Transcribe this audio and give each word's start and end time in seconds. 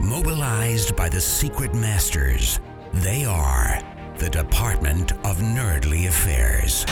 Mobilized 0.00 0.96
by 0.96 1.10
the 1.10 1.20
secret 1.20 1.74
masters, 1.74 2.58
they 2.94 3.26
are 3.26 3.82
the 4.16 4.30
Department 4.30 5.12
of 5.12 5.36
Nerdly 5.40 6.08
Affairs. 6.08 6.86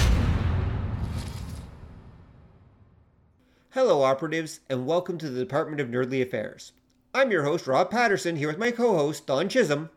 Hello, 3.71 4.03
operatives, 4.03 4.61
and 4.69 4.87
welcome 4.87 5.17
to 5.17 5.31
the 5.31 5.41
Department 5.41 5.81
of 5.81 5.89
Nerdly 5.89 6.21
Affairs. 6.21 6.73
I'm 7.15 7.31
your 7.31 7.45
host, 7.45 7.67
Rob 7.67 7.91
Patterson, 7.91 8.37
here 8.37 8.48
with 8.48 8.59
my 8.59 8.71
co 8.71 8.98
host, 8.98 9.27
Don 9.27 9.48
Chisholm. 9.48 9.89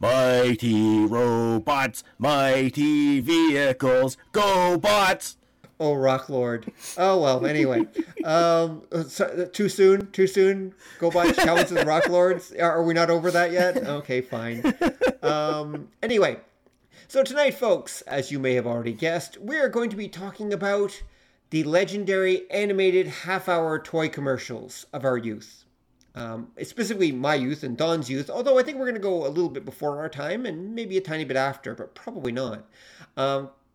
Mighty 0.00 1.04
robots, 1.04 2.02
mighty 2.18 3.20
vehicles, 3.20 4.16
GoBots! 4.32 5.36
Oh, 5.78 5.94
Rock 5.94 6.28
Lord. 6.28 6.72
Oh, 6.96 7.20
well, 7.20 7.44
anyway. 7.44 7.86
um, 8.24 8.82
so, 9.08 9.48
too 9.52 9.68
soon? 9.68 10.10
Too 10.10 10.26
soon? 10.26 10.74
Go 10.98 11.10
by 11.10 11.32
counts 11.32 11.70
as 11.70 11.84
Rock 11.84 12.08
Lords? 12.08 12.52
Are 12.52 12.82
we 12.82 12.94
not 12.94 13.10
over 13.10 13.30
that 13.30 13.52
yet? 13.52 13.76
Okay, 13.76 14.20
fine. 14.20 14.62
Um, 15.22 15.88
anyway, 16.02 16.38
so 17.08 17.22
tonight, 17.22 17.54
folks, 17.54 18.00
as 18.02 18.30
you 18.30 18.38
may 18.38 18.54
have 18.54 18.66
already 18.66 18.92
guessed, 18.92 19.38
we 19.40 19.56
are 19.56 19.68
going 19.68 19.90
to 19.90 19.96
be 19.96 20.08
talking 20.08 20.52
about 20.52 21.02
the 21.50 21.64
legendary 21.64 22.50
animated 22.50 23.06
half 23.06 23.48
hour 23.48 23.78
toy 23.78 24.08
commercials 24.08 24.86
of 24.92 25.04
our 25.04 25.16
youth. 25.16 25.64
Um, 26.14 26.48
specifically 26.62 27.12
my 27.12 27.34
youth 27.34 27.62
and 27.62 27.76
Don's 27.76 28.08
youth, 28.08 28.30
although 28.30 28.58
I 28.58 28.62
think 28.62 28.78
we're 28.78 28.86
going 28.86 28.94
to 28.94 29.00
go 29.00 29.26
a 29.26 29.28
little 29.28 29.50
bit 29.50 29.64
before 29.66 29.98
our 29.98 30.08
time 30.08 30.46
and 30.46 30.74
maybe 30.74 30.96
a 30.96 31.02
tiny 31.02 31.24
bit 31.24 31.36
after, 31.36 31.74
but 31.74 31.94
probably 31.94 32.32
not. 32.32 32.64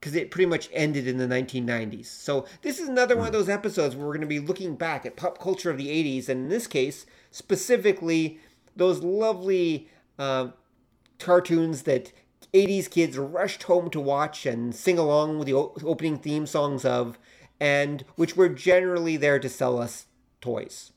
Because 0.02 0.16
it 0.16 0.32
pretty 0.32 0.48
much 0.48 0.68
ended 0.74 1.08
in 1.08 1.18
the 1.18 1.28
1990s. 1.28 2.08
So 2.08 2.46
this 2.64 2.80
is 2.80 2.90
another 2.90 3.16
one 3.16 3.28
of 3.28 3.34
those 3.34 3.48
episodes 3.48 3.96
where 3.96 4.06
we're 4.06 4.14
going 4.14 4.22
to 4.22 4.28
be 4.28 4.40
looking 4.40 4.76
back 4.76 5.06
at 5.06 5.16
pop 5.16 5.40
culture 5.40 5.70
of 5.70 5.78
the 5.78 5.88
80s, 5.88 6.28
and 6.28 6.42
in 6.42 6.50
this 6.50 6.68
case, 6.68 7.06
specifically 7.30 8.40
those 8.76 9.04
lovely 9.04 9.90
uh, 10.18 10.50
cartoons 11.20 11.84
that 11.84 12.12
80s 12.54 12.90
kids 12.90 13.18
rushed 13.18 13.64
home 13.64 13.90
to 13.92 14.00
watch 14.00 14.46
and 14.46 14.76
sing 14.76 14.98
along 14.98 15.38
with 15.38 15.46
the 15.46 15.54
o- 15.54 15.76
opening 15.84 16.18
theme 16.18 16.46
songs 16.46 16.84
of, 16.84 17.18
and 17.60 18.04
which 18.16 18.36
were 18.36 18.50
generally 18.50 19.18
there 19.18 19.40
to 19.40 19.48
sell 19.48 19.80
us 19.80 20.08
toys. 20.42 20.92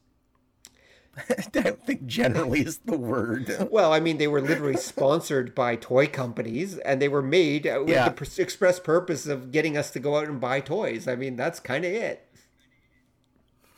I 1.28 1.42
don't 1.52 1.84
think 1.86 2.06
generally 2.06 2.60
is 2.60 2.78
the 2.78 2.96
word. 2.96 3.68
Well, 3.70 3.92
I 3.92 4.00
mean, 4.00 4.18
they 4.18 4.26
were 4.26 4.40
literally 4.40 4.76
sponsored 4.76 5.54
by 5.54 5.76
toy 5.76 6.06
companies, 6.06 6.78
and 6.78 7.00
they 7.00 7.08
were 7.08 7.22
made 7.22 7.64
with 7.64 7.88
Yeah. 7.88 8.08
the 8.08 8.42
express 8.42 8.80
purpose 8.80 9.26
of 9.26 9.52
getting 9.52 9.76
us 9.76 9.90
to 9.92 10.00
go 10.00 10.16
out 10.16 10.28
and 10.28 10.40
buy 10.40 10.60
toys. 10.60 11.06
I 11.06 11.14
mean, 11.16 11.36
that's 11.36 11.60
kind 11.60 11.84
of 11.84 11.92
it. 11.92 12.26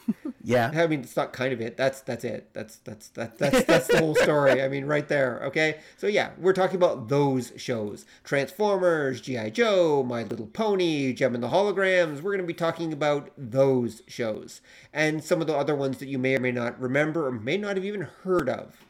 Yeah. 0.47 0.71
I 0.73 0.87
mean, 0.87 1.01
it's 1.01 1.17
not 1.17 1.33
kind 1.33 1.53
of 1.53 1.61
it. 1.61 1.77
That's 1.77 2.03
that's 2.03 2.23
it. 2.23 2.51
That's 2.53 2.77
that's 2.77 3.09
that, 3.09 3.37
that's 3.37 3.65
that's 3.65 3.89
the 3.89 3.99
whole 3.99 4.15
story. 4.15 4.63
I 4.63 4.69
mean, 4.69 4.85
right 4.85 5.09
there. 5.09 5.43
Okay. 5.47 5.81
So 5.97 6.07
yeah, 6.07 6.31
we're 6.39 6.53
talking 6.53 6.77
about 6.77 7.09
those 7.09 7.53
shows: 7.57 8.07
Transformers, 8.23 9.21
GI 9.21 9.51
Joe, 9.51 10.05
My 10.05 10.23
Little 10.23 10.47
Pony, 10.47 11.13
Jem 11.15 11.35
and 11.35 11.43
the 11.43 11.49
Holograms. 11.49 12.23
We're 12.23 12.31
going 12.31 12.39
to 12.39 12.47
be 12.47 12.55
talking 12.55 12.93
about 12.93 13.33
those 13.37 14.03
shows 14.07 14.61
and 14.93 15.25
some 15.25 15.41
of 15.41 15.49
the 15.49 15.57
other 15.57 15.75
ones 15.75 15.99
that 15.99 16.07
you 16.07 16.17
may 16.17 16.37
or 16.37 16.41
may 16.41 16.53
not 16.53 16.81
remember 16.81 17.27
or 17.27 17.33
may 17.33 17.57
not 17.57 17.75
have 17.75 17.85
even 17.85 18.03
heard 18.23 18.49
of. 18.49 18.87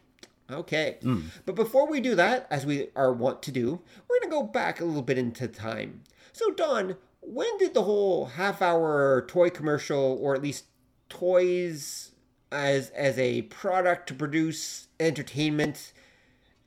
Okay. 0.50 0.98
Hmm. 1.00 1.22
But 1.46 1.54
before 1.54 1.88
we 1.88 2.02
do 2.02 2.14
that, 2.16 2.46
as 2.50 2.66
we 2.66 2.88
are 2.94 3.14
wont 3.14 3.42
to 3.44 3.50
do, 3.50 3.80
we're 4.08 4.20
going 4.20 4.30
to 4.30 4.36
go 4.36 4.42
back 4.42 4.78
a 4.80 4.84
little 4.84 5.00
bit 5.00 5.16
into 5.16 5.48
time. 5.48 6.02
So, 6.32 6.50
Don, 6.50 6.96
when 7.22 7.56
did 7.58 7.74
the 7.74 7.84
whole 7.84 8.26
half 8.26 8.60
hour 8.62 9.24
toy 9.26 9.50
commercial, 9.50 10.18
or 10.20 10.34
at 10.34 10.42
least 10.42 10.64
toys 11.08 12.12
as 12.52 12.90
as 12.90 13.18
a 13.18 13.42
product 13.42 14.08
to 14.08 14.14
produce 14.14 14.88
entertainment 14.98 15.92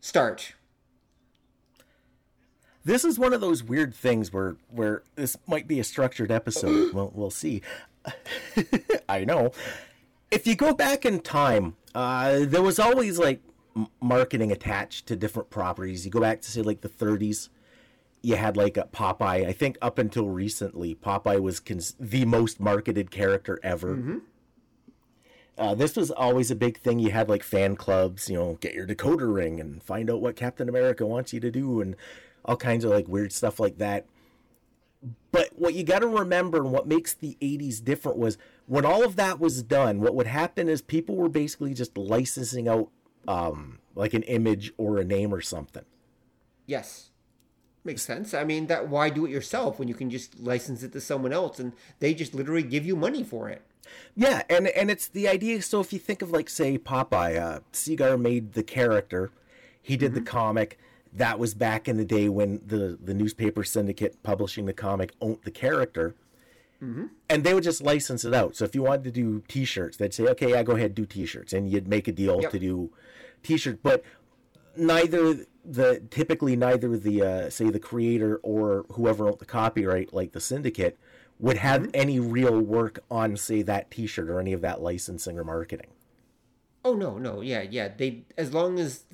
start? 0.01 0.53
This 2.85 3.03
is 3.03 3.19
one 3.19 3.33
of 3.33 3.41
those 3.41 3.63
weird 3.63 3.93
things 3.93 4.31
where 4.31 4.57
where 4.69 5.03
this 5.15 5.37
might 5.47 5.67
be 5.67 5.79
a 5.79 5.83
structured 5.83 6.31
episode. 6.31 6.93
we'll 6.93 7.11
we'll 7.13 7.31
see. 7.31 7.61
I 9.09 9.25
know. 9.25 9.51
If 10.31 10.45
you 10.45 10.55
go 10.55 10.73
back 10.73 11.05
in 11.05 11.21
time, 11.21 11.75
uh, 11.95 12.39
there 12.41 12.61
was 12.61 12.79
always 12.79 13.17
like 13.17 13.41
marketing 14.01 14.51
attached 14.51 15.07
to 15.07 15.15
different 15.15 15.49
properties. 15.49 16.05
You 16.05 16.11
go 16.11 16.19
back 16.19 16.41
to 16.41 16.51
say 16.51 16.61
like 16.61 16.81
the 16.81 16.89
30s, 16.89 17.49
you 18.21 18.35
had 18.35 18.57
like 18.57 18.77
a 18.77 18.83
Popeye. 18.91 19.47
I 19.47 19.53
think 19.53 19.77
up 19.81 19.97
until 19.97 20.27
recently, 20.27 20.95
Popeye 20.95 21.41
was 21.41 21.59
cons- 21.59 21.95
the 21.99 22.25
most 22.25 22.59
marketed 22.59 23.11
character 23.11 23.59
ever. 23.63 24.21
Uh, 25.59 25.75
this 25.75 25.97
was 25.97 26.09
always 26.09 26.49
a 26.49 26.55
big 26.55 26.79
thing. 26.79 26.99
You 26.99 27.11
had 27.11 27.27
like 27.27 27.43
fan 27.43 27.75
clubs, 27.75 28.29
you 28.29 28.37
know, 28.37 28.57
get 28.61 28.73
your 28.73 28.87
decoder 28.87 29.33
ring 29.33 29.59
and 29.59 29.83
find 29.83 30.09
out 30.09 30.21
what 30.21 30.37
Captain 30.37 30.69
America 30.69 31.05
wants 31.05 31.33
you 31.33 31.41
to 31.41 31.51
do, 31.51 31.81
and 31.81 31.97
all 32.45 32.55
kinds 32.55 32.85
of 32.85 32.91
like 32.91 33.09
weird 33.09 33.33
stuff 33.33 33.59
like 33.59 33.77
that. 33.77 34.05
But 35.31 35.49
what 35.55 35.73
you 35.73 35.83
got 35.83 35.99
to 35.99 36.07
remember 36.07 36.57
and 36.57 36.71
what 36.71 36.87
makes 36.87 37.13
the 37.13 37.37
80s 37.41 37.83
different 37.83 38.17
was 38.17 38.37
when 38.67 38.85
all 38.85 39.03
of 39.03 39.15
that 39.17 39.39
was 39.39 39.61
done, 39.63 40.01
what 40.01 40.15
would 40.15 40.27
happen 40.27 40.67
is 40.67 40.81
people 40.81 41.15
were 41.15 41.29
basically 41.29 41.73
just 41.73 41.97
licensing 41.97 42.67
out 42.67 42.89
um, 43.27 43.79
like 43.95 44.13
an 44.13 44.23
image 44.23 44.73
or 44.77 44.97
a 44.97 45.05
name 45.05 45.33
or 45.33 45.41
something. 45.41 45.85
Yes. 46.65 47.11
Makes 47.83 48.01
sense. 48.01 48.33
I 48.33 48.43
mean, 48.43 48.67
that 48.67 48.89
why 48.89 49.09
do 49.09 49.25
it 49.25 49.31
yourself 49.31 49.79
when 49.79 49.87
you 49.87 49.93
can 49.93 50.09
just 50.09 50.39
license 50.39 50.83
it 50.83 50.91
to 50.93 51.01
someone 51.01 51.31
else 51.31 51.59
and 51.59 51.73
they 51.99 52.13
just 52.13 52.33
literally 52.33 52.63
give 52.63 52.85
you 52.85 52.95
money 52.95 53.23
for 53.23 53.49
it? 53.49 53.61
Yeah, 54.15 54.43
and 54.49 54.67
and 54.69 54.89
it's 54.91 55.07
the 55.07 55.27
idea. 55.27 55.61
So 55.61 55.79
if 55.79 55.93
you 55.93 55.99
think 55.99 56.21
of 56.21 56.31
like 56.31 56.49
say 56.49 56.77
Popeye, 56.77 57.37
uh, 57.39 57.59
Segar 57.71 58.17
made 58.17 58.53
the 58.53 58.63
character, 58.63 59.31
he 59.81 59.95
did 59.97 60.13
the 60.13 60.21
comic. 60.21 60.77
That 61.13 61.39
was 61.39 61.53
back 61.53 61.87
in 61.87 61.97
the 61.97 62.05
day 62.05 62.29
when 62.29 62.61
the 62.65 62.97
the 63.03 63.13
newspaper 63.13 63.63
syndicate 63.63 64.21
publishing 64.23 64.65
the 64.65 64.73
comic 64.73 65.13
owned 65.21 65.39
the 65.43 65.51
character, 65.51 66.15
and 66.81 67.43
they 67.43 67.53
would 67.53 67.63
just 67.63 67.81
license 67.81 68.23
it 68.23 68.33
out. 68.33 68.55
So 68.55 68.63
if 68.65 68.73
you 68.75 68.83
wanted 68.83 69.03
to 69.05 69.11
do 69.11 69.43
T-shirts, 69.47 69.97
they'd 69.97 70.13
say, 70.13 70.25
"Okay, 70.27 70.51
yeah, 70.51 70.63
go 70.63 70.73
ahead, 70.73 70.95
do 70.95 71.05
T-shirts," 71.05 71.51
and 71.53 71.69
you'd 71.69 71.87
make 71.87 72.07
a 72.07 72.11
deal 72.11 72.41
Yep. 72.41 72.51
to 72.51 72.59
do 72.59 72.91
T-shirts. 73.43 73.79
But 73.81 74.03
neither 74.77 75.45
the 75.65 76.01
typically 76.09 76.55
neither 76.55 76.97
the 76.97 77.21
uh, 77.21 77.49
say 77.49 77.69
the 77.69 77.79
creator 77.79 78.37
or 78.43 78.85
whoever 78.93 79.27
owned 79.27 79.39
the 79.39 79.45
copyright, 79.45 80.13
like 80.13 80.31
the 80.31 80.39
syndicate, 80.39 80.97
would 81.39 81.57
have 81.57 81.89
any 81.93 82.19
real 82.19 82.59
work 82.59 82.99
on 83.09 83.37
say 83.37 83.61
that 83.61 83.89
T-shirt 83.89 84.29
or 84.29 84.39
any 84.39 84.53
of 84.53 84.61
that 84.61 84.81
licensing 84.81 85.39
or 85.39 85.43
marketing. 85.43 85.87
Oh 86.83 86.93
no, 86.93 87.17
no, 87.17 87.41
yeah, 87.41 87.61
yeah. 87.61 87.89
They 87.95 88.25
as 88.37 88.53
long 88.53 88.79
as 88.79 89.05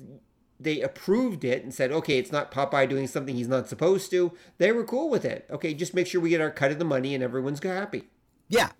they 0.58 0.80
approved 0.80 1.44
it 1.44 1.62
and 1.62 1.72
said, 1.72 1.92
okay, 1.92 2.18
it's 2.18 2.32
not 2.32 2.50
Popeye 2.50 2.88
doing 2.88 3.06
something 3.06 3.36
he's 3.36 3.48
not 3.48 3.68
supposed 3.68 4.10
to, 4.10 4.32
they 4.58 4.72
were 4.72 4.84
cool 4.84 5.10
with 5.10 5.24
it. 5.24 5.46
Okay, 5.50 5.74
just 5.74 5.94
make 5.94 6.06
sure 6.06 6.20
we 6.20 6.30
get 6.30 6.40
our 6.40 6.50
cut 6.50 6.72
of 6.72 6.78
the 6.78 6.84
money 6.84 7.14
and 7.14 7.22
everyone's 7.22 7.62
happy. 7.62 8.04
Yeah, 8.48 8.70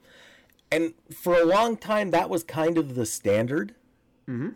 and 0.70 0.94
for 1.12 1.36
a 1.36 1.44
long 1.44 1.76
time 1.76 2.10
that 2.10 2.28
was 2.30 2.42
kind 2.42 2.78
of 2.78 2.94
the 2.94 3.06
standard. 3.06 3.74
Mm-hmm. 4.28 4.50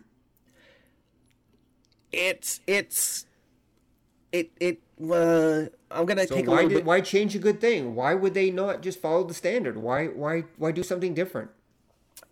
It's 2.13 2.61
it's 2.67 3.27
it 4.33 4.51
it. 4.59 4.81
Uh, 5.01 5.67
I'm 5.91 6.07
gonna 6.07 6.27
So 6.27 6.37
take 6.37 6.47
a 6.47 6.51
why 6.51 6.57
little 6.57 6.69
did, 6.71 6.75
bit. 6.77 6.85
why 6.85 7.01
change 7.01 7.35
a 7.35 7.39
good 7.39 7.61
thing? 7.61 7.95
Why 7.95 8.15
would 8.15 8.35
they 8.35 8.51
not 8.51 8.81
just 8.83 9.01
follow 9.01 9.25
the 9.25 9.35
standard? 9.35 9.77
Why 9.79 10.07
why 10.07 10.45
why 10.57 10.73
do 10.73 10.83
something 10.83 11.15
different? 11.15 11.51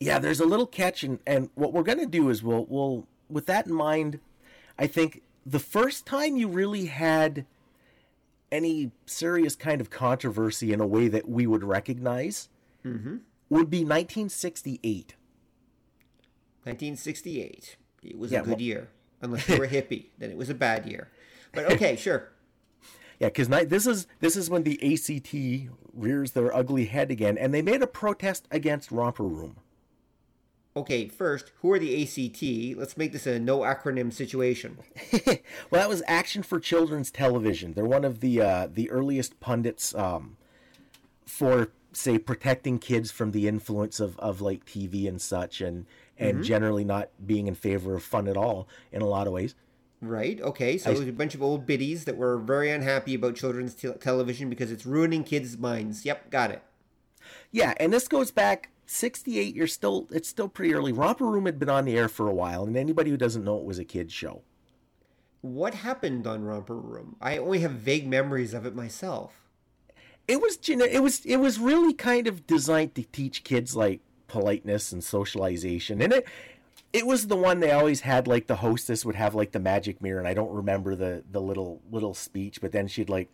yeah 0.01 0.19
there's 0.21 0.39
a 0.39 0.45
little 0.47 0.67
catch 0.67 1.03
and, 1.03 1.19
and 1.27 1.51
what 1.57 1.73
we're 1.73 1.83
going 1.83 1.99
to 1.99 2.07
do 2.07 2.29
is 2.29 2.41
we'll 2.43 2.67
we'll 2.69 3.05
with 3.29 3.47
that 3.47 3.67
in 3.67 3.73
mind 3.73 4.21
i 4.79 4.87
think 4.87 5.23
the 5.45 5.59
first 5.59 6.07
time 6.07 6.37
you 6.37 6.47
really 6.47 6.87
had 6.87 7.45
any 8.53 8.93
serious 9.07 9.57
kind 9.57 9.81
of 9.81 9.91
controversy 9.91 10.73
in 10.73 10.81
a 10.81 10.87
way 10.87 11.09
that 11.09 11.29
we 11.29 11.49
would 11.49 11.65
recognize 11.65 12.49
mm-hmm. 12.85 13.17
would 13.49 13.71
be 13.71 13.79
1968 13.79 15.15
1968. 16.65 17.77
It 18.03 18.19
was 18.19 18.31
Yeah, 18.31 18.41
a 18.41 18.43
good 18.43 18.51
well- 18.53 18.61
year. 18.61 18.89
Unless 19.21 19.49
you 19.49 19.59
were 19.59 19.65
a 19.65 19.69
hippie, 19.69 20.07
then 20.19 20.31
it 20.31 20.37
was 20.37 20.49
a 20.49 20.55
bad 20.55 20.87
year. 20.87 21.09
But 21.53 21.73
okay, 21.73 21.97
sure. 22.07 22.29
Yeah 23.19 23.29
because 23.29 23.49
this 23.49 23.87
is 23.87 24.07
this 24.21 24.37
is 24.37 24.51
when 24.51 24.63
the 24.63 24.79
act 24.83 25.69
rears 25.93 26.33
their 26.33 26.55
ugly 26.55 26.87
head 26.87 27.11
again 27.11 27.37
and 27.39 27.53
they 27.53 27.63
made 27.63 27.83
a 27.83 27.87
protest 27.87 28.47
against 28.51 28.91
romper 28.91 29.25
room 29.25 29.57
Okay, 30.79 31.09
first, 31.09 31.51
who 31.61 31.73
are 31.73 31.79
the 31.81 32.03
ACT? 32.05 32.79
Let's 32.79 32.97
make 32.97 33.11
this 33.11 33.27
a 33.27 33.41
no 33.41 33.61
acronym 33.61 34.13
situation. 34.13 34.79
well, 35.13 35.41
that 35.73 35.89
was 35.89 36.05
Action 36.07 36.45
for 36.45 36.61
Children's 36.61 37.11
Television. 37.11 37.75
They're 37.75 37.85
one 37.85 38.05
of 38.05 38.21
the 38.21 38.41
uh, 38.41 38.69
the 38.73 38.89
earliest 38.89 39.41
pundits 39.41 39.93
um, 39.97 40.37
for 41.27 41.73
say 41.93 42.17
protecting 42.17 42.79
kids 42.79 43.11
from 43.11 43.33
the 43.33 43.49
influence 43.49 43.99
of, 43.99 44.17
of 44.21 44.41
like 44.41 44.67
TV 44.67 45.09
and 45.09 45.21
such, 45.21 45.61
and 45.61 45.87
and 46.17 46.35
mm-hmm. 46.35 46.43
generally 46.45 46.85
not 46.85 47.09
being 47.27 47.49
in 47.49 47.57
favor 47.57 47.97
of 47.97 48.05
fun 48.05 48.29
at 48.29 48.37
all 48.37 48.69
in 48.93 49.03
a 49.03 49.07
lot 49.07 49.27
of 49.27 49.33
ways. 49.33 49.57
Right. 50.01 50.41
Okay. 50.41 50.79
So 50.79 50.91
it 50.91 50.99
was 50.99 51.09
a 51.09 51.13
bunch 51.13 51.35
of 51.35 51.43
old 51.43 51.67
biddies 51.67 52.05
that 52.05 52.17
were 52.17 52.39
very 52.39 52.71
unhappy 52.71 53.15
about 53.15 53.35
children's 53.35 53.75
te- 53.75 53.93
television 53.95 54.49
because 54.49 54.71
it's 54.71 54.87
ruining 54.87 55.25
kids' 55.25 55.59
minds. 55.59 56.05
Yep, 56.05 56.31
got 56.31 56.51
it. 56.51 56.63
Yeah, 57.51 57.75
and 57.79 57.93
this 57.93 58.07
goes 58.07 58.31
back 58.31 58.71
68. 58.87 59.55
You're 59.55 59.67
still 59.67 60.07
it's 60.11 60.29
still 60.29 60.49
pretty 60.49 60.75
early. 60.75 60.93
Romper 60.93 61.27
Room 61.27 61.47
had 61.47 61.59
been 61.59 61.71
on 61.71 61.85
the 61.85 61.97
air 61.97 62.09
for 62.09 62.29
a 62.29 62.35
while, 62.35 62.65
and 62.65 62.77
anybody 62.77 63.11
who 63.11 63.17
doesn't 63.17 63.45
know 63.45 63.59
it 63.59 63.65
was 63.65 63.79
a 63.79 63.85
kids 63.85 64.13
show. 64.13 64.43
What 65.41 65.75
happened 65.75 66.27
on 66.27 66.45
Romper 66.45 66.77
Room? 66.77 67.17
I 67.21 67.39
only 67.39 67.61
have 67.61 67.73
vague 67.73 68.09
memories 68.09 68.55
of 68.55 68.67
it 68.67 68.75
myself. 68.75 69.33
It 70.27 70.41
was 70.41 70.59
it 70.69 71.03
was 71.03 71.25
it 71.25 71.37
was 71.37 71.59
really 71.59 71.93
kind 71.95 72.27
of 72.27 72.47
designed 72.47 72.95
to 72.95 73.03
teach 73.03 73.45
kids 73.45 73.75
like 73.75 74.01
politeness 74.27 74.93
and 74.93 75.03
socialization, 75.03 76.01
and 76.01 76.13
it 76.13 76.29
it 76.93 77.07
was 77.07 77.27
the 77.27 77.37
one 77.37 77.61
they 77.61 77.71
always 77.71 78.01
had 78.01 78.27
like 78.27 78.47
the 78.47 78.57
hostess 78.57 79.05
would 79.05 79.15
have 79.15 79.35
like 79.35 79.53
the 79.53 79.61
magic 79.61 80.03
mirror 80.03 80.19
and 80.19 80.29
i 80.29 80.35
don't 80.35 80.53
remember 80.53 80.95
the 80.95 81.23
the 81.31 81.41
little 81.41 81.81
little 81.91 82.15
speech 82.15 82.61
but 82.61 82.73
then 82.73 82.89
she'd 82.89 83.11
like 83.11 83.29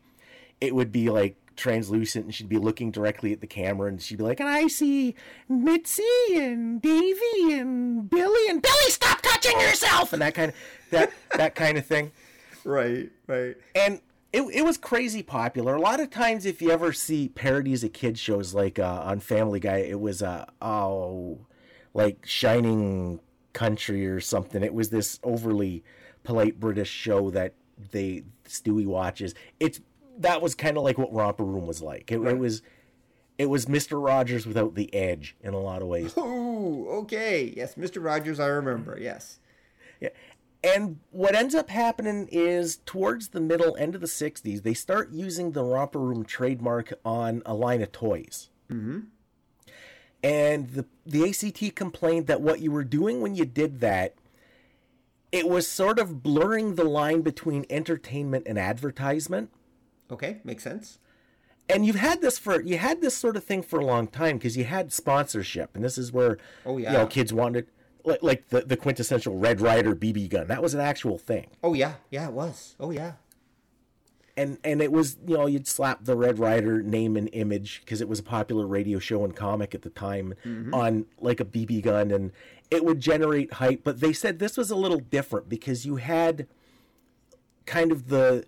it 0.61 0.75
would 0.75 0.91
be 0.91 1.11
like 1.11 1.37
translucent 1.57 2.25
and 2.25 2.35
she'd 2.35 2.49
be 2.49 2.59
looking 2.59 2.91
directly 2.91 3.33
at 3.33 3.41
the 3.41 3.47
camera 3.47 3.89
and 3.89 4.03
she'd 4.03 4.19
be 4.19 4.25
like 4.25 4.41
and 4.41 4.49
i 4.49 4.67
see 4.67 5.15
mitzi 5.49 6.03
and 6.33 6.83
davy 6.83 7.53
and 7.53 8.11
billy 8.11 8.49
and 8.49 8.61
billy 8.61 8.91
stop 8.91 9.23
touching 9.23 9.61
yourself! 9.61 10.13
and 10.13 10.23
that 10.23 10.35
kind 10.35 10.51
of 10.51 10.57
that 10.91 11.13
that 11.37 11.55
kind 11.55 11.79
of 11.79 11.87
thing. 11.87 12.13
Right 12.65 13.11
right. 13.27 13.57
And 13.75 14.01
it, 14.33 14.43
it 14.53 14.65
was 14.65 14.77
crazy 14.79 15.23
popular. 15.23 15.77
A 15.77 15.81
lot 15.81 16.01
of 16.01 16.11
times 16.11 16.45
if 16.45 16.61
you 16.61 16.71
ever 16.71 16.93
see 16.93 17.29
parodies 17.29 17.85
of 17.85 17.93
kids 17.93 18.19
shows 18.19 18.53
like 18.53 18.79
uh, 18.79 19.03
on 19.05 19.21
family 19.21 19.61
guy 19.61 19.79
it 19.79 20.01
was 20.01 20.23
uh 20.23 20.47
oh 20.61 21.39
like 21.93 22.27
shining 22.27 23.21
country 23.55 24.07
or 24.07 24.21
something. 24.21 24.63
It 24.63 24.75
was 24.75 24.91
this 24.91 25.19
overly 25.23 25.83
polite 26.23 26.61
British 26.61 26.91
show 26.91 27.31
that 27.31 27.55
they 27.93 28.25
Stewie 28.47 28.87
watches. 28.87 29.35
It's 29.59 29.81
that 30.19 30.43
was 30.43 30.55
kind 30.55 30.77
of 30.77 30.85
like 30.85 30.99
what 30.99 31.13
Romper 31.13 31.45
Room 31.45 31.67
was 31.67 31.81
like. 31.81 32.13
It, 32.13 32.19
right. 32.19 32.35
it, 32.35 32.39
was 32.39 32.61
it 33.39 33.47
was 33.47 33.69
Mister 33.69 33.99
Rogers 33.99 34.47
without 34.47 34.75
the 34.75 34.93
edge 34.95 35.37
in 35.41 35.55
a 35.55 35.61
lot 35.61 35.81
of 35.81 35.89
ways. 35.89 36.15
Oh, 36.67 37.01
okay. 37.03 37.53
Yes, 37.57 37.77
Mister 37.77 38.01
Rogers, 38.01 38.41
I 38.41 38.47
remember. 38.47 38.99
Yes. 39.01 39.39
Yeah. 40.01 40.09
And 40.63 40.99
what 41.11 41.35
ends 41.35 41.55
up 41.55 41.69
happening 41.69 42.27
is 42.33 42.79
towards 42.87 43.29
the 43.29 43.41
middle 43.41 43.77
end 43.77 43.95
of 43.95 44.01
the 44.01 44.07
60s, 44.07 44.63
they 44.63 44.73
start 44.73 45.13
using 45.13 45.53
the 45.53 45.63
Romper 45.63 46.01
Room 46.01 46.25
trademark 46.25 46.95
on 47.05 47.43
a 47.45 47.55
line 47.55 47.83
of 47.83 47.93
toys. 47.93 48.49
Mm-hmm 48.71 49.01
and 50.25 50.71
the 50.71 50.87
the 51.05 51.29
ACT 51.29 51.77
complained 51.77 52.27
that 52.27 52.41
what 52.41 52.61
you 52.61 52.73
were 52.73 52.83
doing 52.83 53.21
when 53.21 53.35
you 53.35 53.45
did 53.45 53.81
that 53.81 54.15
it 55.31 55.49
was 55.49 55.69
sort 55.69 55.99
of 55.99 56.23
blurring 56.23 56.77
the 56.77 56.85
line 56.85 57.21
between 57.21 57.67
entertainment 57.69 58.47
and 58.47 58.57
advertisement. 58.59 59.51
Okay, 60.11 60.41
makes 60.45 60.63
sense. 60.63 61.01
And 61.69 61.85
you've 61.85 61.97
had 61.97 62.23
this 62.23 62.39
for 62.39 62.63
you 62.63 62.79
had 62.79 63.01
this 63.01 63.17
sort 63.17 63.37
of 63.37 63.45
thing 63.45 63.63
for 63.63 63.79
a 63.79 63.85
long 63.85 64.07
time 64.07 64.39
because 64.39 64.57
you 64.57 64.65
had 64.65 64.93
sponsorship, 64.93 65.75
and 65.75 65.85
this 65.85 65.99
is 65.99 66.13
where 66.13 66.39
oh 66.65 66.79
yeah, 66.79 66.93
you 66.93 66.99
know, 66.99 67.07
kids 67.07 67.33
wanted 67.33 67.67
like, 68.05 68.23
like 68.23 68.49
the 68.49 68.63
the 68.63 68.77
quintessential 68.77 69.37
Red 69.37 69.61
Ryder 69.61 69.95
BB 69.95 70.31
gun. 70.31 70.47
That 70.47 70.63
was 70.63 70.73
an 70.73 70.81
actual 70.81 71.19
thing. 71.19 71.49
Oh 71.63 71.75
yeah, 71.75 71.95
yeah, 72.11 72.29
it 72.29 72.33
was. 72.33 72.77
Oh 72.81 72.91
yeah 72.91 73.13
and 74.37 74.59
and 74.65 74.83
it 74.83 74.91
was 74.93 75.17
you 75.27 75.37
know 75.37 75.47
you'd 75.47 75.67
slap 75.67 76.05
the 76.05 76.17
Red 76.17 76.39
Ryder 76.39 76.83
name 76.83 77.17
and 77.17 77.29
image 77.33 77.81
because 77.85 78.01
it 78.01 78.09
was 78.09 78.19
a 78.19 78.23
popular 78.23 78.67
radio 78.67 78.99
show 78.99 79.25
and 79.25 79.35
comic 79.35 79.75
at 79.75 79.83
the 79.83 79.91
time 79.91 80.35
mm-hmm. 80.45 80.75
on 80.75 81.07
like 81.21 81.41
a 81.41 81.45
BB 81.45 81.83
gun 81.83 82.11
and 82.11 82.33
it 82.71 82.85
would 82.85 83.01
generate 83.01 83.55
hype. 83.55 83.85
But 83.85 84.01
they 84.01 84.13
said 84.13 84.39
this 84.39 84.57
was 84.57 84.71
a 84.71 84.77
little 84.77 84.99
different 84.99 85.49
because 85.49 85.87
you 85.87 85.97
had 85.97 86.49
kind 87.67 87.93
of 87.93 88.09
the 88.09 88.45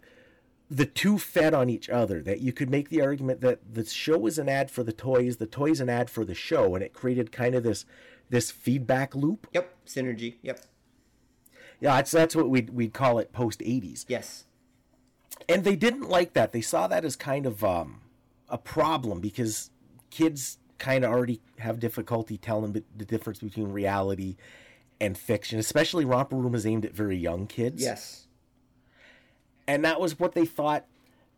the 0.68 0.86
two 0.86 1.18
fed 1.18 1.54
on 1.54 1.70
each 1.70 1.88
other 1.88 2.20
that 2.22 2.40
you 2.40 2.52
could 2.52 2.68
make 2.68 2.88
the 2.88 3.00
argument 3.00 3.40
that 3.40 3.60
the 3.72 3.84
show 3.84 4.18
was 4.18 4.38
an 4.38 4.48
ad 4.48 4.70
for 4.70 4.82
the 4.82 4.92
toys 4.92 5.36
the 5.36 5.46
toys 5.46 5.80
an 5.80 5.88
ad 5.88 6.10
for 6.10 6.24
the 6.24 6.34
show 6.34 6.74
and 6.74 6.82
it 6.82 6.92
created 6.92 7.30
kind 7.30 7.54
of 7.54 7.62
this 7.62 7.84
this 8.30 8.50
feedback 8.50 9.14
loop 9.14 9.46
yep 9.52 9.74
synergy 9.86 10.34
yep 10.42 10.60
yeah 11.80 11.94
that's 11.94 12.10
that's 12.10 12.34
what 12.34 12.48
we'd, 12.48 12.70
we'd 12.70 12.92
call 12.92 13.20
it 13.20 13.32
post 13.32 13.60
80s 13.60 14.04
yes 14.08 14.45
and 15.48 15.64
they 15.64 15.76
didn't 15.76 16.08
like 16.08 16.32
that. 16.34 16.52
They 16.52 16.60
saw 16.60 16.86
that 16.88 17.04
as 17.04 17.16
kind 17.16 17.46
of 17.46 17.62
um, 17.64 18.00
a 18.48 18.58
problem 18.58 19.20
because 19.20 19.70
kids 20.10 20.58
kind 20.78 21.04
of 21.04 21.10
already 21.10 21.40
have 21.58 21.80
difficulty 21.80 22.36
telling 22.36 22.72
the 22.72 23.04
difference 23.04 23.38
between 23.38 23.72
reality 23.72 24.36
and 25.00 25.16
fiction. 25.16 25.58
Especially 25.58 26.04
Romper 26.04 26.36
Room 26.36 26.54
is 26.54 26.66
aimed 26.66 26.84
at 26.84 26.92
very 26.92 27.16
young 27.16 27.46
kids. 27.46 27.82
Yes, 27.82 28.26
and 29.66 29.84
that 29.84 30.00
was 30.00 30.18
what 30.18 30.32
they 30.32 30.44
thought. 30.44 30.86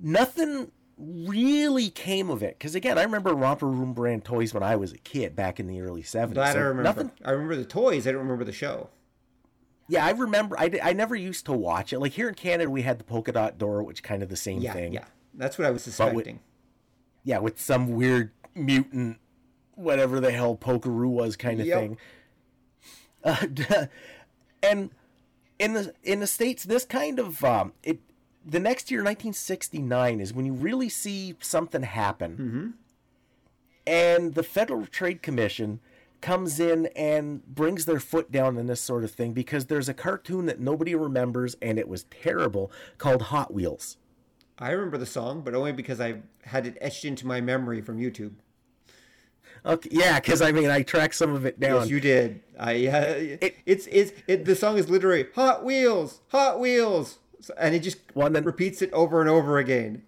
Nothing 0.00 0.70
really 0.96 1.90
came 1.90 2.28
of 2.28 2.42
it 2.42 2.58
because 2.58 2.74
again, 2.74 2.98
I 2.98 3.02
remember 3.02 3.34
Romper 3.34 3.66
Room 3.66 3.92
brand 3.92 4.24
toys 4.24 4.52
when 4.52 4.62
I 4.62 4.76
was 4.76 4.92
a 4.92 4.98
kid 4.98 5.36
back 5.36 5.60
in 5.60 5.66
the 5.66 5.80
early 5.80 6.02
seventies. 6.02 6.36
That 6.36 6.52
so 6.54 6.58
I 6.58 6.62
remember. 6.62 6.82
Nothing... 6.82 7.12
I 7.24 7.30
remember 7.30 7.56
the 7.56 7.64
toys. 7.64 8.06
I 8.06 8.12
don't 8.12 8.22
remember 8.22 8.44
the 8.44 8.52
show. 8.52 8.90
Yeah, 9.88 10.04
I 10.04 10.10
remember. 10.10 10.58
I, 10.58 10.70
I 10.82 10.92
never 10.92 11.16
used 11.16 11.46
to 11.46 11.52
watch 11.52 11.92
it. 11.92 11.98
Like 11.98 12.12
here 12.12 12.28
in 12.28 12.34
Canada, 12.34 12.70
we 12.70 12.82
had 12.82 12.98
the 12.98 13.04
polka 13.04 13.32
dot 13.32 13.58
door, 13.58 13.82
which 13.82 14.02
kind 14.02 14.22
of 14.22 14.28
the 14.28 14.36
same 14.36 14.60
yeah, 14.60 14.74
thing. 14.74 14.92
Yeah, 14.92 15.04
that's 15.34 15.58
what 15.58 15.66
I 15.66 15.70
was 15.70 15.82
suspecting. 15.82 16.14
With, 16.14 16.42
yeah, 17.24 17.38
with 17.38 17.58
some 17.58 17.94
weird 17.94 18.30
mutant, 18.54 19.18
whatever 19.74 20.20
the 20.20 20.30
hell 20.30 20.56
Polkaroo 20.56 21.08
was, 21.08 21.36
kind 21.36 21.60
of 21.60 21.66
yep. 21.66 21.78
thing. 21.78 21.98
Uh, 23.24 23.86
and 24.62 24.90
in 25.58 25.72
the 25.72 25.94
in 26.02 26.20
the 26.20 26.26
states, 26.26 26.64
this 26.64 26.84
kind 26.84 27.18
of 27.18 27.42
um, 27.42 27.72
it. 27.82 28.00
The 28.46 28.60
next 28.60 28.90
year, 28.90 29.00
1969, 29.00 30.20
is 30.20 30.32
when 30.32 30.46
you 30.46 30.54
really 30.54 30.88
see 30.88 31.34
something 31.40 31.82
happen. 31.82 32.32
Mm-hmm. 32.32 32.68
And 33.86 34.34
the 34.34 34.42
Federal 34.42 34.86
Trade 34.86 35.20
Commission 35.20 35.80
comes 36.20 36.58
in 36.58 36.86
and 36.96 37.44
brings 37.46 37.84
their 37.84 38.00
foot 38.00 38.32
down 38.32 38.56
in 38.56 38.66
this 38.66 38.80
sort 38.80 39.04
of 39.04 39.10
thing 39.10 39.32
because 39.32 39.66
there's 39.66 39.88
a 39.88 39.94
cartoon 39.94 40.46
that 40.46 40.60
nobody 40.60 40.94
remembers 40.94 41.56
and 41.62 41.78
it 41.78 41.88
was 41.88 42.04
terrible 42.04 42.70
called 42.98 43.22
Hot 43.22 43.52
Wheels. 43.52 43.96
I 44.58 44.70
remember 44.70 44.98
the 44.98 45.06
song, 45.06 45.42
but 45.42 45.54
only 45.54 45.72
because 45.72 46.00
I 46.00 46.16
had 46.42 46.66
it 46.66 46.76
etched 46.80 47.04
into 47.04 47.26
my 47.26 47.40
memory 47.40 47.80
from 47.80 47.98
YouTube. 47.98 48.32
Okay, 49.64 49.88
yeah, 49.92 50.20
because 50.20 50.42
I 50.42 50.52
mean, 50.52 50.70
I 50.70 50.82
tracked 50.82 51.14
some 51.14 51.34
of 51.34 51.44
it 51.44 51.58
down. 51.58 51.82
Yes, 51.82 51.90
you 51.90 52.00
did. 52.00 52.42
I 52.58 52.86
uh, 52.86 53.04
it, 53.40 53.56
it's 53.66 53.86
it's 53.90 54.12
it. 54.26 54.44
The 54.44 54.54
song 54.54 54.78
is 54.78 54.88
literally 54.88 55.26
Hot 55.34 55.64
Wheels, 55.64 56.20
Hot 56.28 56.60
Wheels, 56.60 57.18
and 57.56 57.74
it 57.74 57.80
just 57.80 57.98
well, 58.14 58.30
then, 58.30 58.44
repeats 58.44 58.82
it 58.82 58.92
over 58.92 59.20
and 59.20 59.28
over 59.28 59.58
again. 59.58 60.02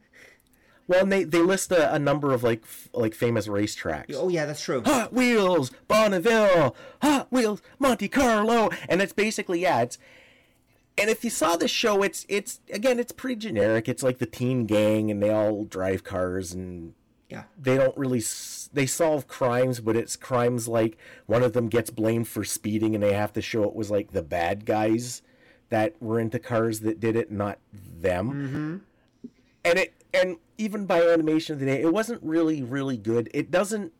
Well, 0.90 1.04
and 1.04 1.12
they, 1.12 1.22
they 1.22 1.40
list 1.40 1.70
a, 1.70 1.94
a 1.94 2.00
number 2.00 2.32
of 2.32 2.42
like 2.42 2.62
f- 2.64 2.88
like 2.92 3.14
famous 3.14 3.46
racetracks. 3.46 4.12
Oh 4.12 4.28
yeah, 4.28 4.44
that's 4.44 4.60
true. 4.60 4.82
Hot 4.84 5.12
Wheels, 5.12 5.70
Bonneville, 5.86 6.74
Hot 7.00 7.28
Wheels, 7.30 7.62
Monte 7.78 8.08
Carlo, 8.08 8.70
and 8.88 9.00
it's 9.00 9.12
basically 9.12 9.60
yeah, 9.60 9.82
it's. 9.82 9.98
And 10.98 11.08
if 11.08 11.22
you 11.22 11.30
saw 11.30 11.54
the 11.54 11.68
show, 11.68 12.02
it's 12.02 12.26
it's 12.28 12.58
again, 12.72 12.98
it's 12.98 13.12
pretty 13.12 13.36
generic. 13.36 13.88
It's 13.88 14.02
like 14.02 14.18
the 14.18 14.26
teen 14.26 14.66
gang, 14.66 15.12
and 15.12 15.22
they 15.22 15.30
all 15.30 15.62
drive 15.62 16.02
cars, 16.02 16.52
and 16.52 16.94
yeah, 17.28 17.44
they 17.56 17.76
don't 17.76 17.96
really 17.96 18.22
they 18.72 18.86
solve 18.86 19.28
crimes, 19.28 19.78
but 19.78 19.94
it's 19.94 20.16
crimes 20.16 20.66
like 20.66 20.98
one 21.26 21.44
of 21.44 21.52
them 21.52 21.68
gets 21.68 21.90
blamed 21.90 22.26
for 22.26 22.42
speeding, 22.42 22.96
and 22.96 23.04
they 23.04 23.12
have 23.12 23.32
to 23.34 23.40
show 23.40 23.62
it 23.62 23.76
was 23.76 23.92
like 23.92 24.10
the 24.10 24.22
bad 24.22 24.66
guys 24.66 25.22
that 25.68 25.94
were 26.02 26.18
into 26.18 26.40
cars 26.40 26.80
that 26.80 26.98
did 26.98 27.14
it, 27.14 27.30
not 27.30 27.60
them. 27.72 28.32
Mm-hmm. 28.32 28.76
And 29.62 29.78
it 29.78 29.94
and 30.12 30.36
even 30.58 30.86
by 30.86 31.02
animation 31.02 31.54
of 31.54 31.60
the 31.60 31.66
day, 31.66 31.80
it 31.80 31.92
wasn't 31.92 32.22
really 32.22 32.62
really 32.62 32.96
good. 32.96 33.30
It 33.32 33.50
doesn't 33.50 33.92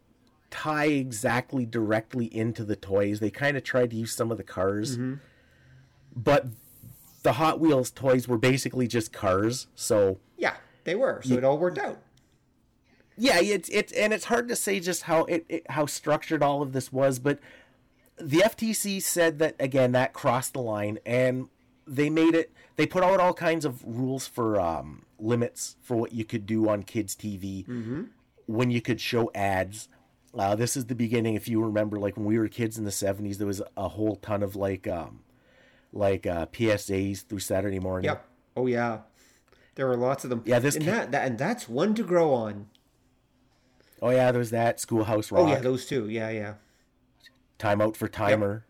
tie 0.50 0.86
exactly 0.86 1.64
directly 1.64 2.26
into 2.26 2.64
the 2.64 2.76
toys. 2.76 3.20
They 3.20 3.30
kind 3.30 3.56
of 3.56 3.62
tried 3.62 3.90
to 3.90 3.96
use 3.96 4.12
some 4.12 4.30
of 4.30 4.36
the 4.36 4.44
cars, 4.44 4.96
mm-hmm. 4.96 5.14
but 6.14 6.46
the 7.22 7.34
Hot 7.34 7.60
Wheels 7.60 7.90
toys 7.90 8.26
were 8.26 8.38
basically 8.38 8.86
just 8.86 9.12
cars. 9.12 9.66
So 9.74 10.18
yeah, 10.36 10.56
they 10.84 10.94
were. 10.94 11.20
So 11.22 11.30
you, 11.30 11.38
it 11.38 11.44
all 11.44 11.58
worked 11.58 11.78
out. 11.78 11.98
Yeah, 13.16 13.40
it's 13.40 13.68
it's 13.68 13.92
and 13.92 14.12
it's 14.12 14.24
hard 14.24 14.48
to 14.48 14.56
say 14.56 14.80
just 14.80 15.02
how 15.02 15.24
it, 15.24 15.44
it 15.48 15.70
how 15.70 15.86
structured 15.86 16.42
all 16.42 16.62
of 16.62 16.72
this 16.72 16.92
was, 16.92 17.18
but 17.18 17.38
the 18.16 18.38
FTC 18.38 19.02
said 19.02 19.38
that 19.38 19.56
again 19.58 19.92
that 19.92 20.12
crossed 20.12 20.52
the 20.54 20.60
line 20.60 20.98
and 21.04 21.48
they 21.90 22.08
made 22.08 22.34
it 22.34 22.52
they 22.76 22.86
put 22.86 23.02
out 23.02 23.20
all 23.20 23.34
kinds 23.34 23.64
of 23.64 23.82
rules 23.84 24.26
for 24.26 24.58
um, 24.60 25.04
limits 25.18 25.76
for 25.82 25.96
what 25.96 26.12
you 26.12 26.24
could 26.24 26.46
do 26.46 26.68
on 26.68 26.84
kids 26.84 27.14
TV 27.14 27.66
mm-hmm. 27.66 28.02
when 28.46 28.70
you 28.70 28.80
could 28.80 29.00
show 29.00 29.30
ads 29.34 29.88
Uh, 30.32 30.54
this 30.54 30.76
is 30.76 30.86
the 30.86 30.94
beginning. 30.94 31.34
If 31.34 31.48
you 31.48 31.62
remember, 31.62 31.98
like 31.98 32.16
when 32.16 32.24
we 32.24 32.38
were 32.38 32.48
kids 32.48 32.78
in 32.78 32.84
the 32.84 32.92
'70s, 32.92 33.38
there 33.38 33.48
was 33.48 33.60
a 33.76 33.88
whole 33.88 34.14
ton 34.16 34.44
of 34.44 34.54
like, 34.54 34.86
um, 34.86 35.24
like 35.92 36.24
uh, 36.24 36.46
PSAs 36.46 37.26
through 37.26 37.40
Saturday 37.40 37.80
morning. 37.80 38.08
Yep. 38.08 38.24
Oh 38.56 38.66
yeah. 38.66 39.00
There 39.74 39.88
were 39.88 39.96
lots 39.96 40.22
of 40.24 40.30
them. 40.30 40.42
Yeah, 40.44 40.60
this 40.60 40.76
and 40.76 40.84
ca- 40.84 40.90
that, 40.90 41.10
that 41.10 41.26
and 41.26 41.38
that's 41.38 41.68
one 41.68 41.94
to 41.94 42.04
grow 42.04 42.32
on. 42.32 42.68
Oh 44.00 44.10
yeah, 44.10 44.30
there's 44.30 44.50
that 44.50 44.78
Schoolhouse 44.78 45.32
Rock. 45.32 45.42
Oh 45.42 45.48
yeah, 45.48 45.58
those 45.58 45.86
two. 45.86 46.08
Yeah, 46.08 46.30
yeah. 46.30 46.54
Time 47.58 47.80
out 47.80 47.96
for 47.96 48.08
timer. 48.08 48.64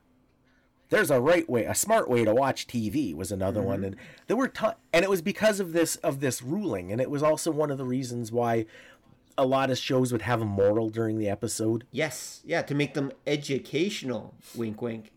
There's 0.90 1.10
a 1.10 1.20
right 1.20 1.48
way, 1.48 1.64
a 1.64 1.74
smart 1.74 2.10
way 2.10 2.24
to 2.24 2.34
watch 2.34 2.66
TV 2.66 3.14
was 3.14 3.30
another 3.32 3.62
one, 3.62 3.84
and 3.84 3.96
there 4.26 4.36
were 4.36 4.48
ton- 4.48 4.74
and 4.92 5.04
it 5.04 5.10
was 5.10 5.22
because 5.22 5.60
of 5.60 5.72
this 5.72 5.96
of 5.96 6.20
this 6.20 6.42
ruling, 6.42 6.90
and 6.90 7.00
it 7.00 7.10
was 7.10 7.22
also 7.22 7.50
one 7.52 7.70
of 7.70 7.78
the 7.78 7.84
reasons 7.84 8.32
why 8.32 8.66
a 9.38 9.46
lot 9.46 9.70
of 9.70 9.78
shows 9.78 10.12
would 10.12 10.22
have 10.22 10.42
a 10.42 10.44
moral 10.44 10.90
during 10.90 11.18
the 11.18 11.28
episode. 11.28 11.84
Yes, 11.92 12.42
yeah, 12.44 12.62
to 12.62 12.74
make 12.74 12.94
them 12.94 13.12
educational. 13.26 14.34
Wink, 14.54 14.82
wink. 14.82 15.12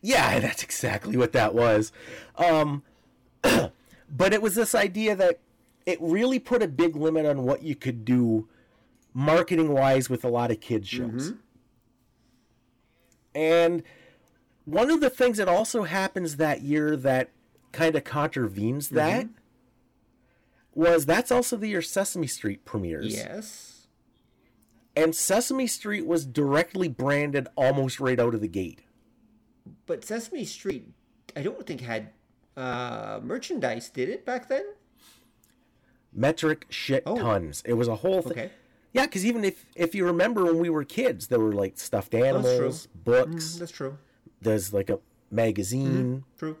Yeah, 0.00 0.40
that's 0.40 0.62
exactly 0.62 1.16
what 1.16 1.32
that 1.32 1.54
was. 1.54 1.92
Um, 2.36 2.82
but 3.42 4.32
it 4.32 4.40
was 4.40 4.54
this 4.54 4.74
idea 4.74 5.14
that 5.16 5.38
it 5.84 5.98
really 6.00 6.38
put 6.38 6.62
a 6.62 6.68
big 6.68 6.96
limit 6.96 7.26
on 7.26 7.42
what 7.42 7.62
you 7.62 7.76
could 7.76 8.04
do 8.04 8.48
marketing 9.12 9.72
wise 9.72 10.10
with 10.10 10.24
a 10.24 10.28
lot 10.28 10.50
of 10.50 10.60
kids 10.60 10.88
shows. 10.88 11.34
And 13.34 13.82
one 14.66 14.90
of 14.90 15.00
the 15.00 15.08
things 15.08 15.38
that 15.38 15.48
also 15.48 15.84
happens 15.84 16.36
that 16.36 16.60
year 16.60 16.94
that 16.96 17.30
kind 17.72 17.96
of 17.96 18.04
contravenes 18.04 18.90
that 18.90 19.26
was 20.74 21.06
that's 21.06 21.32
also 21.32 21.56
the 21.56 21.68
year 21.68 21.80
Sesame 21.82 22.26
Street 22.26 22.64
premieres. 22.66 23.14
Yes. 23.14 23.86
And 24.94 25.14
Sesame 25.14 25.66
Street 25.66 26.06
was 26.06 26.24
directly 26.26 26.88
branded 26.88 27.48
almost 27.56 27.98
right 28.00 28.18
out 28.20 28.34
of 28.34 28.40
the 28.40 28.48
gate. 28.48 28.82
But 29.86 30.04
Sesame 30.04 30.44
Street, 30.44 30.88
I 31.34 31.42
don't 31.42 31.66
think 31.66 31.80
had 31.80 32.10
uh, 32.56 33.20
merchandise, 33.22 33.88
did 33.90 34.08
it 34.10 34.24
back 34.26 34.48
then? 34.48 34.64
metric 36.18 36.64
shit 36.70 37.02
Oh. 37.04 37.18
tons. 37.18 37.62
It 37.66 37.74
was 37.74 37.88
a 37.88 37.96
whole 37.96 38.22
thing. 38.22 38.32
Okay. 38.32 38.50
Yeah, 38.92 39.04
because 39.04 39.26
even 39.26 39.44
if 39.44 39.66
if 39.74 39.94
you 39.94 40.06
remember 40.06 40.46
when 40.46 40.58
we 40.58 40.70
were 40.70 40.84
kids, 40.84 41.26
there 41.26 41.38
were 41.38 41.52
like 41.52 41.78
stuffed 41.78 42.14
animals, 42.14 42.86
books. 42.94 43.56
That's 43.56 43.70
true. 43.70 43.98
There's 44.46 44.72
like 44.72 44.88
a 44.90 44.98
magazine. 45.30 46.24
True. 46.38 46.56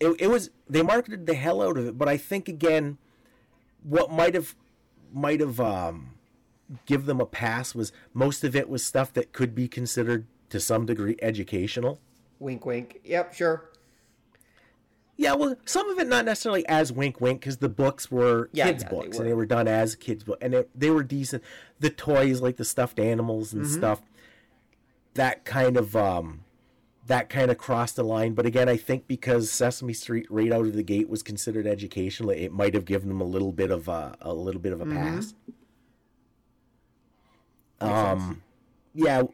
It, 0.00 0.16
it 0.20 0.26
was 0.28 0.50
they 0.68 0.82
marketed 0.82 1.26
the 1.26 1.34
hell 1.34 1.62
out 1.62 1.78
of 1.78 1.86
it, 1.86 1.96
but 1.96 2.08
I 2.08 2.16
think 2.16 2.48
again, 2.48 2.98
what 3.82 4.10
might 4.10 4.34
have 4.34 4.54
might 5.12 5.40
have 5.40 5.60
um, 5.60 6.14
give 6.86 7.06
them 7.06 7.20
a 7.20 7.26
pass 7.26 7.74
was 7.74 7.92
most 8.12 8.42
of 8.44 8.54
it 8.56 8.68
was 8.68 8.84
stuff 8.84 9.12
that 9.12 9.32
could 9.32 9.54
be 9.54 9.68
considered 9.68 10.26
to 10.50 10.58
some 10.60 10.86
degree 10.86 11.16
educational. 11.22 12.00
Wink, 12.40 12.66
wink. 12.66 13.00
Yep, 13.04 13.32
sure. 13.34 13.70
Yeah, 15.16 15.34
well, 15.34 15.54
some 15.64 15.88
of 15.90 15.98
it 16.00 16.08
not 16.08 16.24
necessarily 16.24 16.66
as 16.66 16.92
wink 16.92 17.20
wink 17.20 17.40
because 17.40 17.58
the 17.58 17.68
books 17.68 18.10
were 18.10 18.50
Yeah, 18.52 18.66
kids' 18.66 18.82
yeah, 18.82 18.88
they 18.88 18.94
books 18.96 19.16
were. 19.16 19.22
and 19.22 19.30
they 19.30 19.34
were 19.34 19.46
done 19.46 19.68
as 19.68 19.94
kids' 19.94 20.24
books 20.24 20.38
and 20.42 20.52
it, 20.54 20.70
they 20.74 20.90
were 20.90 21.04
decent. 21.04 21.44
The 21.78 21.90
toys 21.90 22.40
like 22.40 22.56
the 22.56 22.64
stuffed 22.64 22.98
animals 22.98 23.52
and 23.52 23.62
Mm-hmm. 23.64 23.72
stuff, 23.78 24.02
that 25.14 25.44
kind 25.44 25.76
of 25.76 25.94
um, 25.94 26.43
that 27.06 27.28
kind 27.28 27.50
of 27.50 27.58
crossed 27.58 27.96
the 27.96 28.02
line. 28.02 28.34
But 28.34 28.46
again, 28.46 28.68
I 28.68 28.76
think 28.76 29.06
because 29.06 29.50
Sesame 29.50 29.92
Street 29.92 30.26
right 30.30 30.50
out 30.52 30.66
of 30.66 30.74
the 30.74 30.82
gate 30.82 31.08
was 31.08 31.22
considered 31.22 31.66
educational, 31.66 32.30
it 32.30 32.50
might 32.52 32.74
have 32.74 32.84
given 32.84 33.08
them 33.08 33.20
a 33.20 33.24
little 33.24 33.52
bit 33.52 33.70
of 33.70 33.88
a, 33.88 34.16
a 34.20 34.32
little 34.32 34.60
bit 34.60 34.72
of 34.72 34.78
Mm-hmm. 34.80 34.92
a 34.92 34.94
pass. 34.94 35.34
Um, 37.80 38.42
yeah, 38.94 39.24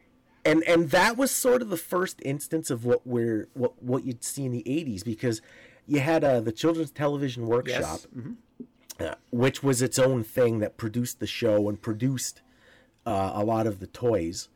and 0.43 0.63
and 0.63 0.89
that 0.89 1.15
was 1.17 1.31
sort 1.31 1.61
of 1.61 1.69
the 1.69 1.77
first 1.77 2.21
instance 2.25 2.69
of 2.69 2.83
what 2.85 3.05
we're 3.05 3.47
what 3.53 3.81
what 3.81 4.03
you'd 4.03 4.23
see 4.23 4.45
in 4.45 4.51
the 4.51 4.63
'80s 4.63 5.03
because 5.05 5.41
you 5.85 5.99
had 5.99 6.23
uh, 6.23 6.41
the 6.41 6.51
Children's 6.51 6.91
Television 6.91 7.47
Workshop, 7.47 7.99
Yes. 8.15 8.67
uh, 8.99 9.15
which 9.31 9.63
was 9.63 9.81
its 9.81 9.97
own 9.99 10.23
thing 10.23 10.59
that 10.59 10.77
produced 10.77 11.19
the 11.19 11.27
show 11.27 11.69
and 11.69 11.81
produced 11.81 12.41
uh, 13.05 13.31
a 13.33 13.43
lot 13.43 13.67
of 13.67 13.79
the 13.79 13.87
toys. 13.87 14.49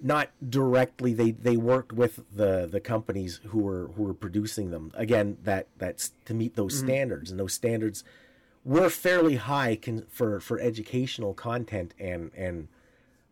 Not 0.00 0.30
directly, 0.48 1.12
they 1.12 1.32
they 1.32 1.56
worked 1.56 1.92
with 1.92 2.20
the 2.32 2.68
the 2.70 2.80
companies 2.80 3.40
who 3.46 3.58
were 3.58 3.88
who 3.96 4.04
were 4.04 4.14
producing 4.14 4.70
them. 4.70 4.92
Again, 4.94 5.38
that 5.42 5.66
that's 5.76 6.12
to 6.26 6.34
meet 6.34 6.54
those 6.54 6.76
mm-hmm. 6.76 6.86
standards, 6.86 7.30
and 7.30 7.40
those 7.40 7.54
standards 7.54 8.04
were 8.64 8.90
fairly 8.90 9.36
high 9.36 9.76
con- 9.76 10.06
for 10.08 10.38
for 10.38 10.60
educational 10.60 11.34
content 11.34 11.94
and 11.98 12.30
and 12.36 12.68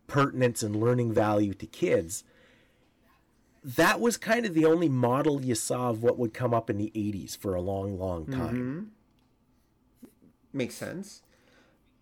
pertinence 0.06 0.62
and 0.62 0.76
learning 0.76 1.12
value 1.12 1.54
to 1.54 1.66
kids. 1.66 2.24
That 3.62 4.00
was 4.00 4.16
kind 4.16 4.46
of 4.46 4.54
the 4.54 4.64
only 4.64 4.88
model 4.88 5.44
you 5.44 5.54
saw 5.54 5.90
of 5.90 6.02
what 6.02 6.18
would 6.18 6.32
come 6.32 6.54
up 6.54 6.70
in 6.70 6.78
the 6.78 6.92
80s 6.94 7.36
for 7.36 7.54
a 7.54 7.60
long, 7.60 7.98
long 7.98 8.26
time. 8.26 8.92
Mm-hmm. 10.04 10.08
Makes 10.52 10.76
sense. 10.76 11.22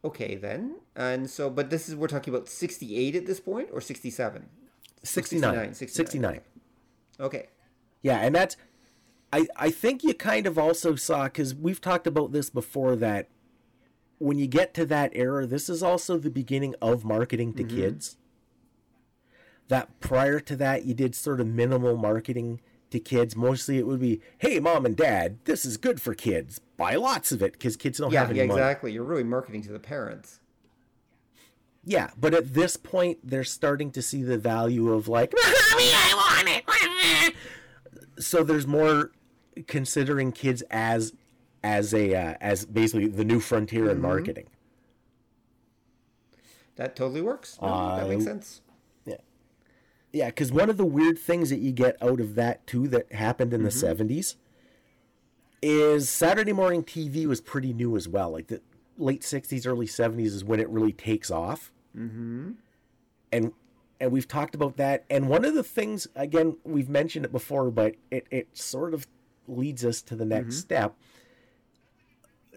Okay, 0.04 0.34
then. 0.34 0.76
And 0.94 1.30
so, 1.30 1.48
but 1.48 1.70
this 1.70 1.88
is, 1.88 1.96
we're 1.96 2.08
talking 2.08 2.34
about 2.34 2.48
68 2.48 3.16
at 3.16 3.26
this 3.26 3.40
point 3.40 3.70
or 3.72 3.80
67? 3.80 4.46
69. 5.02 5.74
69. 5.74 5.88
69. 5.88 6.40
Okay. 7.20 7.48
Yeah, 8.02 8.18
and 8.18 8.34
that's 8.34 8.56
I 9.32 9.46
I 9.56 9.70
think 9.70 10.04
you 10.04 10.14
kind 10.14 10.46
of 10.46 10.58
also 10.58 10.94
saw 10.94 11.28
cuz 11.28 11.54
we've 11.54 11.80
talked 11.80 12.06
about 12.06 12.32
this 12.32 12.50
before 12.50 12.96
that 12.96 13.28
when 14.18 14.38
you 14.38 14.46
get 14.46 14.74
to 14.74 14.86
that 14.86 15.10
era, 15.14 15.46
this 15.46 15.68
is 15.68 15.82
also 15.82 16.18
the 16.18 16.30
beginning 16.30 16.74
of 16.80 17.04
marketing 17.04 17.54
to 17.54 17.64
mm-hmm. 17.64 17.76
kids. 17.76 18.16
That 19.68 20.00
prior 20.00 20.40
to 20.40 20.56
that, 20.56 20.84
you 20.84 20.94
did 20.94 21.14
sort 21.14 21.40
of 21.40 21.46
minimal 21.46 21.96
marketing 21.96 22.60
to 22.94 23.00
kids. 23.00 23.36
Mostly 23.36 23.76
it 23.78 23.86
would 23.86 24.00
be, 24.00 24.20
hey, 24.38 24.58
mom 24.58 24.86
and 24.86 24.96
dad, 24.96 25.38
this 25.44 25.64
is 25.66 25.76
good 25.76 26.00
for 26.00 26.14
kids. 26.14 26.60
Buy 26.78 26.94
lots 26.96 27.30
of 27.32 27.42
it 27.42 27.52
because 27.52 27.76
kids 27.76 27.98
don't 27.98 28.10
Yeah, 28.12 28.20
have 28.20 28.30
any 28.30 28.38
yeah, 28.40 28.46
money. 28.46 28.60
exactly. 28.60 28.92
You're 28.92 29.04
really 29.04 29.22
marketing 29.24 29.62
to 29.64 29.72
the 29.72 29.78
parents. 29.78 30.40
Yeah, 31.84 32.10
but 32.18 32.32
at 32.32 32.54
this 32.54 32.76
point, 32.78 33.18
they're 33.22 33.44
starting 33.44 33.90
to 33.92 34.00
see 34.00 34.22
the 34.22 34.38
value 34.38 34.90
of 34.92 35.06
like, 35.06 35.32
mommy, 35.34 35.84
I 35.92 36.14
want 36.46 36.64
it. 37.28 37.34
so 38.24 38.42
there's 38.42 38.66
more 38.66 39.10
considering 39.66 40.32
kids 40.32 40.62
as 40.70 41.12
as 41.62 41.92
a 41.94 42.14
uh, 42.14 42.34
as 42.40 42.64
basically 42.64 43.06
the 43.08 43.24
new 43.24 43.38
frontier 43.40 43.90
in 43.90 44.00
marketing. 44.00 44.46
That 46.76 46.96
totally 46.96 47.22
works. 47.22 47.58
No, 47.60 47.96
that 47.96 48.08
makes 48.08 48.22
Uh, 48.22 48.30
sense. 48.30 48.60
Yeah, 50.14 50.26
because 50.26 50.52
one 50.52 50.70
of 50.70 50.76
the 50.76 50.86
weird 50.86 51.18
things 51.18 51.50
that 51.50 51.58
you 51.58 51.72
get 51.72 52.00
out 52.00 52.20
of 52.20 52.36
that 52.36 52.64
too 52.68 52.86
that 52.86 53.12
happened 53.12 53.52
in 53.52 53.64
the 53.64 53.70
'70s 53.70 54.36
is 55.60 56.08
Saturday 56.08 56.52
morning 56.52 56.84
TV 56.84 57.26
was 57.26 57.40
pretty 57.40 57.72
new 57.72 57.96
as 57.96 58.08
well. 58.08 58.30
Like 58.30 58.46
the 58.46 58.60
late 58.96 59.22
'60s, 59.22 59.66
early 59.66 59.88
'70s 59.88 60.26
is 60.26 60.44
when 60.44 60.60
it 60.60 60.68
really 60.68 60.92
takes 60.92 61.32
off. 61.32 61.72
Mm-hmm. 61.98 62.52
And 63.32 63.52
and 63.98 64.12
we've 64.12 64.28
talked 64.28 64.54
about 64.54 64.76
that. 64.76 65.04
And 65.10 65.28
one 65.28 65.44
of 65.44 65.54
the 65.54 65.64
things, 65.64 66.06
again, 66.14 66.58
we've 66.62 66.88
mentioned 66.88 67.24
it 67.24 67.32
before, 67.32 67.72
but 67.72 67.96
it 68.12 68.28
it 68.30 68.56
sort 68.56 68.94
of 68.94 69.08
leads 69.48 69.84
us 69.84 70.00
to 70.02 70.14
the 70.14 70.24
next 70.24 70.58
step. 70.58 70.94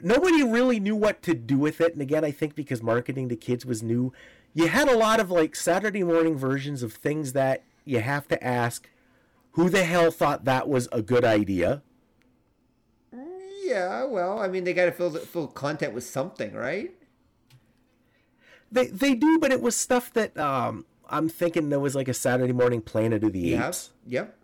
Nobody 0.03 0.43
really 0.43 0.79
knew 0.79 0.95
what 0.95 1.23
to 1.23 1.33
do 1.33 1.57
with 1.57 1.81
it, 1.81 1.93
and 1.93 2.03
again, 2.03 2.23
I 2.23 2.29
think 2.29 2.53
because 2.53 2.83
marketing 2.83 3.29
to 3.29 3.35
kids 3.35 3.65
was 3.65 3.81
new, 3.81 4.13
you 4.53 4.67
had 4.67 4.87
a 4.87 4.97
lot 4.97 5.19
of 5.19 5.29
like 5.31 5.55
Saturday 5.55 6.03
morning 6.03 6.37
versions 6.37 6.81
of 6.83 6.93
things 6.93 7.33
that 7.33 7.63
you 7.85 7.99
have 7.99 8.27
to 8.29 8.43
ask 8.43 8.89
who 9.51 9.69
the 9.69 9.83
hell 9.85 10.11
thought 10.11 10.45
that 10.45 10.67
was 10.67 10.87
a 10.91 11.01
good 11.01 11.23
idea 11.25 11.81
Yeah, 13.63 14.05
well, 14.05 14.39
I 14.39 14.47
mean, 14.47 14.63
they 14.63 14.73
got 14.73 14.85
to 14.85 14.91
fill 14.91 15.09
the, 15.09 15.19
fill 15.19 15.47
content 15.47 15.93
with 15.93 16.03
something, 16.05 16.53
right? 16.53 16.91
they 18.71 18.87
they 18.87 19.15
do 19.15 19.39
but 19.39 19.49
it 19.51 19.61
was 19.61 19.77
stuff 19.77 20.11
that 20.11 20.37
um 20.37 20.85
i'm 21.09 21.29
thinking 21.29 21.69
there 21.69 21.79
was 21.79 21.95
like 21.95 22.09
a 22.09 22.13
saturday 22.13 22.51
morning 22.51 22.81
planet 22.81 23.23
of 23.23 23.31
the 23.31 23.39
Yeah. 23.39 23.67
apes 23.67 23.91
Yep. 24.05 24.37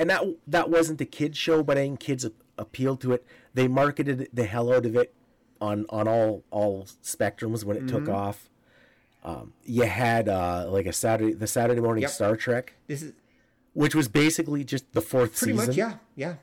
and 0.00 0.10
that 0.10 0.24
that 0.48 0.68
wasn't 0.68 1.00
a 1.00 1.04
kids 1.04 1.38
show 1.38 1.62
but 1.62 1.78
i 1.78 1.82
think 1.82 2.00
kids 2.00 2.26
appealed 2.58 3.00
to 3.02 3.12
it 3.12 3.24
they 3.54 3.68
marketed 3.68 4.28
the 4.32 4.44
hell 4.46 4.72
out 4.74 4.84
of 4.84 4.96
it 4.96 5.14
on 5.60 5.86
on 5.90 6.08
all 6.08 6.42
all 6.50 6.86
spectrums 7.04 7.62
when 7.64 7.76
it 7.76 7.86
took 7.86 8.02
Mm-hmm. 8.06 8.14
off 8.16 8.49
um 9.22 9.52
you 9.64 9.82
had 9.82 10.28
uh 10.28 10.66
like 10.70 10.86
a 10.86 10.92
saturday 10.92 11.32
the 11.32 11.46
saturday 11.46 11.80
morning 11.80 12.02
Yep. 12.02 12.10
star 12.10 12.36
trek 12.36 12.74
This 12.86 13.02
is 13.02 13.12
which 13.72 13.94
was 13.94 14.08
basically 14.08 14.64
just 14.64 14.92
the 14.92 15.00
fourth 15.00 15.36
pretty 15.36 15.52
season 15.52 15.66
much, 15.68 15.76
yeah, 15.76 15.94
yeah. 16.16 16.34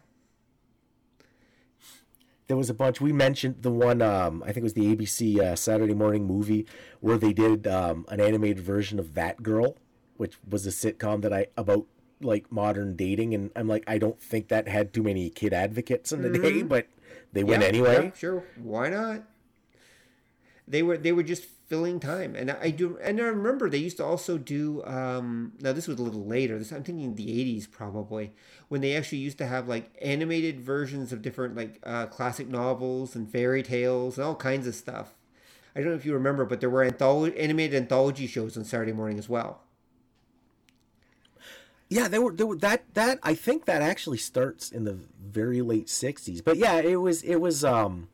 there 2.48 2.58
was 2.58 2.70
a 2.70 2.74
bunch 2.74 3.02
we 3.02 3.12
mentioned 3.12 3.56
the 3.62 3.72
one 3.72 4.02
um 4.02 4.42
i 4.44 4.48
think 4.48 4.58
it 4.58 4.64
was 4.64 4.74
the 4.74 4.96
abc 4.96 5.40
uh, 5.40 5.56
saturday 5.56 5.94
morning 5.94 6.26
movie 6.26 6.66
where 7.02 7.18
they 7.18 7.34
did 7.34 7.68
um 7.68 8.06
an 8.10 8.20
animated 8.20 8.60
version 8.60 9.00
of 9.00 9.14
that 9.16 9.44
girl 9.44 9.76
which 10.18 10.38
was 10.50 10.66
a 10.66 10.70
sitcom 10.70 11.22
that 11.22 11.34
i 11.34 11.48
about 11.58 11.86
like 12.22 12.52
modern 12.52 12.96
dating 12.96 13.34
and 13.34 13.52
i'm 13.56 13.68
like 13.68 13.84
i 13.88 13.98
don't 13.98 14.22
think 14.22 14.48
that 14.48 14.68
had 14.68 14.94
too 14.94 15.04
many 15.04 15.30
kid 15.30 15.54
advocates 15.54 16.12
in 16.12 16.22
the 16.22 16.30
day 16.30 16.64
but 16.64 16.88
they 17.34 17.44
went 17.44 17.62
anyway 17.64 18.06
yeah, 18.06 18.12
sure. 18.16 18.44
Why 18.62 18.90
not? 18.90 19.22
They 20.68 20.82
were 20.82 20.98
they 20.98 21.12
were 21.12 21.24
just 21.24 21.46
filling 21.68 22.00
time. 22.00 22.36
And 22.36 22.52
I 22.52 22.70
do, 22.72 22.98
and 23.02 23.20
I 23.20 23.26
remember 23.26 23.70
they 23.70 23.78
used 23.78 23.98
to 23.98 24.06
also 24.06 24.38
do. 24.38 24.84
Um, 24.86 25.54
now 25.60 25.74
this 25.74 25.88
was 25.88 26.00
a 26.00 26.02
little 26.02 26.26
later. 26.26 26.58
This 26.58 26.72
I'm 26.72 26.84
thinking 26.84 27.16
the 27.16 27.28
'80s 27.28 27.70
probably 27.70 28.34
when 28.70 28.82
they 28.82 28.96
actually 28.96 29.20
used 29.20 29.38
to 29.40 29.46
have 29.46 29.68
like 29.68 29.92
animated 30.02 30.60
versions 30.60 31.12
of 31.14 31.22
different 31.22 31.56
like 31.56 31.80
uh, 31.84 32.08
classic 32.08 32.48
novels 32.48 33.16
and 33.16 33.30
fairy 33.30 33.62
tales 33.62 34.18
and 34.18 34.26
all 34.26 34.36
kinds 34.36 34.66
of 34.66 34.76
stuff. 34.76 35.14
I 35.76 35.82
don't 35.82 35.90
know 35.90 35.96
if 35.96 36.06
you 36.06 36.14
remember, 36.14 36.46
but 36.46 36.60
there 36.60 36.72
were 36.72 36.84
animated 36.84 37.76
anthology 37.76 38.26
shows 38.26 38.58
on 38.58 38.64
Saturday 38.64 38.94
morning 38.94 39.20
as 39.20 39.30
well. 39.30 39.62
Yeah, 41.90 42.08
there 42.08 42.22
were, 42.22 42.34
there 42.34 42.48
were 42.48 42.58
that 42.58 42.84
that 42.96 43.20
I 43.24 43.36
think 43.36 43.66
that 43.66 43.82
actually 43.82 44.18
starts 44.18 44.72
in 44.72 44.86
the 44.86 44.98
very 45.22 45.62
late 45.62 45.88
'60s. 45.88 46.44
But 46.44 46.58
yeah, 46.58 46.80
it 46.80 46.98
was 46.98 47.22
it 47.24 47.38
was 47.38 47.64
um 47.64 48.10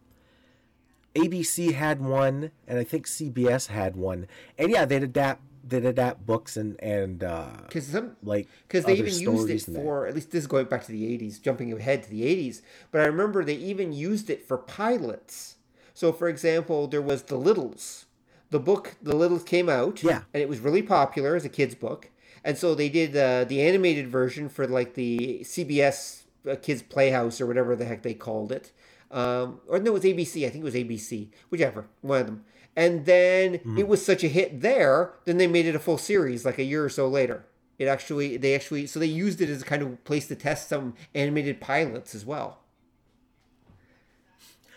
ABC 1.16 1.74
had 1.74 2.02
one, 2.02 2.52
and 2.68 2.80
I 2.80 2.84
think 2.84 3.06
CBS 3.06 3.68
had 3.68 3.96
one, 3.96 4.28
and 4.58 4.72
yeah, 4.72 4.86
they'd 4.86 5.04
adapt 5.04 5.42
they'd 5.64 5.86
adapt 5.86 6.26
books 6.26 6.58
and 6.58 6.82
and 6.84 7.20
because 7.20 7.90
uh, 7.90 8.00
some 8.00 8.18
like 8.22 8.48
because 8.68 8.84
they 8.86 8.96
even 8.96 9.18
used 9.18 9.50
it 9.50 9.62
for 9.74 10.06
at 10.06 10.14
least 10.14 10.32
this 10.32 10.42
is 10.42 10.48
going 10.48 10.66
back 10.66 10.84
to 10.84 10.92
the 10.92 11.18
80s 11.18 11.42
jumping 11.42 11.72
ahead 11.72 12.04
to 12.04 12.10
the 12.10 12.22
80s 12.22 12.62
but 12.92 13.02
i 13.02 13.06
remember 13.06 13.44
they 13.44 13.56
even 13.56 13.94
used 13.94 14.30
it 14.30 14.46
for 14.48 14.58
pilots. 14.58 15.56
So 15.94 16.12
for 16.12 16.28
example 16.28 16.88
there 16.88 17.02
was 17.02 17.24
the 17.24 17.38
littles. 17.38 18.06
The 18.50 18.60
book 18.60 18.96
the 19.02 19.16
littles 19.16 19.44
came 19.44 19.70
out 19.70 20.04
yeah. 20.04 20.24
and 20.34 20.44
it 20.44 20.50
was 20.50 20.60
really 20.60 20.82
popular 20.84 21.36
as 21.36 21.46
a 21.46 21.50
kids 21.50 21.76
book. 21.76 22.10
And 22.44 22.58
so 22.58 22.76
they 22.76 22.90
did 22.90 23.16
uh, 23.16 23.46
the 23.46 23.62
animated 23.62 24.10
version 24.10 24.50
for 24.50 24.68
like 24.68 24.96
the 24.96 25.40
cbs 25.44 26.24
uh, 26.50 26.56
kids 26.62 26.82
playhouse 26.82 27.40
or 27.40 27.46
whatever 27.46 27.76
the 27.76 27.86
heck 27.86 28.04
they 28.04 28.14
called 28.14 28.52
it 28.52 28.72
um, 29.14 29.62
or 29.68 29.80
no, 29.80 29.92
it 29.92 29.94
was 29.94 30.04
ABC. 30.04 30.46
I 30.46 30.50
think 30.50 30.64
it 30.64 30.66
was 30.66 30.74
ABC, 30.74 31.30
whichever 31.50 31.88
one 32.02 32.22
of 32.22 32.26
them. 32.26 32.46
And 32.76 33.06
then 33.06 33.56
mm-hmm. 33.56 33.78
it 33.78 33.88
was 33.88 34.04
such 34.04 34.24
a 34.24 34.28
hit 34.28 34.62
there, 34.62 35.14
then 35.26 35.38
they 35.38 35.48
made 35.48 35.68
it 35.68 35.76
a 35.76 35.80
full 35.80 36.00
series 36.00 36.44
like 36.44 36.58
a 36.58 36.64
year 36.64 36.84
or 36.84 36.90
so 36.90 37.08
later. 37.08 37.46
It 37.78 37.86
actually, 37.86 38.38
they 38.38 38.56
actually, 38.56 38.88
so 38.88 39.00
they 39.00 39.06
used 39.06 39.42
it 39.42 39.50
as 39.50 39.62
a 39.62 39.66
kind 39.66 39.82
of 39.82 40.04
place 40.04 40.28
to 40.28 40.36
test 40.36 40.70
some 40.70 40.96
animated 41.14 41.62
pilots 41.62 42.16
as 42.16 42.26
well. 42.26 42.60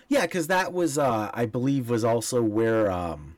Yeah, 0.09 0.23
because 0.23 0.47
that 0.49 0.73
was, 0.73 0.99
uh, 0.99 1.31
I 1.33 1.47
believe, 1.47 1.89
was 1.89 2.05
also 2.05 2.43
where 2.43 2.91
um, 2.91 3.37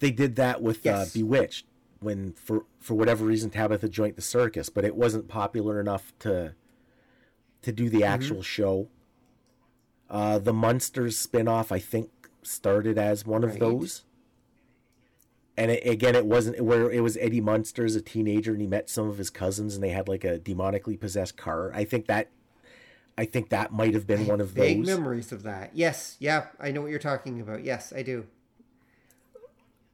they 0.00 0.10
did 0.10 0.36
that 0.36 0.62
with 0.62 0.78
uh, 0.78 0.90
yes. 0.90 1.08
uh, 1.08 1.18
Bewitched 1.18 1.66
when, 2.00 2.32
for 2.32 2.64
for 2.80 2.94
whatever 2.94 3.24
reason, 3.24 3.50
Tabitha 3.50 3.88
joined 3.88 4.16
the 4.16 4.22
circus, 4.22 4.68
but 4.68 4.84
it 4.84 4.94
wasn't 4.94 5.28
popular 5.28 5.80
enough 5.80 6.12
to 6.20 6.54
to 7.62 7.72
do 7.72 7.88
the 7.88 8.00
mm-hmm. 8.00 8.12
actual 8.12 8.36
mm-hmm. 8.36 8.42
show. 8.42 8.88
Uh, 10.14 10.38
the 10.38 10.52
Munsters 10.52 11.26
spinoff, 11.26 11.72
I 11.72 11.80
think, 11.80 12.08
started 12.44 12.98
as 12.98 13.26
one 13.26 13.42
right. 13.42 13.52
of 13.52 13.58
those. 13.58 14.04
And 15.56 15.72
it, 15.72 15.84
again, 15.84 16.14
it 16.14 16.24
wasn't 16.24 16.60
where 16.60 16.88
it 16.88 17.00
was 17.00 17.16
Eddie 17.16 17.40
Munster 17.40 17.84
as 17.84 17.96
a 17.96 18.00
teenager, 18.00 18.52
and 18.52 18.60
he 18.60 18.68
met 18.68 18.88
some 18.88 19.08
of 19.08 19.18
his 19.18 19.28
cousins, 19.28 19.74
and 19.74 19.82
they 19.82 19.88
had 19.88 20.06
like 20.06 20.22
a 20.22 20.38
demonically 20.38 20.98
possessed 20.98 21.36
car. 21.36 21.72
I 21.74 21.82
think 21.82 22.06
that, 22.06 22.28
I 23.18 23.24
think 23.24 23.48
that 23.48 23.72
might 23.72 23.92
have 23.92 24.06
been 24.06 24.28
one 24.28 24.40
of 24.40 24.54
those. 24.54 24.86
memories 24.86 25.32
of 25.32 25.42
that. 25.42 25.72
Yes, 25.74 26.16
yeah, 26.20 26.46
I 26.60 26.70
know 26.70 26.82
what 26.82 26.90
you're 26.90 27.00
talking 27.00 27.40
about. 27.40 27.64
Yes, 27.64 27.92
I 27.92 28.02
do. 28.02 28.28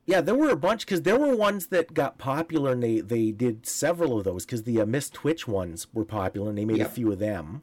Yeah, 0.05 0.21
there 0.21 0.35
were 0.35 0.51
a 0.51 0.57
bunch 0.57 0.85
because 0.85 1.01
there 1.01 1.19
were 1.19 1.35
ones 1.35 1.69
that 1.69 1.95
got 1.95 2.19
popular, 2.19 2.73
and 2.73 2.83
they 2.83 3.01
they 3.01 3.31
did 3.31 3.65
several 3.65 4.19
of 4.19 4.25
those 4.25 4.45
because 4.45 4.65
the 4.65 4.83
uh, 4.83 4.87
Miss 4.87 5.09
Twitch 5.09 5.49
ones 5.49 5.87
were 5.95 6.05
popular, 6.05 6.51
and 6.51 6.59
they 6.59 6.67
made 6.67 6.79
yep. 6.79 6.89
a 6.89 6.91
few 6.91 7.11
of 7.11 7.21
them 7.21 7.63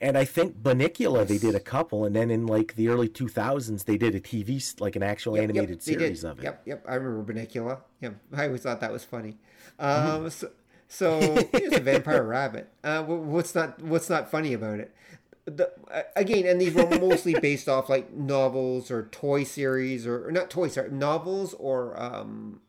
and 0.00 0.16
I 0.16 0.24
think 0.24 0.56
Bunnicula 0.56 1.20
yes. 1.20 1.28
they 1.28 1.38
did 1.38 1.54
a 1.54 1.60
couple, 1.60 2.04
and 2.04 2.16
then 2.16 2.30
in 2.30 2.46
like 2.46 2.74
the 2.76 2.88
early 2.88 3.08
two 3.08 3.28
thousands 3.28 3.84
they 3.84 3.98
did 3.98 4.14
a 4.14 4.20
TV 4.20 4.80
like 4.80 4.96
an 4.96 5.02
actual 5.02 5.36
yep, 5.36 5.44
animated 5.44 5.70
yep, 5.70 5.82
series 5.82 6.24
of 6.24 6.38
it. 6.38 6.44
Yep, 6.44 6.62
yep, 6.66 6.84
I 6.88 6.94
remember 6.94 7.32
Bunnicula. 7.32 7.80
Yep, 8.00 8.14
I 8.34 8.46
always 8.46 8.62
thought 8.62 8.80
that 8.80 8.92
was 8.92 9.04
funny. 9.04 9.36
Um, 9.78 9.90
mm-hmm. 9.90 10.28
so, 10.28 10.50
so 10.88 11.48
here's 11.52 11.74
a 11.74 11.80
vampire 11.80 12.22
rabbit. 12.26 12.70
Uh, 12.82 13.02
what's 13.02 13.54
not 13.54 13.80
what's 13.82 14.08
not 14.08 14.30
funny 14.30 14.54
about 14.54 14.80
it? 14.80 14.94
The, 15.44 15.70
again, 16.16 16.46
and 16.46 16.60
these 16.60 16.74
were 16.74 16.86
mostly 16.98 17.34
based 17.34 17.68
off 17.68 17.88
like 17.88 18.12
novels 18.12 18.90
or 18.90 19.08
toy 19.10 19.44
series 19.44 20.06
or, 20.06 20.28
or 20.28 20.32
not 20.32 20.48
toy 20.48 20.68
sorry 20.68 20.90
novels 20.90 21.54
or 21.54 22.00
um, 22.00 22.60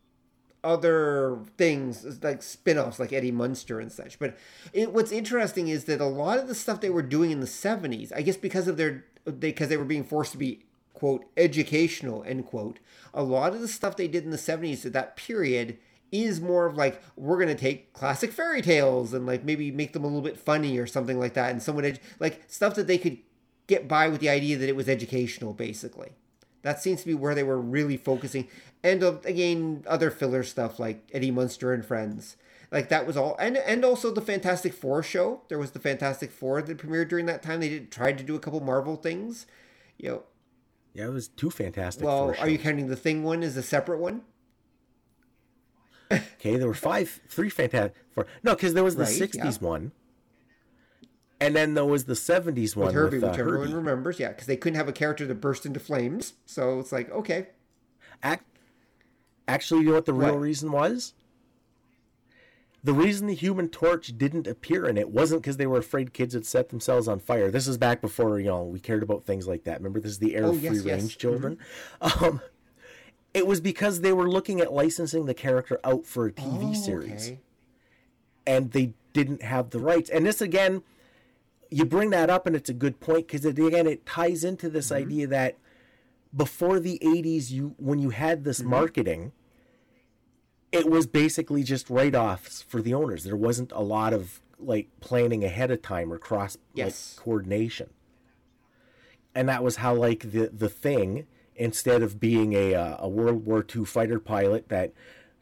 other 0.64 1.38
things 1.56 2.22
like 2.22 2.42
spin-offs 2.42 2.98
like 2.98 3.12
Eddie 3.12 3.32
Munster 3.32 3.80
and 3.80 3.90
such. 3.90 4.18
But 4.18 4.36
it, 4.72 4.92
what's 4.92 5.12
interesting 5.12 5.68
is 5.68 5.84
that 5.84 6.00
a 6.00 6.06
lot 6.06 6.38
of 6.38 6.48
the 6.48 6.54
stuff 6.54 6.80
they 6.80 6.90
were 6.90 7.02
doing 7.02 7.30
in 7.30 7.40
the 7.40 7.46
70s, 7.46 8.12
I 8.14 8.22
guess 8.22 8.36
because 8.36 8.68
of 8.68 8.76
their 8.76 9.04
because 9.38 9.68
they, 9.68 9.74
they 9.74 9.76
were 9.76 9.84
being 9.84 10.04
forced 10.04 10.32
to 10.32 10.38
be 10.38 10.64
quote 10.94 11.24
educational 11.36 12.22
end 12.24 12.46
quote, 12.46 12.78
a 13.12 13.22
lot 13.22 13.54
of 13.54 13.60
the 13.60 13.68
stuff 13.68 13.96
they 13.96 14.08
did 14.08 14.24
in 14.24 14.30
the 14.30 14.36
70s 14.36 14.86
at 14.86 14.92
that 14.92 15.16
period 15.16 15.78
is 16.12 16.40
more 16.40 16.66
of 16.66 16.76
like 16.76 17.02
we're 17.16 17.38
gonna 17.38 17.54
take 17.54 17.92
classic 17.94 18.30
fairy 18.30 18.60
tales 18.62 19.14
and 19.14 19.26
like 19.26 19.44
maybe 19.44 19.70
make 19.70 19.94
them 19.94 20.04
a 20.04 20.06
little 20.06 20.20
bit 20.20 20.38
funny 20.38 20.78
or 20.78 20.86
something 20.86 21.18
like 21.18 21.34
that, 21.34 21.50
and 21.50 21.62
someone 21.62 21.84
edu- 21.84 21.98
like 22.20 22.44
stuff 22.48 22.74
that 22.74 22.86
they 22.86 22.98
could 22.98 23.18
get 23.66 23.88
by 23.88 24.08
with 24.08 24.20
the 24.20 24.28
idea 24.28 24.58
that 24.58 24.68
it 24.68 24.76
was 24.76 24.88
educational, 24.88 25.54
basically. 25.54 26.10
That 26.62 26.80
seems 26.80 27.00
to 27.00 27.06
be 27.06 27.14
where 27.14 27.34
they 27.34 27.42
were 27.42 27.60
really 27.60 27.96
focusing. 27.96 28.48
And 28.84 29.02
again, 29.02 29.84
other 29.86 30.10
filler 30.10 30.42
stuff 30.42 30.78
like 30.78 31.08
Eddie 31.12 31.30
Munster 31.30 31.72
and 31.72 31.84
Friends. 31.84 32.36
Like 32.70 32.88
that 32.88 33.06
was 33.06 33.16
all, 33.16 33.36
and 33.38 33.56
and 33.58 33.84
also 33.84 34.10
the 34.10 34.22
Fantastic 34.22 34.72
Four 34.72 35.02
show. 35.02 35.42
There 35.48 35.58
was 35.58 35.72
the 35.72 35.78
Fantastic 35.78 36.30
Four 36.30 36.62
that 36.62 36.78
premiered 36.78 37.08
during 37.08 37.26
that 37.26 37.42
time. 37.42 37.60
They 37.60 37.68
did 37.68 37.92
tried 37.92 38.18
to 38.18 38.24
do 38.24 38.34
a 38.34 38.38
couple 38.38 38.60
Marvel 38.60 38.96
things, 38.96 39.46
you 39.98 40.08
know. 40.08 40.22
Yeah, 40.94 41.06
it 41.06 41.12
was 41.12 41.28
two 41.28 41.50
Fantastic. 41.50 42.04
Well, 42.04 42.34
are 42.38 42.48
you 42.48 42.58
counting 42.58 42.88
the 42.88 42.96
Thing 42.96 43.22
one 43.22 43.42
as 43.42 43.56
a 43.56 43.62
separate 43.62 43.98
one? 43.98 44.22
okay, 46.12 46.56
there 46.56 46.66
were 46.66 46.74
five, 46.74 47.20
three 47.28 47.50
Fantastic 47.50 47.94
Four. 48.14 48.26
No, 48.42 48.54
because 48.54 48.72
there 48.72 48.84
was 48.84 48.96
the 48.96 49.04
right, 49.04 49.12
'60s 49.12 49.34
yeah. 49.34 49.68
one, 49.68 49.92
and 51.42 51.56
then 51.56 51.74
there 51.74 51.84
was 51.84 52.04
the 52.04 52.14
70s 52.14 52.76
one 52.76 52.86
with 52.86 52.94
Herbie, 52.94 53.16
with, 53.16 53.24
uh, 53.24 53.28
which 53.30 53.38
everyone 53.38 53.66
Herbie. 53.66 53.74
remembers. 53.74 54.20
Yeah, 54.20 54.28
because 54.28 54.46
they 54.46 54.56
couldn't 54.56 54.76
have 54.76 54.88
a 54.88 54.92
character 54.92 55.26
that 55.26 55.34
burst 55.36 55.66
into 55.66 55.80
flames. 55.80 56.34
So 56.46 56.78
it's 56.78 56.92
like, 56.92 57.10
okay. 57.10 57.48
Act- 58.22 58.51
Actually, 59.48 59.82
you 59.82 59.88
know 59.88 59.94
what 59.94 60.06
the 60.06 60.12
real 60.12 60.32
what? 60.32 60.40
reason 60.40 60.72
was? 60.72 61.14
The 62.84 62.92
reason 62.92 63.28
the 63.28 63.34
Human 63.34 63.68
Torch 63.68 64.16
didn't 64.18 64.48
appear 64.48 64.86
in 64.86 64.98
it 64.98 65.10
wasn't 65.10 65.42
because 65.42 65.56
they 65.56 65.66
were 65.66 65.78
afraid 65.78 66.12
kids 66.12 66.34
would 66.34 66.46
set 66.46 66.70
themselves 66.70 67.06
on 67.06 67.20
fire. 67.20 67.50
This 67.50 67.68
is 67.68 67.78
back 67.78 68.00
before 68.00 68.40
you 68.40 68.46
know 68.46 68.64
we 68.64 68.80
cared 68.80 69.02
about 69.02 69.24
things 69.24 69.46
like 69.46 69.64
that. 69.64 69.78
Remember, 69.78 70.00
this 70.00 70.12
is 70.12 70.18
the 70.18 70.34
air 70.34 70.46
oh, 70.46 70.52
free 70.52 70.78
yes, 70.78 70.84
range 70.84 71.18
children. 71.18 71.58
Mm-hmm. 72.00 72.24
Um, 72.24 72.40
it 73.34 73.46
was 73.46 73.62
because 73.62 74.02
they 74.02 74.12
were 74.12 74.28
looking 74.28 74.60
at 74.60 74.74
licensing 74.74 75.24
the 75.24 75.32
character 75.32 75.80
out 75.84 76.04
for 76.04 76.26
a 76.26 76.32
TV 76.32 76.72
oh, 76.72 76.74
series, 76.74 77.28
okay. 77.28 77.40
and 78.46 78.72
they 78.72 78.92
didn't 79.14 79.42
have 79.42 79.70
the 79.70 79.78
rights. 79.78 80.10
And 80.10 80.26
this 80.26 80.42
again 80.42 80.82
you 81.72 81.86
bring 81.86 82.10
that 82.10 82.28
up 82.28 82.46
and 82.46 82.54
it's 82.54 82.68
a 82.68 82.74
good 82.74 83.00
point 83.00 83.26
because 83.26 83.44
again 83.46 83.86
it 83.86 84.04
ties 84.04 84.44
into 84.44 84.68
this 84.68 84.90
mm-hmm. 84.90 85.02
idea 85.02 85.26
that 85.26 85.56
before 86.34 86.80
the 86.80 86.98
80s 87.02 87.50
you 87.50 87.74
when 87.78 87.98
you 87.98 88.10
had 88.10 88.44
this 88.44 88.60
mm-hmm. 88.60 88.70
marketing 88.70 89.32
it 90.70 90.88
was 90.88 91.06
basically 91.06 91.62
just 91.62 91.90
write-offs 91.90 92.62
for 92.62 92.80
the 92.80 92.94
owners 92.94 93.24
there 93.24 93.36
wasn't 93.36 93.70
a 93.72 93.82
lot 93.82 94.12
of 94.12 94.40
like 94.58 94.88
planning 95.00 95.44
ahead 95.44 95.70
of 95.70 95.82
time 95.82 96.12
or 96.12 96.18
cross 96.18 96.56
yes. 96.74 97.14
like 97.16 97.24
coordination 97.24 97.90
and 99.34 99.48
that 99.48 99.62
was 99.62 99.76
how 99.76 99.94
like 99.94 100.32
the 100.32 100.50
the 100.52 100.68
thing 100.68 101.26
instead 101.56 102.02
of 102.02 102.18
being 102.18 102.52
a 102.54 102.74
uh, 102.74 102.96
a 102.98 103.08
World 103.08 103.44
War 103.44 103.64
II 103.74 103.84
fighter 103.84 104.18
pilot 104.18 104.68
that 104.68 104.92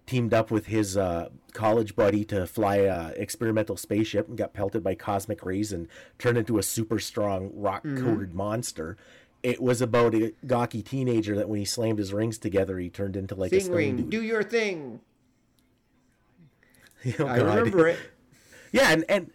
teamed 0.07 0.35
up 0.35 0.50
with 0.50 0.66
his 0.66 0.96
uh, 0.96 1.29
college 1.53 1.94
buddy 1.94 2.24
to 2.24 2.46
fly 2.46 2.76
a 2.76 3.09
experimental 3.11 3.76
spaceship 3.76 4.29
and 4.29 4.37
got 4.37 4.53
pelted 4.53 4.83
by 4.83 4.94
cosmic 4.94 5.44
rays 5.44 5.72
and 5.72 5.87
turned 6.18 6.38
into 6.38 6.59
a 6.59 6.62
super 6.62 6.98
strong 6.98 7.50
rock 7.55 7.83
coated 7.83 8.31
mm-hmm. 8.31 8.37
monster. 8.37 8.96
It 9.42 9.62
was 9.62 9.81
about 9.81 10.14
a 10.14 10.35
gawky 10.46 10.83
teenager 10.83 11.35
that 11.37 11.48
when 11.48 11.59
he 11.59 11.64
slammed 11.64 11.98
his 11.98 12.12
rings 12.12 12.37
together, 12.38 12.79
he 12.79 12.90
turned 12.90 13.16
into 13.16 13.35
like 13.35 13.50
Sing 13.50 13.72
a 13.72 13.74
ring. 13.74 13.96
Dude. 13.96 14.11
Do 14.11 14.22
your 14.22 14.42
thing. 14.42 15.00
oh, 17.18 17.26
I 17.26 17.37
remember 17.38 17.88
it. 17.88 17.98
Yeah, 18.72 18.92
and 18.92 19.05
and 19.09 19.33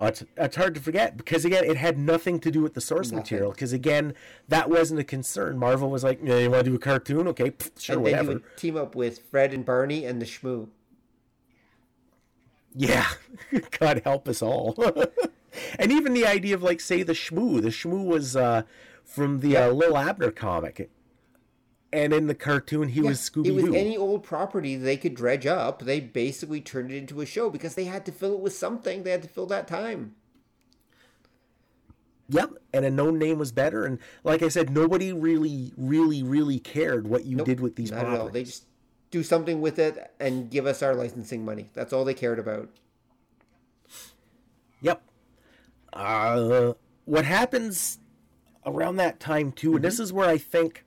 uh, 0.00 0.06
it's, 0.06 0.24
it's 0.36 0.54
hard 0.54 0.76
to 0.76 0.80
forget 0.80 1.16
because 1.16 1.44
again, 1.44 1.64
it 1.64 1.76
had 1.76 1.98
nothing 1.98 2.38
to 2.40 2.50
do 2.50 2.60
with 2.60 2.74
the 2.74 2.80
source 2.80 3.10
nothing. 3.10 3.22
material. 3.22 3.50
Because 3.50 3.72
again, 3.72 4.14
that 4.46 4.70
wasn't 4.70 5.00
a 5.00 5.04
concern. 5.04 5.58
Marvel 5.58 5.90
was 5.90 6.04
like, 6.04 6.20
yeah, 6.22 6.38
"You 6.38 6.50
want 6.50 6.64
to 6.64 6.70
do 6.70 6.76
a 6.76 6.78
cartoon? 6.78 7.26
Okay, 7.28 7.50
pff, 7.50 7.80
sure, 7.80 7.94
and 7.94 8.04
whatever." 8.04 8.32
would 8.34 8.56
team 8.56 8.76
up 8.76 8.94
with 8.94 9.18
Fred 9.30 9.52
and 9.52 9.64
Barney 9.64 10.04
and 10.04 10.22
the 10.22 10.26
Shmoo. 10.26 10.68
Yeah, 12.74 13.06
God 13.80 14.02
help 14.04 14.28
us 14.28 14.42
all. 14.42 14.76
and 15.78 15.92
even 15.92 16.14
the 16.14 16.26
idea 16.26 16.54
of 16.54 16.62
like, 16.62 16.80
say, 16.80 17.02
the 17.02 17.12
Shmoo. 17.12 17.60
The 17.60 17.68
Shmoo 17.68 18.04
was 18.04 18.36
uh, 18.36 18.62
from 19.04 19.40
the 19.40 19.50
yep. 19.50 19.70
uh, 19.70 19.72
Lil 19.72 19.96
Abner 19.96 20.30
comic 20.30 20.90
and 21.92 22.12
in 22.12 22.26
the 22.26 22.34
cartoon 22.34 22.88
he 22.88 23.00
yeah, 23.00 23.10
was 23.10 23.20
Scooby 23.20 23.44
Doo. 23.44 23.58
It 23.58 23.64
was 23.64 23.74
any 23.74 23.96
old 23.96 24.22
property 24.22 24.76
they 24.76 24.96
could 24.96 25.14
dredge 25.14 25.46
up. 25.46 25.82
They 25.82 26.00
basically 26.00 26.60
turned 26.60 26.90
it 26.90 26.96
into 26.96 27.20
a 27.20 27.26
show 27.26 27.50
because 27.50 27.74
they 27.74 27.84
had 27.84 28.06
to 28.06 28.12
fill 28.12 28.34
it 28.34 28.40
with 28.40 28.54
something. 28.54 29.02
They 29.02 29.10
had 29.10 29.22
to 29.22 29.28
fill 29.28 29.46
that 29.46 29.68
time. 29.68 30.14
Yep, 32.28 32.52
and 32.72 32.86
a 32.86 32.90
known 32.90 33.18
name 33.18 33.38
was 33.38 33.52
better. 33.52 33.84
And 33.84 33.98
like 34.24 34.42
I 34.42 34.48
said, 34.48 34.70
nobody 34.70 35.12
really, 35.12 35.72
really, 35.76 36.22
really 36.22 36.58
cared 36.58 37.06
what 37.06 37.26
you 37.26 37.36
Nope, 37.36 37.46
did 37.46 37.60
with 37.60 37.76
these 37.76 37.90
Not 37.90 38.06
at 38.06 38.18
all. 38.18 38.28
They 38.30 38.44
just 38.44 38.64
do 39.10 39.22
something 39.22 39.60
with 39.60 39.78
it 39.78 40.10
and 40.18 40.50
give 40.50 40.64
us 40.64 40.82
our 40.82 40.94
licensing 40.94 41.44
money. 41.44 41.68
That's 41.74 41.92
all 41.92 42.04
they 42.06 42.14
cared 42.14 42.38
about. 42.38 42.70
Yep. 44.80 45.02
Uh, 45.92 46.72
what 47.04 47.26
happens 47.26 47.98
around 48.64 48.96
that 48.96 49.20
time 49.20 49.52
too, 49.52 49.76
and 49.76 49.84
this 49.84 49.94
mm-hmm. 49.94 50.02
is 50.04 50.12
where 50.12 50.28
I 50.28 50.38
think 50.38 50.84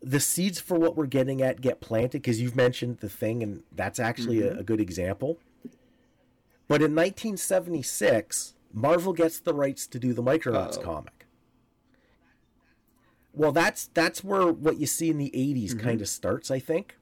the 0.00 0.20
seeds 0.20 0.60
for 0.60 0.78
what 0.78 0.96
we're 0.96 1.06
getting 1.06 1.42
at 1.42 1.60
get 1.60 1.80
planted 1.80 2.22
because 2.22 2.40
you've 2.40 2.56
mentioned 2.56 2.98
the 2.98 3.08
thing, 3.08 3.42
and 3.42 3.62
that's 3.72 3.98
actually 3.98 4.42
a, 4.42 4.50
mm-hmm. 4.50 4.60
a 4.60 4.62
good 4.62 4.80
example. 4.80 5.38
But 6.68 6.82
in 6.82 6.94
1976, 6.94 8.54
Marvel 8.72 9.12
gets 9.12 9.40
the 9.40 9.54
rights 9.54 9.86
to 9.86 9.98
do 9.98 10.12
the 10.12 10.22
Micronauts 10.22 10.76
Uh-oh. 10.76 10.82
comic. 10.82 11.26
Well, 13.32 13.52
that's 13.52 13.88
that's 13.94 14.22
where 14.24 14.48
what 14.48 14.78
you 14.78 14.86
see 14.86 15.10
in 15.10 15.18
the 15.18 15.30
80s 15.34 15.78
kind 15.78 16.00
of 16.00 16.08
starts, 16.08 16.50
I 16.50 16.58
think. 16.58 16.96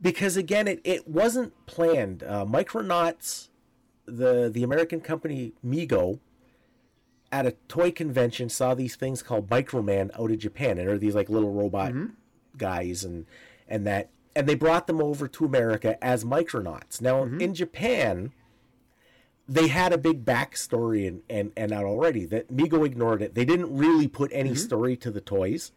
Because 0.00 0.36
again, 0.36 0.66
it, 0.66 0.80
it 0.82 1.06
wasn't 1.06 1.66
planned. 1.66 2.22
Uh, 2.22 2.44
Micronauts, 2.44 3.48
the 4.06 4.50
the 4.52 4.62
American 4.62 5.00
company 5.00 5.52
Mego, 5.64 6.20
at 7.32 7.46
a 7.46 7.52
toy 7.66 7.90
convention 7.90 8.50
saw 8.50 8.74
these 8.74 8.94
things 8.94 9.22
called 9.22 9.48
Microman 9.48 10.10
out 10.18 10.30
of 10.30 10.38
Japan, 10.38 10.78
and 10.78 10.88
are 10.88 10.98
these 10.98 11.14
like 11.14 11.30
little 11.30 11.52
robot 11.52 11.92
mm-hmm. 11.92 12.12
guys, 12.56 13.02
and 13.02 13.26
and 13.66 13.86
that, 13.86 14.10
and 14.36 14.46
they 14.46 14.54
brought 14.54 14.86
them 14.86 15.00
over 15.00 15.26
to 15.26 15.46
America 15.46 16.02
as 16.04 16.24
Micronauts. 16.24 17.00
Now 17.00 17.24
mm-hmm. 17.24 17.40
in 17.40 17.54
Japan, 17.54 18.32
they 19.48 19.68
had 19.68 19.92
a 19.92 19.98
big 19.98 20.24
backstory 20.24 21.08
and 21.08 21.22
and 21.30 21.52
and 21.56 21.72
out 21.72 21.84
already 21.84 22.26
that 22.26 22.54
Mego 22.54 22.84
ignored 22.86 23.22
it. 23.22 23.34
They 23.34 23.46
didn't 23.46 23.74
really 23.74 24.06
put 24.06 24.30
any 24.32 24.50
mm-hmm. 24.50 24.58
story 24.58 24.96
to 24.98 25.10
the 25.10 25.22
toys. 25.22 25.72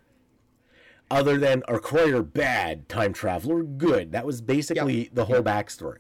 Other 1.09 1.37
than 1.37 1.61
Acroyear 1.69 2.33
bad, 2.33 2.89
time 2.89 3.13
traveler 3.13 3.61
good. 3.61 4.11
That 4.11 4.25
was 4.25 4.41
basically 4.41 5.11
the 5.13 5.25
whole 5.25 5.43
backstory 5.43 5.99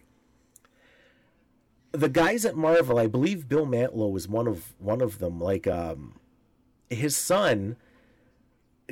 the 1.95 2.09
guys 2.09 2.45
at 2.45 2.55
Marvel, 2.55 2.97
I 2.97 3.07
believe 3.07 3.47
Bill 3.47 3.65
Mantlo 3.65 4.11
was 4.11 4.27
one 4.27 4.47
of 4.47 4.73
one 4.79 5.01
of 5.01 5.19
them. 5.19 5.39
Like, 5.39 5.67
um, 5.67 6.19
his 6.89 7.15
son 7.15 7.77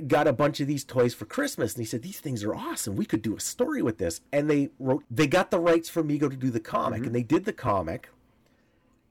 got 0.07 0.27
a 0.27 0.33
bunch 0.33 0.59
of 0.59 0.67
these 0.67 0.83
toys 0.83 1.13
for 1.13 1.25
Christmas, 1.25 1.73
and 1.73 1.81
he 1.81 1.85
said 1.85 2.01
these 2.01 2.19
things 2.19 2.43
are 2.43 2.55
awesome. 2.55 2.95
We 2.95 3.05
could 3.05 3.21
do 3.21 3.35
a 3.35 3.39
story 3.39 3.81
with 3.81 3.99
this. 3.99 4.21
And 4.31 4.49
they 4.49 4.69
wrote, 4.79 5.03
they 5.09 5.27
got 5.27 5.51
the 5.51 5.59
rights 5.59 5.89
from 5.89 6.09
Mego 6.09 6.29
to 6.29 6.35
do 6.35 6.49
the 6.49 6.59
comic, 6.59 7.05
and 7.05 7.13
they 7.13 7.23
did 7.23 7.45
the 7.45 7.53
comic. 7.53 8.09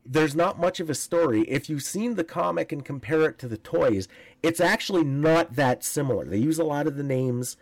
There's 0.05 0.35
not 0.35 0.59
much 0.59 0.81
of 0.81 0.91
a 0.91 0.95
story. 0.95 1.43
If 1.43 1.71
you've 1.71 1.85
seen 1.85 2.17
the 2.17 2.25
comic 2.25 2.73
and 2.73 2.85
compare 2.85 3.23
it 3.23 3.39
to 3.39 3.49
the 3.49 3.57
toys, 3.57 4.09
it's 4.43 4.61
actually 4.61 5.05
not 5.05 5.55
that 5.55 5.85
similar. 5.85 6.25
They 6.25 6.39
use 6.39 6.59
a 6.59 6.65
lot 6.65 6.89
of 6.89 6.97
the 6.97 7.05
names 7.05 7.57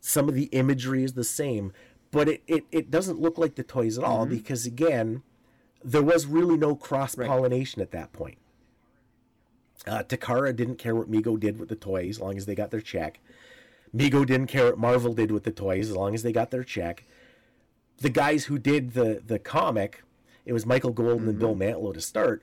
some 0.00 0.28
of 0.28 0.34
the 0.34 0.46
imagery 0.46 1.04
is 1.04 1.12
the 1.12 1.24
same, 1.24 1.72
but 2.10 2.28
it, 2.28 2.42
it, 2.46 2.64
it 2.72 2.90
doesn't 2.90 3.20
look 3.20 3.38
like 3.38 3.54
the 3.54 3.62
toys 3.62 3.98
at 3.98 4.04
all 4.04 4.26
because, 4.26 4.66
again, 4.66 5.22
there 5.84 6.02
was 6.02 6.26
really 6.26 6.56
no 6.56 6.74
cross 6.74 7.14
pollination 7.14 7.80
at 7.80 7.90
that 7.92 8.12
point. 8.12 8.38
Uh, 9.86 10.02
Takara 10.02 10.54
didn't 10.54 10.76
care 10.76 10.94
what 10.94 11.10
Mego 11.10 11.40
did 11.40 11.58
with 11.58 11.68
the 11.68 11.76
toys 11.76 12.16
as 12.16 12.20
long 12.20 12.36
as 12.36 12.46
they 12.46 12.54
got 12.54 12.70
their 12.70 12.82
check. 12.82 13.20
Mego 13.96 14.26
didn't 14.26 14.46
care 14.46 14.66
what 14.66 14.78
Marvel 14.78 15.14
did 15.14 15.30
with 15.30 15.44
the 15.44 15.50
toys 15.50 15.88
as 15.88 15.96
long 15.96 16.14
as 16.14 16.22
they 16.22 16.32
got 16.32 16.50
their 16.50 16.62
check. 16.62 17.04
The 17.98 18.10
guys 18.10 18.44
who 18.44 18.58
did 18.58 18.92
the, 18.92 19.22
the 19.24 19.38
comic, 19.38 20.02
it 20.44 20.52
was 20.52 20.66
Michael 20.66 20.92
Golden 20.92 21.28
and 21.28 21.38
Bill 21.38 21.56
Mantlo 21.56 21.92
to 21.94 22.00
start, 22.00 22.42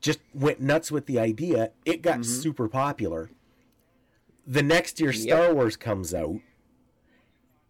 just 0.00 0.20
went 0.34 0.60
nuts 0.60 0.92
with 0.92 1.06
the 1.06 1.18
idea. 1.18 1.70
It 1.84 2.02
got 2.02 2.24
super 2.24 2.68
popular. 2.68 3.30
The 4.46 4.62
next 4.62 5.00
year, 5.00 5.12
Star 5.12 5.52
Wars 5.52 5.76
comes 5.76 6.14
out, 6.14 6.40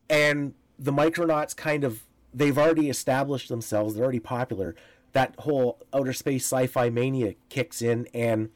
and 0.09 0.55
the 0.79 0.93
Micronauts 0.93 1.57
kind 1.57 1.85
of 1.85 2.05
they've 2.33 2.59
already 2.59 2.91
established 2.91 3.49
themselves. 3.49 3.95
They're 3.95 4.05
already 4.05 4.21
popular. 4.21 4.75
That 5.13 5.35
whole 5.41 5.79
outer 5.93 6.13
space 6.13 6.45
sci-fi 6.45 6.91
mania 6.91 7.35
kicks 7.49 7.81
in, 7.83 8.09
and 8.13 8.51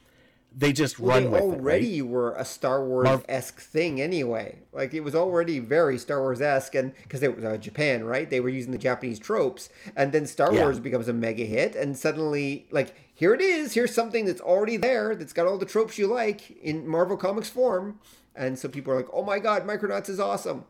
they 0.55 0.71
just 0.73 1.01
Well, 1.01 1.15
run 1.17 1.25
they 1.25 1.31
with 1.31 1.43
already 1.43 1.99
it. 1.99 2.03
Right? 2.03 2.11
were 2.11 2.35
a 2.35 2.45
Star 2.45 2.85
Wars 2.85 3.09
esque 3.27 3.59
thing 3.61 4.03
anyway. 4.03 4.59
Like 4.71 4.93
it 4.93 5.01
was 5.01 5.15
already 5.15 5.61
very 5.61 5.97
Star 5.97 6.21
Wars 6.21 6.43
esque, 6.43 6.75
and 6.75 6.93
because 7.03 7.23
it 7.23 7.35
was 7.35 7.45
uh, 7.45 7.57
Japan, 7.57 8.05
right? 8.05 8.29
They 8.29 8.41
were 8.41 8.51
using 8.51 8.71
the 8.71 8.79
Japanese 8.79 9.19
tropes, 9.19 9.71
and 9.97 10.13
then 10.13 10.27
Star 10.27 10.53
Yeah. 10.53 10.65
Wars 10.65 10.79
becomes 10.79 11.09
a 11.09 11.15
mega 11.15 11.45
hit, 11.45 11.75
and 11.75 11.97
suddenly, 11.97 12.67
like, 12.71 12.95
here 13.15 13.33
it 13.33 13.41
is. 13.41 13.73
Here's 13.73 13.95
something 13.95 14.27
that's 14.27 14.41
already 14.43 14.77
there 14.77 15.15
that's 15.17 15.33
got 15.33 15.47
all 15.47 15.57
the 15.57 15.65
tropes 15.65 15.97
you 15.97 16.07
like 16.07 16.51
in 16.63 16.87
Marvel 16.87 17.17
Comics 17.17 17.49
form, 17.49 17.99
and 18.37 18.59
so 18.59 18.69
people 18.69 18.93
are 18.93 18.97
like, 18.97 19.09
"Oh 19.11 19.25
my 19.25 19.39
God, 19.39 19.67
Micronauts 19.67 20.11
is 20.11 20.21
awesome." 20.21 20.65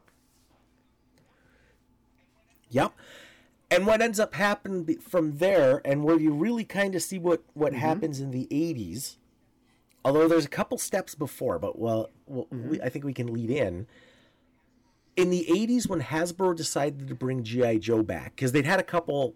Yep. 2.72 2.92
And 3.70 3.86
what 3.86 4.02
ends 4.02 4.20
up 4.20 4.34
happening 4.34 4.98
from 4.98 5.38
there, 5.38 5.80
and 5.84 6.04
where 6.04 6.18
you 6.18 6.32
really 6.32 6.64
kind 6.64 6.94
of 6.94 7.02
see 7.02 7.18
what 7.18 7.42
what 7.54 7.72
mm-hmm. 7.72 7.80
happens 7.80 8.20
in 8.20 8.30
the 8.30 8.46
'80s, 8.50 9.16
although 10.04 10.28
there's 10.28 10.44
a 10.44 10.50
couple 10.50 10.76
steps 10.76 11.14
before, 11.14 11.58
but 11.58 11.78
well, 11.78 12.10
well 12.26 12.48
mm-hmm. 12.52 12.70
we, 12.70 12.82
I 12.82 12.90
think 12.90 13.04
we 13.04 13.14
can 13.14 13.32
lead 13.32 13.48
in. 13.48 13.86
In 15.16 15.30
the 15.30 15.46
'80s, 15.48 15.88
when 15.88 16.02
Hasbro 16.02 16.54
decided 16.54 17.08
to 17.08 17.14
bring 17.14 17.44
GI 17.44 17.78
Joe 17.78 18.02
back, 18.02 18.36
because 18.36 18.52
they'd 18.52 18.66
had 18.66 18.80
a 18.80 18.82
couple, 18.82 19.34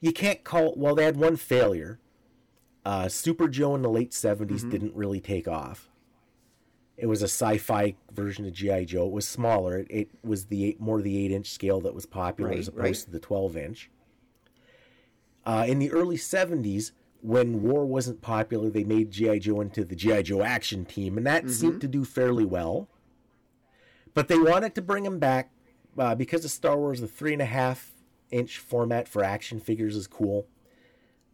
you 0.00 0.12
can't 0.12 0.44
call 0.44 0.72
well, 0.76 0.94
they 0.94 1.04
had 1.04 1.16
one 1.16 1.36
failure. 1.36 1.98
Uh, 2.84 3.08
Super 3.08 3.48
Joe 3.48 3.74
in 3.74 3.82
the 3.82 3.90
late 3.90 4.12
'70s 4.12 4.46
mm-hmm. 4.46 4.70
didn't 4.70 4.94
really 4.94 5.20
take 5.20 5.46
off. 5.46 5.90
It 6.96 7.06
was 7.06 7.22
a 7.22 7.26
sci-fi 7.26 7.94
version 8.12 8.46
of 8.46 8.52
GI 8.52 8.84
Joe. 8.86 9.06
It 9.06 9.12
was 9.12 9.26
smaller. 9.26 9.78
It, 9.78 9.86
it 9.90 10.08
was 10.22 10.46
the 10.46 10.64
eight, 10.64 10.80
more 10.80 11.00
the 11.02 11.24
eight-inch 11.24 11.50
scale 11.50 11.80
that 11.80 11.94
was 11.94 12.06
popular 12.06 12.50
Right, 12.50 12.58
as 12.58 12.68
opposed 12.68 12.82
right. 12.84 12.94
to 12.96 13.10
the 13.10 13.18
twelve-inch. 13.18 13.90
Uh, 15.44 15.64
in 15.66 15.78
the 15.78 15.90
early 15.90 16.16
'70s, 16.16 16.92
when 17.20 17.62
War 17.62 17.84
wasn't 17.86 18.20
popular, 18.20 18.68
they 18.68 18.84
made 18.84 19.10
GI 19.10 19.40
Joe 19.40 19.60
into 19.60 19.84
the 19.84 19.96
GI 19.96 20.24
Joe 20.24 20.42
Action 20.42 20.84
Team, 20.84 21.16
and 21.16 21.26
that 21.26 21.48
seemed 21.50 21.80
to 21.80 21.88
do 21.88 22.04
fairly 22.04 22.44
well. 22.44 22.88
But 24.14 24.28
they 24.28 24.38
wanted 24.38 24.74
to 24.74 24.82
bring 24.82 25.06
him 25.06 25.18
back 25.18 25.50
uh, 25.98 26.14
because 26.14 26.44
of 26.44 26.50
Star 26.50 26.76
Wars. 26.76 27.00
The 27.00 27.06
three 27.08 27.32
and 27.32 27.42
a 27.42 27.46
half 27.46 27.92
inch 28.30 28.58
format 28.58 29.08
for 29.08 29.24
action 29.24 29.60
figures 29.60 29.96
is 29.96 30.06
cool. 30.06 30.46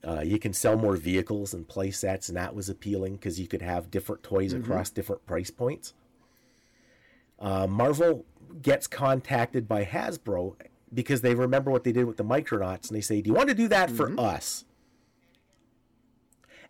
Uh, 0.07 0.21
you 0.21 0.39
can 0.39 0.53
sell 0.53 0.77
more 0.77 0.97
vehicles 0.97 1.53
and 1.53 1.67
play 1.67 1.91
sets, 1.91 2.29
and 2.29 2.37
that 2.37 2.55
was 2.55 2.69
appealing 2.69 3.15
because 3.15 3.41
you 3.41 3.49
could 3.49 3.63
have 3.63 3.91
different 3.91 4.23
toys 4.23 4.53
across 4.53 4.91
different 4.91 5.27
price 5.27 5.51
points. 5.51 5.93
Uh, 7.41 7.67
Marvel 7.67 8.25
gets 8.63 8.87
contacted 8.87 9.69
by 9.69 9.85
Hasbro 9.85 10.55
because 10.95 11.21
they 11.21 11.35
remember 11.35 11.71
what 11.71 11.85
they 11.85 11.93
did 11.93 12.05
with 12.05 12.17
the 12.17 12.25
Micronauts, 12.25 12.89
and 12.89 12.97
they 12.97 13.01
say, 13.01 13.21
"Do 13.21 13.29
you 13.29 13.35
want 13.35 13.49
to 13.49 13.55
do 13.55 13.69
that 13.69 13.91
for 13.91 14.19
us?" 14.19 14.65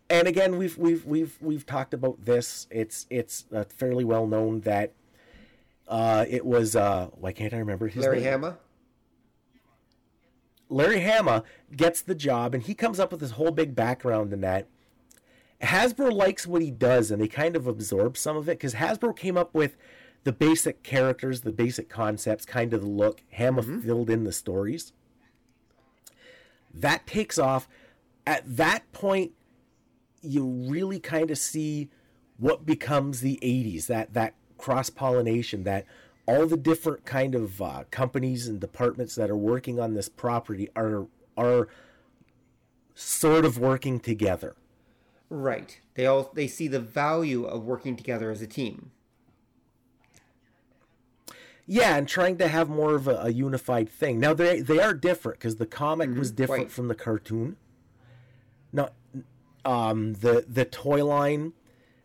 And 0.09 0.27
again, 0.27 0.57
we've 0.57 0.77
we've 0.77 1.05
we've 1.05 1.37
we've 1.39 1.65
talked 1.65 1.93
about 1.93 2.25
this. 2.25 2.67
It's 2.71 3.05
it's 3.09 3.45
uh, 3.53 3.63
fairly 3.65 4.03
well 4.03 4.25
known 4.25 4.61
that 4.61 4.93
uh, 5.87 6.25
it 6.27 6.45
was 6.45 6.75
uh, 6.75 7.07
why 7.13 7.31
can't 7.31 7.53
I 7.53 7.57
remember 7.57 7.87
his 7.87 8.03
Larry 8.03 8.21
name? 8.21 8.31
Hama. 8.31 8.57
Larry 10.69 11.01
Hama 11.01 11.43
gets 11.75 12.01
the 12.01 12.15
job 12.15 12.53
and 12.53 12.63
he 12.63 12.75
comes 12.75 12.99
up 12.99 13.11
with 13.11 13.19
this 13.19 13.31
whole 13.31 13.51
big 13.51 13.75
background 13.75 14.31
in 14.31 14.41
that. 14.41 14.67
Hasbro 15.61 16.11
likes 16.13 16.47
what 16.47 16.61
he 16.61 16.71
does 16.71 17.11
and 17.11 17.21
they 17.21 17.27
kind 17.27 17.55
of 17.55 17.67
absorb 17.67 18.15
some 18.15 18.37
of 18.37 18.47
it 18.47 18.53
because 18.59 18.75
Hasbro 18.75 19.15
came 19.15 19.37
up 19.37 19.53
with 19.53 19.75
the 20.23 20.31
basic 20.31 20.83
characters, 20.83 21.41
the 21.41 21.51
basic 21.51 21.89
concepts, 21.89 22.45
kind 22.45 22.73
of 22.73 22.81
the 22.81 22.87
look. 22.87 23.23
Hama 23.33 23.61
mm-hmm. 23.61 23.79
filled 23.79 24.09
in 24.09 24.23
the 24.23 24.31
stories. 24.31 24.93
That 26.73 27.07
takes 27.07 27.39
off. 27.39 27.67
At 28.27 28.43
that 28.57 28.91
point, 28.91 29.31
you 30.21 30.45
really 30.45 30.99
kind 30.99 31.31
of 31.31 31.37
see 31.37 31.89
what 32.37 32.65
becomes 32.65 33.21
the 33.21 33.39
80s 33.41 33.87
that 33.87 34.13
that 34.13 34.33
cross 34.57 34.89
pollination 34.89 35.63
that 35.63 35.85
all 36.29 36.45
the 36.45 36.57
different 36.57 37.05
kind 37.05 37.33
of 37.33 37.61
uh, 37.61 37.83
companies 37.89 38.47
and 38.47 38.59
departments 38.59 39.15
that 39.15 39.29
are 39.31 39.35
working 39.53 39.79
on 39.79 39.93
this 39.95 40.09
property 40.09 40.69
are 40.75 41.07
are 41.35 41.67
sort 42.93 43.45
of 43.45 43.57
working 43.57 43.99
together 43.99 44.55
Right. 45.31 45.79
They 45.93 46.05
all 46.07 46.31
they 46.33 46.47
see 46.47 46.67
the 46.67 46.79
value 46.79 47.45
of 47.45 47.63
working 47.63 47.95
together 47.95 48.31
as 48.31 48.41
a 48.41 48.47
team. 48.47 48.91
yeah 51.67 51.95
and 51.97 52.07
trying 52.07 52.37
to 52.39 52.47
have 52.47 52.67
more 52.67 52.95
of 52.95 53.07
a, 53.07 53.15
a 53.21 53.29
unified 53.29 53.87
thing 53.87 54.19
now 54.19 54.33
they 54.33 54.59
they 54.59 54.79
are 54.79 54.93
different 54.93 55.37
because 55.37 55.57
the 55.57 55.67
comic 55.67 56.09
was 56.17 56.31
different 56.31 56.63
right. 56.63 56.71
from 56.71 56.87
the 56.87 56.95
cartoon 56.95 57.57
now 58.73 58.89
um 59.65 60.13
the 60.13 60.45
the 60.47 60.65
toy 60.65 61.05
line 61.05 61.53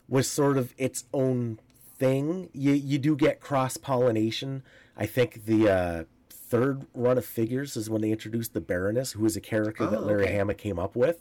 was 0.07 0.29
sort 0.29 0.59
of 0.59 0.75
its 0.77 1.05
own 1.15 1.59
thing 1.97 2.49
you 2.53 2.73
you 2.73 2.99
do 2.99 3.15
get 3.17 3.41
cross 3.41 3.77
pollination 3.77 4.63
i 4.97 5.07
think 5.07 5.45
the 5.47 5.69
uh 5.69 6.05
third 6.29 6.87
run 6.95 7.17
of 7.19 7.25
figures 7.25 7.77
is 7.77 7.89
when 7.89 8.03
they 8.03 8.11
introduced 8.11 8.53
the 8.53 8.61
baroness 8.61 9.13
who 9.13 9.25
is 9.25 9.37
a 9.37 9.41
character 9.41 9.87
that 9.87 10.01
Oh, 10.01 10.05
larry 10.05 10.25
okay. 10.25 10.37
hama 10.37 10.55
came 10.55 10.79
up 10.79 10.97
with 10.97 11.19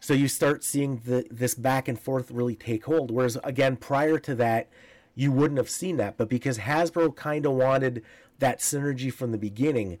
So 0.00 0.14
you 0.14 0.28
start 0.28 0.62
seeing 0.64 1.02
the 1.04 1.26
this 1.30 1.54
back 1.54 1.88
and 1.88 1.98
forth 1.98 2.30
really 2.30 2.54
take 2.54 2.84
hold. 2.84 3.10
Whereas 3.10 3.36
again, 3.42 3.76
prior 3.76 4.18
to 4.20 4.34
that, 4.36 4.68
you 5.16 5.32
wouldn't 5.32 5.58
have 5.58 5.68
seen 5.68 5.96
that. 5.96 6.16
But 6.16 6.28
because 6.28 6.58
Hasbro 6.58 7.16
kind 7.16 7.44
of 7.44 7.52
wanted 7.52 8.04
that 8.38 8.60
synergy 8.60 9.12
from 9.12 9.32
the 9.32 9.38
beginning, 9.38 9.98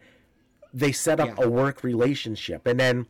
they 0.72 0.92
set 0.92 1.18
up 1.18 1.30
Yeah. 1.36 1.44
a 1.46 1.48
work 1.50 1.82
relationship, 1.82 2.64
and 2.66 2.78
then 2.78 3.06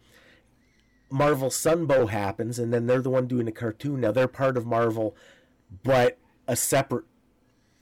Marvel 1.11 1.51
Sunbow 1.51 2.09
happens, 2.09 2.59
and 2.59 2.72
then 2.72 2.87
they're 2.87 3.03
the 3.03 3.11
one 3.11 3.27
doing 3.27 3.44
the 3.46 3.53
cartoon. 3.53 4.01
Now 4.01 4.12
they're 4.12 4.27
part 4.27 4.57
of 4.57 4.64
Marvel, 4.66 5.14
but 5.83 6.18
a 6.46 6.57
separate 6.57 7.04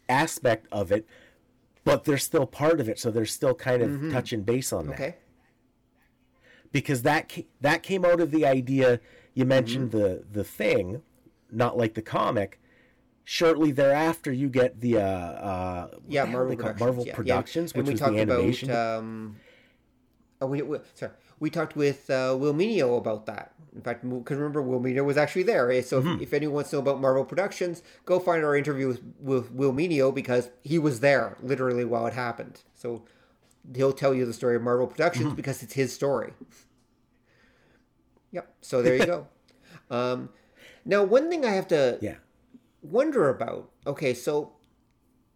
aspect 0.09 0.67
of 0.73 0.91
it. 0.93 1.07
But 1.85 2.05
they're 2.05 2.19
still 2.19 2.47
part 2.47 2.81
of 2.81 2.89
it, 2.89 2.99
so 2.99 3.11
they're 3.13 3.25
still 3.27 3.55
kind 3.55 3.81
of 3.83 4.13
touching 4.13 4.43
base 4.43 4.73
on 4.73 4.87
that 4.89 4.95
Okay. 4.95 5.15
because 6.73 7.03
that 7.03 7.31
ca- 7.31 7.47
that 7.61 7.83
came 7.83 8.05
out 8.05 8.21
of 8.21 8.31
the 8.31 8.45
idea 8.45 9.01
you 9.35 9.45
mentioned 9.45 9.91
Mm-hmm. 9.93 9.99
the 10.01 10.25
the 10.33 10.45
thing, 10.45 11.03
not 11.51 11.77
like 11.77 11.95
the 11.95 12.03
comic. 12.03 12.61
Shortly 13.29 13.73
thereafter, 13.73 14.33
you 14.33 14.49
get 14.49 14.81
the 14.81 14.99
uh, 14.99 15.01
uh, 15.03 15.89
Yeah, 16.09 16.25
Marvel 16.27 16.49
they 16.51 16.57
call 16.57 16.71
it? 16.71 16.77
Productions. 16.77 16.81
Marvel 16.81 17.05
yeah, 17.05 17.11
yeah. 17.11 17.17
Productions, 17.17 17.73
And 17.73 17.79
which 17.83 17.87
we 17.87 17.93
was 17.95 18.01
talked 18.01 18.15
the 18.15 18.21
animation. 18.21 18.71
About, 18.71 18.99
um, 18.99 19.37
oh, 20.41 20.47
we, 20.47 20.63
we, 20.63 20.79
sorry, 20.95 21.13
we 21.39 21.51
talked 21.51 21.77
with 21.77 22.09
uh, 22.11 22.37
Will 22.39 22.55
Meugniot 22.55 22.97
about 22.99 23.27
that. 23.27 23.53
In 23.75 23.83
fact, 23.83 24.09
because 24.09 24.39
remember, 24.39 24.63
Will 24.63 24.81
Meugniot 24.81 25.05
was 25.05 25.17
actually 25.19 25.43
there. 25.43 25.71
eh? 25.71 25.83
So 25.83 26.01
Mm-hmm. 26.01 26.15
if, 26.17 26.29
if 26.29 26.33
anyone 26.33 26.55
wants 26.57 26.71
to 26.71 26.77
know 26.77 26.81
about 26.83 27.01
Marvel 27.01 27.25
Productions, 27.25 27.83
go 28.07 28.19
find 28.19 28.43
our 28.45 28.57
interview 28.57 28.89
with, 28.89 29.03
with 29.21 29.51
Will 29.53 29.73
Meugniot 29.73 30.15
because 30.15 30.49
he 30.65 30.79
was 30.79 31.01
there 31.01 31.37
literally 31.43 31.85
while 31.85 32.07
it 32.07 32.15
happened. 32.15 32.63
So 32.75 33.05
he'll 33.75 33.93
tell 33.93 34.15
you 34.15 34.25
the 34.25 34.33
story 34.33 34.57
of 34.57 34.63
Marvel 34.63 34.87
Productions 34.87 35.27
Mm-hmm. 35.27 35.35
because 35.37 35.63
it's 35.63 35.75
his 35.75 35.93
story. 35.93 36.33
Yep. 38.33 38.55
So 38.61 38.83
there 38.83 38.97
you 38.97 39.07
go. 39.07 39.27
Um, 39.89 40.31
now, 40.85 41.05
one 41.05 41.31
thing 41.31 41.45
I 41.45 41.51
have 41.53 41.69
to 41.69 41.99
yeah, 42.01 42.17
wonder 42.83 43.29
about. 43.29 43.71
Okay, 43.87 44.15
so 44.15 44.53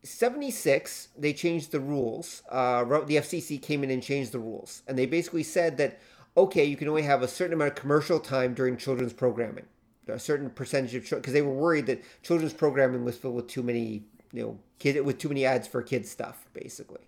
76, 0.03 1.09
they 1.17 1.33
changed 1.33 1.73
the 1.73 1.81
rules. 1.81 2.43
Uh, 2.49 2.85
the 2.85 3.17
FCC 3.17 3.61
came 3.61 3.85
in 3.85 3.91
and 3.91 4.03
changed 4.03 4.33
the 4.33 4.39
rules. 4.39 4.83
And 4.87 4.99
they 4.99 5.07
basically 5.07 5.43
said 5.43 5.77
that, 5.77 5.99
okay, 6.37 6.65
you 6.65 6.77
can 6.77 6.89
only 6.89 7.03
have 7.03 7.23
a 7.23 7.29
certain 7.29 7.53
amount 7.53 7.73
of 7.73 7.77
commercial 7.77 8.19
time 8.19 8.55
during 8.55 8.77
children's 8.77 9.13
programming. 9.13 9.67
A 10.09 10.19
certain 10.19 10.51
percentage 10.51 10.95
of 10.95 11.09
because 11.09 11.33
they 11.33 11.43
were 11.43 11.53
worried 11.53 11.87
that 11.87 12.03
children's 12.23 12.53
programming 12.53 13.05
was 13.05 13.17
filled 13.17 13.37
with 13.37 13.47
too 13.47 13.63
many, 13.63 14.03
you 14.33 14.43
know, 14.43 14.59
kid 14.81 15.05
with 15.05 15.19
too 15.19 15.29
many 15.29 15.45
ads 15.45 15.69
for 15.69 15.83
kids 15.83 16.11
stuff, 16.11 16.49
basically. 16.53 17.03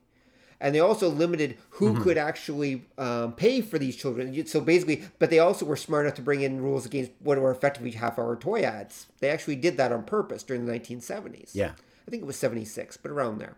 And 0.61 0.73
they 0.73 0.79
also 0.79 1.09
limited 1.09 1.59
who 1.71 2.01
could 2.01 2.17
actually 2.17 2.85
um, 2.97 3.33
pay 3.33 3.61
for 3.61 3.77
these 3.81 3.97
children. 3.97 4.47
So 4.47 4.61
basically, 4.61 5.03
but 5.19 5.31
they 5.31 5.41
also 5.41 5.67
were 5.67 5.75
smart 5.75 6.07
enough 6.07 6.15
to 6.17 6.23
bring 6.23 6.43
in 6.43 6.63
rules 6.63 6.87
against 6.87 7.11
what 7.19 7.41
were 7.41 7.51
effectively 7.51 7.91
half-hour 7.91 8.37
toy 8.37 8.61
ads. 8.61 9.09
They 9.19 9.31
actually 9.31 9.57
did 9.57 9.77
that 9.79 9.91
on 9.91 10.05
purpose 10.05 10.45
during 10.45 10.67
the 10.67 10.73
1970s. 10.73 11.51
yeah. 11.55 11.73
I 12.07 12.11
think 12.11 12.23
it 12.23 12.27
was 12.27 12.37
76, 12.37 12.97
but 12.97 13.11
around 13.11 13.39
there. 13.39 13.57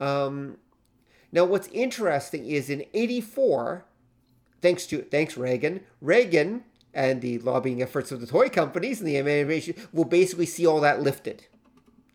Um, 0.00 0.58
now, 1.32 1.44
what's 1.44 1.68
interesting 1.68 2.46
is 2.46 2.70
in 2.70 2.84
84, 2.94 3.84
thanks 4.62 4.86
to 4.86 5.02
thanks 5.02 5.36
Reagan, 5.36 5.80
Reagan 6.00 6.64
and 6.94 7.20
the 7.20 7.38
lobbying 7.38 7.82
efforts 7.82 8.10
of 8.10 8.20
the 8.20 8.26
toy 8.26 8.48
companies 8.48 9.00
and 9.00 9.08
the 9.08 9.18
animation 9.18 9.74
will 9.92 10.04
basically 10.04 10.46
see 10.46 10.66
all 10.66 10.80
that 10.80 11.02
lifted. 11.02 11.46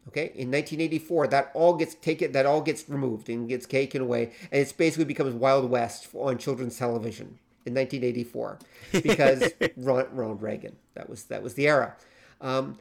Okay, 0.08 0.32
in 0.34 0.50
1984, 0.50 1.28
that 1.28 1.52
all 1.54 1.76
gets 1.76 1.94
taken, 1.94 2.32
that 2.32 2.48
all 2.48 2.62
gets 2.62 2.90
removed 2.90 3.30
and 3.30 3.48
gets 3.48 3.68
taken 3.68 4.02
away, 4.02 4.32
and 4.52 4.60
it's 4.60 4.74
basically 4.74 5.06
becomes 5.06 5.36
Wild 5.36 5.70
West 5.70 6.08
on 6.16 6.40
children's 6.40 6.78
television 6.78 7.38
in 7.68 7.76
1984 7.76 8.58
because 9.04 9.54
Ron- 9.78 10.08
Ronald 10.12 10.42
Reagan. 10.42 10.76
That 10.96 11.08
was 11.08 11.26
that 11.26 11.44
was 11.44 11.54
the 11.54 11.68
era. 11.68 11.96
Um, 12.42 12.80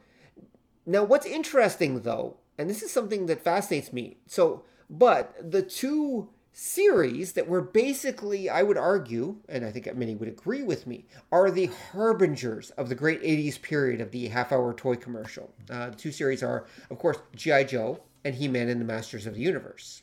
now, 0.86 1.04
what's 1.04 1.26
interesting 1.26 2.00
though, 2.00 2.36
and 2.60 2.68
this 2.68 2.82
is 2.82 2.92
something 2.92 3.26
that 3.26 3.42
fascinates 3.42 3.92
me. 3.92 4.18
So, 4.26 4.64
but 4.88 5.34
the 5.50 5.62
two 5.62 6.28
series 6.52 7.32
that 7.32 7.48
were 7.48 7.62
basically, 7.62 8.50
I 8.50 8.62
would 8.62 8.76
argue, 8.76 9.36
and 9.48 9.64
I 9.64 9.70
think 9.70 9.94
many 9.96 10.14
would 10.14 10.28
agree 10.28 10.62
with 10.62 10.86
me, 10.86 11.06
are 11.32 11.50
the 11.50 11.70
harbingers 11.92 12.70
of 12.70 12.88
the 12.88 12.94
great 12.94 13.22
80s 13.22 13.60
period 13.62 14.00
of 14.00 14.10
the 14.10 14.28
half 14.28 14.52
hour 14.52 14.74
toy 14.74 14.96
commercial. 14.96 15.50
Uh, 15.70 15.90
the 15.90 15.96
two 15.96 16.12
series 16.12 16.42
are, 16.42 16.66
of 16.90 16.98
course, 16.98 17.18
G.I. 17.34 17.64
Joe 17.64 18.00
and 18.24 18.34
He 18.34 18.46
Man 18.46 18.68
and 18.68 18.80
the 18.80 18.84
Masters 18.84 19.26
of 19.26 19.34
the 19.34 19.40
Universe. 19.40 20.02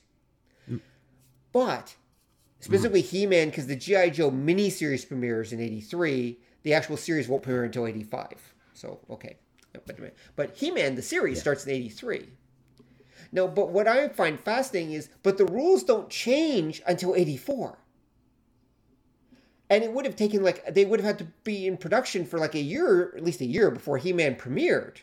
But 1.51 1.95
specifically 2.59 3.01
He 3.01 3.27
Man, 3.27 3.49
because 3.49 3.67
the 3.67 3.75
G.I. 3.75 4.09
Joe 4.09 4.31
miniseries 4.31 5.07
premieres 5.07 5.53
in 5.53 5.59
83, 5.59 6.39
the 6.63 6.73
actual 6.73 6.97
series 6.97 7.27
won't 7.27 7.43
premiere 7.43 7.65
until 7.65 7.85
85. 7.85 8.53
So, 8.73 8.99
okay. 9.11 9.37
But, 9.85 9.99
but 10.35 10.55
He 10.55 10.71
Man, 10.71 10.95
the 10.95 11.01
series, 11.01 11.39
starts 11.39 11.65
in 11.65 11.73
83. 11.73 12.29
No, 13.31 13.47
but 13.47 13.69
what 13.69 13.87
I 13.87 14.07
find 14.09 14.39
fascinating 14.39 14.93
is, 14.93 15.09
but 15.23 15.37
the 15.37 15.45
rules 15.45 15.83
don't 15.83 16.09
change 16.09 16.81
until 16.87 17.15
84. 17.15 17.77
And 19.69 19.83
it 19.83 19.91
would 19.91 20.05
have 20.05 20.15
taken 20.15 20.43
like, 20.43 20.73
they 20.73 20.85
would 20.85 20.99
have 21.01 21.07
had 21.07 21.19
to 21.19 21.31
be 21.43 21.67
in 21.67 21.77
production 21.77 22.25
for 22.25 22.39
like 22.39 22.55
a 22.55 22.61
year, 22.61 23.13
at 23.15 23.23
least 23.23 23.41
a 23.41 23.45
year 23.45 23.69
before 23.69 23.97
He 23.97 24.13
Man 24.13 24.35
premiered. 24.35 24.97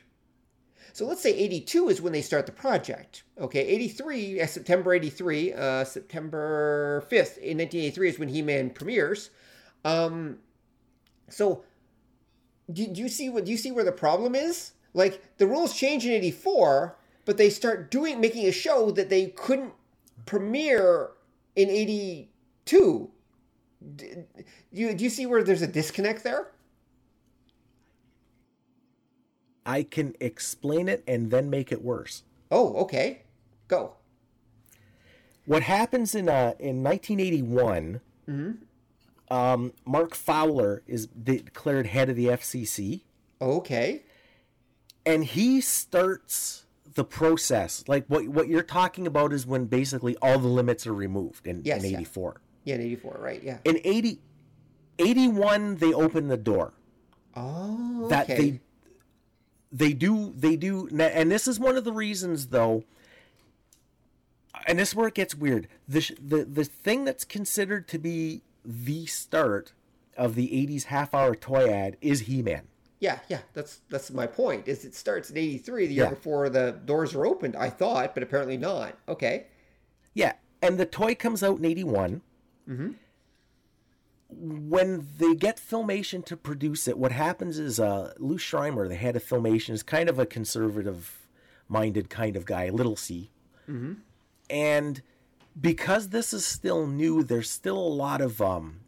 So 0.93 1.05
let's 1.07 1.21
say 1.21 1.35
82 1.35 1.89
is 1.89 2.01
when 2.01 2.13
they 2.13 2.23
start 2.23 2.47
the 2.47 2.53
project. 2.53 3.25
Okay, 3.39 3.67
83, 3.67 4.41
uh, 4.41 4.47
September 4.47 4.95
83, 4.95 5.53
uh, 5.53 5.85
September 5.85 7.01
5th 7.11 7.37
in 7.39 7.59
1983 7.59 8.09
is 8.09 8.19
when 8.19 8.29
He 8.29 8.43
Man 8.43 8.71
premieres. 8.71 9.31
Um, 9.85 10.39
so 11.29 11.65
do, 12.73 12.87
do 12.87 13.01
you 13.01 13.09
see 13.09 13.29
what 13.29 13.45
do 13.45 13.51
you 13.51 13.57
see 13.57 13.73
where 13.73 13.85
the 13.85 13.93
problem 13.93 14.35
is? 14.35 14.73
Like 14.95 15.37
the 15.39 15.47
rules 15.47 15.77
change 15.77 16.07
in 16.07 16.13
84, 16.13 16.97
but 17.25 17.37
they 17.37 17.51
start 17.51 17.91
doing 17.91 18.21
making 18.21 18.47
a 18.47 18.53
show 18.53 18.91
that 18.91 19.11
they 19.11 19.27
couldn't 19.29 19.73
premiere 20.27 21.11
in 21.57 21.69
82. 21.71 23.11
Do 23.97 24.25
you, 24.73 24.95
do 24.95 25.05
you 25.05 25.11
see 25.11 25.27
where 25.27 25.43
there's 25.43 25.63
a 25.63 25.67
disconnect 25.67 26.25
there? 26.25 26.49
I 29.67 29.83
can 29.83 30.15
explain 30.21 30.89
it 30.89 31.03
and 31.07 31.31
then 31.31 31.49
make 31.51 31.73
it 31.73 31.83
worse. 31.83 32.23
Oh, 32.51 32.75
okay. 32.83 33.23
Go. 33.69 33.95
What 35.47 35.63
happens 35.63 36.15
in 36.15 36.29
uh 36.29 36.55
in 36.59 36.83
1981? 36.83 38.01
Hmm. 38.27 38.51
Um, 39.31 39.73
Mark 39.87 40.15
Fowler 40.15 40.83
is 40.87 41.07
declared 41.07 41.87
head 41.87 42.11
of 42.11 42.17
the 42.17 42.27
FCC. 42.27 43.03
Okay. 43.41 44.03
and 45.07 45.25
he 45.25 45.61
starts 45.61 46.64
the 46.93 47.05
process 47.05 47.83
like 47.89 48.05
what 48.07 48.29
what 48.29 48.47
you're 48.49 48.63
talking 48.63 49.07
about 49.07 49.33
is 49.33 49.47
when 49.47 49.65
basically 49.65 50.17
all 50.23 50.39
the 50.39 50.47
limits 50.49 50.87
are 50.87 50.95
removed 50.95 51.47
in, 51.47 51.63
Yes, 51.65 51.83
in 51.83 51.91
yeah. 51.91 51.97
84 51.99 52.41
Yeah, 52.65 52.75
in 52.77 52.81
84, 52.83 53.17
right? 53.21 53.43
Yeah. 53.43 53.59
in 53.65 53.81
80 53.83 54.21
81 54.99 55.77
they 55.77 55.93
open 55.93 56.29
the 56.29 56.37
door 56.37 56.73
Oh, 57.37 58.07
that 58.11 58.31
okay. 58.31 58.37
they 58.51 58.61
they 59.73 59.93
do 59.93 60.33
they 60.37 60.55
do 60.57 60.89
and 61.01 61.31
this 61.33 61.49
is 61.49 61.59
one 61.59 61.77
of 61.77 61.83
the 61.85 61.93
reasons 61.93 62.49
though 62.49 62.85
and 64.69 64.79
this 64.79 64.91
is 64.91 64.95
where 64.95 65.09
it 65.09 65.15
gets 65.15 65.35
weird 65.35 65.67
the 65.89 66.15
the 66.25 66.45
the 66.45 66.65
thing 66.65 67.05
that's 67.05 67.25
considered 67.25 67.89
to 67.89 67.99
be 67.99 68.43
the 68.65 69.05
start 69.07 69.73
of 70.17 70.37
the 70.37 70.47
80s 70.49 70.85
half 70.85 71.13
hour 71.13 71.35
toy 71.35 71.69
ad 71.69 71.97
is 72.01 72.21
he-man 72.21 72.69
Yeah, 73.01 73.19
yeah, 73.29 73.41
that's 73.53 73.81
that's 73.91 74.11
my 74.11 74.27
point. 74.27 74.67
Is 74.69 74.85
it 74.85 74.95
starts 74.95 75.31
in 75.31 75.37
'83, 75.37 75.87
the 75.87 75.95
year 75.95 76.05
Yeah. 76.05 76.11
before 76.11 76.49
the 76.49 76.73
doors 76.85 77.15
are 77.15 77.27
opened? 77.27 77.57
I 77.57 77.69
thought, 77.69 78.15
but 78.15 78.23
apparently 78.23 78.57
not. 78.57 78.97
Okay. 79.09 79.47
Yeah, 80.15 80.35
and 80.63 80.79
the 80.79 80.87
toy 80.87 81.15
comes 81.15 81.43
out 81.43 81.59
in 81.59 81.65
'81. 81.65 82.23
Mm-hmm. 82.69 82.89
When 84.29 85.07
they 85.19 85.35
get 85.35 85.59
Filmation 85.59 86.25
to 86.25 86.37
produce 86.37 86.89
it, 86.89 86.99
what 86.99 87.13
happens 87.13 87.59
is 87.59 87.79
uh, 87.79 88.15
Lou 88.19 88.39
Scheimer, 88.39 88.89
the 88.89 88.97
head 88.97 89.17
of 89.17 89.25
Filmation, 89.25 89.71
is 89.71 89.83
kind 89.83 90.09
of 90.09 90.19
a 90.19 90.27
conservative-minded 90.27 92.11
kind 92.11 92.37
of 92.37 92.45
guy, 92.45 92.69
little 92.71 92.97
C. 92.97 93.31
Mm-hmm. 93.69 93.95
And 94.51 95.03
because 95.61 96.09
this 96.09 96.33
is 96.33 96.45
still 96.45 96.87
new, 96.87 97.23
there's 97.23 97.51
still 97.51 97.79
a 97.79 97.95
lot 97.95 98.21
of 98.21 98.41
um, 98.43 98.81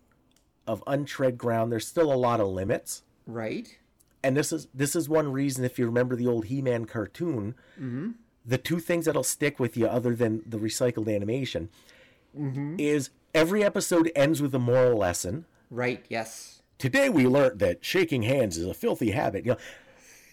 of 0.66 0.82
untread 0.86 1.38
ground. 1.38 1.70
There's 1.70 1.86
still 1.86 2.12
a 2.12 2.14
lot 2.16 2.40
of 2.40 2.48
limits 2.48 3.02
Right. 3.26 3.78
And 4.26 4.36
this 4.36 4.52
is 4.52 4.66
this 4.74 4.96
is 4.96 5.08
one 5.08 5.30
reason 5.30 5.64
if 5.64 5.78
you 5.78 5.86
remember 5.86 6.16
the 6.16 6.26
old 6.26 6.46
He-Man 6.46 6.84
cartoon, 6.84 7.54
mm-hmm. 7.80 8.10
the 8.44 8.58
two 8.58 8.80
things 8.80 9.04
that'll 9.04 9.22
stick 9.22 9.60
with 9.60 9.76
you 9.76 9.86
other 9.86 10.16
than 10.16 10.42
the 10.44 10.58
recycled 10.58 11.14
animation 11.14 11.68
mm-hmm. 12.36 12.74
is 12.76 13.10
every 13.32 13.62
episode 13.62 14.10
ends 14.16 14.42
with 14.42 14.52
a 14.54 14.58
moral 14.58 14.98
lesson. 14.98 15.46
Right. 15.70 16.04
Yes. 16.08 16.62
Today 16.76 17.08
we 17.08 17.28
learned 17.28 17.60
that 17.60 17.84
shaking 17.84 18.22
hands 18.22 18.58
is 18.58 18.66
a 18.66 18.74
filthy 18.74 19.12
habit. 19.12 19.46
You 19.46 19.52
know, 19.52 19.58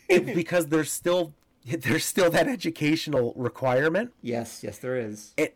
it, 0.09 0.25
because 0.35 0.67
there's 0.67 0.91
still 0.91 1.35
there's 1.63 2.03
still 2.03 2.31
that 2.31 2.47
educational 2.47 3.33
requirement. 3.35 4.11
Yes. 4.23 4.63
Yes, 4.63 4.79
there 4.79 4.97
is. 4.97 5.33
And, 5.37 5.49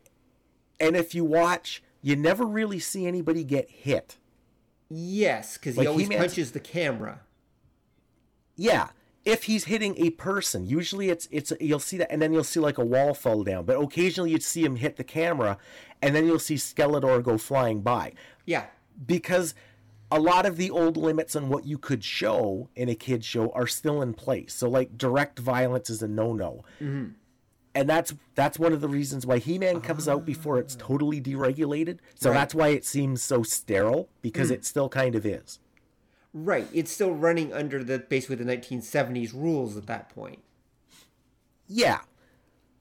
and 0.80 0.95
if 0.95 1.15
you 1.15 1.26
watch, 1.26 1.82
you 2.04 2.15
never 2.15 2.45
really 2.45 2.78
see 2.78 3.08
anybody 3.08 3.43
get 3.43 3.69
hit. 3.69 4.17
Yes, 4.89 5.58
because 5.58 5.73
he 5.73 5.80
Like, 5.80 5.88
always 5.88 6.06
He-Man's- 6.06 6.21
punches 6.21 6.52
the 6.52 6.60
camera. 6.60 7.21
Yeah, 8.58 8.89
if 9.24 9.43
he's 9.43 9.65
hitting 9.65 9.96
a 9.98 10.10
person, 10.12 10.65
usually 10.65 11.10
it's 11.10 11.28
it's 11.32 11.54
you'll 11.60 11.80
see 11.80 11.98
that, 11.98 12.12
and 12.12 12.22
then 12.22 12.34
you'll 12.34 12.43
see 12.43 12.60
like 12.60 12.78
a 12.78 12.86
wall 12.86 13.13
fall 13.13 13.43
down. 13.43 13.65
But 13.65 13.80
occasionally 13.80 14.32
you'd 14.32 14.43
see 14.43 14.63
him 14.63 14.78
hit 14.78 14.98
the 14.98 15.04
camera, 15.04 15.58
and 16.02 16.15
then 16.15 16.26
you'll 16.26 16.39
see 16.39 16.56
Skeletor 16.56 17.22
go 17.24 17.38
flying 17.38 17.82
by 17.82 18.13
Yeah. 18.46 18.65
because 19.06 19.54
a 20.10 20.20
lot 20.20 20.46
of 20.46 20.56
the 20.56 20.70
old 20.70 20.96
limits 20.96 21.36
on 21.36 21.50
what 21.50 21.65
you 21.65 21.78
could 21.78 22.04
show 22.04 22.70
in 22.76 22.88
a 22.88 22.96
kids 22.96 23.26
show 23.26 23.52
are 23.52 23.67
still 23.67 24.02
in 24.02 24.13
place. 24.13 24.54
So 24.54 24.70
like 24.70 24.98
direct 24.98 25.39
violence 25.39 25.89
is 25.89 26.02
a 26.02 26.08
no-no. 26.08 26.63
Mm-hmm. 26.82 27.10
And 27.76 27.89
that's 27.89 28.13
that's 28.34 28.58
one 28.58 28.74
of 28.74 28.82
the 28.82 28.88
reasons 28.88 29.26
why 29.26 29.38
He-Man 29.38 29.82
comes 29.82 30.08
out 30.08 30.22
ah. 30.22 30.26
before 30.26 30.58
it's 30.58 30.76
totally 30.76 31.22
deregulated. 31.22 32.00
So 32.15 32.30
Right. 32.30 32.36
that's 32.36 32.56
why 32.56 32.70
it 32.70 32.86
seems 32.86 33.22
so 33.22 33.43
sterile 33.43 34.10
because 34.22 34.48
hmm. 34.48 34.56
it 34.56 34.65
still 34.65 34.89
kind 34.89 35.13
of 35.15 35.26
is. 35.26 35.60
Right. 36.33 36.67
It's 36.73 36.91
still 36.91 37.13
running 37.13 37.53
under 37.53 37.83
the 37.83 37.99
basically 37.99 38.35
the 38.35 38.43
1970s 38.45 39.33
rules 39.33 39.77
at 39.77 39.87
that 39.87 40.09
point. 40.09 40.39
Yeah, 41.67 41.99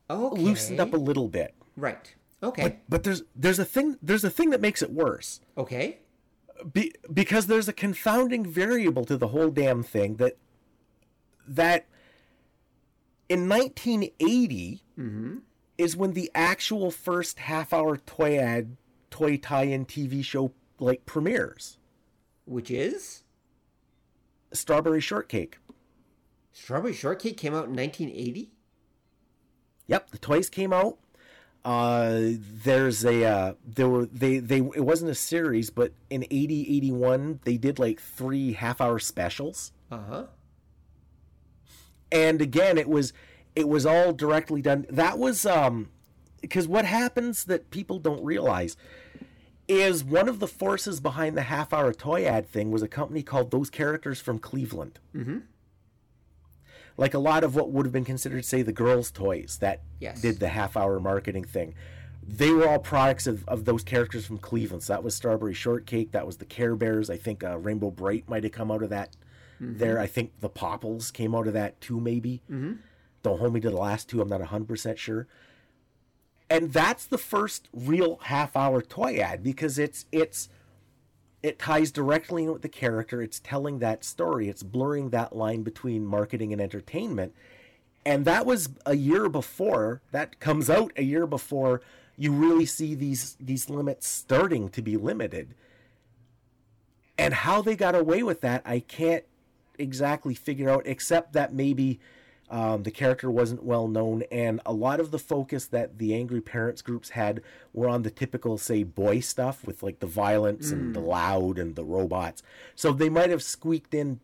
Okay. 0.08 0.40
loosened 0.40 0.80
up 0.80 0.92
a 0.92 0.96
little 0.96 1.28
bit. 1.28 1.54
Right. 1.76 2.14
Okay. 2.42 2.78
But 2.88 3.02
there's 3.02 3.22
there's 3.34 3.58
a 3.58 3.64
thing 3.64 3.96
there's 4.02 4.24
a 4.24 4.30
thing 4.30 4.50
that 4.50 4.60
makes 4.60 4.82
it 4.82 4.90
worse. 4.92 5.40
okay. 5.56 5.98
Be, 6.72 6.90
because 7.12 7.48
there's 7.48 7.68
a 7.68 7.72
confounding 7.72 8.46
variable 8.46 9.04
to 9.04 9.18
the 9.18 9.28
whole 9.28 9.50
damn 9.50 9.82
thing 9.82 10.16
that 10.16 10.38
that 11.46 11.86
in 13.28 13.46
1980 13.48 14.82
mm-hmm. 14.98 15.36
is 15.76 15.96
when 15.96 16.12
the 16.12 16.30
actual 16.34 16.90
first 16.90 17.40
half 17.40 17.74
hour 17.74 17.98
toy 17.98 18.38
ad 18.38 18.76
toy 19.10 19.36
tie-in 19.36 19.84
TV 19.84 20.24
show 20.24 20.52
like 20.78 21.04
premieres. 21.04 21.76
Which 22.46 22.70
is 22.70 23.22
Strawberry 24.56 25.00
Shortcake. 25.00 25.58
Strawberry 26.52 26.94
Shortcake 26.94 27.36
came 27.36 27.54
out 27.54 27.66
in 27.66 27.76
1980. 27.76 28.50
Yep, 29.86 30.10
the 30.10 30.18
toys 30.18 30.48
came 30.48 30.72
out. 30.72 30.98
Uh, 31.64 32.20
there's 32.64 33.04
a 33.04 33.24
uh, 33.24 33.54
there 33.66 33.88
were 33.88 34.06
they 34.06 34.38
they 34.38 34.58
it 34.58 34.84
wasn't 34.84 35.10
a 35.10 35.14
series, 35.14 35.68
but 35.70 35.92
in 36.10 36.24
80 36.30 36.62
81 36.76 37.40
they 37.44 37.56
did 37.56 37.78
like 37.78 38.00
three 38.00 38.52
half 38.52 38.80
hour 38.80 38.98
specials. 38.98 39.72
Uh 39.90 39.98
huh. 40.08 40.24
and 42.10 42.40
again 42.42 42.78
it 42.78 42.88
was 42.88 43.12
it 43.54 43.68
was 43.68 43.86
all 43.86 44.12
directly 44.12 44.60
done 44.62 44.84
that 44.90 45.16
was 45.18 45.46
um 45.46 45.88
because 46.40 46.66
what 46.68 46.84
happens 46.84 47.44
that 47.44 47.70
people 47.70 47.98
don't 48.00 48.22
realize 48.24 48.76
is 49.68 50.04
one 50.04 50.28
of 50.28 50.38
the 50.38 50.46
forces 50.46 51.00
behind 51.00 51.36
the 51.36 51.42
half 51.42 51.72
hour 51.72 51.92
toy 51.92 52.24
ad 52.24 52.48
thing 52.48 52.70
was 52.70 52.82
a 52.82 52.88
company 52.88 53.22
called 53.22 53.50
those 53.50 53.68
characters 53.70 54.20
from 54.20 54.38
cleveland. 54.38 54.98
Mm-hmm. 55.14 55.38
like 56.96 57.12
a 57.14 57.18
lot 57.18 57.44
of 57.44 57.54
what 57.54 57.70
would 57.70 57.84
have 57.84 57.92
been 57.92 58.04
considered 58.04 58.44
say 58.44 58.62
the 58.62 58.72
girls 58.72 59.10
toys 59.10 59.58
that 59.60 59.82
Yes. 60.00 60.20
did 60.22 60.38
the 60.40 60.48
half 60.48 60.76
hour 60.76 60.98
marketing 61.00 61.44
thing. 61.44 61.74
They 62.26 62.50
were 62.50 62.68
all 62.68 62.78
products 62.78 63.26
of, 63.26 63.46
of 63.48 63.64
those 63.66 63.82
characters 63.84 64.24
from 64.26 64.38
cleveland. 64.38 64.82
So 64.82 64.92
that 64.94 65.04
was 65.04 65.14
strawberry 65.14 65.54
shortcake. 65.54 66.12
That 66.12 66.26
was 66.26 66.38
the 66.38 66.44
care 66.44 66.74
bears. 66.74 67.08
I 67.10 67.16
think 67.16 67.44
uh, 67.44 67.58
rainbow 67.58 67.90
brite 67.90 68.28
might 68.28 68.42
have 68.44 68.52
come 68.52 68.70
out 68.70 68.82
of 68.82 68.90
that 68.90 69.16
there. 69.60 69.98
I 69.98 70.06
think 70.06 70.40
the 70.40 70.48
popples 70.48 71.10
came 71.10 71.34
out 71.34 71.46
of 71.46 71.52
that 71.54 71.80
too 71.80 72.00
maybe. 72.00 72.42
Don't 72.48 73.38
hold 73.38 73.52
me 73.52 73.60
to 73.60 73.70
the 73.70 73.76
last 73.76 74.08
two 74.08 74.20
i'm 74.20 74.28
not 74.28 74.40
100% 74.40 74.96
sure 74.98 75.26
and 76.48 76.72
that's 76.72 77.06
the 77.06 77.18
first 77.18 77.68
real 77.72 78.18
half 78.24 78.56
hour 78.56 78.80
toy 78.80 79.18
ad 79.18 79.42
because 79.42 79.78
it's 79.78 80.06
it's 80.12 80.48
it 81.42 81.58
ties 81.58 81.90
directly 81.90 82.44
in 82.44 82.52
with 82.52 82.62
the 82.62 82.68
character. 82.68 83.22
It's 83.22 83.40
telling 83.40 83.78
that 83.78 84.04
story. 84.04 84.48
It's 84.48 84.62
blurring 84.62 85.10
that 85.10 85.36
line 85.36 85.62
between 85.62 86.04
marketing 86.04 86.52
and 86.52 86.60
entertainment. 86.60 87.34
And 88.04 88.24
that 88.24 88.46
was 88.46 88.70
a 88.84 88.94
year 88.96 89.28
before 89.28 90.00
that 90.12 90.40
comes 90.40 90.70
out 90.70 90.92
a 90.96 91.02
year 91.02 91.26
before 91.26 91.82
you 92.16 92.32
really 92.32 92.66
see 92.66 92.94
these 92.94 93.36
these 93.40 93.68
limits 93.68 94.06
starting 94.08 94.68
to 94.70 94.82
be 94.82 94.96
limited. 94.96 95.54
And 97.18 97.34
how 97.34 97.62
they 97.62 97.76
got 97.76 97.94
away 97.94 98.22
with 98.22 98.40
that 98.42 98.62
i 98.64 98.78
can't 98.78 99.24
exactly 99.78 100.34
figure 100.34 100.68
out 100.68 100.82
except 100.86 101.32
that 101.32 101.52
maybe 101.52 101.98
um, 102.48 102.82
the 102.84 102.90
character 102.90 103.30
wasn't 103.30 103.62
well 103.64 103.88
known 103.88 104.22
and 104.30 104.60
a 104.64 104.72
lot 104.72 105.00
of 105.00 105.10
the 105.10 105.18
focus 105.18 105.66
that 105.66 105.98
the 105.98 106.14
angry 106.14 106.40
parents 106.40 106.82
groups 106.82 107.10
had 107.10 107.40
were 107.72 107.88
on 107.88 108.02
the 108.02 108.10
typical 108.10 108.56
say 108.58 108.82
boy 108.82 109.20
stuff 109.20 109.66
with 109.66 109.82
like 109.82 110.00
the 110.00 110.06
violence 110.06 110.70
and 110.70 110.94
the 110.94 111.00
loud 111.00 111.58
and 111.58 111.74
the 111.74 111.84
robots 111.84 112.42
so 112.74 112.92
they 112.92 113.08
might 113.08 113.30
have 113.30 113.42
squeaked 113.42 113.94
in 113.94 114.20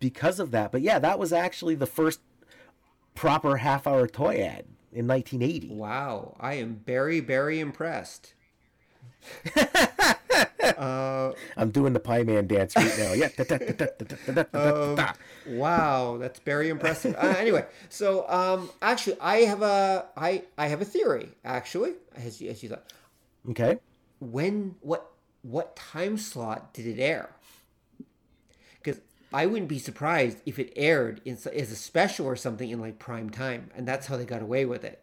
because 0.00 0.40
of 0.40 0.50
that 0.50 0.72
but 0.72 0.82
yeah 0.82 0.98
that 0.98 1.18
was 1.18 1.32
actually 1.32 1.74
the 1.74 1.86
first 1.86 2.20
proper 3.14 3.58
half 3.58 3.86
hour 3.86 4.06
toy 4.06 4.40
ad 4.40 4.64
in 4.92 5.06
1980 5.08 5.74
Wow. 5.74 6.36
I 6.38 6.54
am 6.54 6.80
very, 6.86 7.20
very 7.20 7.58
impressed. 7.60 8.34
uh, 10.64 11.32
I'm 11.56 11.70
doing 11.70 11.92
the 11.92 12.00
pie 12.00 12.22
man 12.22 12.46
dance 12.46 12.74
right 12.76 12.98
now. 12.98 13.12
Yeah. 13.12 13.28
Wow, 15.46 16.16
that's 16.18 16.40
very 16.40 16.68
impressive. 16.68 17.14
Uh, 17.16 17.34
anyway, 17.38 17.66
so 17.88 18.28
um, 18.28 18.70
actually, 18.80 19.16
I 19.20 19.38
have 19.40 19.62
a 19.62 20.06
I 20.16 20.42
I 20.56 20.68
have 20.68 20.80
a 20.80 20.84
theory. 20.84 21.28
Actually, 21.44 21.92
as 22.16 22.40
you, 22.40 22.50
as 22.50 22.62
you 22.62 22.70
thought. 22.70 22.84
Okay. 23.50 23.78
When 24.20 24.76
what 24.80 25.10
what 25.42 25.76
time 25.76 26.16
slot 26.16 26.72
did 26.72 26.86
it 26.86 27.00
air? 27.00 27.30
Because 28.82 29.00
I 29.32 29.46
wouldn't 29.46 29.68
be 29.68 29.78
surprised 29.78 30.38
if 30.46 30.58
it 30.58 30.72
aired 30.76 31.20
in, 31.24 31.34
as 31.34 31.70
a 31.70 31.76
special 31.76 32.26
or 32.26 32.36
something 32.36 32.70
in 32.70 32.80
like 32.80 32.98
prime 32.98 33.30
time, 33.30 33.70
and 33.76 33.86
that's 33.86 34.06
how 34.06 34.16
they 34.16 34.24
got 34.24 34.42
away 34.42 34.64
with 34.64 34.84
it. 34.84 35.02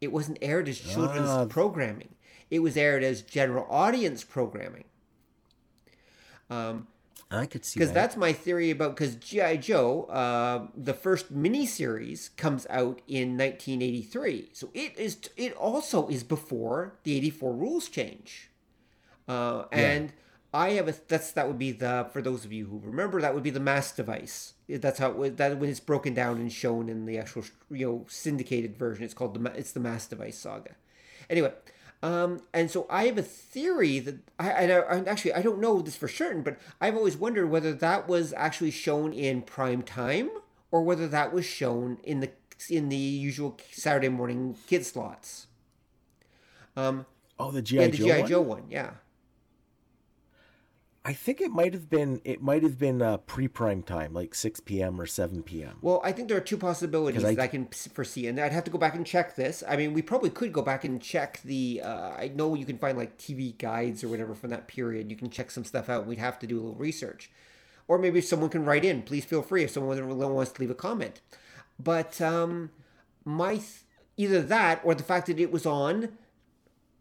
It 0.00 0.12
wasn't 0.12 0.38
aired 0.42 0.68
as 0.68 0.78
children's 0.78 1.30
ah. 1.30 1.46
programming 1.46 2.15
it 2.50 2.60
was 2.60 2.76
aired 2.76 3.02
as 3.02 3.22
general 3.22 3.66
audience 3.70 4.24
programming. 4.24 4.84
i 7.30 7.46
could 7.46 7.64
see 7.64 7.78
Because 7.78 7.92
that 7.92 7.94
that's 7.94 8.16
my 8.16 8.32
theory 8.32 8.70
about 8.70 8.94
because 8.94 9.16
GI 9.16 9.58
Joe, 9.58 10.04
uh, 10.04 10.68
the 10.76 10.94
first 10.94 11.34
miniseries 11.34 12.36
comes 12.36 12.66
out 12.70 13.00
in 13.08 13.36
1983, 13.36 14.50
so 14.52 14.70
it 14.74 14.96
is 14.96 15.18
it 15.36 15.52
also 15.54 16.06
is 16.08 16.22
before 16.22 16.94
the 17.02 17.16
84 17.16 17.52
rules 17.54 17.88
change, 17.88 18.50
uh, 19.28 19.64
and 19.72 20.12
I 20.54 20.70
have 20.70 20.88
a 20.88 20.94
that's 21.08 21.32
that 21.32 21.48
would 21.48 21.58
be 21.58 21.72
the 21.72 22.08
for 22.12 22.22
those 22.22 22.44
of 22.44 22.52
you 22.52 22.66
who 22.66 22.80
remember 22.84 23.20
that 23.20 23.34
would 23.34 23.42
be 23.42 23.50
the 23.50 23.60
mass 23.60 23.92
device. 23.92 24.54
That's 24.68 24.98
how 24.98 25.10
it 25.10 25.16
was, 25.16 25.32
that 25.34 25.58
when 25.58 25.68
it's 25.68 25.80
broken 25.80 26.14
down 26.14 26.36
and 26.38 26.52
shown 26.52 26.88
in 26.88 27.06
the 27.06 27.18
actual 27.18 27.44
you 27.70 27.86
know 27.86 28.06
syndicated 28.08 28.76
version. 28.76 29.04
It's 29.04 29.14
called 29.14 29.34
the 29.34 29.50
it's 29.52 29.72
the 29.72 29.80
mass 29.80 30.06
device 30.06 30.38
saga. 30.38 30.76
Anyway, 31.28 31.52
um, 32.02 32.40
and 32.52 32.70
so 32.70 32.86
I 32.90 33.06
have 33.06 33.18
a 33.18 33.22
theory 33.22 33.98
that 34.00 34.16
I, 34.38 34.50
and 34.50 34.72
I 34.72 35.10
actually 35.10 35.32
I 35.32 35.42
don't 35.42 35.60
know 35.60 35.80
this 35.80 35.96
for 35.96 36.08
certain, 36.08 36.42
but 36.42 36.58
I've 36.80 36.94
always 36.94 37.16
wondered 37.16 37.50
whether 37.50 37.72
that 37.72 38.08
was 38.08 38.32
actually 38.36 38.70
shown 38.70 39.12
in 39.12 39.42
prime 39.42 39.82
time 39.82 40.30
or 40.70 40.82
whether 40.82 41.08
that 41.08 41.32
was 41.32 41.46
shown 41.46 41.98
in 42.04 42.20
the 42.20 42.30
in 42.68 42.88
the 42.90 42.96
usual 42.96 43.58
Saturday 43.72 44.08
morning 44.08 44.56
kid 44.66 44.84
slots. 44.84 45.46
Um, 46.76 47.06
oh 47.38 47.50
the 47.50 47.62
gi 47.62 47.76
Yeah, 47.76 47.86
the 47.88 47.96
GI? 47.96 48.22
Joe 48.24 48.42
one, 48.42 48.64
yeah. 48.68 48.90
I 51.08 51.12
think 51.12 51.40
it 51.40 51.50
might 51.50 51.72
have 51.72 51.88
been 51.88 52.20
it 52.24 52.42
might 52.42 52.62
have 52.62 52.78
been 52.78 53.00
uh, 53.00 53.16
pre-prime 53.18 53.82
time 53.82 54.12
like 54.12 54.34
6 54.34 54.60
p.m 54.60 55.00
or 55.00 55.06
7 55.06 55.42
p.m 55.42 55.76
Well, 55.80 56.00
I 56.04 56.10
think 56.12 56.28
there 56.28 56.36
are 56.36 56.48
two 56.52 56.56
possibilities 56.58 57.24
I- 57.24 57.34
that 57.34 57.42
I 57.42 57.46
can 57.46 57.66
foresee, 57.96 58.26
and 58.26 58.38
I'd 58.40 58.52
have 58.52 58.64
to 58.64 58.70
go 58.70 58.78
back 58.78 58.94
and 58.96 59.06
check 59.06 59.36
this. 59.36 59.62
I 59.72 59.76
mean, 59.76 59.92
we 59.94 60.02
probably 60.02 60.30
could 60.30 60.52
go 60.52 60.62
back 60.62 60.84
and 60.84 61.00
check 61.00 61.40
the. 61.44 61.80
Uh, 61.90 62.10
I 62.24 62.32
know 62.34 62.54
you 62.54 62.66
can 62.66 62.78
find 62.78 62.98
like 62.98 63.16
TV 63.18 63.56
guides 63.56 64.02
or 64.04 64.08
whatever 64.08 64.34
from 64.34 64.50
that 64.50 64.66
period. 64.68 65.10
You 65.10 65.16
can 65.16 65.30
check 65.30 65.50
some 65.50 65.64
stuff 65.64 65.88
out. 65.88 66.06
We'd 66.06 66.18
have 66.18 66.38
to 66.40 66.46
do 66.46 66.56
a 66.58 66.62
little 66.62 66.74
research, 66.88 67.30
or 67.88 67.98
maybe 67.98 68.18
if 68.18 68.24
someone 68.26 68.50
can 68.50 68.64
write 68.64 68.84
in. 68.84 69.02
Please 69.02 69.24
feel 69.24 69.42
free 69.42 69.62
if 69.64 69.70
someone 69.70 69.96
wants 70.18 70.52
to 70.52 70.60
leave 70.60 70.70
a 70.70 70.74
comment. 70.88 71.20
But 71.78 72.20
um, 72.20 72.70
my 73.24 73.54
th- 73.56 73.84
either 74.16 74.42
that 74.42 74.80
or 74.84 74.94
the 74.94 75.02
fact 75.12 75.26
that 75.28 75.38
it 75.40 75.52
was 75.52 75.66
on. 75.66 76.16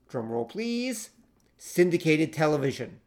Drum 0.09 0.29
roll, 0.29 0.45
please. 0.45 1.09
Syndicated 1.57 2.31
television. 2.33 2.99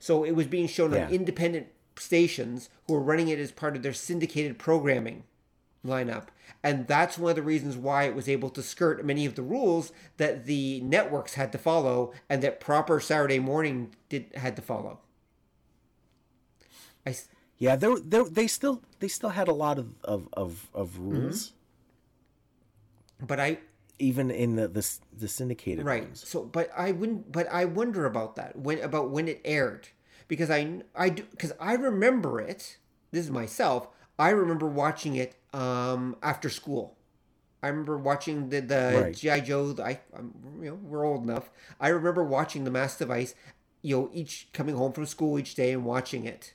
So 0.00 0.24
it 0.24 0.32
was 0.32 0.48
being 0.48 0.66
shown 0.66 0.92
Yeah. 0.92 1.06
on 1.06 1.12
independent 1.12 1.68
stations 1.96 2.68
who 2.86 2.94
were 2.94 3.00
running 3.00 3.28
it 3.28 3.38
as 3.38 3.52
part 3.52 3.76
of 3.76 3.82
their 3.82 3.92
syndicated 3.92 4.58
programming 4.58 5.22
lineup. 5.86 6.26
And 6.62 6.86
that's 6.86 7.16
one 7.16 7.30
of 7.30 7.36
the 7.36 7.42
reasons 7.42 7.76
why 7.76 8.04
it 8.04 8.14
was 8.14 8.28
able 8.28 8.50
to 8.50 8.62
skirt 8.62 9.04
many 9.04 9.24
of 9.26 9.34
the 9.34 9.42
rules 9.42 9.92
that 10.16 10.46
the 10.46 10.80
networks 10.80 11.34
had 11.34 11.52
to 11.52 11.58
follow 11.58 12.12
and 12.28 12.42
that 12.42 12.58
proper 12.60 12.98
Saturday 13.00 13.38
morning 13.38 13.94
did 14.08 14.26
had 14.34 14.56
to 14.56 14.62
follow. 14.62 14.98
I, 17.06 17.14
Yeah, 17.58 17.76
there, 17.76 17.98
there, 17.98 18.24
they 18.24 18.46
still, 18.46 18.82
they 19.00 19.08
still 19.08 19.30
had 19.30 19.48
a 19.48 19.52
lot 19.54 19.78
of 19.78 19.94
of 20.04 20.28
of, 20.32 20.68
of 20.74 20.98
rules, 20.98 21.52
mm-hmm. 23.18 23.26
but 23.26 23.38
I 23.40 23.58
even 24.00 24.30
in 24.30 24.56
the 24.56 24.68
the, 24.68 24.88
the 25.16 25.28
syndicated 25.28 25.84
right. 25.84 26.04
ones. 26.04 26.26
So, 26.26 26.44
but 26.44 26.70
I 26.76 26.92
wouldn't. 26.92 27.30
But 27.30 27.48
I 27.50 27.64
wonder 27.64 28.06
about 28.06 28.36
that 28.36 28.56
when 28.56 28.80
about 28.80 29.10
when 29.10 29.28
it 29.28 29.40
aired 29.44 29.88
because 30.28 30.50
I 30.50 30.82
I 30.94 31.10
do 31.10 31.24
because 31.30 31.52
I 31.60 31.74
remember 31.74 32.40
it 32.40 32.78
this 33.10 33.24
is 33.24 33.30
myself. 33.30 33.88
I 34.18 34.30
remember 34.30 34.66
watching 34.66 35.16
it 35.16 35.34
um, 35.52 36.16
after 36.22 36.48
school. 36.48 36.96
I 37.62 37.68
remember 37.68 37.98
watching 37.98 38.48
the 38.48 38.60
the 38.60 39.00
Right. 39.02 39.14
GI 39.14 39.42
Joe. 39.42 39.74
I 39.82 40.00
I'm, 40.16 40.32
you 40.62 40.70
know 40.70 40.74
we're 40.82 41.04
old 41.04 41.24
enough. 41.24 41.50
I 41.78 41.88
remember 41.88 42.24
watching 42.24 42.64
the 42.64 42.70
Mass 42.70 42.96
Device. 42.96 43.34
You 43.82 43.96
know, 43.96 44.10
each 44.12 44.48
coming 44.52 44.76
home 44.76 44.92
from 44.92 45.06
school 45.06 45.38
each 45.38 45.54
day 45.54 45.72
and 45.72 45.84
watching 45.84 46.24
it. 46.24 46.54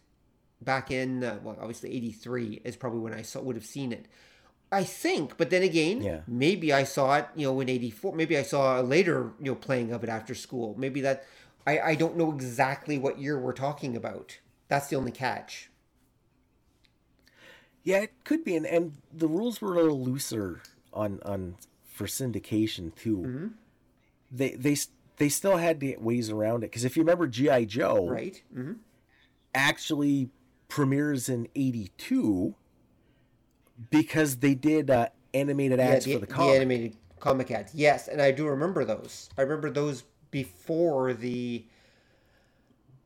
Back 0.62 0.91
in 0.91 1.24
uh, 1.24 1.39
well, 1.43 1.58
obviously 1.60 1.91
'83 1.91 2.62
is 2.64 2.76
probably 2.76 3.00
when 3.00 3.14
I 3.14 3.22
saw 3.22 3.41
would 3.41 3.56
have 3.56 3.66
seen 3.66 3.91
it. 3.91 4.08
I 4.72 4.84
think, 4.84 5.38
but 5.38 5.49
then 5.51 5.63
again, 5.63 6.01
Yeah. 6.01 6.22
maybe 6.28 6.74
I 6.74 6.84
saw 6.84 7.18
it, 7.18 7.28
you 7.36 7.47
know, 7.47 7.59
in 7.61 7.70
'84. 7.70 8.16
Maybe 8.16 8.38
I 8.38 8.41
saw 8.41 8.82
a 8.82 8.84
later, 8.84 9.32
you 9.39 9.51
know, 9.51 9.55
playing 9.55 9.91
of 9.91 10.03
it 10.03 10.09
after 10.09 10.36
school. 10.36 10.76
Maybe 10.78 11.01
that. 11.01 11.24
I 11.68 11.80
I 11.80 11.95
don't 11.95 12.18
know 12.18 12.32
exactly 12.32 12.97
what 12.97 13.20
year 13.20 13.39
we're 13.39 13.53
talking 13.53 13.95
about. 13.95 14.38
That's 14.68 14.88
the 14.88 14.95
only 14.95 15.11
catch. 15.11 15.70
Yeah, 17.84 17.99
it 17.99 18.13
could 18.24 18.43
be, 18.43 18.55
and, 18.55 18.66
and 18.66 18.93
the 19.13 19.28
rules 19.28 19.61
were 19.61 19.74
a 19.74 19.82
little 19.82 20.01
looser 20.01 20.61
on 20.93 21.20
on 21.24 21.55
for 21.86 22.05
syndication 22.07 22.93
too. 22.95 23.18
Mm-hmm. 23.18 23.47
They 24.32 24.51
they 24.51 24.76
they 25.18 25.30
still 25.30 25.57
had 25.57 25.80
to 25.80 25.88
get 25.88 26.01
ways 26.01 26.30
around 26.30 26.63
it 26.63 26.72
because 26.72 26.84
if 26.84 26.97
you 26.97 27.03
remember 27.03 27.28
GI 27.28 27.66
Joe, 27.68 28.07
Right? 28.07 28.41
hmm 28.53 28.74
actually 29.53 30.30
premieres 30.68 31.30
in 31.30 31.47
'82 31.55 32.55
because 33.90 34.38
they 34.38 34.56
did 34.56 34.90
uh, 34.90 35.10
animated 35.34 35.80
Yeah, 35.80 35.94
ads 35.94 36.06
the, 36.06 36.14
for 36.14 36.20
the 36.20 36.28
comic. 36.28 36.50
the 36.50 36.56
animated 36.56 36.98
comic 37.20 37.52
ads. 37.52 37.74
Yes, 37.74 38.08
and 38.08 38.22
I 38.22 38.32
do 38.32 38.48
remember 38.48 38.86
those. 38.86 39.30
I 39.38 39.42
remember 39.42 39.70
those 39.70 40.04
before 40.32 41.14
the. 41.14 41.66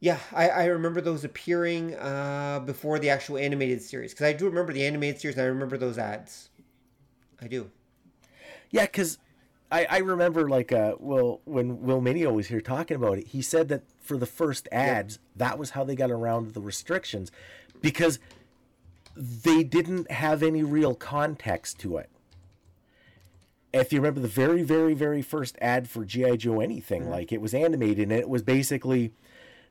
Yeah, 0.02 0.20
I, 0.34 0.50
I 0.50 0.66
remember 0.66 1.02
those 1.02 1.26
appearing 1.26 1.96
uh, 1.96 2.62
before 2.66 3.00
the 3.00 3.10
actual 3.10 3.38
animated 3.38 3.82
series 3.82 4.14
because 4.14 4.28
I 4.28 4.34
do 4.34 4.46
remember 4.46 4.72
the 4.72 4.86
animated 4.86 5.20
series 5.20 5.36
and 5.36 5.44
I 5.44 5.48
remember 5.48 5.78
those 5.78 5.98
ads. 5.98 6.50
I 7.42 7.48
do. 7.48 7.70
Yeah, 8.72 8.84
because 8.84 9.18
I, 9.72 9.86
I 9.90 9.98
remember 10.00 10.48
like 10.50 10.72
uh 10.72 10.96
well 11.00 11.42
when 11.46 11.82
Will 11.82 12.02
Meugniot 12.02 12.34
was 12.34 12.48
here 12.48 12.62
talking 12.62 12.96
about 12.96 13.18
it, 13.18 13.28
he 13.28 13.42
said 13.42 13.68
that 13.70 13.84
for 14.00 14.18
the 14.18 14.26
first 14.26 14.68
ads, 14.72 15.20
that 15.36 15.60
was 15.60 15.72
how 15.72 15.84
they 15.84 15.96
got 15.96 16.12
around 16.12 16.54
the 16.54 16.62
restrictions 16.62 17.32
because 17.82 18.20
they 19.16 19.64
didn't 19.64 20.12
have 20.12 20.44
any 20.44 20.64
real 20.64 20.96
context 20.96 21.80
to 21.80 21.98
it. 21.98 22.10
If 23.72 23.94
you 23.94 24.00
remember 24.00 24.20
the 24.20 24.28
very, 24.28 24.64
very, 24.64 24.94
very 24.94 25.22
first 25.22 25.58
ad 25.62 25.90
for 25.90 26.04
G.I. 26.04 26.38
Joe 26.38 26.60
anything, 26.60 27.04
mm-hmm. 27.04 27.12
like 27.12 27.32
it 27.32 27.42
was 27.42 27.54
animated 27.54 28.10
and 28.10 28.20
it 28.20 28.30
was 28.30 28.42
basically 28.42 29.14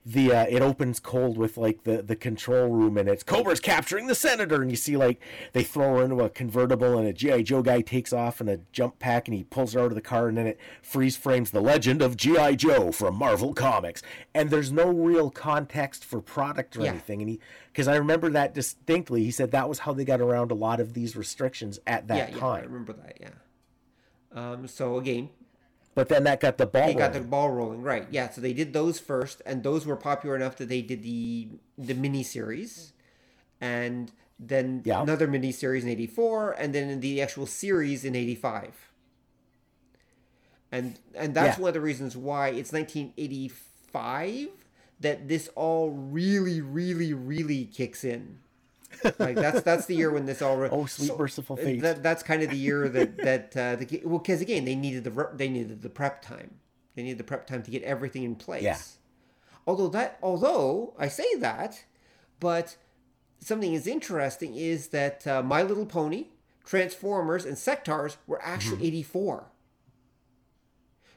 the 0.06 0.32
uh, 0.32 0.46
it 0.48 0.62
opens 0.62 1.00
cold 1.00 1.36
with 1.36 1.56
like 1.58 1.82
the 1.84 2.00
the 2.00 2.16
control 2.16 2.68
room 2.70 2.96
and 2.96 3.08
it's 3.08 3.22
Cobra's 3.22 3.60
capturing 3.60 4.06
the 4.06 4.14
senator 4.14 4.62
and 4.62 4.70
you 4.70 4.76
see 4.76 4.96
like 4.96 5.20
they 5.52 5.62
throw 5.62 5.96
her 5.96 6.04
into 6.04 6.20
a 6.20 6.30
convertible 6.30 6.96
and 6.96 7.06
a 7.06 7.12
GI 7.12 7.42
Joe 7.42 7.62
guy 7.62 7.82
takes 7.82 8.12
off 8.12 8.40
in 8.40 8.48
a 8.48 8.58
jump 8.72 8.98
pack 9.00 9.28
and 9.28 9.36
he 9.36 9.44
pulls 9.44 9.74
her 9.74 9.80
out 9.80 9.86
of 9.86 9.96
the 9.96 10.00
car 10.00 10.28
and 10.28 10.38
then 10.38 10.46
it 10.46 10.58
freeze 10.80 11.16
frames 11.16 11.50
the 11.50 11.60
legend 11.60 12.00
of 12.00 12.16
GI 12.16 12.56
Joe 12.56 12.90
from 12.90 13.16
Marvel 13.16 13.52
Comics 13.52 14.00
and 14.34 14.48
there's 14.50 14.72
no 14.72 14.88
real 14.90 15.30
context 15.30 16.04
for 16.04 16.20
product 16.22 16.76
or 16.76 16.84
Yeah. 16.84 16.90
anything 16.92 17.20
and 17.20 17.28
he 17.28 17.40
because 17.72 17.88
I 17.88 17.96
remember 17.96 18.30
that 18.30 18.54
distinctly 18.54 19.24
he 19.24 19.30
said 19.30 19.50
that 19.50 19.68
was 19.68 19.80
how 19.80 19.92
they 19.92 20.04
got 20.06 20.20
around 20.22 20.50
a 20.50 20.54
lot 20.54 20.80
of 20.80 20.94
these 20.94 21.16
restrictions 21.16 21.80
at 21.86 22.06
that 22.08 22.30
yeah, 22.30 22.36
yeah, 22.38 22.46
I 22.46 22.60
remember 22.60 22.94
that. 22.94 23.18
Yeah. 23.20 23.30
Um, 24.32 24.66
so 24.68 24.98
again, 24.98 25.30
but 25.98 26.08
then 26.08 26.22
that 26.22 26.38
got 26.38 26.58
the 26.58 26.66
ball 26.66 26.86
they 26.86 26.94
got 26.94 27.12
the 27.12 27.18
rolling. 27.18 27.30
ball 27.30 27.50
rolling, 27.50 27.82
right? 27.82 28.06
Yeah. 28.08 28.28
So 28.30 28.40
they 28.40 28.52
did 28.52 28.72
those 28.72 29.00
first, 29.00 29.42
and 29.44 29.64
those 29.64 29.84
were 29.84 29.96
popular 29.96 30.36
enough 30.36 30.54
that 30.58 30.68
they 30.68 30.80
did 30.80 31.02
the 31.02 31.48
the 31.76 31.92
mini 31.92 32.22
series, 32.22 32.92
and 33.60 34.12
then 34.38 34.82
Yeah. 34.84 35.02
another 35.02 35.26
mini 35.26 35.50
series 35.50 35.82
in 35.82 35.90
'84, 35.90 36.52
and 36.52 36.72
then 36.72 37.00
the 37.00 37.20
actual 37.20 37.46
series 37.46 38.04
in 38.04 38.14
'85. 38.14 38.74
And 40.70 41.00
and 41.16 41.34
that's 41.34 41.58
Yeah. 41.58 41.62
one 41.62 41.68
of 41.70 41.74
the 41.74 41.80
reasons 41.80 42.16
why 42.16 42.50
it's 42.50 42.72
1985 42.72 44.50
that 45.00 45.26
this 45.26 45.48
all 45.56 45.90
really, 45.90 46.60
really, 46.60 47.12
really 47.12 47.64
kicks 47.64 48.04
in. 48.04 48.38
Like 49.18 49.36
that's 49.36 49.62
that's 49.62 49.86
the 49.86 49.94
year 49.94 50.10
when 50.10 50.26
this 50.26 50.42
all. 50.42 50.56
Re- 50.56 50.68
Oh, 50.72 50.86
sweet 50.86 51.16
merciful 51.18 51.56
fate. 51.56 51.82
That, 51.82 52.02
that's 52.02 52.22
kind 52.22 52.42
of 52.42 52.50
the 52.50 52.56
year 52.56 52.88
that 52.88 53.16
that 53.18 53.56
uh, 53.56 53.76
the 53.76 54.02
well, 54.04 54.18
because 54.18 54.40
again 54.40 54.64
they 54.64 54.74
needed 54.74 55.04
the 55.04 55.10
re- 55.10 55.32
they 55.34 55.48
needed 55.48 55.82
the 55.82 55.90
prep 55.90 56.22
time. 56.22 56.56
They 56.94 57.02
needed 57.02 57.18
the 57.18 57.24
prep 57.24 57.46
time 57.46 57.62
to 57.62 57.70
get 57.70 57.82
everything 57.82 58.24
in 58.24 58.34
place. 58.34 58.62
Yeah. 58.62 58.78
Although 59.66 59.88
that, 59.88 60.18
although 60.22 60.94
I 60.98 61.08
say 61.08 61.34
that, 61.36 61.84
but 62.40 62.76
something 63.38 63.72
is 63.74 63.86
interesting 63.86 64.54
is 64.56 64.88
that 64.88 65.26
uh, 65.26 65.42
My 65.42 65.62
Little 65.62 65.86
Pony, 65.86 66.28
Transformers, 66.64 67.44
and 67.44 67.56
Sectaurs 67.56 68.16
were 68.26 68.40
actually 68.42 68.84
eighty 68.86 69.02
four. 69.02 69.52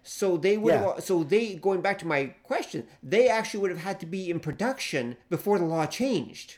So 0.04 0.38
they 0.38 0.58
would. 0.58 0.74
Mm-hmm. 0.74 0.84
Yeah. 0.84 0.94
Have, 0.96 1.04
so 1.04 1.24
they 1.24 1.56
going 1.56 1.82
back 1.82 1.98
to 2.00 2.08
my 2.08 2.36
question, 2.44 2.86
they 3.02 3.28
actually 3.30 3.62
would 3.62 3.72
have 3.72 3.80
had 3.80 4.00
to 4.02 4.06
be 4.06 4.30
in 4.30 4.40
production 4.40 5.16
before 5.30 5.58
the 5.58 5.66
law 5.66 5.86
changed. 5.86 6.58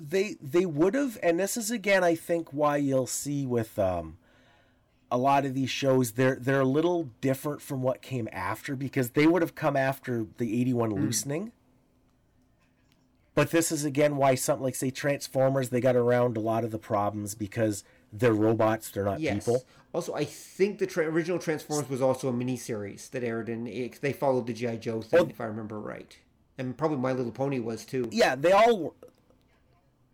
They 0.00 0.36
they 0.40 0.64
would 0.66 0.94
have 0.94 1.18
and 1.22 1.38
this 1.40 1.56
is 1.56 1.70
again 1.70 2.04
i 2.04 2.14
think 2.14 2.52
why 2.52 2.76
you'll 2.76 3.06
see 3.06 3.44
with 3.44 3.78
um 3.78 4.16
a 5.10 5.18
lot 5.18 5.44
of 5.44 5.54
these 5.54 5.70
shows 5.70 6.12
they're 6.12 6.36
they're 6.36 6.60
a 6.60 6.64
little 6.64 7.08
different 7.20 7.60
from 7.60 7.82
what 7.82 8.00
came 8.02 8.28
after 8.32 8.76
because 8.76 9.10
they 9.10 9.26
would 9.26 9.42
have 9.42 9.54
come 9.54 9.76
after 9.76 10.26
the 10.38 10.60
81 10.60 10.90
Hmm. 10.90 10.96
loosening 11.02 11.52
but 13.34 13.50
this 13.50 13.70
is 13.72 13.84
again 13.84 14.16
why 14.16 14.34
something 14.34 14.64
like 14.64 14.74
say 14.74 14.90
transformers 14.90 15.70
they 15.70 15.80
got 15.80 15.96
around 15.96 16.36
a 16.36 16.40
lot 16.40 16.64
of 16.64 16.70
the 16.70 16.78
problems 16.78 17.34
because 17.34 17.84
they're 18.12 18.32
robots 18.32 18.90
they're 18.90 19.04
not 19.04 19.20
Yes. 19.20 19.34
people 19.44 19.64
Also, 19.94 20.14
I 20.14 20.24
think 20.24 20.78
the 20.78 20.86
tra- 20.86 21.08
original 21.08 21.38
Transformers 21.38 21.88
was 21.88 22.02
also 22.02 22.28
a 22.28 22.32
miniseries 22.32 23.08
that 23.10 23.24
aired 23.24 23.48
in. 23.48 23.64
They 24.02 24.12
followed 24.12 24.46
the 24.46 24.52
GI 24.52 24.76
Joe 24.76 25.00
thing, 25.00 25.30
if 25.30 25.40
I 25.40 25.44
remember 25.46 25.80
right, 25.80 26.14
and 26.58 26.76
probably 26.76 26.98
My 26.98 27.12
Little 27.12 27.32
Pony 27.32 27.58
was 27.58 27.86
too. 27.86 28.06
yeah 28.12 28.34
they 28.34 28.52
all 28.52 28.78
were 28.78 28.90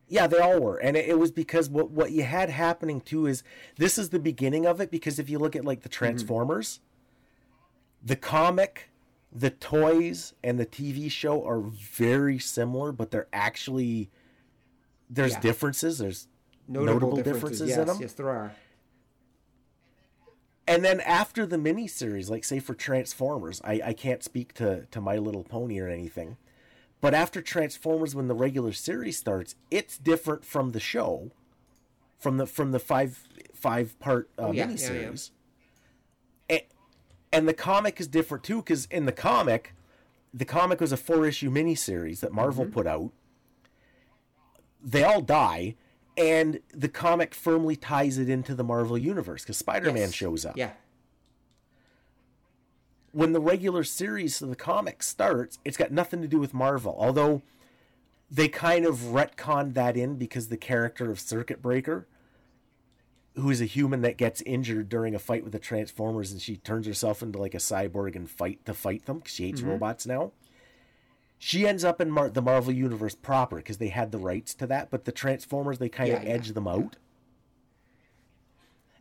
yeah 0.08 0.26
they 0.26 0.38
all 0.38 0.60
were 0.60 0.76
and 0.78 0.96
it, 0.96 1.08
it 1.08 1.18
was 1.18 1.30
because 1.30 1.68
what 1.68 1.90
what 1.90 2.12
you 2.12 2.22
had 2.22 2.50
happening 2.50 3.00
too 3.00 3.26
is 3.26 3.42
this 3.76 3.98
is 3.98 4.10
the 4.10 4.18
beginning 4.18 4.66
of 4.66 4.80
it 4.80 4.90
because 4.90 5.18
if 5.18 5.28
you 5.30 5.38
look 5.38 5.56
at 5.56 5.64
like 5.64 5.82
the 5.82 5.88
mm-hmm. 5.88 5.98
transformers 6.04 6.80
the 8.02 8.16
comic 8.16 8.90
the 9.32 9.50
toys 9.50 10.34
and 10.44 10.58
the 10.60 10.66
tv 10.66 11.10
show 11.10 11.44
are 11.46 11.60
very 11.60 12.38
similar 12.38 12.92
but 12.92 13.10
they're 13.10 13.28
actually 13.32 14.10
there's 15.10 15.32
Yeah. 15.32 15.40
differences 15.40 15.98
there's 15.98 16.28
Notable, 16.66 16.94
notable 16.94 17.16
differences. 17.16 17.58
differences 17.60 17.68
yes, 17.68 17.78
in 17.78 17.90
'em? 17.90 18.00
yes, 18.00 18.12
there 18.14 18.28
are. 18.30 18.54
and 20.66 20.82
then 20.82 21.00
after 21.00 21.44
the 21.44 21.56
miniseries, 21.58 22.30
like 22.30 22.42
say 22.42 22.58
for 22.58 22.74
Transformers, 22.74 23.60
I, 23.64 23.80
I 23.84 23.92
can't 23.92 24.22
speak 24.22 24.54
to, 24.54 24.86
to 24.90 25.00
My 25.00 25.18
Little 25.18 25.44
Pony 25.44 25.78
or 25.78 25.88
anything, 25.88 26.38
but 27.04 27.12
after 27.12 27.42
Transformers, 27.42 28.14
when 28.14 28.28
the 28.28 28.34
regular 28.34 28.72
series 28.72 29.18
starts, 29.18 29.56
it's 29.70 29.98
different 29.98 30.42
from 30.42 30.72
the 30.72 30.80
show, 30.80 31.32
from 32.18 32.38
the 32.38 32.46
from 32.46 32.72
the 32.72 32.78
five 32.78 33.28
five 33.54 33.98
part 34.00 34.30
uh, 34.38 34.44
Oh, 34.44 34.52
yeah, 34.52 34.64
yeah, 34.70 34.70
yeah. 34.70 35.08
miniseries, 35.08 35.30
And, 36.48 36.62
and 37.30 37.46
the 37.46 37.52
comic 37.52 38.00
is 38.00 38.08
different 38.08 38.42
too, 38.42 38.56
because 38.62 38.86
in 38.86 39.04
the 39.04 39.12
comic, 39.12 39.74
the 40.32 40.46
comic 40.46 40.80
was 40.80 40.92
a 40.92 40.96
four 40.96 41.26
issue 41.26 41.50
miniseries 41.50 42.20
that 42.20 42.32
Marvel 42.32 42.64
Mm-hmm. 42.64 42.72
put 42.72 42.86
out. 42.86 43.12
They 44.82 45.04
all 45.04 45.20
die. 45.20 45.74
And 46.16 46.60
the 46.72 46.88
comic 46.88 47.34
firmly 47.34 47.76
ties 47.76 48.16
it 48.16 48.30
into 48.30 48.54
the 48.54 48.64
Marvel 48.64 48.96
universe 48.96 49.42
because 49.42 49.58
Spider 49.58 49.88
Man 49.92 49.96
Yes. 49.96 50.14
shows 50.14 50.46
up 50.46 50.56
Yeah, 50.56 50.70
when 53.14 53.32
the 53.32 53.40
regular 53.40 53.84
series 53.84 54.42
of 54.42 54.48
the 54.48 54.56
comic 54.56 55.02
starts, 55.02 55.58
it's 55.64 55.76
got 55.76 55.92
nothing 55.92 56.20
to 56.20 56.28
do 56.28 56.38
with 56.38 56.52
Marvel. 56.52 56.96
Although 56.98 57.42
they 58.30 58.48
kind 58.48 58.84
of 58.84 58.96
retconned 58.96 59.74
that 59.74 59.96
in 59.96 60.16
because 60.16 60.48
the 60.48 60.56
character 60.56 61.10
of 61.10 61.20
Circuit 61.20 61.62
Breaker, 61.62 62.08
who 63.36 63.50
is 63.50 63.60
a 63.60 63.66
human 63.66 64.02
that 64.02 64.16
gets 64.16 64.42
injured 64.42 64.88
during 64.88 65.14
a 65.14 65.20
fight 65.20 65.44
with 65.44 65.52
the 65.52 65.58
Transformers, 65.58 66.32
and 66.32 66.40
she 66.42 66.56
turns 66.56 66.86
herself 66.86 67.22
into 67.22 67.38
like 67.38 67.54
a 67.54 67.58
cyborg 67.58 68.16
and 68.16 68.28
fight 68.28 68.64
to 68.66 68.74
fight 68.74 69.06
them 69.06 69.18
because 69.18 69.34
she 69.34 69.46
hates 69.46 69.60
mm-hmm. 69.60 69.70
robots 69.70 70.06
now. 70.06 70.32
She 71.38 71.66
ends 71.66 71.84
up 71.84 72.00
in 72.00 72.10
Mar- 72.10 72.30
the 72.30 72.42
Marvel 72.42 72.72
universe 72.72 73.14
proper 73.14 73.56
because 73.56 73.78
they 73.78 73.88
had 73.88 74.12
the 74.12 74.18
rights 74.18 74.54
to 74.54 74.66
that, 74.68 74.90
but 74.90 75.04
the 75.04 75.12
Transformers 75.12 75.78
they 75.78 75.88
kind 75.88 76.12
of 76.12 76.22
Yeah, 76.22 76.28
yeah. 76.28 76.34
edge 76.34 76.48
them 76.52 76.66
out. 76.66 76.96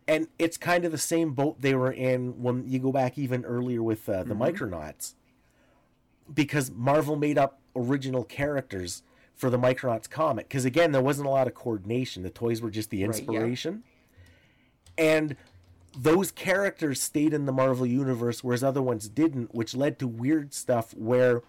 And 0.07 0.27
it's 0.37 0.57
kind 0.57 0.85
of 0.85 0.91
the 0.91 0.97
same 0.97 1.33
boat 1.33 1.61
they 1.61 1.75
were 1.75 1.91
in 1.91 2.41
when 2.41 2.67
you 2.67 2.79
go 2.79 2.91
back 2.91 3.17
even 3.17 3.45
earlier 3.45 3.81
with 3.81 4.07
uh, 4.09 4.23
the 4.23 4.35
Micronauts, 4.35 5.13
because 6.33 6.71
Marvel 6.71 7.15
made 7.15 7.37
up 7.37 7.59
original 7.75 8.23
characters 8.23 9.03
for 9.33 9.49
the 9.49 9.57
Micronauts 9.57 10.09
comic. 10.09 10.49
Because 10.49 10.65
again, 10.65 10.91
there 10.91 11.01
wasn't 11.01 11.27
a 11.27 11.31
lot 11.31 11.47
of 11.47 11.53
coordination; 11.53 12.23
the 12.23 12.29
toys 12.29 12.61
were 12.61 12.69
just 12.69 12.89
the 12.89 12.97
yeah. 12.97 13.05
inspiration, 13.05 13.83
and 14.97 15.37
those 15.97 16.31
characters 16.31 17.01
stayed 17.01 17.33
in 17.33 17.45
the 17.45 17.51
Marvel 17.51 17.85
universe, 17.85 18.43
whereas 18.43 18.63
other 18.63 18.81
ones 18.81 19.07
didn't, 19.07 19.53
which 19.53 19.75
led 19.75 19.99
to 19.99 20.07
weird 20.07 20.53
stuff 20.53 20.93
where 20.95 21.43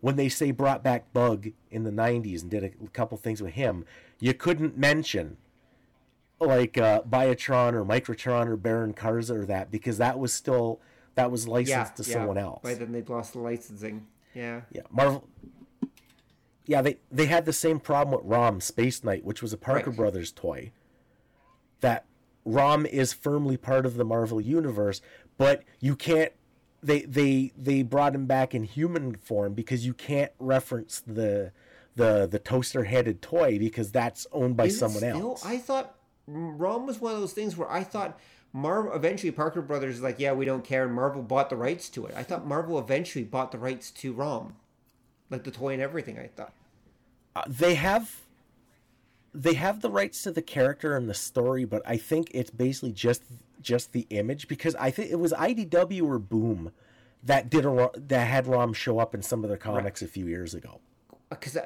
when 0.00 0.16
they 0.16 0.28
say 0.28 0.50
brought 0.50 0.82
back 0.82 1.12
Bug 1.12 1.48
in 1.70 1.84
the 1.84 1.90
90s 1.90 2.42
and 2.42 2.50
did 2.50 2.64
a 2.64 2.88
couple 2.88 3.16
things 3.16 3.40
with 3.40 3.54
him, 3.54 3.84
you 4.18 4.34
couldn't 4.34 4.76
mention 4.76 5.36
like 6.46 6.78
uh, 6.78 7.02
Biotron 7.02 7.74
or 7.74 7.84
Microtron 7.84 8.46
or 8.46 8.56
Baron 8.56 8.94
Karza 8.94 9.36
or 9.36 9.46
that 9.46 9.70
because 9.70 9.98
that 9.98 10.18
was 10.18 10.32
still 10.32 10.80
that 11.14 11.30
was 11.30 11.46
licensed 11.48 11.96
to 11.96 12.04
someone 12.04 12.38
else. 12.38 12.62
By 12.62 12.74
then 12.74 12.92
they'd 12.92 13.08
lost 13.08 13.32
the 13.34 13.40
licensing. 13.40 14.06
Yeah. 14.34 14.62
Yeah, 14.70 14.82
Marvel. 14.90 15.28
Yeah, 16.66 16.80
they 16.82 16.98
they 17.10 17.26
had 17.26 17.44
the 17.44 17.52
same 17.52 17.80
problem 17.80 18.16
with 18.18 18.30
ROM 18.30 18.60
Space 18.60 19.02
Knight, 19.02 19.24
which 19.24 19.42
was 19.42 19.52
a 19.52 19.56
Parker 19.58 19.90
Right. 19.90 19.96
Brothers 19.96 20.32
toy. 20.32 20.72
That 21.80 22.04
ROM 22.44 22.86
is 22.86 23.12
firmly 23.12 23.56
part 23.56 23.84
of 23.84 23.96
the 23.96 24.04
Marvel 24.04 24.40
universe, 24.40 25.00
but 25.36 25.62
you 25.80 25.96
can't. 25.96 26.32
They 26.82 27.02
they 27.02 27.52
they 27.56 27.82
brought 27.82 28.14
him 28.14 28.26
back 28.26 28.54
in 28.54 28.64
human 28.64 29.16
form 29.16 29.54
because 29.54 29.84
you 29.86 29.92
can't 29.94 30.32
reference 30.38 31.02
the 31.06 31.52
the 31.94 32.26
the 32.26 32.38
toaster 32.38 32.84
headed 32.84 33.20
toy 33.22 33.58
because 33.58 33.92
that's 33.92 34.26
owned 34.32 34.56
by 34.56 34.66
Is 34.66 34.78
someone 34.78 34.98
still? 35.00 35.20
else. 35.20 35.44
I 35.44 35.58
thought 35.58 35.94
ROM 36.26 36.86
was 36.86 37.00
one 37.00 37.14
of 37.14 37.20
those 37.20 37.32
things 37.32 37.56
where 37.56 37.70
I 37.70 37.84
thought 37.84 38.18
Marvel 38.52 38.92
eventually 38.92 39.30
Parker 39.30 39.62
Brothers 39.62 39.94
was 39.94 40.02
like, 40.02 40.18
yeah, 40.18 40.32
we 40.32 40.44
don't 40.44 40.64
care, 40.64 40.84
and 40.84 40.94
Marvel 40.94 41.22
bought 41.22 41.50
the 41.50 41.56
rights 41.56 41.88
to 41.90 42.06
it. 42.06 42.14
I 42.16 42.22
thought 42.22 42.46
Marvel 42.46 42.78
eventually 42.78 43.24
bought 43.24 43.52
the 43.52 43.58
rights 43.58 43.90
to 43.92 44.12
ROM, 44.12 44.56
like 45.30 45.44
the 45.44 45.50
toy 45.50 45.72
and 45.72 45.82
everything. 45.82 46.18
I 46.18 46.28
thought. 46.28 46.52
Uh, 47.34 47.42
they 47.46 47.74
have 47.74 48.20
they 49.34 49.54
have 49.54 49.80
the 49.80 49.90
rights 49.90 50.22
to 50.24 50.30
the 50.30 50.42
character 50.42 50.96
and 50.96 51.08
the 51.08 51.14
story, 51.14 51.64
but 51.64 51.82
I 51.86 51.96
think 51.96 52.30
it's 52.34 52.50
basically 52.50 52.92
just 52.92 53.22
just 53.60 53.92
the 53.92 54.06
image 54.10 54.48
because 54.48 54.74
I 54.74 54.90
think 54.90 55.10
it 55.10 55.18
was 55.18 55.32
IDW 55.32 56.02
or 56.02 56.18
Boom 56.18 56.72
that 57.22 57.48
did 57.48 57.64
a 57.64 57.90
that 57.96 58.26
had 58.26 58.46
Rom 58.46 58.72
show 58.72 58.98
up 58.98 59.14
in 59.14 59.22
some 59.22 59.44
of 59.44 59.48
their 59.48 59.56
comics 59.56 60.02
a 60.02 60.08
few 60.08 60.26
years 60.26 60.54
ago, 60.54 60.80
Because 61.30 61.56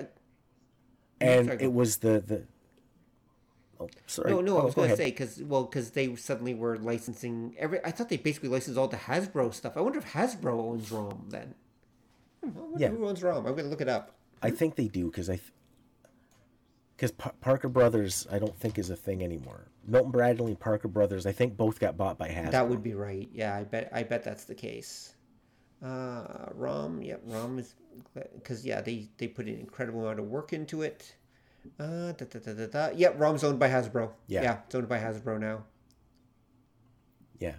and 1.20 1.46
sorry, 1.46 1.62
it 1.62 1.72
was 1.72 1.98
the 1.98 2.22
the. 2.24 2.44
Oh, 3.78 3.88
sorry. 4.06 4.30
no, 4.30 4.40
no, 4.40 4.56
I 4.58 4.60
Oh, 4.62 4.64
was 4.66 4.74
go 4.74 4.82
going 4.82 4.90
to 4.90 4.96
say 4.96 5.10
because 5.10 5.42
well, 5.42 5.64
because 5.64 5.90
they 5.90 6.14
suddenly 6.16 6.54
were 6.54 6.78
licensing 6.78 7.54
every. 7.58 7.84
I 7.84 7.90
thought 7.90 8.08
they 8.08 8.16
basically 8.16 8.48
licensed 8.48 8.78
all 8.78 8.88
the 8.88 8.96
Hasbro 8.96 9.52
stuff. 9.52 9.76
I 9.76 9.80
wonder 9.80 9.98
if 9.98 10.12
Hasbro 10.12 10.52
owns 10.60 10.90
ROM 10.90 11.26
then. 11.28 11.54
I 12.44 12.48
Yeah. 12.78 12.88
who 12.88 13.06
owns 13.06 13.22
ROM. 13.22 13.38
I'm 13.46 13.52
going 13.52 13.64
to 13.64 13.70
look 13.70 13.80
it 13.80 13.88
up. 13.88 14.12
I 14.42 14.50
think 14.50 14.76
they 14.76 14.88
do 14.88 15.06
because 15.06 15.28
I. 15.28 15.40
Because 16.96 17.10
pa- 17.12 17.32
Parker 17.42 17.68
Brothers, 17.68 18.26
I 18.32 18.38
don't 18.38 18.56
think 18.58 18.78
is 18.78 18.88
a 18.88 18.96
thing 18.96 19.22
anymore. 19.22 19.66
Milton 19.86 20.10
Bradley 20.10 20.52
and 20.52 20.58
Parker 20.58 20.88
Brothers, 20.88 21.26
I 21.26 21.32
think 21.32 21.54
both 21.56 21.78
got 21.78 21.96
bought 21.98 22.16
by 22.16 22.28
Hasbro. 22.28 22.52
That 22.52 22.68
would 22.70 22.82
be 22.82 22.94
right. 22.94 23.28
Yeah, 23.34 23.54
I 23.54 23.64
bet. 23.64 23.90
I 23.92 24.02
bet 24.02 24.24
that's 24.24 24.44
the 24.44 24.54
case. 24.54 25.14
Uh, 25.82 26.46
ROM. 26.54 27.02
Yep, 27.02 27.20
ROM 27.26 27.58
is 27.58 27.74
because 28.34 28.64
yeah, 28.64 28.80
they 28.80 29.08
they 29.18 29.28
put 29.28 29.46
an 29.46 29.58
incredible 29.58 30.00
amount 30.04 30.20
of 30.20 30.26
work 30.26 30.54
into 30.54 30.80
it. 30.82 31.14
Uh, 31.78 32.12
da, 32.12 32.24
da, 32.30 32.38
da, 32.38 32.52
da, 32.52 32.66
da. 32.66 32.88
Yep, 32.96 33.14
ROM's 33.18 33.44
owned 33.44 33.58
by 33.58 33.68
Hasbro. 33.68 34.10
Yeah. 34.26 34.42
yeah, 34.42 34.58
it's 34.66 34.74
owned 34.74 34.88
by 34.88 34.98
Hasbro 34.98 35.38
now. 35.40 35.64
Yeah. 37.38 37.56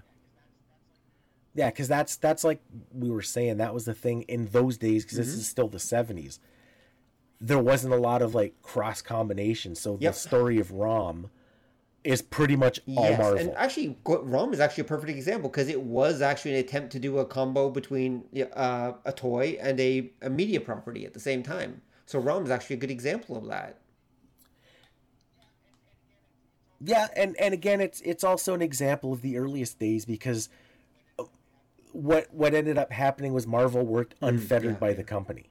Yeah, 1.54 1.70
because 1.70 1.88
that's 1.88 2.18
that's 2.18 2.44
like 2.44 2.62
we 2.94 3.10
were 3.10 3.22
saying 3.22 3.58
that 3.58 3.74
was 3.74 3.86
the 3.86 3.94
thing 3.94 4.24
in 4.24 4.48
those 4.48 4.78
days 4.78 5.04
because 5.04 5.18
Mm-hmm. 5.20 5.28
this 5.30 5.38
is 5.40 5.48
still 5.48 5.68
the 5.68 5.80
seventies. 5.80 6.40
There 7.42 7.60
wasn't 7.60 7.94
a 7.94 7.98
lot 7.98 8.22
of 8.22 8.34
like 8.36 8.62
cross 8.62 9.02
combination, 9.02 9.76
so 9.76 9.98
Yep. 10.00 10.14
the 10.14 10.20
story 10.20 10.60
of 10.60 10.72
Rom 10.72 11.30
is 12.04 12.22
pretty 12.22 12.56
much 12.56 12.80
all 12.96 13.04
yes, 13.10 13.20
Marvel. 13.20 13.40
and 13.40 13.52
actually, 13.58 13.98
ROM 14.06 14.54
is 14.54 14.60
actually 14.62 14.82
a 14.82 14.86
perfect 14.86 15.10
example 15.10 15.50
because 15.50 15.68
it 15.68 15.82
was 15.82 16.22
actually 16.22 16.52
an 16.54 16.60
attempt 16.60 16.92
to 16.94 17.00
do 17.00 17.18
a 17.18 17.26
combo 17.26 17.70
between 17.70 18.24
uh, 18.56 18.94
a 19.04 19.12
toy 19.12 19.58
and 19.60 19.78
a, 19.80 20.10
a 20.22 20.30
media 20.30 20.62
property 20.62 21.06
at 21.06 21.14
the 21.14 21.20
same 21.20 21.44
time. 21.44 21.82
So 22.06 22.20
ROM 22.20 22.46
is 22.46 22.50
actually 22.52 22.78
a 22.78 22.80
good 22.80 22.92
example 22.92 23.36
of 23.36 23.48
that. 23.48 23.80
Yeah, 26.80 27.08
and 27.16 27.36
and 27.40 27.54
again, 27.54 27.82
it's 27.82 28.02
it's 28.02 28.24
also 28.24 28.54
an 28.54 28.62
example 28.62 29.12
of 29.14 29.22
the 29.22 29.38
earliest 29.38 29.80
days 29.80 30.06
because 30.06 30.50
what 31.92 32.28
what 32.32 32.54
ended 32.54 32.78
up 32.78 32.92
happening 32.92 33.34
was 33.34 33.48
Marvel 33.48 33.84
worked 33.86 34.16
unfettered 34.22 34.70
Mm, 34.72 34.74
yeah, 34.74 34.80
by 34.80 34.94
the 34.94 35.04
company. 35.04 35.50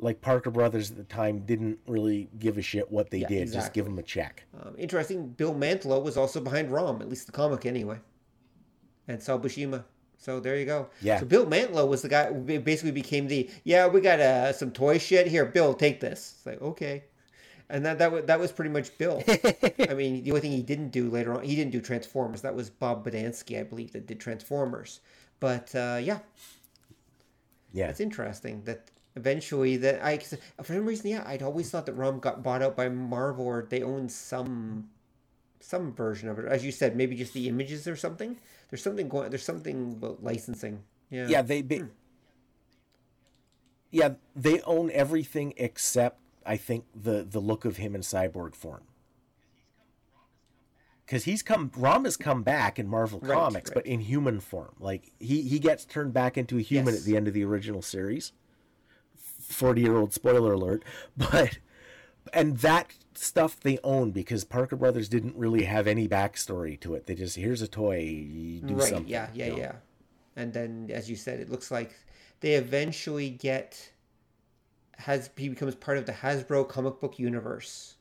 Like 0.00 0.20
Parker 0.20 0.50
Brothers 0.50 0.90
at 0.92 0.96
the 0.96 1.02
time 1.04 1.40
didn't 1.40 1.78
really 1.88 2.28
give 2.38 2.56
a 2.56 2.62
shit 2.62 2.90
what 2.92 3.10
they 3.10 3.18
Yeah, 3.18 3.28
did, 3.28 3.52
just 3.52 3.72
give 3.72 3.84
them 3.84 3.98
a 3.98 4.02
check. 4.02 4.44
Um, 4.62 4.74
interesting. 4.78 5.28
Bill 5.30 5.52
Mantlo 5.54 6.00
was 6.02 6.16
also 6.16 6.40
behind 6.40 6.70
ROM, 6.70 7.02
at 7.02 7.08
least 7.08 7.26
the 7.26 7.32
comic 7.32 7.66
anyway, 7.66 7.98
and 9.08 9.20
Sal 9.20 9.40
Buscema. 9.40 9.84
So 10.16 10.38
there 10.40 10.56
you 10.56 10.66
go. 10.66 10.88
Yeah. 11.00 11.18
So 11.18 11.26
Bill 11.26 11.46
Mantlo 11.46 11.88
was 11.88 12.02
the 12.02 12.08
guy 12.08 12.32
who 12.32 12.60
basically 12.60 12.92
became 12.92 13.26
the 13.26 13.48
yeah 13.64 13.86
we 13.88 14.00
got 14.00 14.20
uh, 14.20 14.52
some 14.52 14.70
toy 14.70 14.98
shit 14.98 15.26
here. 15.26 15.44
Bill, 15.46 15.74
take 15.74 15.98
this. 16.00 16.34
It's 16.36 16.46
like 16.46 16.60
okay, 16.62 17.04
and 17.70 17.84
that 17.86 17.98
that 17.98 18.12
was, 18.12 18.24
that 18.26 18.40
was 18.40 18.52
pretty 18.52 18.70
much 18.70 18.96
Bill. 18.98 19.22
I 19.90 19.94
mean, 19.94 20.22
the 20.22 20.30
only 20.30 20.40
thing 20.40 20.52
he 20.52 20.62
didn't 20.62 20.90
do 20.90 21.10
later 21.10 21.34
on, 21.34 21.42
he 21.44 21.56
didn't 21.56 21.72
do 21.72 21.80
Transformers. 21.80 22.42
That 22.42 22.54
was 22.54 22.70
Bob 22.70 23.04
Budiansky, 23.06 23.58
I 23.60 23.62
believe, 23.64 23.92
that 23.92 24.06
did 24.06 24.20
Transformers. 24.20 25.00
But 25.40 25.74
uh, 25.74 25.98
yeah, 26.02 26.20
Yeah, 27.72 27.88
it's 27.88 28.00
interesting 28.00 28.62
that 28.64 28.90
eventually 29.16 29.76
that 29.78 30.04
I 30.04 30.18
for 30.18 30.74
some 30.74 30.86
reason 30.86 31.10
yeah 31.10 31.24
I'd 31.26 31.42
always 31.42 31.70
thought 31.70 31.86
that 31.86 31.94
ROM 31.94 32.20
got 32.20 32.42
bought 32.42 32.62
out 32.62 32.76
by 32.76 32.88
Marvel 32.88 33.46
or 33.46 33.66
they 33.68 33.82
owned 33.82 34.12
some 34.12 34.88
some 35.60 35.92
version 35.92 36.28
of 36.28 36.38
it. 36.38 36.46
As 36.46 36.64
you 36.64 36.72
said 36.72 36.96
maybe 36.96 37.16
just 37.16 37.34
the 37.34 37.48
images 37.48 37.86
or 37.88 37.96
something. 37.96 38.38
There's 38.70 38.82
something 38.82 39.08
going 39.08 39.30
there's 39.30 39.44
something 39.44 39.92
about 39.92 40.22
licensing. 40.22 40.82
Yeah. 41.10 41.26
Yeah 41.28 41.42
they 41.42 41.62
be, 41.62 41.82
yeah 43.90 44.10
they 44.36 44.60
own 44.62 44.90
everything 44.92 45.54
except 45.56 46.20
i 46.46 46.56
think 46.56 46.84
the 46.94 47.24
the 47.28 47.40
look 47.40 47.64
of 47.64 47.76
him 47.76 47.94
in 47.94 48.00
cyborg 48.00 48.54
form 48.54 48.82
because 51.06 51.24
he's 51.24 51.42
come 51.42 51.70
rom 51.76 52.04
has 52.04 52.16
come 52.16 52.42
back 52.42 52.78
in 52.78 52.86
marvel 52.88 53.20
Right, 53.20 53.34
comics 53.34 53.70
right. 53.70 53.74
but 53.74 53.86
in 53.86 54.00
human 54.00 54.40
form 54.40 54.74
like 54.78 55.12
he 55.18 55.42
he 55.42 55.58
gets 55.58 55.84
turned 55.84 56.12
back 56.12 56.36
into 56.36 56.58
a 56.58 56.62
human 56.62 56.94
Yes. 56.94 57.02
at 57.02 57.06
the 57.06 57.16
end 57.16 57.28
of 57.28 57.34
the 57.34 57.44
original 57.44 57.82
series 57.82 58.32
40 59.16 59.80
year 59.80 59.96
old 59.96 60.12
spoiler 60.12 60.52
alert 60.52 60.82
but 61.16 61.58
and 62.32 62.58
that 62.58 62.92
stuff 63.14 63.58
they 63.60 63.78
own 63.82 64.10
because 64.10 64.44
parker 64.44 64.76
brothers 64.76 65.08
didn't 65.08 65.34
really 65.34 65.64
have 65.64 65.86
any 65.86 66.06
backstory 66.06 66.78
to 66.80 66.94
it 66.94 67.06
they 67.06 67.14
just 67.14 67.36
here's 67.36 67.62
a 67.62 67.68
toy 67.68 67.98
you 67.98 68.60
do 68.60 68.74
right 68.74 68.88
something 68.88 69.08
yeah 69.08 69.28
yeah 69.32 69.46
you 69.46 69.52
know? 69.52 69.58
yeah 69.58 69.72
and 70.36 70.52
then 70.52 70.90
as 70.92 71.08
you 71.08 71.16
said 71.16 71.40
it 71.40 71.50
looks 71.50 71.70
like 71.70 71.94
they 72.40 72.52
eventually 72.54 73.30
get 73.30 73.90
has 74.98 75.30
he 75.36 75.48
becomes 75.48 75.74
part 75.74 75.98
of 75.98 76.06
the 76.06 76.12
Hasbro 76.12 76.68
comic 76.68 77.00
book 77.00 77.18
universe 77.18 77.94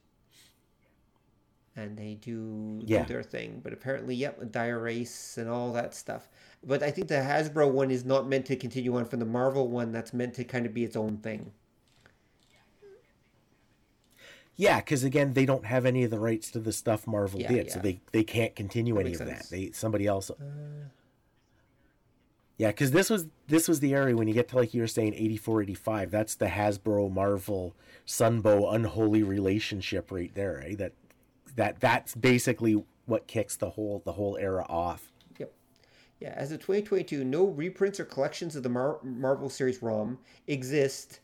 and 1.76 1.96
they 1.96 2.16
do, 2.20 2.82
Yeah. 2.86 3.04
do 3.04 3.14
their 3.14 3.24
thing 3.24 3.62
but 3.64 3.72
apparently 3.72 4.16
yep 4.16 4.52
dire 4.52 4.80
wraiths 4.80 5.38
and 5.38 5.48
all 5.48 5.72
that 5.74 5.94
stuff 5.94 6.28
but 6.64 6.82
i 6.82 6.90
think 6.90 7.08
the 7.08 7.14
hasbro 7.16 7.70
one 7.72 7.92
is 7.92 8.04
not 8.04 8.28
meant 8.28 8.48
to 8.48 8.56
continue 8.56 8.98
on 8.98 9.06
from 9.06 9.20
the 9.20 9.26
marvel 9.26 9.68
one 9.68 9.92
that's 9.92 10.12
meant 10.12 10.34
to 10.34 10.44
kind 10.44 10.66
of 10.66 10.74
be 10.74 10.84
its 10.84 10.96
own 10.96 11.18
thing 11.18 11.52
Yeah, 14.60 14.78
because 14.80 15.04
again, 15.04 15.34
they 15.34 15.46
don't 15.46 15.66
have 15.66 15.86
any 15.86 16.04
of 16.04 16.10
the 16.10 16.18
rights 16.18 16.50
to 16.50 16.60
the 16.60 16.74
stuff 16.74 17.06
Marvel 17.06 17.40
Yeah, 17.40 17.48
did, 17.50 17.72
so 17.72 17.80
they 17.80 18.02
they 18.12 18.24
can't 18.24 18.56
continue 18.56 18.98
any 18.98 19.12
of 19.12 19.18
sense. 19.18 19.30
that. 19.30 19.50
They 19.56 19.70
somebody 19.70 20.08
else. 20.08 20.32
Uh, 20.32 20.34
Yeah, 22.58 22.70
because 22.70 22.92
this 22.92 23.10
was 23.10 23.28
this 23.48 23.68
was 23.68 23.80
the 23.80 23.94
area 23.94 24.16
when 24.16 24.28
you 24.28 24.34
get 24.34 24.48
to 24.50 24.56
like 24.56 24.74
you 24.74 24.82
were 24.82 24.88
saying 24.88 25.14
84, 25.14 25.64
85, 25.64 26.12
That's 26.12 26.36
the 26.36 26.48
Hasbro 26.48 27.12
Marvel 27.12 27.76
Sunbow 28.06 28.74
unholy 28.74 29.22
relationship 29.24 30.12
right 30.12 30.34
there. 30.34 30.64
Right? 30.64 30.78
That 30.78 30.94
that 31.56 31.80
that's 31.80 32.16
basically 32.16 32.84
what 33.06 33.28
kicks 33.28 33.56
the 33.56 33.72
whole 33.72 34.02
the 34.06 34.14
whole 34.14 34.38
era 34.38 34.66
off. 34.68 35.12
Yep. 35.38 35.54
Yeah, 36.20 36.34
as 36.36 36.52
of 36.52 36.60
2022, 36.60 37.24
no 37.24 37.46
reprints 37.46 38.00
or 38.00 38.06
collections 38.06 38.56
of 38.56 38.64
the 38.64 38.70
Mar- 38.70 39.00
Marvel 39.04 39.50
series 39.50 39.82
ROM 39.84 40.18
exist 40.48 41.20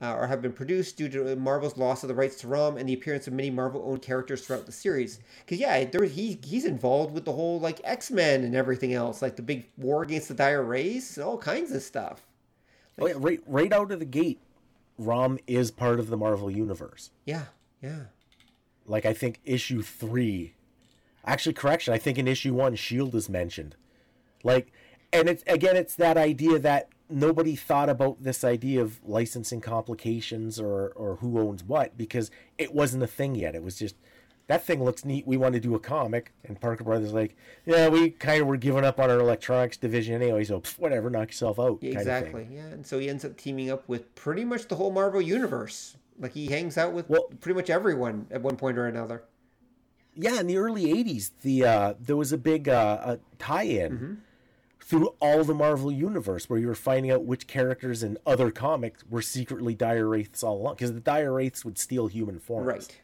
uh, 0.00 0.14
or 0.14 0.26
have 0.28 0.40
been 0.40 0.52
produced 0.52 0.96
due 0.96 1.08
to 1.08 1.34
Marvel's 1.36 1.76
loss 1.76 2.04
of 2.04 2.08
the 2.08 2.14
rights 2.14 2.36
to 2.36 2.48
ROM 2.48 2.76
and 2.76 2.88
the 2.88 2.94
appearance 2.94 3.26
of 3.26 3.32
many 3.32 3.50
Marvel-owned 3.50 4.00
characters 4.00 4.46
throughout 4.46 4.66
the 4.66 4.72
series. 4.72 5.18
Because 5.44 5.58
yeah, 5.58 5.84
there 5.84 6.04
he 6.04 6.38
he's 6.44 6.64
involved 6.64 7.12
with 7.14 7.24
the 7.24 7.32
whole 7.32 7.58
like 7.58 7.80
X-Men 7.82 8.44
and 8.44 8.54
everything 8.54 8.94
else, 8.94 9.22
like 9.22 9.36
the 9.36 9.42
big 9.42 9.66
war 9.76 10.02
against 10.02 10.28
the 10.28 10.34
Dire 10.34 10.62
Wraiths 10.62 11.16
and 11.16 11.26
all 11.26 11.38
kinds 11.38 11.72
of 11.72 11.82
stuff. 11.82 12.22
Oh, 13.00 13.06
yeah, 13.06 13.14
right 13.16 13.40
right 13.46 13.72
out 13.72 13.90
of 13.90 13.98
the 13.98 14.04
gate, 14.04 14.40
Rom 14.98 15.38
is 15.46 15.70
part 15.70 15.98
of 15.98 16.10
the 16.10 16.16
Marvel 16.16 16.50
universe. 16.50 17.10
Yeah, 17.24 17.46
yeah. 17.82 18.04
like 18.86 19.06
I 19.06 19.12
think 19.12 19.40
issue 19.44 19.82
three, 19.82 20.54
actually 21.24 21.52
correction, 21.52 21.94
I 21.94 21.98
think 21.98 22.18
in 22.18 22.26
issue 22.26 22.54
one, 22.54 22.74
Shield 22.74 23.14
is 23.14 23.28
mentioned. 23.28 23.76
Like, 24.42 24.72
and 25.12 25.28
it's 25.28 25.42
again, 25.46 25.76
it's 25.76 25.94
that 25.96 26.16
idea 26.16 26.58
that 26.58 26.88
nobody 27.10 27.56
thought 27.56 27.88
about 27.88 28.22
this 28.22 28.44
idea 28.44 28.80
of 28.82 29.00
licensing 29.04 29.60
complications 29.60 30.58
or 30.60 30.88
or 30.90 31.16
who 31.16 31.38
owns 31.38 31.64
what 31.64 31.96
because 31.96 32.30
it 32.58 32.74
wasn't 32.74 33.02
a 33.02 33.06
thing 33.06 33.34
yet. 33.34 33.54
It 33.54 33.62
was 33.62 33.76
just 33.78 33.96
that 34.46 34.64
thing 34.64 34.82
looks 34.82 35.04
neat. 35.04 35.26
We 35.26 35.36
want 35.36 35.52
to 35.54 35.60
do 35.60 35.74
a 35.74 35.78
comic. 35.78 36.32
And 36.44 36.58
Parker 36.58 36.82
Brothers 36.84 37.12
like, 37.12 37.36
yeah, 37.66 37.88
we 37.88 38.10
kind 38.10 38.40
of 38.40 38.48
were 38.48 38.56
giving 38.56 38.84
up 38.84 38.98
on 38.98 39.10
our 39.10 39.18
electronics 39.20 39.76
division 39.76 40.14
anyway, 40.22 40.44
so 40.44 40.60
pff, 40.60 40.78
whatever, 40.78 41.10
knock 41.10 41.28
yourself 41.28 41.58
out. 41.60 41.78
Yeah, 41.82 41.90
kind 41.94 41.96
of 41.96 42.00
exactly. 42.00 42.48
Yeah, 42.50 42.66
and 42.68 42.86
so 42.86 42.98
he 42.98 43.08
ends 43.10 43.24
up 43.26 43.36
teaming 43.36 43.70
up 43.70 43.86
with 43.88 44.14
pretty 44.14 44.44
much 44.46 44.68
the 44.68 44.76
whole 44.76 44.90
Marvel 44.90 45.20
universe. 45.20 45.96
Like 46.18 46.32
he 46.32 46.46
hangs 46.46 46.78
out 46.78 46.92
with 46.94 47.08
Well- 47.10 47.30
pretty 47.40 47.56
much 47.56 47.68
everyone 47.70 48.26
at 48.30 48.40
one 48.42 48.56
point 48.56 48.78
or 48.78 48.86
another. 48.86 49.24
Yeah, 50.14 50.40
in 50.40 50.46
the 50.48 50.56
early 50.56 50.86
'80s, 50.86 51.30
the 51.42 51.64
uh, 51.64 51.94
there 52.00 52.16
was 52.16 52.32
a 52.32 52.38
big 52.38 52.68
uh, 52.68 52.72
uh, 53.04 53.16
tie-in 53.38 53.92
Mm-hmm. 53.92 54.14
Through 54.88 55.08
all 55.20 55.44
the 55.44 55.52
Marvel 55.54 55.92
universe 55.92 56.48
where 56.48 56.58
you 56.58 56.66
were 56.66 56.74
finding 56.74 57.10
out 57.10 57.22
which 57.24 57.46
characters 57.46 58.02
in 58.02 58.16
other 58.24 58.50
comics 58.50 59.04
were 59.10 59.20
secretly 59.20 59.74
dire 59.74 60.08
wraiths 60.08 60.42
all 60.42 60.56
along, 60.56 60.76
because 60.76 60.94
the 60.94 61.00
dire 61.00 61.34
wraiths 61.34 61.62
would 61.62 61.76
steal 61.76 62.06
human 62.06 62.38
forms. 62.38 62.66
Right. 62.66 63.00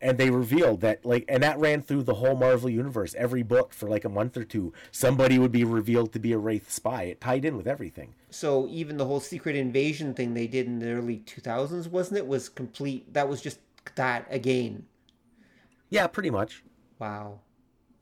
and 0.00 0.16
they 0.16 0.30
revealed 0.30 0.80
that 0.80 1.04
like 1.04 1.26
and 1.28 1.42
that 1.42 1.58
ran 1.58 1.82
through 1.82 2.02
the 2.04 2.14
whole 2.14 2.34
marvel 2.34 2.70
universe 2.70 3.14
every 3.18 3.42
book 3.42 3.74
for 3.74 3.86
like 3.90 4.06
a 4.06 4.08
month 4.08 4.34
or 4.38 4.44
two 4.44 4.72
somebody 4.90 5.38
would 5.38 5.52
be 5.52 5.62
revealed 5.64 6.10
to 6.14 6.18
be 6.18 6.32
a 6.32 6.38
wraith 6.38 6.70
spy 6.70 7.02
it 7.02 7.20
tied 7.20 7.44
in 7.44 7.54
with 7.58 7.66
everything 7.68 8.14
So 8.30 8.66
even 8.68 8.96
the 8.96 9.04
whole 9.04 9.20
secret 9.20 9.56
invasion 9.56 10.14
thing 10.14 10.32
they 10.32 10.46
did 10.46 10.66
in 10.66 10.78
the 10.78 10.92
early 10.92 11.18
2000s, 11.26 11.88
wasn't 11.90 12.16
it? 12.16 12.26
Was 12.26 12.48
complete. 12.48 13.12
That 13.12 13.28
was 13.28 13.42
just 13.42 13.58
that 13.96 14.26
again. 14.30 14.86
yeah 15.90 16.06
pretty 16.06 16.30
much 16.30 16.62
Wow. 16.98 17.40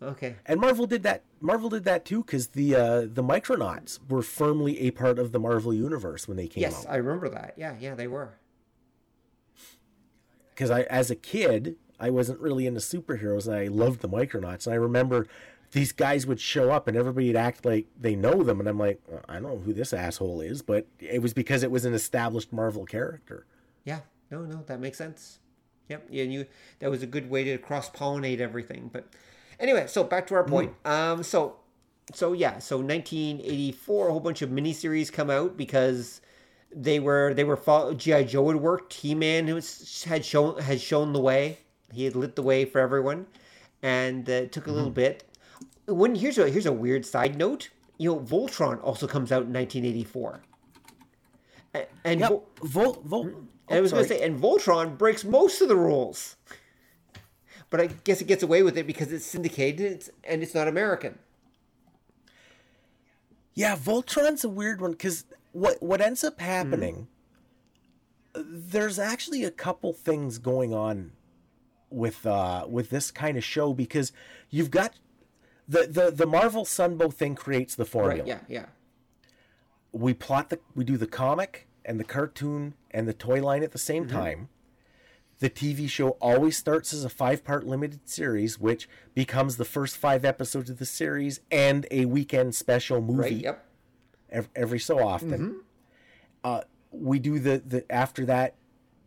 Okay. 0.01 0.37
and 0.47 0.61
marvel 0.61 0.87
did 0.87 1.03
that 1.03 1.23
marvel 1.41 1.69
did 1.69 1.83
that 1.85 2.05
too 2.05 2.23
because 2.23 2.49
the 2.49 2.75
uh 2.77 3.01
the 3.01 3.23
micronauts 3.23 3.99
were 4.09 4.23
firmly 4.23 4.79
a 4.81 4.91
part 4.93 5.19
of 5.19 5.33
the 5.33 5.41
marvel 5.41 5.75
universe 5.75 6.29
when 6.29 6.37
they 6.37 6.47
came 6.47 6.63
Yes, 6.63 6.87
out 6.87 6.93
I 6.93 6.97
remember 6.97 7.29
that. 7.31 7.55
Yeah, 7.57 7.75
yeah, 7.81 7.95
they 7.97 8.07
were. 8.07 8.35
because 10.55 10.71
i 10.71 10.83
as 10.83 11.11
a 11.11 11.17
kid 11.17 11.77
i 12.01 12.11
wasn't 12.11 12.39
really 12.41 12.67
into 12.67 12.81
superheroes 12.81 13.47
and 13.47 13.57
i 13.57 13.67
loved 13.67 14.01
the 14.01 14.09
micronauts 14.09 14.67
and 14.67 14.75
i 14.75 14.77
remember 14.77 15.27
these 15.73 15.93
guys 15.93 16.27
would 16.27 16.41
show 16.41 16.71
up 16.71 16.89
and 16.89 16.97
everybody'd 16.97 17.37
act 17.37 17.65
like 17.65 17.87
they 18.01 18.15
know 18.17 18.43
them 18.43 18.61
and 18.61 18.69
i'm 18.69 18.79
like 18.79 19.01
"Uh, 19.13 19.19
i 19.29 19.35
don't 19.35 19.43
know 19.43 19.59
who 19.59 19.73
this 19.73 19.93
asshole 19.93 20.41
is 20.41 20.63
but 20.63 20.87
it 21.01 21.21
was 21.23 21.35
because 21.35 21.63
it 21.63 21.71
was 21.71 21.85
an 21.85 21.95
established 21.95 22.53
marvel 22.53 22.85
character 22.87 23.47
Yeah. 23.85 24.01
No, 24.31 24.43
no, 24.43 24.63
that 24.67 24.79
makes 24.79 24.99
sense. 24.99 25.39
Yep. 25.89 26.09
Yeah, 26.11 26.25
and 26.25 26.33
you 26.35 26.45
that 26.81 26.91
was 26.91 27.03
a 27.03 27.07
good 27.07 27.31
way 27.31 27.45
to 27.45 27.57
cross 27.57 27.89
pollinate 27.89 28.41
everything. 28.41 28.91
But 28.93 29.07
anyway, 29.61 29.87
so 29.87 30.05
back 30.05 30.27
to 30.29 30.35
our 30.35 30.45
point. 30.45 30.73
Um 30.85 31.23
so 31.23 31.57
so 32.15 32.33
yeah, 32.33 32.59
so 32.59 32.79
1984 32.79 34.09
a 34.09 34.11
whole 34.11 34.21
bunch 34.21 34.43
of 34.43 34.51
miniseries 34.51 35.13
come 35.13 35.31
out 35.31 35.57
because 35.57 36.21
they 36.75 36.99
were 37.01 37.33
they 37.35 37.45
were 37.45 37.57
follow, 37.57 37.95
GI 37.95 38.25
Joe 38.25 38.49
had 38.49 38.57
worked, 38.61 38.93
He-Man 38.95 39.53
was, 39.55 40.05
had 40.05 40.25
shown 40.25 40.59
had 40.61 40.81
shown 40.81 41.13
the 41.13 41.21
way. 41.21 41.59
He 41.93 42.05
had 42.05 42.15
lit 42.17 42.37
the 42.37 42.43
way 42.43 42.65
for 42.65 42.81
everyone 42.81 43.27
and 43.83 44.29
uh, 44.29 44.33
it 44.33 44.53
took 44.53 44.67
a 44.67 44.71
little 44.73 44.91
bit. 44.91 45.25
When 45.87 46.15
here's 46.15 46.37
a 46.39 46.49
here's 46.51 46.67
a 46.67 46.73
weird 46.73 47.07
side 47.07 47.37
note. 47.37 47.71
You 48.01 48.11
know, 48.15 48.21
Voltron 48.21 48.83
also 48.85 49.07
comes 49.09 49.33
out 49.33 49.43
in 49.45 49.53
1984. 49.53 50.43
A- 51.75 51.87
And 52.05 52.21
Yep. 52.21 52.29
Vol- 52.29 52.47
Vol, 52.63 52.93
Vol, 53.05 53.23
and 53.27 53.49
I 53.79 53.81
was 53.81 53.93
going 53.93 54.05
to 54.05 54.09
say, 54.09 54.23
and 54.23 54.41
Voltron 54.41 54.97
breaks 54.97 55.25
most 55.25 55.61
of 55.61 55.69
the 55.69 55.77
rules. 55.77 56.37
But 57.71 57.81
I 57.81 57.87
guess 58.05 58.21
it 58.21 58.27
gets 58.27 58.43
away 58.43 58.63
with 58.63 58.79
it 58.79 58.87
because 58.87 59.13
it's 59.13 59.27
syndicated 59.27 60.09
and 60.25 60.43
it's, 60.43 60.55
not 60.55 60.69
American. 60.69 61.19
yeah, 63.55 63.77
Voltron's 63.77 64.45
a 64.45 64.49
weird 64.49 64.81
one 64.81 64.93
because 64.93 65.25
what 65.53 65.83
what 65.83 66.01
ends 66.01 66.25
up 66.25 66.41
happening, 66.41 67.09
there's 68.35 68.99
actually 68.99 69.45
a 69.45 69.51
couple 69.51 69.93
things 69.93 70.39
going 70.39 70.73
on 70.73 71.13
with 71.91 72.25
uh 72.27 72.67
with 72.69 72.91
this 72.91 73.11
kind 73.11 73.37
of 73.37 73.45
show 73.45 73.73
because 73.75 74.13
you've 74.51 74.71
got 74.71 74.95
the 75.67 75.87
the 75.91 76.11
the 76.11 76.27
Marvel 76.27 76.65
Sunbow 76.65 77.13
thing 77.13 77.35
creates 77.35 77.75
the 77.75 77.85
formula. 77.85 78.21
Right? 78.21 78.29
Yeah, 78.29 78.41
yeah. 78.49 78.67
we 79.93 80.15
plot 80.15 80.51
the 80.51 80.59
we 80.75 80.85
do 80.85 80.97
the 80.97 81.07
comic 81.07 81.67
and 81.85 81.99
the 81.99 82.05
cartoon 82.05 82.75
and 82.91 83.09
the 83.09 83.13
toy 83.15 83.43
line 83.43 83.63
at 83.63 83.73
the 83.73 83.79
same 83.79 84.05
Mm-hmm. 84.07 84.17
time 84.17 84.49
the 85.41 85.49
tv 85.51 85.89
show 85.89 86.11
always 86.21 86.57
starts 86.57 86.93
as 86.93 87.05
a 87.05 87.09
five 87.09 87.45
part 87.45 87.67
limited 87.67 88.01
series 88.09 88.59
which 88.59 88.89
becomes 89.15 89.57
the 89.57 89.65
first 89.65 89.97
five 89.97 90.25
episodes 90.25 90.69
of 90.71 90.79
the 90.79 90.85
series 90.87 91.41
and 91.51 91.87
a 91.91 92.05
weekend 92.07 92.55
special 92.55 93.01
movie 93.01 93.21
Right. 93.21 93.33
Yep. 93.45 93.65
ev- 94.31 94.49
every 94.57 94.79
so 94.81 94.99
often 95.07 95.31
Mm-hmm. 95.41 95.59
uh, 96.45 96.61
we 96.91 97.19
do 97.19 97.39
the, 97.39 97.63
the 97.65 97.91
after 97.93 98.25
that 98.27 98.55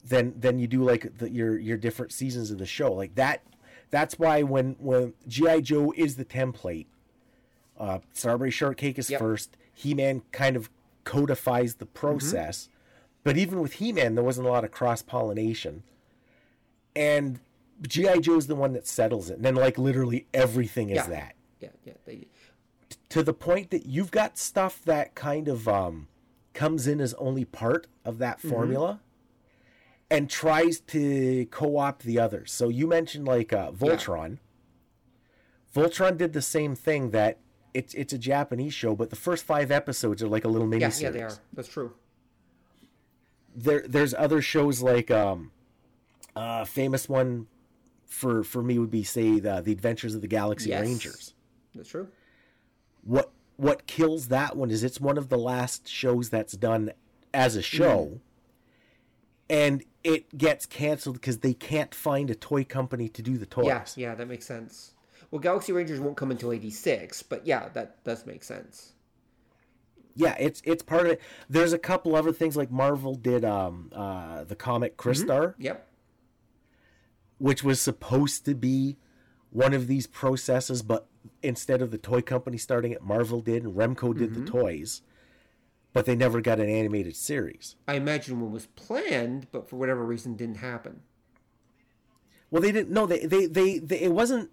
then 0.06 0.34
then 0.38 0.58
you 0.60 0.68
do 0.68 0.84
like 0.84 1.18
the, 1.18 1.30
your 1.30 1.58
your 1.60 1.78
different 1.78 2.12
seasons 2.12 2.50
of 2.52 2.58
the 2.60 2.66
show 2.66 2.92
like 2.94 3.16
that 3.16 3.42
that's 3.90 4.18
why 4.18 4.42
when 4.44 4.76
when 4.80 5.14
gi 5.28 5.62
joe 5.62 5.94
is 5.98 6.16
the 6.16 6.26
template 6.26 6.86
uh 7.78 8.00
strawberry 8.14 8.52
shortcake 8.52 8.98
is 8.98 9.10
Yep. 9.10 9.20
first 9.20 9.58
he-man 9.74 10.22
kind 10.32 10.56
of 10.56 10.70
codifies 11.04 11.76
the 11.76 11.86
process 11.86 12.70
but 13.24 13.36
even 13.38 13.60
with 13.62 13.74
he-man 13.74 14.16
there 14.16 14.24
wasn't 14.24 14.46
a 14.48 14.50
lot 14.50 14.64
of 14.64 14.72
cross-pollination 14.72 15.84
and 16.96 17.40
gi 17.88 18.20
Joe 18.20 18.38
is 18.38 18.48
the 18.48 18.56
one 18.56 18.74
that 18.74 18.88
settles 18.88 19.30
it 19.30 19.36
and 19.38 19.46
then 19.46 19.56
like 19.56 19.78
literally 19.78 20.28
everything 20.34 20.90
is 20.90 20.98
Yeah. 20.98 21.08
that 21.10 21.36
Yeah, 21.60 21.70
yeah. 21.86 21.94
They, 22.06 22.28
to 23.10 23.24
the 23.24 23.34
point 23.34 23.72
that 23.72 23.86
you've 23.86 24.12
got 24.12 24.38
stuff 24.38 24.82
that 24.86 25.16
kind 25.16 25.48
of 25.48 25.68
um, 25.68 26.08
comes 26.54 26.88
in 26.88 27.00
as 27.02 27.14
only 27.16 27.46
part 27.46 27.88
of 28.06 28.18
that 28.20 28.40
Mm-hmm. 28.40 28.50
formula 28.50 29.00
and 30.10 30.30
tries 30.30 30.80
to 30.82 31.46
co-opt 31.52 32.04
the 32.04 32.20
others. 32.20 32.52
So 32.52 32.68
you 32.68 32.86
mentioned 32.88 33.26
like 33.26 33.54
uh, 33.54 33.72
Voltron. 33.72 34.40
Voltron 35.74 36.18
did 36.18 36.34
the 36.34 36.42
same 36.42 36.76
thing 36.76 37.12
that 37.12 37.38
it's 37.74 37.94
it's 37.94 38.12
a 38.12 38.18
Japanese 38.18 38.74
show, 38.74 38.94
but 38.94 39.10
the 39.10 39.16
first 39.16 39.46
five 39.46 39.72
episodes 39.72 40.22
are 40.22 40.28
like 40.28 40.44
a 40.44 40.50
little 40.50 40.68
mini 40.68 40.82
yeah, 40.82 40.90
series. 40.90 41.16
yeah, 41.16 41.28
they 41.28 41.34
are. 41.34 41.38
That's 41.54 41.70
true. 41.70 41.94
There 43.56 43.86
there's 43.88 44.14
other 44.14 44.42
shows 44.42 44.82
like 44.82 45.10
um, 45.12 45.52
uh, 46.36 46.66
famous 46.66 47.08
one 47.10 47.48
for 48.06 48.44
for 48.44 48.62
me 48.62 48.78
would 48.80 48.92
be 48.92 49.04
say 49.04 49.40
the, 49.40 49.62
the 49.62 49.72
Adventures 49.72 50.16
of 50.16 50.22
the 50.22 50.28
Galaxy 50.28 50.70
Yes. 50.70 50.82
Rangers. 50.82 51.34
That's 51.76 51.90
true. 51.90 52.08
what 53.04 53.32
what 53.58 53.86
kills 53.88 54.28
that 54.30 54.56
one 54.58 54.72
is 54.72 54.84
it's 54.84 55.00
one 55.00 55.18
of 55.18 55.30
the 55.30 55.38
last 55.38 55.88
shows 55.88 56.30
that's 56.30 56.54
done 56.54 56.92
as 57.34 57.56
a 57.56 57.62
show 57.62 58.20
and 59.50 59.84
it 60.04 60.36
gets 60.38 60.66
canceled 60.66 61.16
because 61.16 61.40
they 61.40 61.54
can't 61.54 61.94
find 61.94 62.30
a 62.30 62.36
toy 62.36 62.64
company 62.64 63.08
to 63.10 63.22
do 63.22 63.38
the 63.38 63.46
toys 63.46 63.66
Yeah, 63.68 63.84
yeah, 63.96 64.16
that 64.16 64.28
makes 64.28 64.46
sense. 64.46 64.94
Well, 65.30 65.40
Galaxy 65.40 65.72
Rangers 65.72 66.00
won't 66.00 66.18
come 66.18 66.32
until 66.32 66.52
86, 66.52 67.24
but 67.24 67.46
yeah, 67.48 67.70
that 67.74 68.04
does 68.04 68.26
make 68.26 68.44
sense. 68.44 68.94
Yeah, 70.16 70.36
it's 70.40 70.62
it's 70.66 70.84
part 70.84 71.06
of 71.06 71.12
it 71.14 71.22
there's 71.50 71.72
a 71.72 71.78
couple 71.80 72.16
other 72.16 72.34
things 72.34 72.58
like 72.58 72.70
marvel 72.72 73.16
did 73.16 73.46
um 73.46 73.90
uh 73.96 74.44
the 74.44 74.56
comic 74.56 74.98
crystar 74.98 75.54
Yep. 75.58 75.88
Which 77.42 77.64
was 77.64 77.82
supposed 77.82 78.46
to 78.46 78.54
be 78.54 78.98
one 79.50 79.74
of 79.74 79.88
these 79.88 80.08
processes 80.08 80.82
but 80.82 81.08
instead 81.44 81.82
of 81.82 81.92
the 81.92 81.98
toy 81.98 82.22
company 82.22 82.58
starting 82.58 82.92
it 82.92 83.04
marvel 83.04 83.42
did 83.42 83.64
and 83.64 83.76
remco 83.76 84.18
did 84.18 84.34
the 84.34 84.40
mm-hmm. 84.40 84.58
toys 84.58 85.02
but 85.94 86.06
they 86.06 86.16
never 86.16 86.40
got 86.40 86.60
an 86.60 86.70
animated 86.70 87.16
series 87.16 87.76
I 87.88 87.96
imagine 87.96 88.40
one 88.40 88.52
was 88.52 88.68
planned, 88.68 89.48
but 89.52 89.70
for 89.70 89.76
whatever 89.76 90.06
reason 90.06 90.36
didn't 90.36 90.56
happen. 90.56 91.02
Well, 92.52 92.62
they 92.62 92.74
didn't. 92.74 92.92
No, 92.92 93.06
they, 93.06 93.26
they, 93.26 93.46
they, 93.48 93.80
they, 93.80 94.00
it 94.02 94.12
wasn't 94.12 94.52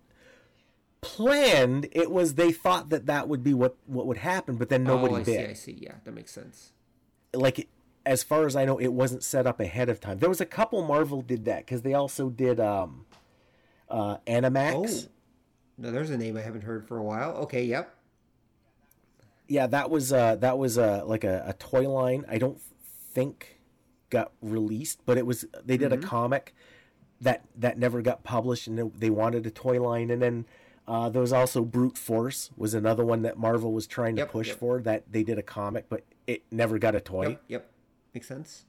planned. 1.01 1.89
It 1.93 2.11
was 2.11 2.35
they 2.35 2.53
thought 2.53 2.91
that 2.91 3.07
that 3.07 3.29
would 3.29 3.43
be 3.43 3.53
what 3.53 3.77
what 3.87 4.07
would 4.07 4.19
happen, 4.19 4.57
but 4.57 4.69
then 4.69 4.89
oh, 4.89 4.97
nobody 4.97 5.15
oh, 5.15 5.19
I 5.19 5.23
see, 5.25 5.33
did. 5.33 5.51
I 5.51 5.53
see. 5.53 5.79
Yeah, 5.81 5.95
that 6.05 6.15
makes 6.15 6.33
sense. 6.33 6.73
Like, 7.35 7.59
it- 7.59 7.69
as 8.09 8.23
far 8.23 8.47
as 8.47 8.57
I 8.57 8.65
know, 8.65 8.79
it 8.79 8.89
wasn't 8.93 9.23
set 9.23 9.47
up 9.47 9.61
ahead 9.61 9.89
of 9.91 10.01
time. 10.01 10.19
There 10.19 10.31
was 10.31 10.41
a 10.41 10.47
couple 10.47 10.83
Marvel 10.83 11.21
did 11.21 11.45
that 11.45 11.59
because 11.67 11.83
they 11.83 11.93
also 11.93 12.31
did 12.31 12.59
um, 12.59 13.05
uh, 13.91 14.17
Animax. 14.27 15.07
Oh. 15.07 15.11
No, 15.77 15.91
there's 15.93 16.11
a 16.11 16.17
name 16.17 16.37
I 16.37 16.41
haven't 16.41 16.63
heard 16.63 16.89
for 16.89 16.97
a 16.97 17.03
while. 17.03 17.33
Okay, 17.45 17.65
yep. 17.65 17.95
Yeah, 19.47 19.67
that 19.69 19.91
was 19.91 20.13
uh, 20.13 20.37
that 20.37 20.59
was 20.59 20.79
uh, 20.79 21.03
like 21.07 21.25
a, 21.25 21.45
a 21.47 21.53
toy 21.53 21.89
line. 21.89 22.25
I 22.29 22.39
don't 22.39 22.61
think 23.13 23.59
got 24.11 24.33
released, 24.41 25.01
but 25.07 25.19
it 25.19 25.27
was 25.27 25.45
they 25.65 25.77
did 25.77 25.93
a 25.93 25.99
comic 25.99 26.55
that 27.21 27.45
that 27.57 27.79
never 27.79 28.01
got 28.03 28.25
published, 28.25 28.67
and 28.67 28.79
they- 28.79 28.91
they 28.99 29.11
wanted 29.11 29.47
a 29.47 29.51
toy 29.51 29.81
line. 29.83 30.11
And 30.11 30.21
then 30.23 30.47
uh, 30.87 31.09
there 31.11 31.21
was 31.23 31.33
also 31.33 31.63
Brute 31.65 31.97
Force 31.99 32.51
was 32.57 32.75
another 32.75 33.05
one 33.05 33.23
that 33.23 33.39
Marvel 33.39 33.73
was 33.73 33.87
trying 33.87 34.17
to 34.17 34.23
Yep, 34.23 34.31
push 34.33 34.49
yep. 34.49 34.59
for 34.59 34.81
that 34.83 35.05
they 35.13 35.23
did 35.23 35.39
a 35.39 35.43
comic, 35.43 35.89
but 35.89 36.05
it 36.27 36.43
never 36.51 36.79
got 36.79 36.95
a 36.95 37.01
toy. 37.01 37.29
Yep, 37.29 37.43
yep. 37.49 37.71
Makes 38.19 38.27
sense. 38.27 38.65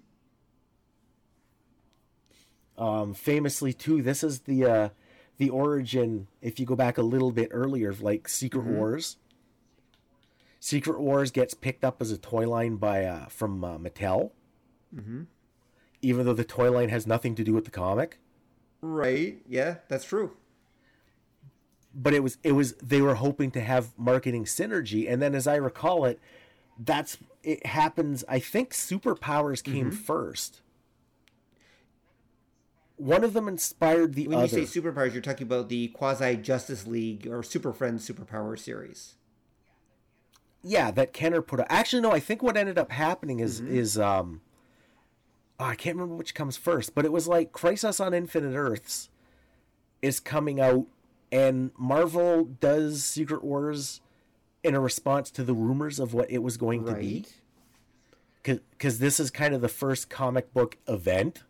Um, 2.78 3.16
famously 3.16 3.74
too, 3.74 4.04
this 4.04 4.24
is 4.24 4.41
the 4.41 4.64
uh, 4.64 4.89
the 5.38 5.50
origin. 5.50 6.28
If 6.39 6.60
you 6.60 6.68
go 6.68 6.76
back 6.76 7.00
a 7.00 7.02
little 7.02 7.32
bit 7.32 7.47
earlier, 7.50 7.91
like 7.91 8.28
Secret 8.28 8.64
Wars. 8.64 9.18
Secret 10.60 11.00
Wars 11.00 11.32
gets 11.32 11.56
picked 11.56 11.84
up 11.84 12.00
as 12.00 12.12
a 12.12 12.18
toy 12.20 12.47
line 12.47 12.76
by 12.76 13.06
uh, 13.06 13.26
from 13.26 13.64
uh, 13.64 13.80
Mattel, 13.80 14.34
even 16.04 16.28
though 16.28 16.34
the 16.34 16.43
toy 16.43 16.70
line 16.70 16.89
has 16.89 17.08
nothing 17.08 17.34
to 17.34 17.43
do 17.43 17.54
with 17.54 17.66
the 17.66 17.72
comic. 17.72 18.20
Right. 18.82 19.39
Yeah, 19.47 19.78
that's 19.88 20.06
true. 20.06 20.38
But 21.95 22.14
it 22.14 22.22
was 22.22 22.38
it 22.43 22.52
was 22.52 22.74
they 22.74 23.02
were 23.02 23.16
hoping 23.16 23.50
to 23.52 23.62
have 23.62 23.97
marketing 23.97 24.45
synergy, 24.45 25.12
and 25.12 25.20
then 25.20 25.34
as 25.34 25.47
I 25.47 25.56
recall 25.56 26.06
it, 26.06 26.20
that's 26.80 27.18
it 27.44 27.66
happens. 27.66 28.24
I 28.30 28.40
think 28.40 28.72
superpowers 28.74 29.64
came 29.64 29.92
Mm-hmm. 29.92 29.98
first. 30.02 30.62
One 32.98 33.24
of 33.24 33.34
them 33.34 33.48
inspired 33.48 34.14
the 34.14 34.28
When 34.28 34.38
other. 34.40 34.60
you 34.60 34.66
say 34.66 34.82
superpowers, 34.82 35.14
you're 35.14 35.22
talking 35.22 35.48
about 35.48 35.70
the 35.70 35.88
quasi 35.90 36.36
Justice 36.36 36.86
League 36.86 37.28
or 37.28 37.42
Super 37.44 37.72
Friends 37.72 38.08
superpower 38.10 38.60
series. 38.60 39.16
yeah, 40.62 40.92
that 40.92 41.14
Kenner 41.14 41.42
put. 41.42 41.62
Out. 41.62 41.68
Actually, 41.70 42.02
no. 42.02 42.12
I 42.12 42.20
think 42.20 42.44
what 42.44 42.58
ended 42.58 42.78
up 42.78 42.92
happening 42.92 43.40
is 43.40 43.62
Mm-hmm. 43.62 43.76
is 43.78 43.98
um, 43.98 44.42
oh, 45.60 45.66
I 45.66 45.76
can't 45.76 45.96
remember 45.96 46.16
which 46.16 46.36
comes 46.36 46.58
first, 46.58 46.94
but 46.94 47.06
it 47.06 47.14
was 47.14 47.28
like 47.28 47.54
Crisis 47.54 48.00
on 48.02 48.14
Infinite 48.14 48.56
Earths 48.58 49.10
is 50.02 50.20
coming 50.20 50.60
out, 50.60 50.86
and 51.32 51.72
Marvel 51.78 52.44
does 52.60 53.04
Secret 53.06 53.44
Wars 53.46 54.02
in 54.64 54.76
a 54.76 54.80
response 54.80 55.32
to 55.32 55.43
the 55.43 55.53
rumors 55.53 55.99
of 55.99 56.14
what 56.14 56.30
it 56.30 56.39
was 56.39 56.57
going 56.57 56.86
to 56.86 56.93
be, 56.93 57.26
Right. 58.45 58.60
because 58.72 58.99
this 58.99 59.20
is 59.20 59.30
kind 59.32 59.53
of 59.53 59.62
the 59.62 59.70
first 59.70 60.10
comic 60.10 60.53
book 60.53 60.78
event, 60.88 61.43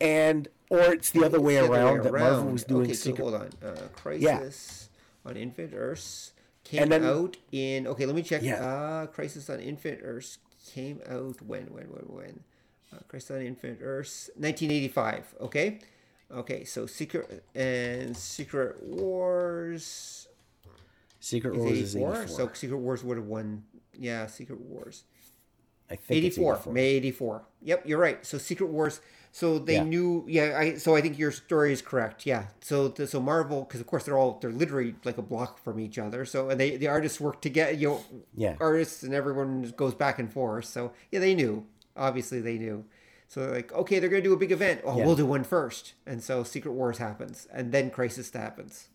and 0.00 0.48
or 0.70 0.92
it's 0.94 1.10
the 1.10 1.24
other 1.24 1.40
way 1.40 1.54
the 1.54 1.64
other 1.64 1.72
around 1.72 2.02
that 2.04 2.12
Marvel 2.12 2.50
was 2.52 2.64
doing 2.64 2.84
Okay, 2.84 2.94
so 2.94 3.14
hold 3.14 3.34
on. 3.34 3.50
Uh, 3.64 3.76
Crisis 3.94 4.88
on 5.24 5.36
Infinite 5.36 5.72
Earths 5.74 6.32
came 6.64 6.88
then- 6.88 7.04
out 7.04 7.36
in. 7.52 7.86
Okay, 7.86 8.06
let 8.06 8.14
me 8.16 8.22
check. 8.22 8.42
Yeah. 8.42 8.56
Uh, 8.64 9.06
Crisis 9.06 9.48
on 9.48 9.60
Infinite 9.60 10.00
Earths 10.02 10.38
came 10.72 11.00
out 11.08 11.40
when? 11.42 11.64
When? 11.66 11.84
When? 11.86 12.04
When? 12.16 12.40
Uh, 12.92 12.98
Crisis 13.08 13.30
on 13.30 13.42
Infinite 13.42 13.78
Earths, 13.82 14.30
1985. 14.36 15.34
Okay. 15.40 15.78
Okay, 16.30 16.64
so 16.64 16.86
Secret 16.86 17.44
and 17.54 18.16
Secret 18.16 18.82
Wars 18.82 20.26
Secret 21.24 21.56
Wars 21.56 21.72
is 21.78 21.96
84. 21.96 22.12
84. 22.22 22.28
So 22.28 22.50
Secret 22.52 22.76
Wars 22.78 23.02
would 23.02 23.16
have 23.16 23.26
won. 23.26 23.64
Yeah, 23.98 24.26
Secret 24.26 24.60
Wars. 24.60 25.04
I 25.90 25.96
think 25.96 26.24
it's 26.24 26.36
84, 26.38 26.72
May 26.72 26.86
84. 26.96 27.44
Yep, 27.62 27.82
you're 27.86 27.98
right. 27.98 28.24
So 28.26 28.36
Secret 28.38 28.66
Wars. 28.66 29.00
So 29.32 29.58
they 29.58 29.74
Yeah. 29.74 29.84
knew. 29.84 30.24
Yeah, 30.28 30.56
I. 30.58 30.76
So 30.76 30.94
I 30.94 31.00
think 31.00 31.18
your 31.18 31.32
story 31.32 31.72
is 31.72 31.82
correct. 31.82 32.24
Yeah. 32.26 32.46
So 32.60 32.88
the, 32.88 33.06
so 33.06 33.20
Marvel, 33.20 33.62
because 33.62 33.80
of 33.80 33.86
course 33.86 34.04
they're 34.04 34.16
all 34.18 34.38
they're 34.40 34.52
literally 34.52 34.94
like 35.04 35.18
a 35.18 35.22
block 35.22 35.58
from 35.58 35.80
each 35.80 35.98
other. 35.98 36.24
So 36.24 36.50
and 36.50 36.60
they 36.60 36.76
the 36.76 36.88
artists 36.88 37.20
work 37.20 37.40
together. 37.40 37.72
You 37.72 37.88
know, 37.88 38.04
Yeah. 38.36 38.56
artists 38.60 39.02
and 39.02 39.12
everyone 39.14 39.72
goes 39.76 39.94
back 39.94 40.18
and 40.18 40.32
forth. 40.32 40.66
So 40.66 40.92
yeah, 41.10 41.20
they 41.20 41.34
knew. 41.34 41.66
Obviously, 41.96 42.40
they 42.40 42.58
knew. 42.58 42.84
So 43.28 43.40
they're 43.40 43.54
like, 43.54 43.72
okay, 43.72 43.98
they're 43.98 44.08
gonna 44.10 44.22
do 44.22 44.32
a 44.34 44.36
big 44.36 44.52
event. 44.52 44.82
Oh, 44.84 44.98
Yeah. 44.98 45.06
we'll 45.06 45.16
do 45.16 45.26
one 45.26 45.44
first. 45.44 45.94
And 46.06 46.22
so 46.22 46.44
Secret 46.44 46.72
Wars 46.72 46.98
happens, 46.98 47.48
and 47.52 47.72
then 47.72 47.90
Crisis 47.90 48.30
happens. 48.32 48.88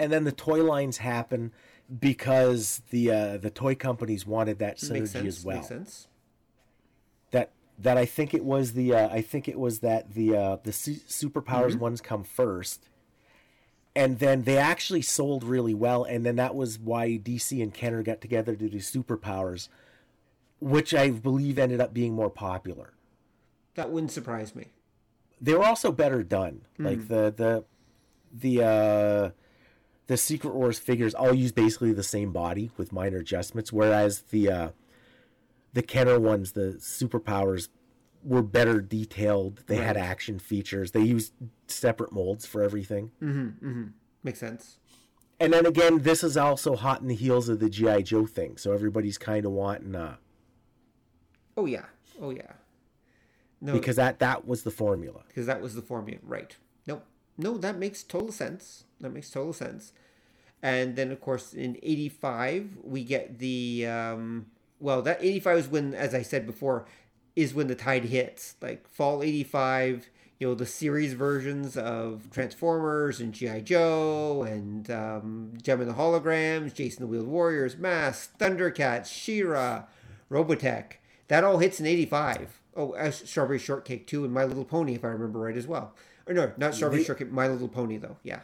And 0.00 0.10
then 0.12 0.24
the 0.24 0.32
toy 0.32 0.64
lines 0.64 0.98
happen 0.98 1.52
because 2.00 2.82
the 2.90 3.10
uh, 3.10 3.36
the 3.36 3.50
toy 3.50 3.74
companies 3.74 4.26
wanted 4.26 4.58
that 4.58 4.78
synergy 4.78 5.08
sense. 5.08 5.26
as 5.38 5.44
well. 5.44 5.56
Makes 5.58 5.68
sense. 5.68 6.08
That 7.32 7.52
that 7.78 7.96
I 7.98 8.06
think 8.06 8.32
it 8.34 8.44
was 8.44 8.72
the 8.72 8.94
uh, 8.94 9.08
I 9.10 9.20
think 9.20 9.46
it 9.48 9.58
was 9.58 9.80
that 9.80 10.14
the 10.14 10.34
uh, 10.36 10.56
the 10.62 10.72
su- 10.72 10.94
superpowers 11.08 11.72
Mm-hmm. 11.72 11.78
ones 11.80 12.00
come 12.00 12.24
first. 12.24 12.88
And 13.94 14.20
then 14.20 14.42
they 14.42 14.56
actually 14.56 15.02
sold 15.02 15.42
really 15.42 15.74
well, 15.74 16.04
and 16.04 16.24
then 16.24 16.36
that 16.36 16.54
was 16.54 16.78
why 16.78 17.08
DC 17.22 17.60
and 17.60 17.74
Kenner 17.74 18.02
got 18.04 18.20
together 18.20 18.54
to 18.54 18.68
do 18.68 18.78
superpowers, 18.78 19.68
which 20.60 20.94
I 20.94 21.10
believe 21.10 21.58
ended 21.58 21.80
up 21.80 21.92
being 21.92 22.14
more 22.14 22.30
popular. 22.30 22.92
That 23.74 23.90
wouldn't 23.90 24.12
surprise 24.12 24.54
me. 24.54 24.66
they 25.40 25.54
were 25.54 25.64
also 25.64 25.90
better 25.90 26.22
done. 26.22 26.62
Hmm. 26.76 26.86
Like 26.86 27.08
the 27.08 27.34
the 27.36 27.64
the 28.32 28.62
uh 28.64 29.30
the 30.10 30.16
Secret 30.16 30.56
Wars 30.56 30.80
figures 30.80 31.14
all 31.14 31.32
use 31.32 31.52
basically 31.52 31.92
the 31.92 32.02
same 32.02 32.32
body 32.32 32.72
with 32.76 32.92
minor 32.92 33.18
adjustments, 33.18 33.72
whereas 33.72 34.22
the 34.30 34.50
uh 34.50 34.68
the 35.72 35.82
Kenner 35.82 36.18
ones, 36.18 36.50
the 36.50 36.78
superpowers, 36.80 37.68
were 38.24 38.42
better 38.42 38.80
detailed. 38.80 39.62
They 39.68 39.76
had 39.76 39.96
action 39.96 40.40
features. 40.40 40.90
They 40.90 41.02
used 41.02 41.32
separate 41.68 42.10
molds 42.10 42.44
for 42.44 42.60
everything. 42.60 43.12
Makes 44.24 44.40
sense. 44.40 44.78
And 45.38 45.52
then 45.52 45.64
again, 45.64 46.00
this 46.02 46.24
is 46.24 46.36
also 46.36 46.74
hot 46.74 47.02
in 47.02 47.06
the 47.06 47.14
heels 47.14 47.48
of 47.48 47.60
the 47.60 47.70
GI 47.70 48.02
Joe 48.02 48.26
thing, 48.26 48.56
so 48.56 48.72
everybody's 48.72 49.16
kind 49.16 49.46
of 49.46 49.52
wanting 49.52 49.94
uh 49.94 50.16
Oh 51.56 51.66
yeah. 51.66 51.84
Oh 52.20 52.30
yeah. 52.30 52.54
No, 53.60 53.74
because 53.74 53.94
that 53.94 54.18
that 54.18 54.44
was 54.44 54.64
the 54.64 54.72
formula. 54.72 55.22
because 55.28 55.46
that 55.46 55.60
was 55.60 55.76
the 55.76 55.82
formula, 55.82 56.18
right? 56.24 56.56
No, 56.84 57.02
no, 57.38 57.56
that 57.58 57.78
makes 57.78 58.02
total 58.02 58.32
sense. 58.32 58.86
That 59.00 59.10
makes 59.10 59.30
total 59.30 59.52
sense. 59.52 59.92
And 60.62 60.94
then, 60.96 61.10
of 61.10 61.20
course, 61.20 61.54
in 61.54 61.78
'85 61.82 62.78
we 62.82 63.02
get 63.04 63.38
the 63.38 63.86
um, 63.86 64.46
well, 64.78 65.02
that 65.02 65.18
'85 65.22 65.58
is 65.58 65.68
when, 65.68 65.94
as 65.94 66.14
I 66.14 66.22
said 66.22 66.46
before, 66.46 66.86
is 67.34 67.54
when 67.54 67.66
the 67.68 67.74
tide 67.74 68.04
hits. 68.04 68.56
Like 68.60 68.86
fall 68.88 69.22
'85, 69.22 70.10
you 70.38 70.48
know, 70.48 70.54
the 70.54 70.66
series 70.66 71.14
versions 71.14 71.76
of 71.76 72.28
Transformers 72.30 73.20
and 73.20 73.32
GI 73.32 73.62
Joe 73.62 74.42
and 74.42 74.90
um, 74.90 75.52
Jem 75.62 75.80
and 75.80 75.88
the 75.90 75.94
Holograms, 75.94 76.74
Jace 76.74 76.98
and 76.98 77.02
the 77.02 77.06
Wheeled 77.06 77.26
Warriors, 77.28 77.76
Mask, 77.78 78.36
Thundercats, 78.38 79.06
She-Ra, 79.06 79.84
Robotech. 80.30 80.92
That 81.28 81.44
all 81.44 81.58
hits 81.58 81.80
in 81.80 81.86
'85. 81.86 82.60
Oh, 82.76 82.92
uh, 82.92 83.10
Strawberry 83.10 83.58
Shortcake 83.58 84.06
too, 84.06 84.24
and 84.24 84.32
My 84.32 84.44
Little 84.44 84.64
Pony, 84.64 84.94
if 84.94 85.04
I 85.04 85.08
remember 85.08 85.40
right 85.40 85.56
as 85.56 85.66
well. 85.66 85.94
Or 86.26 86.34
no, 86.34 86.52
not 86.56 86.74
Strawberry 86.74 87.00
They- 87.00 87.06
Shortcake, 87.06 87.32
My 87.32 87.48
Little 87.48 87.68
Pony 87.68 87.96
though. 87.96 88.16
Yeah. 88.22 88.40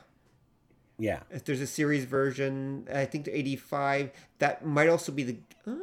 Yeah. 0.99 1.21
If 1.31 1.45
there's 1.45 1.61
a 1.61 1.67
series 1.67 2.05
version, 2.05 2.89
I 2.93 3.05
think 3.05 3.25
the 3.27 3.37
85. 3.37 4.11
That 4.39 4.65
might 4.65 4.89
also 4.89 5.13
be 5.13 5.23
the. 5.23 5.37
Uh, 5.67 5.75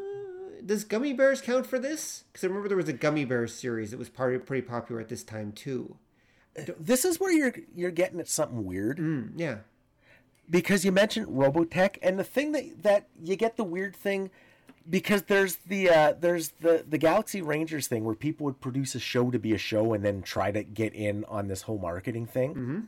does 0.66 0.84
Gummy 0.84 1.14
Bears 1.14 1.42
count 1.42 1.68
for 1.68 1.78
this? 1.78 2.24
Because 2.32 2.44
I 2.44 2.48
remember 2.48 2.68
there 2.68 2.78
was 2.78 2.90
a 2.90 2.94
Gummy 2.94 3.26
Bears 3.26 3.54
series 3.54 3.92
that 3.92 3.98
was 3.98 4.10
part, 4.10 4.46
pretty 4.46 4.66
popular 4.66 5.02
at 5.02 5.10
this 5.10 5.24
time 5.24 5.52
too. 5.52 5.98
This 6.80 7.04
is 7.04 7.20
where 7.20 7.32
you're 7.32 7.54
you're 7.76 7.92
getting 7.92 8.20
at 8.20 8.28
something 8.28 8.64
weird. 8.64 8.98
Mm, 9.00 9.32
yeah. 9.36 9.58
because 10.50 10.86
you 10.86 10.92
mentioned 10.92 11.28
Robotech, 11.28 11.98
and 12.04 12.20
the 12.20 12.24
thing 12.24 12.52
that 12.52 12.84
that 12.84 13.08
you 13.22 13.36
get 13.36 13.58
the 13.58 13.64
weird 13.64 13.96
thing 13.96 14.30
because 14.90 15.24
there's 15.24 15.58
the 15.68 15.90
uh, 15.90 16.14
there's 16.20 16.50
the 16.62 16.86
the 16.88 16.98
Galaxy 16.98 17.42
Rangers 17.42 17.88
thing 17.88 18.04
where 18.04 18.16
people 18.16 18.46
would 18.46 18.62
produce 18.62 18.96
a 18.96 19.00
show 19.00 19.32
to 19.32 19.40
be 19.40 19.54
a 19.54 19.58
show 19.58 19.94
and 19.94 20.04
then 20.06 20.22
try 20.22 20.52
to 20.52 20.64
get 20.64 20.94
in 20.94 21.26
on 21.26 21.48
this 21.48 21.64
whole 21.64 21.80
marketing 21.80 22.26
thing. 22.26 22.52
Mm-hmm. 22.52 22.80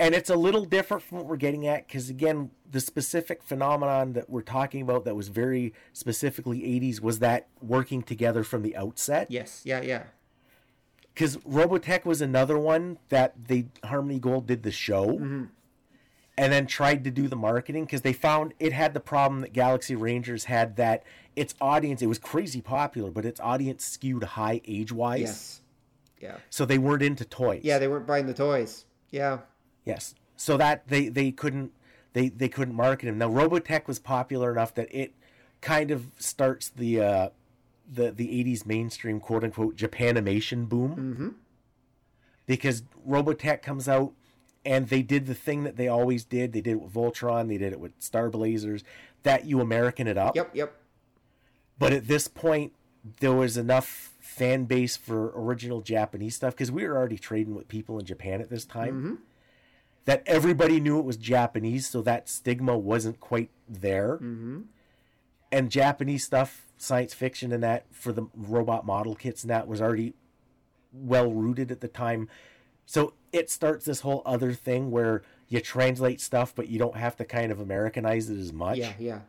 And 0.00 0.14
it's 0.14 0.30
a 0.30 0.36
little 0.36 0.64
different 0.64 1.02
from 1.02 1.18
what 1.18 1.26
we're 1.26 1.36
getting 1.36 1.66
at 1.66 1.88
because 1.88 2.08
again, 2.08 2.50
the 2.70 2.80
specific 2.80 3.42
phenomenon 3.42 4.12
that 4.12 4.30
we're 4.30 4.42
talking 4.42 4.80
about 4.82 5.04
that 5.06 5.16
was 5.16 5.28
very 5.28 5.74
specifically 5.92 6.60
80s 6.60 7.00
was 7.00 7.18
that 7.18 7.48
working 7.60 8.02
together 8.02 8.44
from 8.44 8.62
the 8.62 8.76
outset 8.76 9.26
Yes. 9.30 9.62
Yeah. 9.64 9.80
Yeah. 9.80 10.04
because 11.12 11.36
Robotech 11.38 12.04
was 12.04 12.20
another 12.20 12.56
one 12.58 12.98
that 13.08 13.34
they 13.48 13.66
Harmony 13.84 14.20
Gold 14.20 14.46
did 14.46 14.62
the 14.62 14.70
show, 14.70 15.06
mm-hmm. 15.06 15.44
and 16.36 16.52
then 16.52 16.66
tried 16.68 17.02
to 17.04 17.10
do 17.10 17.26
the 17.26 17.34
marketing 17.36 17.84
because 17.84 18.02
they 18.02 18.12
found 18.12 18.54
it 18.60 18.72
had 18.72 18.94
the 18.94 19.00
problem 19.00 19.40
that 19.40 19.52
Galaxy 19.52 19.96
Rangers 19.96 20.44
had 20.44 20.76
that 20.76 21.02
its 21.34 21.54
audience 21.60 22.02
it 22.02 22.06
was 22.06 22.18
crazy 22.20 22.60
popular, 22.60 23.10
but 23.10 23.24
its 23.24 23.40
audience 23.40 23.84
skewed 23.84 24.22
high 24.22 24.60
age 24.66 24.92
wise, 24.92 25.20
Yes. 25.20 25.62
Yeah. 26.20 26.36
so 26.50 26.64
they 26.64 26.78
weren't 26.78 27.02
into 27.02 27.24
toys. 27.24 27.62
Yeah. 27.64 27.78
They 27.80 27.88
weren't 27.88 28.06
buying 28.06 28.26
the 28.26 28.34
toys. 28.34 28.84
Yeah. 29.10 29.38
Yes. 29.88 30.14
So 30.36 30.56
that 30.58 30.86
they 30.88 31.08
they 31.08 31.32
couldn't 31.32 31.72
they 32.12 32.28
they 32.28 32.48
couldn't 32.48 32.74
market 32.74 33.08
him. 33.08 33.18
Now 33.18 33.30
Robotech 33.30 33.86
was 33.86 33.98
popular 33.98 34.52
enough 34.52 34.74
that 34.74 34.88
it 34.90 35.14
kind 35.60 35.90
of 35.90 36.06
starts 36.18 36.68
the 36.68 37.00
uh 37.00 37.28
the 37.90 38.12
the 38.12 38.28
80s 38.44 38.66
mainstream 38.66 39.18
quote 39.18 39.42
unquote 39.42 39.76
Japanimation 39.76 40.68
boom. 40.68 40.90
Mm-hmm. 40.90 41.28
Because 42.46 42.82
Robotech 43.06 43.62
comes 43.62 43.88
out 43.88 44.12
and 44.64 44.88
they 44.88 45.02
did 45.02 45.26
the 45.26 45.34
thing 45.34 45.64
that 45.64 45.76
they 45.76 45.88
always 45.88 46.24
did. 46.24 46.52
They 46.52 46.60
did 46.60 46.72
it 46.72 46.80
with 46.82 46.92
Voltron, 46.92 47.48
they 47.48 47.58
did 47.58 47.72
it 47.72 47.80
with 47.80 47.92
Star 47.98 48.30
Blazers, 48.30 48.84
that 49.22 49.46
you 49.46 49.60
American 49.60 50.06
it 50.06 50.18
up. 50.18 50.36
Yep. 50.36 50.54
Yep. 50.54 50.74
But 51.78 51.92
at 51.92 52.08
this 52.08 52.28
point, 52.28 52.72
there 53.20 53.32
was 53.32 53.56
enough 53.56 54.14
fan 54.20 54.64
base 54.64 54.96
for 54.96 55.32
original 55.34 55.80
Japanese 55.80 56.36
stuff 56.36 56.54
because 56.54 56.70
we 56.70 56.86
were 56.86 56.96
already 56.96 57.18
trading 57.18 57.54
with 57.54 57.68
people 57.68 57.98
in 57.98 58.04
Japan 58.04 58.40
at 58.40 58.50
this 58.50 58.64
time. 58.64 59.18
That 60.08 60.22
everybody 60.24 60.80
knew 60.80 60.98
it 60.98 61.04
was 61.04 61.18
Japanese, 61.18 61.86
so 61.86 62.00
that 62.00 62.30
stigma 62.30 62.78
wasn't 62.78 63.20
quite 63.20 63.50
there. 63.68 64.14
Mm-hmm. 64.14 64.60
And 65.52 65.70
Japanese 65.70 66.24
stuff, 66.24 66.64
science 66.78 67.12
fiction, 67.12 67.52
and 67.52 67.62
that 67.62 67.84
for 67.90 68.14
the 68.14 68.22
robot 68.34 68.86
model 68.86 69.14
kits 69.14 69.42
and 69.42 69.50
that 69.50 69.68
was 69.68 69.82
already 69.82 70.14
well 70.94 71.30
rooted 71.30 71.70
at 71.70 71.82
the 71.82 71.88
time. 71.88 72.26
So 72.86 73.12
it 73.32 73.50
starts 73.50 73.84
this 73.84 74.00
whole 74.00 74.22
other 74.24 74.54
thing 74.54 74.90
where 74.90 75.24
you 75.46 75.60
translate 75.60 76.22
stuff, 76.22 76.54
but 76.54 76.68
you 76.68 76.78
don't 76.78 76.96
have 76.96 77.14
to 77.16 77.26
kind 77.26 77.52
of 77.52 77.60
Americanize 77.60 78.30
it 78.30 78.38
as 78.38 78.50
much. 78.50 78.78
Yeah. 78.78 78.94
Yeah. 78.98 79.20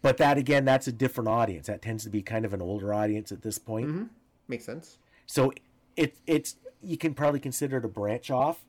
But 0.00 0.16
that 0.16 0.38
again, 0.38 0.64
that's 0.64 0.86
a 0.86 0.92
different 0.92 1.28
audience. 1.28 1.66
That 1.66 1.82
tends 1.82 2.04
to 2.04 2.10
be 2.10 2.22
kind 2.22 2.46
of 2.46 2.54
an 2.54 2.62
older 2.62 2.94
audience 2.94 3.30
at 3.30 3.42
this 3.42 3.58
point. 3.58 4.08
Makes 4.48 4.64
sense. 4.64 4.96
So 5.26 5.52
it 5.94 6.16
it's 6.26 6.56
you 6.82 6.96
can 6.96 7.12
probably 7.12 7.38
consider 7.38 7.76
it 7.76 7.84
a 7.84 7.88
branch 7.88 8.30
off. 8.30 8.64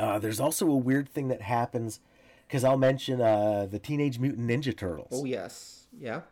Uh, 0.00 0.18
there's 0.18 0.40
also 0.40 0.66
a 0.68 0.76
weird 0.76 1.08
thing 1.08 1.28
that 1.28 1.42
happens 1.42 2.00
because 2.48 2.64
I'll 2.64 2.78
mention 2.78 3.20
uh, 3.20 3.66
the 3.70 3.78
Teenage 3.78 4.18
Mutant 4.18 4.48
Ninja 4.48 4.76
Turtles. 4.76 5.08
Oh 5.12 5.24
yes, 5.24 5.86
yeah. 5.98 6.22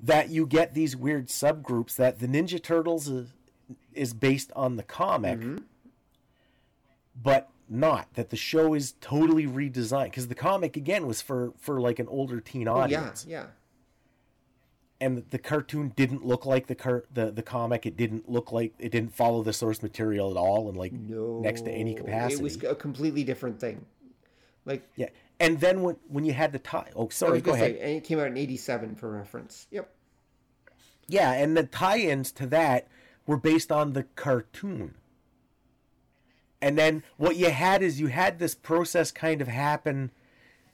That 0.00 0.28
you 0.28 0.46
get 0.46 0.74
these 0.74 0.94
weird 0.96 1.28
subgroups 1.28 1.96
that 1.96 2.18
the 2.18 2.26
Ninja 2.26 2.62
Turtles 2.62 3.08
is, 3.08 3.28
is 3.94 4.12
based 4.12 4.52
on 4.54 4.76
the 4.76 4.82
comic, 4.82 5.38
Mm-hmm. 5.38 5.58
but 7.20 7.48
not 7.68 8.12
that 8.14 8.28
the 8.28 8.36
show 8.36 8.74
is 8.74 8.92
totally 9.00 9.46
redesigned 9.46 10.04
because 10.06 10.28
the 10.28 10.34
comic 10.34 10.76
again 10.76 11.06
was 11.06 11.22
for 11.22 11.52
for 11.58 11.80
like 11.80 11.98
an 11.98 12.06
older 12.08 12.40
teen 12.40 12.68
Oh 12.68 12.76
yeah, 12.76 12.82
audience. 12.82 13.24
yeah. 13.26 13.46
And 15.04 15.22
the 15.30 15.38
cartoon 15.38 15.92
didn't 15.94 16.24
look 16.24 16.46
like 16.46 16.66
the 16.66 16.74
car 16.74 17.04
the, 17.12 17.30
the 17.30 17.42
comic. 17.42 17.84
It 17.86 17.96
didn't 17.96 18.28
look 18.28 18.50
like 18.52 18.72
it 18.78 18.90
didn't 18.90 19.14
follow 19.14 19.42
the 19.42 19.52
source 19.52 19.82
material 19.82 20.30
at 20.30 20.36
all 20.36 20.68
and 20.68 20.76
like 20.76 20.92
No, 20.92 21.40
next 21.40 21.62
to 21.62 21.70
any 21.70 21.94
capacity 21.94 22.40
It 22.40 22.42
was 22.42 22.62
a 22.64 22.74
completely 22.74 23.22
different 23.22 23.60
thing. 23.60 23.84
Like 24.64 24.88
yeah. 24.96 25.10
And 25.38 25.60
then 25.60 25.82
when 25.82 25.96
when 26.08 26.24
you 26.24 26.32
had 26.32 26.52
the 26.52 26.58
tie 26.58 26.90
oh 26.96 27.08
sorry 27.10 27.40
go 27.40 27.52
ahead 27.52 27.76
say, 27.76 27.80
and 27.80 27.90
it 27.90 28.04
came 28.04 28.18
out 28.18 28.28
in 28.28 28.36
'87 28.36 28.94
for 28.96 29.10
reference. 29.10 29.66
Yep. 29.70 29.90
yeah 31.06 31.32
and 31.32 31.56
the 31.56 31.64
tie-ins 31.64 32.32
to 32.32 32.46
that 32.46 32.88
were 33.26 33.36
based 33.36 33.70
on 33.70 33.92
the 33.92 34.04
cartoon. 34.16 34.94
And 36.62 36.78
then 36.78 37.02
what 37.18 37.36
you 37.36 37.50
had 37.50 37.82
is 37.82 38.00
you 38.00 38.06
had 38.06 38.38
this 38.38 38.54
process 38.54 39.12
kind 39.12 39.42
of 39.42 39.48
happen 39.48 40.10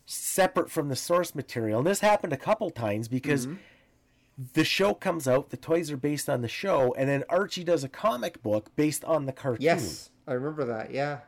separate 0.06 0.70
from 0.70 0.88
the 0.88 0.96
source 0.96 1.34
material. 1.34 1.78
And 1.78 1.86
this 1.86 2.00
happened 2.00 2.32
a 2.32 2.36
couple 2.36 2.70
times 2.70 3.08
because 3.08 3.46
mm-hmm. 3.46 3.56
The 4.54 4.64
show 4.64 4.94
comes 4.94 5.28
out 5.28 5.50
the 5.50 5.56
toys 5.56 5.90
are 5.90 5.96
based 5.96 6.28
on 6.28 6.40
the 6.40 6.48
show 6.48 6.94
and 6.96 7.08
then 7.08 7.22
archie 7.28 7.64
does 7.64 7.84
a 7.84 7.88
comic 7.88 8.42
book 8.42 8.70
based 8.76 9.04
on 9.04 9.26
the 9.26 9.32
cartoon 9.32 9.62
Yes, 9.62 10.10
I 10.26 10.32
remember 10.34 10.64
that. 10.64 10.92
Yeah. 10.92 11.18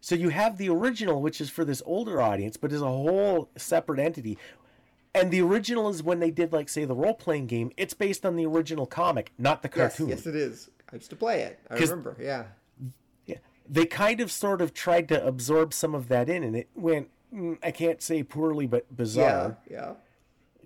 So 0.00 0.16
you 0.16 0.30
have 0.30 0.58
the 0.58 0.68
original, 0.68 1.22
which 1.22 1.40
is 1.40 1.48
for 1.48 1.64
this 1.64 1.80
older 1.86 2.20
audience, 2.20 2.56
but 2.56 2.72
is 2.72 2.82
a 2.82 2.86
whole 2.86 3.50
separate 3.56 4.00
entity. 4.00 4.36
And 5.14 5.30
the 5.30 5.40
original 5.42 5.88
is 5.90 6.02
when 6.02 6.18
they 6.18 6.30
did, 6.32 6.52
like, 6.52 6.68
say, 6.68 6.84
the 6.84 6.94
role 6.94 7.14
playing 7.14 7.46
game. 7.46 7.70
It's 7.76 7.94
based 7.94 8.26
on 8.26 8.34
the 8.34 8.46
original 8.46 8.86
comic, 8.86 9.32
not 9.38 9.62
the 9.62 9.68
cartoon. 9.68 10.08
yes, 10.08 10.26
it 10.26 10.34
is. 10.34 10.70
I 10.92 10.96
used 10.96 11.10
to 11.10 11.16
play 11.16 11.42
it. 11.42 11.60
I 11.70 11.76
remember. 11.76 12.16
Yeah. 12.18 12.44
Yeah. 13.26 13.36
They 13.68 13.86
kind 13.86 14.20
of 14.20 14.32
sort 14.32 14.60
of 14.60 14.74
tried 14.74 15.08
to 15.08 15.24
absorb 15.24 15.72
some 15.72 15.94
of 15.94 16.08
that 16.08 16.28
in, 16.28 16.42
and 16.42 16.56
it 16.56 16.68
went, 16.74 17.08
mm, 17.32 17.58
I 17.62 17.70
can't 17.70 18.02
say 18.02 18.24
poorly, 18.24 18.66
but 18.66 18.96
bizarre. 18.96 19.58
Yeah. 19.68 19.76
Yeah. 19.76 19.92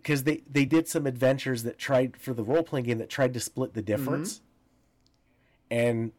Because 0.07 0.23
they, 0.23 0.45
they 0.49 0.65
did 0.65 0.87
some 0.87 1.05
adventures 1.05 1.65
that 1.65 1.79
tried, 1.79 2.17
for 2.17 2.33
the 2.33 2.45
role 2.45 2.63
playing 2.63 2.87
game, 2.87 2.99
that 2.99 3.11
tried 3.11 3.35
to 3.35 3.41
split 3.41 3.75
the 3.75 3.83
Mm-hmm. 3.83 3.87
difference. 3.87 4.41
And 5.69 6.13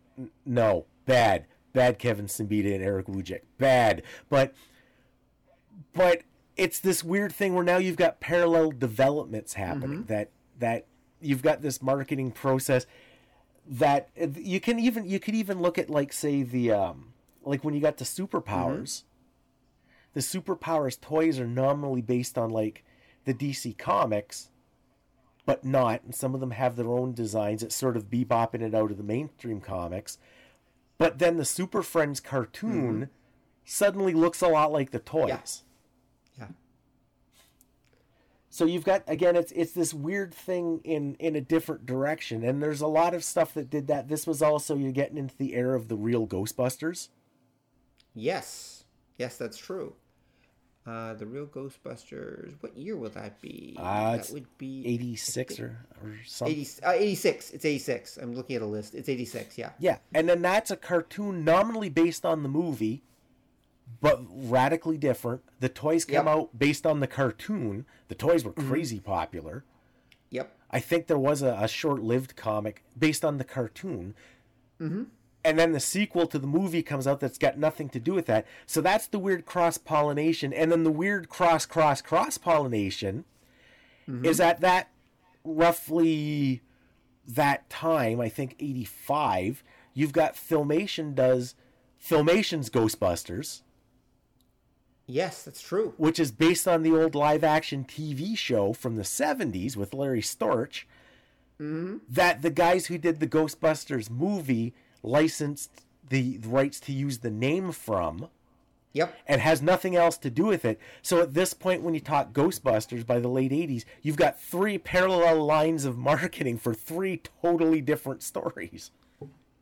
no, 0.45 0.88
bad. 1.05 1.45
Bad 1.71 1.97
Kevin 1.97 2.25
Siembieda 2.25 2.75
and 2.75 2.83
Erick 2.83 3.05
Wujcik. 3.07 3.43
Bad. 3.57 4.03
But 4.27 4.53
but 5.93 6.23
it's 6.57 6.79
this 6.79 7.01
weird 7.01 7.31
thing 7.31 7.53
where 7.53 7.63
now 7.63 7.77
you've 7.77 7.95
got 7.95 8.19
parallel 8.19 8.71
developments 8.71 9.53
happening 9.53 10.03
that 10.07 10.31
that 10.59 10.85
you've 11.21 11.41
got 11.41 11.61
this 11.61 11.81
marketing 11.81 12.31
process 12.31 12.85
that 13.69 14.09
you 14.35 14.59
can 14.59 14.79
even 14.79 15.07
you 15.07 15.19
could 15.19 15.35
even 15.35 15.61
look 15.61 15.77
at 15.77 15.89
like 15.89 16.11
say 16.11 16.43
the 16.43 16.71
um 16.71 17.13
like 17.45 17.63
when 17.63 17.73
you 17.73 17.79
got 17.79 17.97
the 17.97 18.05
superpowers 18.05 19.03
the 20.13 20.19
superpowers 20.19 20.99
toys 20.99 21.39
are 21.39 21.47
nominally 21.47 22.01
based 22.01 22.38
on 22.38 22.49
like 22.49 22.83
the 23.28 23.34
DC 23.34 23.78
comics 23.78 24.49
but 25.45 25.63
not 25.63 26.01
and 26.03 26.15
some 26.15 26.34
of 26.34 26.39
them 26.39 26.51
have 26.51 26.75
their 26.75 26.89
own 26.89 27.13
designs 27.13 27.61
that 27.61 27.71
sort 27.71 27.95
of 27.95 28.09
bebopping 28.09 28.61
it 28.61 28.73
out 28.73 28.89
of 28.91 28.97
the 28.97 29.03
mainstream 29.03 29.61
comics 29.61 30.17
but 30.97 31.19
then 31.19 31.38
the 31.38 31.45
super 31.45 31.84
friends 31.84 32.19
cartoon 32.19 32.93
mm-hmm. 32.93 33.03
suddenly 33.63 34.13
looks 34.13 34.41
a 34.41 34.47
lot 34.47 34.71
like 34.71 34.91
the 34.91 34.99
toys 34.99 35.63
Yeah. 36.39 36.47
so 38.49 38.65
you've 38.65 38.84
got 38.84 39.03
again 39.07 39.36
it's 39.36 39.51
it's 39.51 39.73
this 39.73 39.93
weird 39.93 40.34
thing 40.34 40.82
in 40.84 41.15
in 41.15 41.36
a 41.36 41.41
different 41.41 41.86
direction 41.86 42.43
and 42.43 42.61
there's 42.63 42.82
a 42.82 42.88
lot 42.88 43.13
of 43.13 43.23
stuff 43.23 43.53
that 43.53 43.69
did 43.69 43.88
that 43.88 44.07
this 44.09 44.25
was 44.25 44.41
also 44.41 44.75
you're 44.75 44.91
getting 44.91 45.17
into 45.17 45.38
the 45.38 45.53
era 45.53 45.75
of 45.78 45.88
the 45.88 45.95
real 45.95 46.25
ghostbusters 46.28 47.09
Yes. 48.17 48.86
Yes, 49.17 49.38
that's 49.38 49.57
true. 49.59 49.93
Uh, 50.88 51.13
the 51.15 51.25
real 51.25 51.45
Ghostbusters. 51.45 52.53
What 52.61 52.77
year 52.77 52.95
will 52.95 53.09
that 53.09 53.41
be? 53.41 53.75
Uh, 53.77 54.15
that 54.15 54.29
would 54.31 54.45
be 54.57 54.88
86 54.88 55.59
or 55.59 55.85
or 56.01 56.15
something 56.25 56.55
80, 56.57 56.71
uh, 56.85 56.91
86. 56.91 57.51
It's 57.51 57.65
86. 57.65 58.17
I'm 58.17 58.33
looking 58.33 58.55
at 58.55 58.61
a 58.61 58.65
list. 58.65 58.95
It's 58.95 59.09
86. 59.09 59.57
Yeah. 59.57 59.71
yeah 59.79 59.97
and 60.13 60.29
then 60.29 60.41
that's 60.41 60.71
a 60.71 60.77
cartoon 60.77 61.43
nominally 61.43 61.89
based 61.89 62.25
on 62.25 62.41
the 62.43 62.49
movie 62.49 63.03
but 63.99 64.21
radically 64.29 64.97
different 64.97 65.41
the 65.59 65.69
toys 65.69 66.05
come 66.05 66.13
Yep. 66.13 66.21
Mm-hmm. 66.25 66.29
out 66.39 66.59
based 66.59 66.85
on 66.85 66.99
the 67.01 67.07
cartoon 67.07 67.85
the 68.07 68.15
toys 68.15 68.45
were 68.45 68.53
crazy 68.53 68.99
popular 69.01 69.65
Yep. 70.29 70.53
I 70.71 70.79
think 70.79 71.07
there 71.07 71.17
was 71.17 71.41
a, 71.41 71.57
a 71.59 71.67
short-lived 71.67 72.35
comic 72.35 72.83
based 72.97 73.23
on 73.23 73.38
the 73.38 73.45
cartoon. 73.45 74.13
Mm-hmm. 74.81 75.03
And 75.47 75.57
then 75.57 75.71
the 75.71 75.79
sequel 75.79 76.27
to 76.27 76.37
the 76.37 76.45
movie 76.45 76.83
comes 76.83 77.07
out 77.07 77.21
that's 77.21 77.37
got 77.37 77.57
nothing 77.57 77.87
to 77.91 78.01
do 78.01 78.13
with 78.13 78.25
that. 78.25 78.45
So 78.65 78.81
that's 78.81 79.07
the 79.07 79.17
weird 79.17 79.45
cross-pollination. 79.45 80.51
And 80.51 80.73
then 80.73 80.83
the 80.83 80.91
weird 80.91 81.29
cross-cross-cross-pollination 81.29 83.23
mm-hmm. 84.09 84.25
is 84.25 84.41
at 84.41 84.59
that 84.59 84.89
roughly 85.45 86.63
that 87.25 87.69
time, 87.69 88.19
I 88.19 88.27
think 88.27 88.57
85, 88.59 89.63
you've 89.93 90.11
got 90.11 90.35
Filmation 90.35 91.15
does 91.15 91.55
Filmation's 91.97 92.69
Ghostbusters, 92.69 93.61
Yes, 95.05 95.43
that's 95.43 95.61
true. 95.61 95.93
which 95.95 96.19
is 96.19 96.33
based 96.33 96.67
on 96.67 96.83
the 96.83 96.91
old 96.93 97.15
live 97.15 97.45
action 97.45 97.85
TV 97.85 98.37
show 98.37 98.73
from 98.73 98.97
the 98.97 99.03
70s 99.03 99.77
with 99.77 99.93
Larry 99.93 100.21
Storch. 100.21 100.83
Mm-hmm. 101.61 101.99
That 102.09 102.41
the 102.41 102.49
guys 102.49 102.87
who 102.87 102.97
did 102.97 103.21
the 103.21 103.27
Ghostbusters 103.27 104.09
movie 104.09 104.73
licensed 105.08 105.72
the 106.10 106.39
rights 106.45 106.80
to 106.82 106.91
use 106.91 107.20
the 107.20 107.30
name 107.32 107.72
from 107.72 108.30
Yep. 108.93 109.14
and 109.28 109.41
has 109.41 109.62
nothing 109.62 109.95
else 109.95 110.18
to 110.20 110.30
do 110.32 110.45
with 110.45 110.66
it. 110.66 110.80
So 111.03 111.22
at 111.22 111.34
this 111.36 111.53
point, 111.53 111.84
when 111.84 111.93
you 111.93 111.99
talk 111.99 112.34
Ghostbusters 112.34 113.05
by 113.05 113.20
the 113.20 113.28
late 113.28 113.51
80s, 113.51 113.86
you've 114.01 114.16
got 114.16 114.41
three 114.41 114.78
parallel 114.80 115.45
lines 115.45 115.86
of 115.86 115.97
marketing 116.12 116.58
for 116.58 116.74
three 116.74 117.22
totally 117.41 117.82
different 117.82 118.24
stories. 118.24 118.91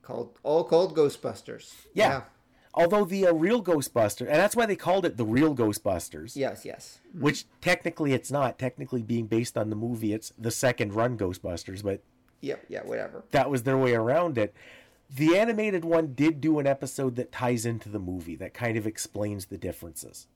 Called 0.02 0.38
all 0.44 0.64
called 0.64 0.96
Ghostbusters. 0.96 1.74
Yeah. 1.94 2.22
Although 2.76 3.06
the 3.06 3.26
uh, 3.28 3.34
real 3.34 3.64
Ghostbuster, 3.64 4.22
and 4.28 4.36
that's 4.36 4.56
why 4.56 4.66
they 4.68 4.76
called 4.76 5.06
it 5.06 5.18
the 5.18 5.26
real 5.26 5.56
Ghostbusters. 5.56 6.36
Yes. 6.36 6.64
Yes. 6.64 7.00
which 7.18 7.46
technically 7.60 8.14
it's 8.14 8.30
not 8.32 8.60
technically 8.60 9.02
being 9.02 9.26
based 9.26 9.58
on 9.58 9.70
the 9.70 9.76
movie 9.76 10.14
it's 10.14 10.32
the 10.38 10.52
second 10.52 10.94
run 10.94 11.18
ghostbusters 11.18 11.82
but 11.84 12.02
Yep. 12.42 12.66
Yeah. 12.70 12.84
Whatever. 12.86 13.24
that 13.32 13.50
was 13.50 13.64
their 13.64 13.78
way 13.78 13.96
around 13.96 14.38
it 14.38 14.54
the 15.14 15.38
animated 15.38 15.86
one 15.86 16.14
did 16.14 16.42
do 16.42 16.60
an 16.60 16.68
episode 16.68 17.16
that 17.16 17.32
ties 17.32 17.66
into 17.66 17.90
the 17.90 18.00
movie 18.00 18.36
that 18.36 18.54
kind 18.54 18.78
of 18.78 18.88
explains 18.88 19.46
the 19.48 19.58
differences 19.58 20.28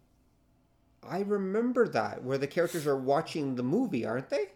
I 1.01 1.21
remember 1.21 1.87
that 1.87 2.23
where 2.23 2.37
the 2.37 2.45
characters 2.47 2.85
are 2.85 2.97
watching 2.97 3.55
the 3.55 3.63
movie, 3.63 4.05
aren't 4.05 4.29
they? 4.29 4.47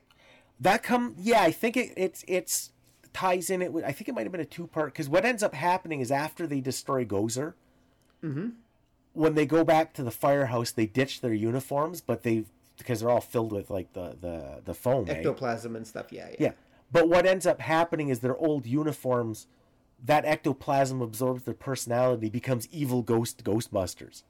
that 0.59 0.83
come 0.83 1.15
yeah 1.17 1.41
i 1.41 1.51
think 1.51 1.75
it, 1.75 1.91
it's 1.97 2.23
it's 2.27 2.71
ties 3.11 3.49
in 3.49 3.61
it 3.61 3.73
with 3.73 3.83
i 3.83 3.91
think 3.91 4.07
it 4.07 4.13
might 4.13 4.21
have 4.21 4.31
been 4.31 4.39
a 4.39 4.45
two 4.45 4.67
part 4.67 4.93
because 4.93 5.09
what 5.09 5.25
ends 5.25 5.41
up 5.41 5.53
happening 5.55 5.99
is 5.99 6.11
after 6.11 6.45
they 6.45 6.61
destroy 6.61 7.03
gozer 7.03 7.53
when 9.13 9.33
they 9.33 9.45
go 9.47 9.63
back 9.63 9.93
to 9.93 10.03
the 10.03 10.11
firehouse 10.11 10.71
they 10.71 10.85
ditch 10.85 11.21
their 11.21 11.33
uniforms 11.33 12.01
but 12.01 12.21
they 12.21 12.45
because 12.77 12.99
they're 12.99 13.09
all 13.09 13.21
filled 13.21 13.51
with 13.51 13.69
like 13.69 13.93
the 13.93 14.15
the 14.19 14.61
the 14.65 14.73
foam 14.73 15.09
eh? 15.09 15.13
Ectoplasm 15.13 15.75
and 15.75 15.85
stuff. 15.85 16.11
Yeah. 16.11 16.27
Yeah. 16.29 16.35
Yeah. 16.39 16.51
But 16.91 17.09
what 17.09 17.25
ends 17.25 17.45
up 17.45 17.59
happening 17.59 18.09
is 18.09 18.19
their 18.19 18.37
old 18.37 18.65
uniforms, 18.65 19.47
that 20.03 20.25
ectoplasm 20.25 21.01
absorbs 21.01 21.43
their 21.43 21.53
personality, 21.53 22.29
becomes 22.29 22.67
evil 22.71 23.01
ghost 23.01 23.43
Ghostbusters. 23.43 24.23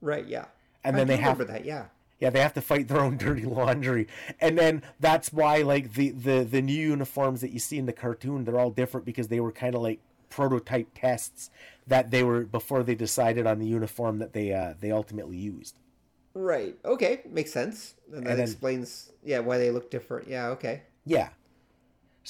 Right. 0.00 0.26
Yeah. 0.26 0.46
And 0.82 0.96
I 0.96 1.00
then 1.00 1.08
they 1.08 1.16
have 1.18 1.38
that. 1.46 1.64
Yeah. 1.66 1.86
yeah, 2.20 2.30
they 2.30 2.40
have 2.40 2.54
to 2.54 2.62
fight 2.62 2.88
their 2.88 3.00
own 3.00 3.16
dirty 3.18 3.44
laundry. 3.44 4.06
And 4.40 4.56
then 4.58 4.82
that's 4.98 5.32
why 5.32 5.62
like 5.62 5.92
the 5.94 6.10
the 6.10 6.44
the 6.44 6.62
new 6.62 6.72
uniforms 6.72 7.42
that 7.42 7.50
you 7.50 7.58
see 7.58 7.76
in 7.78 7.86
the 7.86 7.92
cartoon, 7.92 8.44
they're 8.44 8.58
all 8.58 8.70
different 8.70 9.04
because 9.06 9.28
they 9.28 9.40
were 9.40 9.52
kind 9.52 9.74
of 9.74 9.82
like 9.82 10.00
prototype 10.30 10.88
tests 10.94 11.50
that 11.86 12.10
they 12.10 12.22
were 12.22 12.44
before 12.44 12.82
they 12.82 12.94
decided 12.94 13.46
on 13.46 13.58
the 13.58 13.66
uniform 13.66 14.18
that 14.20 14.32
they 14.32 14.52
uh 14.54 14.74
they 14.80 14.90
ultimately 14.90 15.36
used. 15.36 15.76
Right. 16.32 16.76
Okay. 16.84 17.22
Makes 17.28 17.52
sense. 17.52 17.94
And 18.06 18.24
that 18.24 18.30
And 18.30 18.38
then- 18.38 18.46
explains, 18.46 19.12
yeah, 19.22 19.40
why 19.40 19.58
they 19.58 19.70
look 19.70 19.90
different. 19.90 20.28
Yeah. 20.28 20.48
Okay. 20.50 20.82
Yeah. 21.04 21.30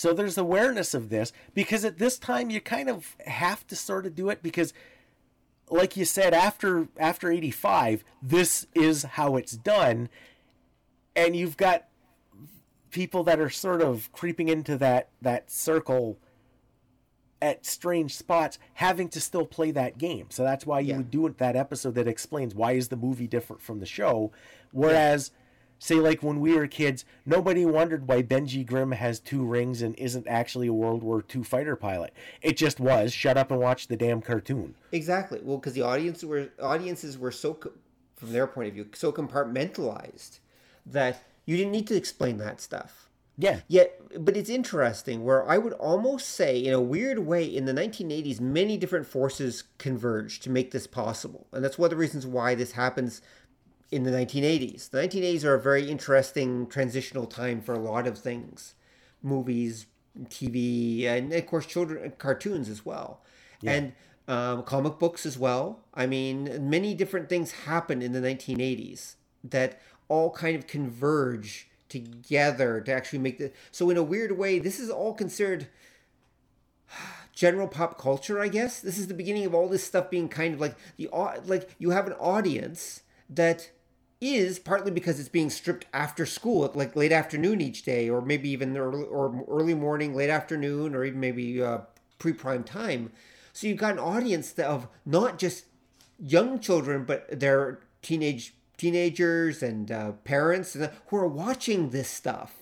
So 0.01 0.15
there's 0.15 0.39
awareness 0.39 0.95
of 0.95 1.11
this 1.11 1.31
because 1.53 1.85
at 1.85 1.99
this 1.99 2.19
time 2.19 2.49
you 2.49 2.59
kind 2.59 2.89
of 2.89 3.17
have 3.27 3.67
to 3.67 3.77
sort 3.77 4.07
of 4.07 4.15
do 4.15 4.31
it 4.31 4.43
because 4.43 4.73
like 5.69 5.95
you 5.95 6.07
said 6.07 6.33
after 6.33 6.89
after 6.99 7.31
85 7.31 8.03
this 8.23 8.67
is 8.75 9.03
how 9.03 9.37
it's 9.37 9.53
done 9.53 10.09
and 11.15 11.37
you've 11.37 11.59
got 11.59 11.85
people 12.91 13.23
that 13.25 13.41
are 13.41 13.51
sort 13.51 13.83
of 13.83 14.11
creeping 14.11 14.49
into 14.49 14.79
that 14.79 15.11
that 15.21 15.51
circle 15.51 16.17
at 17.43 17.67
strange 17.67 18.17
spots 18.17 18.59
having 18.73 19.11
to 19.11 19.21
still 19.21 19.45
play 19.45 19.71
that 19.71 19.99
game. 19.99 20.29
So 20.31 20.43
that's 20.45 20.65
why 20.65 20.81
you 20.81 20.93
Yeah. 20.93 20.97
would 20.97 21.11
do 21.11 21.27
it 21.27 21.37
that 21.37 21.57
episode 21.57 21.95
that 21.97 22.09
explains 22.09 22.55
why 22.55 22.73
is 22.73 22.89
the 22.89 22.97
movie 22.97 23.27
different 23.27 23.61
from 23.61 23.81
the 23.81 23.87
show. 23.87 24.33
Whereas 24.73 25.31
say 25.81 25.97
like 25.97 26.23
when 26.23 26.39
we 26.39 26.55
were 26.55 26.69
kids, 26.69 27.05
nobody 27.27 27.65
wondered 27.65 28.07
why 28.07 28.23
Benjy 28.23 28.65
Grimm 28.65 28.93
has 28.93 29.19
two 29.19 29.45
rings 29.45 29.83
and 29.83 29.97
isn't 29.97 30.29
actually 30.29 30.69
a 30.69 30.73
World 30.73 31.03
War 31.03 31.25
II 31.35 31.43
fighter 31.43 31.75
pilot. 31.75 32.13
It 32.43 32.57
just 32.57 32.79
was 32.79 33.13
shut 33.13 33.37
up 33.37 33.51
and 33.51 33.59
watch 33.59 33.89
the 33.89 33.97
damn 33.97 34.21
cartoon. 34.21 34.75
Exactly. 34.93 35.41
Well, 35.43 35.57
because 35.57 35.73
the 35.73 35.83
audience 35.83 36.23
were 36.23 36.51
audiences 36.63 37.19
were 37.19 37.33
so, 37.33 37.59
from 38.17 38.33
their 38.33 38.47
point 38.47 38.69
of 38.69 38.75
view, 38.75 38.87
so 38.95 39.11
compartmentalized 39.11 40.39
that 40.87 41.25
you 41.47 41.57
didn't 41.57 41.73
need 41.73 41.89
to 41.89 41.97
explain 41.97 42.37
that 42.37 42.61
stuff. 42.61 43.09
Yeah. 43.39 43.61
Yet, 43.69 43.99
but 44.23 44.37
it's 44.37 44.51
interesting 44.51 45.25
where 45.25 45.49
I 45.49 45.57
would 45.57 45.73
almost 45.75 46.29
say, 46.29 46.59
in 46.59 46.75
a 46.75 46.81
weird 46.81 47.21
way, 47.21 47.45
in 47.45 47.65
the 47.65 47.73
1980s, 47.73 48.39
many 48.39 48.77
different 48.77 49.07
forces 49.07 49.65
converged 49.79 50.43
to 50.43 50.51
make 50.51 50.73
this 50.73 50.87
possible, 50.87 51.47
and 51.53 51.65
that's 51.65 51.79
one 51.79 51.87
of 51.87 51.91
the 51.91 51.97
reasons 51.97 52.27
why 52.27 52.55
this 52.55 52.73
happens 52.73 53.23
in 53.91 54.05
the 54.05 54.11
1980s. 54.11 54.91
The 54.91 54.99
1980s 54.99 55.45
are 55.45 55.55
a 55.55 55.61
very 55.61 55.89
interesting 55.89 56.67
transitional 56.67 57.27
time 57.27 57.61
for 57.61 57.75
a 57.75 57.79
lot 57.79 58.07
of 58.07 58.19
things, 58.19 58.75
movies, 59.23 59.87
TV, 60.25 61.07
and 61.07 61.33
of 61.33 61.47
course, 61.47 61.67
children 61.67 62.13
cartoons 62.19 62.69
as 62.69 62.85
well, 62.85 63.23
and 63.65 63.93
um, 64.29 64.63
comic 64.63 64.99
books 64.99 65.27
as 65.27 65.39
well. 65.39 65.81
I 65.95 66.07
mean, 66.07 66.71
many 66.71 66.95
different 66.95 67.29
things 67.29 67.53
happen 67.53 68.03
in 68.03 68.13
the 68.13 68.21
1980s 68.21 69.17
that 69.45 69.81
all 70.09 70.31
kind 70.31 70.57
of 70.57 70.67
converge 70.67 71.69
together 71.89 72.81
to 72.81 72.93
actually 72.93 73.19
make 73.19 73.39
the. 73.39 73.53
So 73.71 73.91
in 73.91 73.97
a 73.97 74.03
weird 74.03 74.39
way, 74.39 74.59
this 74.59 74.79
is 74.79 74.91
all 74.91 75.15
considered 75.15 75.69
general 77.33 77.69
pop 77.69 77.99
culture, 77.99 78.41
I 78.41 78.49
guess. 78.49 78.81
This 78.81 78.99
is 78.99 79.09
the 79.09 79.15
beginning 79.15 79.47
of 79.47 79.55
all 79.55 79.69
this 79.69 79.85
stuff 79.85 80.11
being 80.11 80.29
kind 80.29 80.55
of 80.55 80.61
like 80.61 80.77
the 80.97 81.09
like 81.45 81.71
you 81.79 81.91
have 81.91 82.07
an 82.07 82.15
audience 82.15 83.03
that 83.29 83.71
is 84.21 84.59
partly 84.59 84.91
because 84.91 85.19
it's 85.19 85.29
being 85.29 85.51
stripped 85.51 85.87
after 85.95 86.27
school 86.27 86.71
like 86.75 86.95
late 86.95 87.13
afternoon 87.13 87.61
each 87.61 87.83
day, 87.83 88.09
or 88.09 88.21
maybe 88.21 88.51
even 88.51 88.77
early 88.77 89.05
or 89.05 89.45
early 89.49 89.75
morning, 89.75 90.15
late 90.15 90.31
afternoon, 90.31 90.95
or 90.95 91.05
even 91.05 91.21
maybe 91.21 91.63
uh, 91.63 91.79
pre 92.19 92.33
prime 92.33 92.65
time. 92.65 93.13
So 93.53 93.67
you've 93.67 93.79
got 93.79 93.93
an 93.93 93.99
audience 93.99 94.59
of 94.59 94.89
not 95.05 95.39
just 95.39 95.65
young 96.19 96.61
children, 96.61 97.05
but 97.05 97.41
they're 97.41 97.81
teenage 98.03 98.55
teenagers 98.77 99.63
and 99.63 99.91
uh, 99.91 100.13
parents 100.25 100.75
who 101.07 101.17
are 101.17 101.27
watching 101.27 101.91
this 101.91 102.09
stuff. 102.09 102.55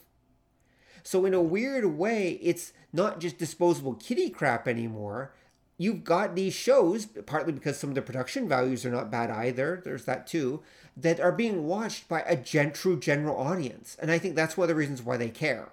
So 1.05 1.25
in 1.25 1.33
a 1.33 1.41
weird 1.41 1.97
way, 1.97 2.41
it's 2.43 2.73
not 2.93 3.21
just 3.21 3.39
disposable 3.39 3.95
kitty 3.95 4.29
crap 4.29 4.67
anymore. 4.67 5.33
You've 5.81 6.03
got 6.03 6.35
these 6.35 6.55
shows, 6.55 7.07
partly 7.07 7.53
because 7.53 7.79
some 7.79 7.91
of 7.91 7.95
the 7.95 8.03
production 8.03 8.49
values 8.49 8.85
are 8.85 8.91
not 8.91 9.13
bad 9.13 9.31
either. 9.31 9.81
There's 9.85 10.07
that 10.07 10.27
too, 10.27 10.61
that 11.01 11.21
are 11.21 11.33
being 11.33 11.67
watched 11.67 12.09
by 12.09 12.23
a 12.23 12.37
gen- 12.37 12.73
true 12.73 12.99
general 12.99 13.37
audience, 13.37 13.97
and 14.01 14.11
I 14.11 14.19
think 14.19 14.35
that's 14.35 14.57
one 14.57 14.65
of 14.65 14.69
the 14.69 14.75
reasons 14.75 15.03
why 15.03 15.17
they 15.17 15.29
care. 15.31 15.69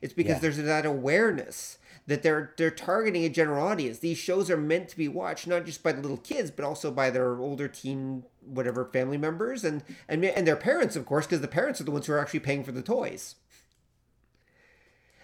It's 0.00 0.14
because 0.14 0.34
Yeah. 0.36 0.38
there's 0.40 0.56
that 0.56 0.86
awareness 0.86 1.76
that 2.06 2.22
they're 2.22 2.52
they're 2.56 2.70
targeting 2.70 3.24
a 3.24 3.28
general 3.28 3.64
audience. 3.66 3.98
These 3.98 4.16
shows 4.18 4.50
are 4.50 4.56
meant 4.56 4.88
to 4.88 4.96
be 4.96 5.06
watched 5.08 5.46
not 5.46 5.66
just 5.66 5.82
by 5.82 5.92
the 5.92 6.00
little 6.00 6.16
kids, 6.16 6.50
but 6.50 6.64
also 6.64 6.90
by 6.90 7.10
their 7.10 7.36
older 7.38 7.68
teen 7.68 8.24
whatever 8.44 8.84
family 8.86 9.18
members 9.18 9.64
and 9.64 9.82
and 10.08 10.24
and 10.24 10.46
their 10.46 10.56
parents, 10.56 10.96
of 10.96 11.04
course, 11.06 11.26
because 11.26 11.42
the 11.42 11.48
parents 11.48 11.80
are 11.80 11.84
the 11.84 11.90
ones 11.90 12.06
who 12.06 12.12
are 12.14 12.18
actually 12.18 12.40
paying 12.40 12.64
for 12.64 12.72
the 12.72 12.82
toys. 12.82 13.34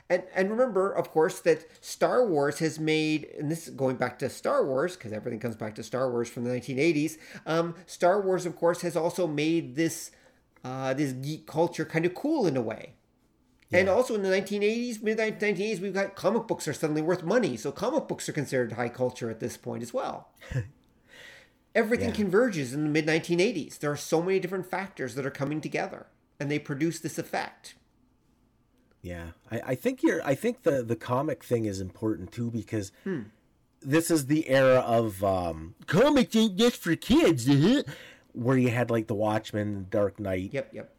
And 0.09 0.22
and 0.34 0.50
remember, 0.50 0.92
of 0.92 1.11
course, 1.11 1.40
that 1.40 1.66
Star 1.84 2.24
Wars 2.26 2.61
has 2.61 2.78
made, 2.78 3.26
and 3.38 3.50
this 3.50 3.66
is 3.66 3.74
going 3.74 3.96
back 3.96 4.18
to 4.20 4.30
Star 4.30 4.64
Wars 4.64 4.96
because 4.96 5.12
everything 5.12 5.40
comes 5.40 5.57
back 5.57 5.74
to 5.76 5.82
Star 5.82 6.11
Wars 6.11 6.28
from 6.28 6.44
the 6.44 6.50
1980s. 6.50 7.18
Um, 7.44 7.74
Star 7.86 8.20
Wars, 8.20 8.46
of 8.46 8.54
course, 8.57 8.82
has 8.82 8.96
also 8.96 9.26
made 9.26 9.74
this 9.74 10.12
uh, 10.64 10.94
this 10.94 11.12
geek 11.12 11.46
culture 11.46 11.84
kind 11.84 12.07
of 12.07 12.14
cool 12.14 12.46
in 12.46 12.57
a 12.57 12.62
way. 12.62 12.92
And 13.72 13.88
also 13.88 14.14
in 14.14 14.22
the 14.22 14.28
1980s, 14.28 15.02
mid 15.02 15.18
1980s, 15.18 15.80
we've 15.80 15.92
got 15.92 16.14
comic 16.14 16.46
books 16.46 16.68
are 16.68 16.72
suddenly 16.72 17.02
worth 17.02 17.24
money. 17.24 17.57
So 17.57 17.72
comic 17.72 18.07
books 18.07 18.28
are 18.28 18.32
considered 18.32 18.72
high 18.74 18.88
culture 18.88 19.28
at 19.28 19.40
this 19.40 19.57
point 19.57 19.82
as 19.82 19.92
well. 19.92 20.28
Everything 21.74 22.09
Yeah. 22.11 22.14
converges 22.14 22.72
in 22.72 22.84
the 22.84 22.88
mid 22.90 23.07
1980s. 23.07 23.78
There 23.80 23.90
are 23.90 23.96
so 23.96 24.22
many 24.22 24.38
different 24.38 24.70
factors 24.70 25.14
that 25.14 25.26
are 25.26 25.30
coming 25.30 25.61
together, 25.61 26.07
and 26.40 26.50
they 26.50 26.59
produce 26.61 27.00
this 27.00 27.18
effect. 27.18 27.74
Yeah, 29.07 29.26
I, 29.50 29.61
I 29.68 29.74
think 29.74 30.02
you're. 30.02 30.20
I 30.26 30.34
think 30.34 30.62
the 30.64 30.82
the 30.82 30.96
comic 30.96 31.44
thing 31.44 31.64
is 31.64 31.80
important 31.80 32.32
too 32.32 32.50
because 32.50 32.92
Hmm. 33.04 33.22
this 33.80 34.11
is 34.11 34.26
the 34.26 34.48
era 34.48 34.80
of 34.80 35.22
um, 35.22 35.74
comics 35.86 36.34
ain't 36.34 36.57
just 36.57 36.76
for 36.76 36.96
kids, 36.96 37.48
uh-huh," 37.48 37.82
where 38.32 38.57
you 38.59 38.70
had 38.70 38.90
like 38.90 39.07
the 39.07 39.14
Watchmen, 39.14 39.86
Dark 39.90 40.18
Knight, 40.18 40.50
Yep, 40.52 40.74
yep. 40.74 40.94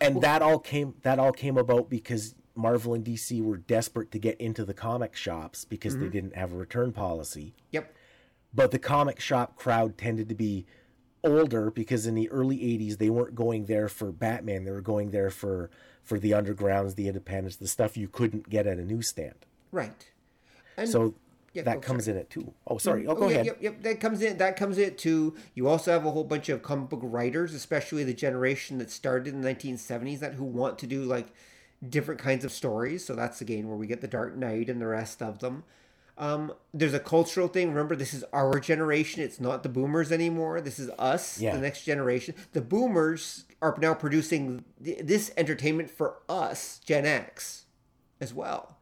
and 0.00 0.20
that 0.22 0.42
all 0.42 0.58
came 0.58 0.94
that 1.02 1.18
all 1.18 1.32
came 1.32 1.56
about 1.56 1.88
because 1.88 2.34
Marvel 2.54 2.94
and 2.94 3.04
DC 3.04 3.42
were 3.42 3.56
desperate 3.58 4.10
to 4.12 4.18
get 4.18 4.40
into 4.40 4.64
the 4.64 4.74
comic 4.74 5.16
shops 5.16 5.64
because 5.64 5.94
Mm-hmm. 5.94 6.02
they 6.04 6.10
didn't 6.10 6.36
have 6.36 6.52
a 6.52 6.56
return 6.56 6.92
policy. 6.92 7.54
Yep. 7.72 7.92
But 8.54 8.70
the 8.70 8.78
comic 8.78 9.20
shop 9.20 9.56
crowd 9.56 9.98
tended 9.98 10.28
to 10.30 10.34
be 10.34 10.66
older 11.26 11.70
because 11.70 12.06
in 12.06 12.14
the 12.14 12.28
early 12.30 12.58
80s 12.58 12.98
they 12.98 13.10
weren't 13.10 13.34
going 13.34 13.66
there 13.66 13.88
for 13.88 14.12
Batman, 14.12 14.64
they 14.64 14.70
were 14.70 14.80
going 14.80 15.10
there 15.10 15.30
for 15.30 15.70
for 16.02 16.18
the 16.18 16.30
undergrounds, 16.32 16.94
the 16.94 17.08
independents, 17.08 17.56
the 17.56 17.66
stuff 17.66 17.96
you 17.96 18.08
couldn't 18.08 18.48
get 18.48 18.66
at 18.66 18.78
a 18.78 18.84
newsstand. 18.84 19.34
Right. 19.72 20.10
And 20.76 20.88
So 20.88 21.14
Yeah, 21.52 21.62
that 21.62 21.80
go, 21.80 21.80
comes 21.80 22.04
sorry. 22.04 22.16
in 22.16 22.16
it 22.16 22.30
too. 22.30 22.54
Oh, 22.66 22.78
sorry. 22.78 23.02
Mm-hmm. 23.02 23.10
Oh, 23.10 23.14
go 23.14 23.24
Oh, 23.24 23.28
yeah, 23.28 23.34
ahead. 23.40 23.46
Yep, 23.46 23.56
yep. 23.62 23.82
That 23.82 24.00
comes 24.00 24.22
in. 24.22 24.36
That 24.38 24.56
comes 24.56 24.78
in 24.78 24.94
too. 24.96 25.34
You 25.54 25.68
also 25.68 25.92
have 25.92 26.04
a 26.06 26.10
whole 26.10 26.24
bunch 26.24 26.48
of 26.48 26.62
comic 26.62 26.90
book 26.90 27.00
writers, 27.02 27.54
especially 27.54 28.04
the 28.04 28.14
generation 28.14 28.78
that 28.78 28.90
started 28.90 29.32
in 29.34 29.40
the 29.40 29.48
1970s, 29.54 30.20
that 30.20 30.34
who 30.34 30.44
want 30.44 30.78
to 30.80 30.86
do 30.86 31.02
like 31.04 31.28
different 31.86 32.20
kinds 32.20 32.44
of 32.44 32.52
stories. 32.52 33.04
So 33.04 33.14
that's 33.14 33.40
again 33.40 33.68
where 33.68 33.76
we 33.76 33.86
get 33.86 34.00
the 34.00 34.08
Dark 34.08 34.36
Knight 34.36 34.68
and 34.68 34.80
the 34.80 34.86
rest 34.86 35.22
of 35.22 35.38
them. 35.40 35.64
Um, 36.18 36.52
there's 36.72 36.94
a 36.94 37.00
cultural 37.00 37.46
thing. 37.48 37.68
Remember, 37.68 37.94
this 37.94 38.14
is 38.14 38.24
our 38.32 38.58
generation. 38.58 39.22
It's 39.22 39.38
not 39.40 39.62
the 39.62 39.68
boomers 39.68 40.10
anymore. 40.10 40.60
This 40.62 40.78
is 40.78 40.88
us, 40.98 41.38
Yeah. 41.38 41.54
the 41.54 41.60
next 41.60 41.84
generation. 41.84 42.34
The 42.52 42.62
boomers 42.62 43.44
are 43.60 43.76
now 43.80 43.92
producing 43.94 44.64
th- 44.82 45.00
this 45.04 45.30
entertainment 45.36 45.90
for 45.90 46.16
us, 46.28 46.80
Gen 46.84 47.04
X, 47.04 47.66
as 48.20 48.32
well. 48.32 48.78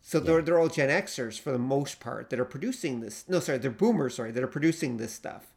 So 0.00 0.18
they're, 0.18 0.40
they're 0.40 0.58
all 0.58 0.68
Gen 0.68 0.88
Xers 0.88 1.38
for 1.38 1.52
the 1.52 1.58
most 1.58 2.00
part 2.00 2.30
that 2.30 2.40
are 2.40 2.44
producing 2.46 3.00
this. 3.00 3.24
No, 3.28 3.40
sorry, 3.40 3.58
they're 3.58 3.70
boomers, 3.70 4.14
sorry, 4.14 4.30
that 4.32 4.42
are 4.42 4.46
producing 4.48 4.96
this 4.96 5.12
stuff. 5.12 5.52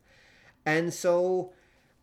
And 0.65 0.93
so, 0.93 1.53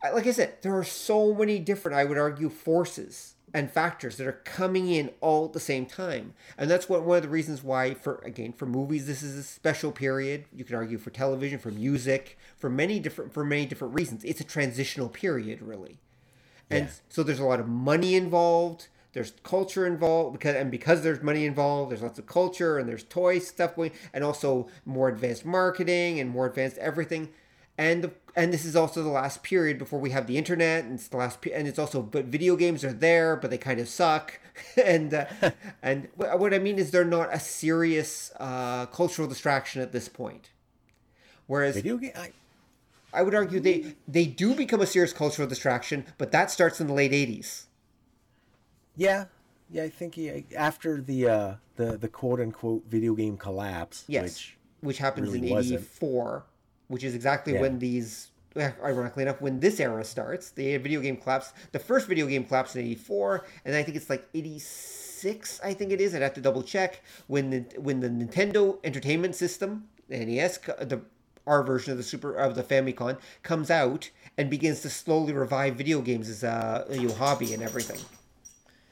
like 0.02 0.26
I 0.26 0.30
said, 0.30 0.54
there 0.62 0.76
are 0.78 0.84
so 0.84 1.34
many 1.34 1.58
different, 1.58 1.98
I 1.98 2.04
would 2.04 2.16
argue, 2.16 2.48
forces 2.48 3.34
and 3.54 3.70
factors 3.70 4.16
that 4.16 4.26
are 4.26 4.40
coming 4.44 4.88
in 4.88 5.10
all 5.20 5.46
at 5.46 5.52
the 5.52 5.60
same 5.60 5.86
time. 5.86 6.34
And 6.56 6.70
that's 6.70 6.88
what 6.88 7.04
one 7.04 7.16
of 7.18 7.22
the 7.22 7.28
reasons 7.28 7.62
why, 7.62 7.94
for 7.94 8.16
again, 8.24 8.52
for 8.52 8.66
movies, 8.66 9.06
this 9.06 9.22
is 9.22 9.36
a 9.36 9.42
special 9.42 9.92
period. 9.92 10.44
You 10.52 10.64
could 10.64 10.74
argue 10.74 10.98
for 10.98 11.10
television, 11.10 11.58
for 11.58 11.70
music, 11.70 12.38
for 12.56 12.68
many 12.68 13.00
different 13.00 13.32
for 13.32 13.44
many 13.44 13.66
different 13.66 13.94
reasons. 13.94 14.24
It's 14.24 14.40
a 14.40 14.44
transitional 14.44 15.08
period, 15.08 15.62
really. 15.62 15.98
And 16.70 16.86
Yeah. 16.86 16.92
so 17.08 17.22
there's 17.22 17.38
a 17.40 17.44
lot 17.44 17.60
of 17.60 17.68
money 17.68 18.14
involved. 18.14 18.88
There's 19.14 19.32
culture 19.42 19.86
involved 19.86 20.34
because 20.38 20.54
and 20.54 20.70
because 20.70 21.02
there's 21.02 21.22
money 21.22 21.46
involved, 21.46 21.90
there's 21.90 22.02
lots 22.02 22.18
of 22.18 22.26
culture 22.26 22.78
and 22.78 22.88
there's 22.88 23.04
toy 23.04 23.38
stuff 23.38 23.74
going, 23.76 23.92
and 24.12 24.22
also 24.22 24.68
more 24.84 25.08
advanced 25.08 25.44
marketing 25.46 26.20
and 26.20 26.30
more 26.30 26.46
advanced 26.46 26.76
everything. 26.78 27.30
And 27.78 28.10
and 28.36 28.52
this 28.52 28.64
is 28.64 28.76
also 28.76 29.02
the 29.02 29.08
last 29.08 29.42
period 29.44 29.78
before 29.78 30.00
we 30.00 30.10
have 30.10 30.26
the 30.26 30.36
internet, 30.36 30.84
and 30.84 30.94
it's 30.94 31.08
the 31.08 31.16
last 31.16 31.40
pe- 31.40 31.52
and 31.52 31.68
it's 31.68 31.78
also 31.78 32.02
but 32.02 32.26
video 32.26 32.56
games 32.56 32.84
are 32.84 32.92
there, 32.92 33.36
but 33.36 33.50
they 33.50 33.58
kind 33.58 33.80
of 33.80 33.88
suck. 33.88 34.40
and 34.84 35.14
uh, 35.14 35.26
and 35.82 36.08
wh- 36.16 36.38
what 36.40 36.52
I 36.52 36.58
mean 36.58 36.78
is 36.78 36.90
they're 36.90 37.04
not 37.04 37.32
a 37.32 37.38
serious 37.40 38.32
uh, 38.40 38.86
cultural 38.86 39.28
distraction 39.28 39.80
at 39.80 39.92
this 39.92 40.08
point. 40.08 40.50
Whereas 41.46 41.76
Video 41.76 41.96
game. 41.98 42.12
I, 42.16 42.32
I 43.12 43.22
would 43.22 43.34
argue 43.34 43.60
they 43.60 43.94
they 44.08 44.26
do 44.26 44.54
become 44.54 44.80
a 44.80 44.86
serious 44.86 45.12
cultural 45.12 45.48
distraction, 45.48 46.04
but 46.18 46.32
that 46.32 46.50
starts 46.50 46.80
in 46.80 46.88
the 46.88 46.92
late 46.94 47.12
'80s. 47.12 47.66
yeah, 48.96 49.26
yeah. 49.70 49.84
I 49.84 49.88
think 49.88 50.14
he, 50.16 50.44
after 50.56 51.00
the 51.00 51.28
uh, 51.28 51.54
the 51.76 51.96
the 51.96 52.08
quote 52.08 52.40
unquote 52.40 52.84
video 52.86 53.14
game 53.14 53.36
collapse, 53.36 54.04
Yes, 54.08 54.24
which 54.24 54.58
which, 54.80 54.98
happens 54.98 55.32
really 55.32 55.48
in 55.48 55.48
wasn't. 55.48 55.80
'84, 55.80 56.44
which 56.88 57.04
is 57.04 57.14
exactly 57.14 57.54
Yeah. 57.54 57.60
when 57.60 57.78
these, 57.78 58.28
eh, 58.56 58.72
ironically 58.82 59.22
enough, 59.22 59.40
when 59.40 59.60
this 59.60 59.78
era 59.80 60.04
starts. 60.04 60.50
The 60.50 60.76
video 60.78 61.00
game 61.00 61.16
collapse. 61.16 61.52
The 61.72 61.78
first 61.78 62.06
video 62.08 62.26
game 62.26 62.44
collapsed 62.44 62.76
in 62.76 62.84
'84, 62.84 63.44
and 63.64 63.74
I 63.76 63.82
think 63.82 63.96
it's 63.96 64.10
like 64.10 64.26
'86. 64.34 65.60
I 65.62 65.72
think 65.74 65.92
it 65.92 66.00
is. 66.00 66.14
I'd 66.14 66.22
have 66.22 66.34
to 66.34 66.40
double 66.40 66.62
check 66.62 67.02
when 67.26 67.50
the 67.50 67.60
when 67.80 68.00
the 68.00 68.08
Nintendo 68.08 68.78
Entertainment 68.84 69.34
System, 69.34 69.88
NES, 70.08 70.58
the 70.58 71.00
our 71.46 71.62
version 71.62 71.92
of 71.92 71.96
the 71.98 72.04
Super 72.04 72.34
of 72.34 72.54
the 72.54 72.62
Famicom 72.62 73.18
comes 73.42 73.70
out 73.70 74.10
and 74.36 74.50
begins 74.50 74.80
to 74.82 74.90
slowly 74.90 75.32
revive 75.32 75.76
video 75.76 76.02
games 76.02 76.28
as 76.28 76.42
a, 76.44 76.84
a 76.90 76.96
new 76.96 77.10
hobby 77.12 77.54
and 77.54 77.62
everything. 77.62 78.00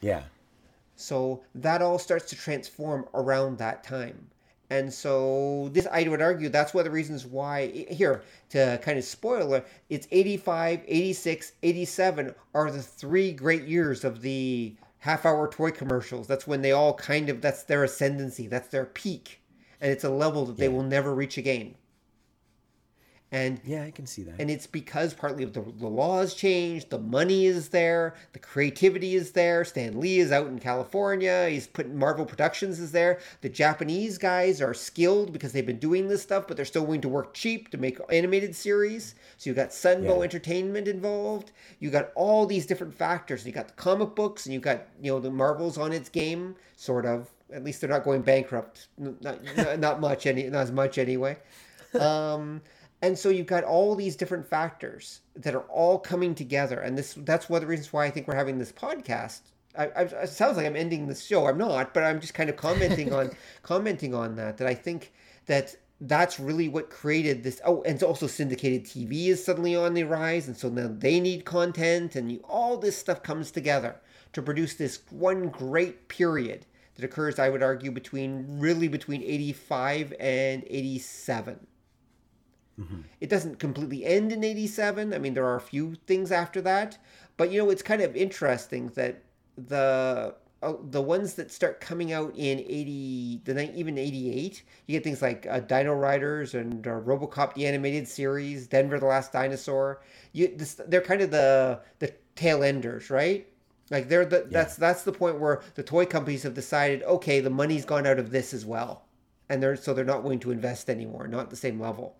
yeah, 0.01 0.23
So 0.97 1.43
that 1.55 1.83
all 1.83 1.99
starts 1.99 2.27
to 2.31 2.37
transform 2.37 3.07
around 3.13 3.59
that 3.59 3.85
time. 3.85 4.29
And 4.69 4.93
so 4.93 5.69
this, 5.73 5.87
I 5.93 6.09
would 6.09 6.21
argue, 6.21 6.49
that's 6.49 6.75
one 6.75 6.81
of 6.81 6.87
the 6.87 6.91
reasons 6.91 7.25
why 7.25 7.87
here 7.89 8.23
to 8.51 8.79
kind 8.83 8.99
of 8.99 9.05
spoil 9.05 9.55
it. 9.55 9.67
It's 9.89 10.09
85, 10.11 10.81
86, 10.87 11.53
87 11.63 12.35
are 12.55 12.71
the 12.71 12.83
three 12.83 13.33
great 13.33 13.65
years 13.65 14.05
of 14.05 14.23
the 14.23 14.75
half-hour 14.99 15.49
toy 15.49 15.71
commercials. 15.71 16.27
That's 16.27 16.49
when 16.49 16.63
they 16.63 16.73
all 16.73 16.95
kind 16.95 17.29
of 17.29 17.41
that's 17.41 17.63
their 17.63 17.85
ascendancy, 17.85 18.49
that's 18.49 18.69
their 18.69 18.87
peak, 18.87 19.41
and 19.81 19.93
it's 19.93 20.05
a 20.05 20.11
level 20.11 20.47
that 20.47 20.57
they 20.57 20.69
will 20.69 20.83
never 20.83 21.15
reach 21.15 21.39
again. 21.39 21.77
And 23.33 23.61
Yeah, 23.65 23.83
I 23.83 23.91
can 23.91 24.07
see 24.07 24.23
that. 24.23 24.37
and 24.39 24.49
it's 24.49 24.69
because 24.69 25.13
partly 25.13 25.43
of 25.43 25.53
the, 25.53 25.61
the 25.61 25.89
laws 25.89 26.33
changed, 26.33 26.91
the 26.91 26.99
money 27.01 27.47
is 27.47 27.71
there, 27.71 28.15
the 28.33 28.39
creativity 28.39 29.17
is 29.17 29.33
there. 29.33 29.65
Stan 29.65 29.99
Lee 29.99 30.21
is 30.21 30.31
out 30.31 30.47
in 30.47 30.61
California. 30.61 31.49
He's 31.49 31.67
putting 31.67 31.99
Marvel 31.99 32.25
Productions 32.25 32.79
is 32.79 32.93
there. 32.93 33.19
The 33.41 33.49
Japanese 33.49 34.17
guys 34.17 34.63
are 34.63 34.73
skilled 34.73 35.33
because 35.33 35.53
they've 35.53 35.67
been 35.67 35.81
doing 35.81 36.07
this 36.07 36.23
stuff, 36.23 36.47
but 36.47 36.57
they're 36.57 36.65
still 36.65 36.85
willing 36.85 37.01
to 37.01 37.09
work 37.09 37.35
cheap 37.35 37.69
to 37.71 37.79
make 37.79 37.99
animated 38.11 38.55
series. 38.55 39.17
So 39.39 39.51
you've 39.51 39.57
got 39.57 39.71
Sunbow 39.71 40.19
Yeah. 40.19 40.23
Entertainment 40.23 40.87
involved. 40.87 41.51
You 41.81 41.91
got 41.91 42.13
all 42.15 42.47
these 42.47 42.65
different 42.65 42.95
factors. 42.95 43.45
You 43.45 43.51
got 43.53 43.67
the 43.67 43.75
comic 43.75 44.15
books, 44.15 44.47
and 44.47 44.53
you've 44.53 44.63
got 44.63 44.87
you 45.03 45.11
know 45.11 45.19
the 45.19 45.31
Marvels 45.33 45.77
on 45.79 45.93
its 45.93 46.09
game, 46.09 46.55
sort 46.77 47.05
of. 47.05 47.29
At 47.53 47.65
least 47.65 47.81
they're 47.81 47.91
not 47.91 48.05
going 48.05 48.23
bankrupt. 48.23 48.87
Not 48.97 49.23
not, 49.57 49.79
not 49.81 50.01
much 50.01 50.27
any 50.27 50.45
not 50.45 50.61
as 50.63 50.73
much 50.73 50.97
anyway. 50.97 51.39
Um, 51.99 52.61
and 53.03 53.19
so 53.19 53.29
you've 53.29 53.47
got 53.47 53.65
all 53.65 53.95
these 53.95 54.17
different 54.17 54.49
factors 54.49 55.21
that 55.35 55.55
are 55.55 55.69
all 55.69 55.99
coming 55.99 56.35
together, 56.35 56.81
and 56.81 56.97
this 56.97 57.15
that's 57.19 57.49
one 57.49 57.59
of 57.59 57.63
the 57.63 57.67
reasons 57.67 57.93
why 57.93 58.07
I 58.07 58.11
think 58.11 58.27
we're 58.27 58.37
having 58.37 58.59
this 58.59 58.73
podcast. 58.73 59.41
I, 59.77 59.87
I, 59.89 60.03
it 60.03 60.29
sounds 60.31 60.57
like 60.57 60.67
I'm 60.67 60.77
ending 60.77 61.07
the 61.07 61.15
show. 61.15 61.47
I'm 61.47 61.59
not, 61.59 61.93
but 61.93 62.03
I'm 62.03 62.21
just 62.21 62.33
kind 62.33 62.49
of 62.49 62.57
commenting 62.57 63.13
on 63.13 63.31
commenting 63.63 64.15
on 64.15 64.37
that. 64.37 64.57
That 64.57 64.67
I 64.67 64.75
think 64.75 65.13
that 65.47 65.77
that's 66.01 66.41
really 66.41 66.69
what 66.69 66.89
created 66.89 67.43
this. 67.43 67.61
Oh, 67.65 67.83
and 67.83 68.03
also 68.03 68.27
syndicated 68.27 68.85
TV 68.85 69.27
is 69.27 69.45
suddenly 69.45 69.77
on 69.77 69.93
the 69.93 70.05
rise, 70.05 70.49
and 70.49 70.57
so 70.57 70.71
now 70.71 70.89
they 70.91 71.21
need 71.21 71.45
content, 71.45 72.17
and 72.17 72.33
you, 72.33 72.41
all 72.49 72.79
this 72.79 72.97
stuff 72.97 73.23
comes 73.23 73.51
together 73.51 73.97
to 74.33 74.41
produce 74.41 74.75
this 74.75 75.01
one 75.11 75.49
great 75.51 76.09
period 76.09 76.65
that 76.95 77.05
occurs. 77.05 77.39
I 77.39 77.51
would 77.51 77.63
argue 77.63 77.91
between 77.91 78.59
really 78.59 78.89
between 78.89 79.23
85 79.23 80.15
and 80.19 80.65
87. 80.67 81.67
It 83.21 83.29
doesn't 83.29 83.59
completely 83.59 84.05
end 84.05 84.33
in 84.33 84.45
87. 84.45 85.15
I 85.15 85.19
mean, 85.19 85.35
there 85.35 85.47
are 85.47 85.57
a 85.57 85.61
few 85.61 85.97
things 86.07 86.31
after 86.31 86.61
that. 86.63 86.99
But, 87.37 87.51
you 87.51 87.59
know, 87.59 87.71
it's 87.71 87.83
kind 87.83 88.03
of 88.03 88.17
interesting 88.17 88.89
that 88.95 89.23
the 89.57 90.35
uh, 90.63 90.73
the 90.91 91.03
ones 91.03 91.35
that 91.35 91.51
start 91.51 91.81
coming 91.81 92.13
out 92.13 92.33
in 92.35 92.59
80, 92.61 93.43
the 93.45 93.79
even 93.79 93.99
88, 93.99 94.63
you 94.87 94.93
get 94.97 95.05
things 95.05 95.21
like 95.21 95.47
uh, 95.49 95.61
Dino 95.61 95.95
Riders 95.95 96.55
and 96.55 96.87
uh, 96.87 96.93
RoboCop 96.93 97.55
the 97.55 97.67
animated 97.67 98.09
series, 98.09 98.67
Denver 98.67 98.99
the 98.99 99.07
Last 99.07 99.33
Dinosaur. 99.33 100.01
You 100.33 100.57
this, 100.57 100.81
they're 100.89 101.03
kind 101.03 101.21
of 101.21 101.31
the 101.31 101.81
the 101.99 102.13
tail 102.37 102.63
enders, 102.65 103.11
right? 103.11 103.47
Like 103.91 104.09
they're 104.09 104.25
the 104.25 104.49
that's 104.51 104.77
that's 104.77 105.03
the 105.03 105.13
point 105.13 105.39
where 105.39 105.63
the 105.75 105.83
toy 105.83 106.07
companies 106.07 106.43
have 106.43 106.55
decided, 106.55 107.03
okay, 107.03 107.41
the 107.41 107.51
money's 107.51 107.85
gone 107.85 108.07
out 108.07 108.19
of 108.19 108.31
this 108.31 108.55
as 108.55 108.65
well. 108.65 109.05
And 109.49 109.63
they're 109.63 109.77
so 109.77 109.93
they're 109.95 110.05
not 110.07 110.23
willing 110.23 110.41
to 110.41 110.51
invest 110.53 110.89
anymore, 110.91 111.29
not 111.29 111.51
the 111.51 111.57
same 111.57 111.79
level. 111.79 112.17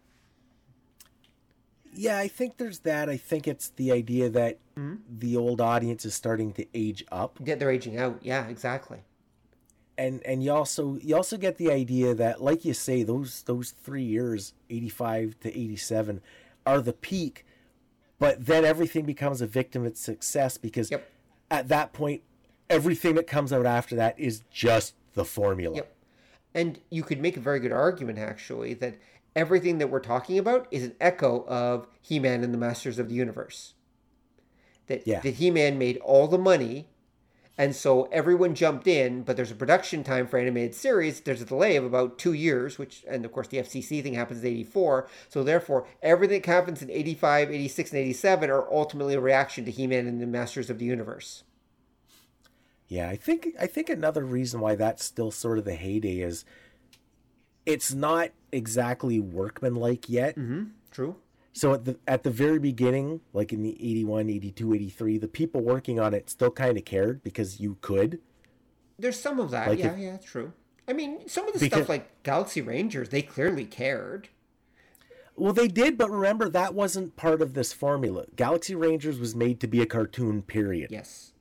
Yeah, 1.97 2.19
I 2.19 2.29
think 2.29 2.57
there's 2.59 2.81
that. 2.81 3.09
I 3.09 3.17
think 3.17 3.49
it's 3.49 3.71
the 3.71 3.93
idea 3.93 4.29
that 4.31 4.59
Hmm? 4.77 4.97
the 5.09 5.37
old 5.37 5.61
audience 5.61 6.05
is 6.05 6.15
starting 6.15 6.53
to 6.55 6.67
age 6.75 7.05
up, 7.11 7.39
Yeah, 7.43 7.55
they're 7.55 7.71
aging 7.71 7.97
out. 7.97 8.19
Yeah, 8.23 8.47
exactly. 8.49 8.99
and 9.99 10.23
and 10.27 10.43
you 10.45 10.53
also 10.53 10.97
you 11.03 11.17
also 11.17 11.37
get 11.39 11.57
the 11.57 11.71
idea 11.71 12.15
that, 12.15 12.43
like 12.43 12.65
you 12.65 12.75
say, 12.75 13.03
those 13.03 13.43
those 13.45 13.71
three 13.71 14.03
years, 14.05 14.53
eighty 14.69 14.91
five 14.91 15.39
to 15.41 15.49
eighty 15.49 15.77
seven, 15.77 16.21
are 16.67 16.81
the 16.83 16.93
peak, 16.93 17.47
but 18.19 18.45
then 18.45 18.65
everything 18.65 19.05
becomes 19.07 19.41
a 19.41 19.47
victim 19.47 19.87
of 19.87 19.97
success 19.97 20.59
because 20.59 20.91
Yep. 20.91 21.11
at 21.51 21.69
that 21.69 21.93
point, 21.95 22.23
everything 22.69 23.15
that 23.15 23.27
comes 23.27 23.53
out 23.53 23.65
after 23.65 23.97
that 23.97 24.19
is 24.21 24.43
just 24.51 24.95
the 25.15 25.25
formula. 25.25 25.77
Yep. 25.77 25.93
And 26.55 26.81
you 26.91 27.03
could 27.03 27.21
make 27.21 27.37
a 27.37 27.41
very 27.41 27.61
good 27.61 27.73
argument, 27.73 28.19
actually, 28.19 28.75
that 28.75 28.97
everything 29.37 29.79
that 29.79 29.91
we're 29.91 30.01
talking 30.01 30.39
about 30.39 30.67
is 30.73 30.83
an 30.83 30.97
echo 31.01 31.45
of 31.47 31.87
He 32.01 32.19
Man 32.19 32.43
and 32.43 32.53
the 32.53 32.59
Masters 32.59 32.99
of 32.99 33.09
the 33.09 33.15
Universe. 33.15 33.75
That, 34.89 35.07
Yeah. 35.07 35.21
that 35.21 35.35
He 35.35 35.51
Man 35.51 35.79
made 35.79 35.99
all 35.99 36.27
the 36.27 36.39
money, 36.39 36.89
and 37.59 37.75
so 37.75 38.05
everyone 38.05 38.55
jumped 38.55 38.87
in, 38.87 39.23
but 39.23 39.37
there's 39.37 39.51
a 39.51 39.55
production 39.57 40.05
time 40.05 40.27
for 40.27 40.39
animated 40.39 40.75
series. 40.75 41.21
There's 41.21 41.43
a 41.43 41.47
delay 41.47 41.77
of 41.77 41.85
about 41.85 42.19
two 42.19 42.33
years, 42.33 42.79
which, 42.79 43.05
and 43.09 43.25
of 43.25 43.33
course, 43.33 43.49
the 43.49 43.59
FCC 43.59 44.03
thing 44.03 44.15
happens 44.15 44.41
in 44.41 44.47
84. 44.47 45.09
So, 45.29 45.43
therefore, 45.43 45.87
everything 46.03 46.43
that 46.43 46.47
happens 46.51 46.83
in 46.83 46.91
85, 46.91 47.51
86, 47.51 47.93
and 47.93 48.01
87 48.01 48.51
are 48.51 48.71
ultimately 48.73 49.15
a 49.15 49.21
reaction 49.21 49.65
to 49.65 49.71
He 49.71 49.87
Man 49.87 50.07
and 50.07 50.21
the 50.21 50.27
Masters 50.27 50.71
of 50.71 50.79
the 50.79 50.85
Universe. 50.85 51.45
Yeah, 52.89 53.09
I 53.09 53.17
think 53.17 53.49
I 53.59 53.67
think 53.67 53.89
another 53.91 54.25
reason 54.25 54.61
why 54.61 54.77
that's 54.77 55.05
still 55.05 55.33
sort 55.33 55.59
of 55.59 55.65
the 55.65 55.75
heyday 55.75 56.21
is 56.21 56.45
it's 57.67 57.93
not 57.93 58.31
exactly 58.53 59.21
workmanlike 59.21 60.09
yet. 60.09 60.37
Mm-hmm. 60.37 60.65
True? 60.91 61.17
So 61.53 61.75
at 61.75 61.85
the 61.85 61.99
at 62.07 62.23
the 62.23 62.31
very 62.31 62.59
beginning, 62.59 63.21
like 63.33 63.53
in 63.53 63.63
the 63.63 63.73
81, 63.73 64.31
82, 64.31 64.75
83, 64.75 65.19
the 65.19 65.29
people 65.29 65.61
working 65.63 65.99
on 65.99 66.15
it 66.15 66.31
still 66.31 66.51
kind 66.51 66.77
of 66.79 66.85
cared 66.85 67.23
because 67.23 67.61
you 67.61 67.79
could. 67.81 68.21
There's 68.99 69.19
some 69.19 69.41
of 69.41 69.51
that. 69.51 69.69
Like 69.69 69.79
yeah, 69.79 69.97
yeah, 69.97 70.17
true. 70.19 70.53
I 70.89 70.93
mean, 70.93 71.29
some 71.29 71.47
of 71.49 71.55
the 71.55 71.59
Because- 71.59 71.79
stuff 71.81 71.89
like 71.89 72.23
Galaxy 72.23 72.61
Rangers, 72.61 73.09
they 73.09 73.23
clearly 73.23 73.65
cared. 73.65 74.29
Well, 75.35 75.53
they 75.53 75.69
did, 75.69 75.99
but 75.99 76.11
remember 76.11 76.49
that 76.49 76.75
wasn't 76.75 77.17
part 77.17 77.43
of 77.43 77.53
this 77.53 77.73
formula. 77.73 78.25
Galaxy 78.37 78.75
Rangers 78.75 79.19
was 79.19 79.35
made 79.35 79.61
to 79.61 79.67
be 79.67 79.83
a 79.83 79.87
cartoon 79.87 80.41
period. 80.43 80.91
Yes, 80.91 81.33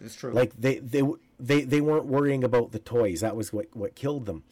that's 0.00 0.16
true. 0.16 0.32
Like 0.32 0.52
they 0.58 0.78
they 0.78 1.02
they 1.38 1.62
they 1.62 1.80
weren't 1.80 2.06
worrying 2.06 2.42
about 2.42 2.72
the 2.72 2.78
toys. 2.80 3.20
That 3.20 3.36
was 3.36 3.52
what 3.52 3.66
what 3.74 3.94
killed 3.94 4.26
them. 4.26 4.42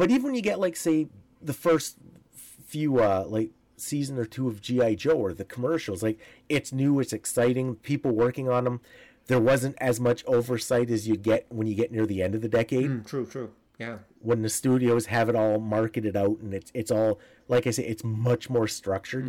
But 0.00 0.10
even 0.10 0.22
when 0.22 0.34
you 0.34 0.40
get 0.40 0.58
like 0.58 0.76
say 0.76 1.08
the 1.42 1.52
first 1.52 1.98
few 2.32 3.00
uh 3.00 3.24
like 3.28 3.50
season 3.76 4.16
or 4.16 4.24
two 4.24 4.48
of 4.48 4.62
GI 4.62 4.96
Joe 4.96 5.12
or 5.12 5.34
the 5.34 5.44
commercials, 5.44 6.02
like 6.02 6.18
it's 6.48 6.72
new, 6.72 7.00
it's 7.00 7.12
exciting, 7.12 7.74
people 7.76 8.10
working 8.12 8.48
on 8.48 8.64
them. 8.64 8.80
There 9.26 9.38
wasn't 9.38 9.76
as 9.78 10.00
much 10.00 10.24
oversight 10.24 10.88
as 10.88 11.06
you 11.06 11.18
get 11.18 11.44
when 11.50 11.66
you 11.66 11.74
get 11.74 11.92
near 11.92 12.06
the 12.06 12.22
end 12.22 12.34
of 12.34 12.40
the 12.40 12.48
decade 12.48 12.88
Mm, 12.88 13.06
true, 13.06 13.26
true. 13.26 13.50
Yeah, 13.78 13.98
when 14.20 14.40
the 14.40 14.48
studios 14.48 15.04
have 15.06 15.28
it 15.28 15.36
all 15.36 15.60
marketed 15.60 16.16
out 16.16 16.38
and 16.38 16.54
it's 16.54 16.70
it's 16.72 16.90
all 16.90 17.20
like 17.46 17.66
I 17.66 17.70
say 17.70 17.84
it's 17.84 18.02
much 18.02 18.48
more 18.48 18.66
structured. 18.66 19.26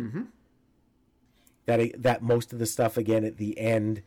That 1.66 1.80
it, 1.80 2.02
that 2.02 2.22
most 2.22 2.54
of 2.54 2.58
the 2.58 2.66
stuff 2.66 2.96
again 2.96 3.26
at 3.26 3.36
the 3.36 3.58
end, 3.58 4.02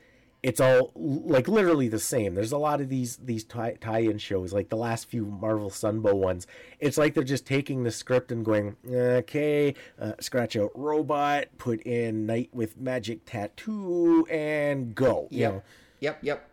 it's 0.45 0.61
all 0.61 0.91
like 0.95 1.47
literally 1.47 1.87
the 1.87 1.97
same. 1.97 2.35
There's 2.35 2.51
a 2.51 2.57
lot 2.59 2.79
of 2.79 2.87
these 2.87 3.17
these 3.17 3.43
tie, 3.43 3.77
tie-in 3.81 4.19
shows 4.19 4.53
like 4.53 4.69
the 4.69 4.77
last 4.77 5.09
few 5.09 5.25
Marvel 5.25 5.71
Sunbow 5.71 6.13
ones. 6.13 6.45
It's 6.79 6.99
like 6.99 7.15
they're 7.15 7.23
just 7.23 7.47
taking 7.47 7.81
the 7.81 7.89
script 7.89 8.31
and 8.31 8.45
going, 8.45 8.75
okay, 8.87 9.73
uh, 9.99 10.13
scratch 10.19 10.55
out 10.55 10.69
robot, 10.75 11.45
put 11.57 11.81
in 11.81 12.27
knight 12.27 12.51
with 12.53 12.77
magic 12.79 13.25
tattoo, 13.25 14.27
and 14.29 14.93
go. 14.93 15.27
You 15.31 15.39
yep, 15.39 15.53
know? 15.53 15.63
yep, 15.99 16.19
yep. 16.21 16.49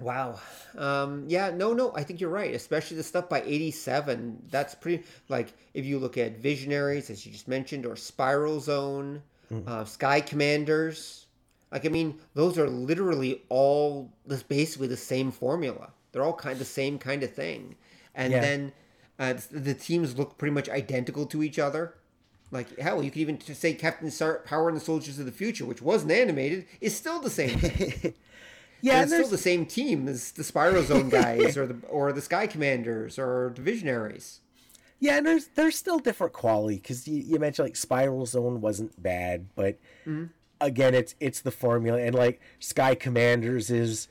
Wow. 0.00 0.40
Um, 0.76 1.24
yeah, 1.28 1.50
no, 1.50 1.72
no, 1.72 1.92
I 1.94 2.02
think 2.02 2.20
you're 2.20 2.30
right. 2.30 2.52
Especially 2.52 2.96
the 2.96 3.04
stuff 3.04 3.28
by 3.28 3.42
87. 3.42 4.42
That's 4.50 4.74
pretty, 4.74 5.04
like, 5.28 5.54
if 5.72 5.84
you 5.86 6.00
look 6.00 6.18
at 6.18 6.36
Visionaries, 6.38 7.10
as 7.10 7.24
you 7.24 7.30
just 7.30 7.46
mentioned, 7.46 7.86
or 7.86 7.94
Spiral 7.94 8.58
Zone, 8.58 9.22
uh, 9.68 9.84
Sky 9.84 10.20
Commanders. 10.20 11.23
Like, 11.74 11.84
I 11.84 11.88
mean, 11.90 12.20
those 12.34 12.56
are 12.56 12.70
literally 12.70 13.42
all 13.50 14.10
this 14.24 14.42
basically 14.42 14.86
the 14.86 14.96
same 14.96 15.30
formula. 15.30 15.90
They're 16.12 16.22
all 16.22 16.32
kind 16.32 16.52
of 16.54 16.58
the 16.60 16.64
same 16.64 16.98
kind 16.98 17.22
of 17.22 17.34
thing. 17.34 17.74
And 18.14 18.32
Yeah. 18.32 18.40
then 18.40 18.72
uh, 19.18 19.34
the 19.50 19.74
teams 19.74 20.16
look 20.16 20.38
pretty 20.38 20.54
much 20.54 20.68
identical 20.70 21.26
to 21.26 21.42
each 21.42 21.58
other. 21.58 21.94
Like, 22.50 22.78
hell, 22.78 23.02
you 23.02 23.10
could 23.10 23.20
even 23.20 23.40
say 23.40 23.74
Captain 23.74 24.10
Power 24.44 24.68
and 24.68 24.76
the 24.76 24.80
Soldiers 24.80 25.18
of 25.18 25.26
the 25.26 25.32
Future, 25.32 25.64
which 25.66 25.82
wasn't 25.82 26.12
animated, 26.12 26.66
is 26.80 26.94
still 26.96 27.20
the 27.20 27.30
same 27.30 27.58
thing. 27.58 28.14
Yeah, 28.80 28.96
And 29.00 29.04
it's 29.04 29.14
still 29.14 29.28
the 29.28 29.38
same 29.38 29.64
team 29.64 30.08
as 30.08 30.32
the 30.32 30.44
Spiral 30.44 30.82
Zone 30.82 31.08
guys 31.20 31.56
or 31.56 31.66
the 31.66 31.76
or 31.88 32.12
the 32.12 32.20
Sky 32.20 32.46
Commanders 32.46 33.18
or 33.18 33.50
the 33.56 33.62
Visionaries. 33.62 34.40
Yeah, 35.00 35.16
and 35.16 35.26
there's 35.26 35.46
there's 35.54 35.74
still 35.76 35.98
different 35.98 36.34
quality 36.34 36.76
because 36.76 37.08
you, 37.08 37.22
you 37.22 37.38
mentioned 37.38 37.66
like 37.66 37.76
Spiral 37.76 38.26
Zone 38.26 38.60
wasn't 38.60 39.02
bad, 39.02 39.46
but 39.54 39.78
again, 40.60 40.94
it's 40.94 41.14
it's 41.20 41.40
the 41.40 41.50
formula, 41.50 42.00
and 42.00 42.14
like 42.14 42.40
Sky 42.58 42.94
Commanders 42.94 43.70
is 43.70 44.08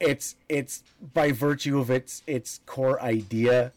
it's 0.00 0.36
it's 0.48 0.82
by 1.12 1.32
virtue 1.32 1.78
of 1.78 1.90
its 1.90 2.22
its 2.26 2.60
core 2.66 3.00
idea, 3.00 3.72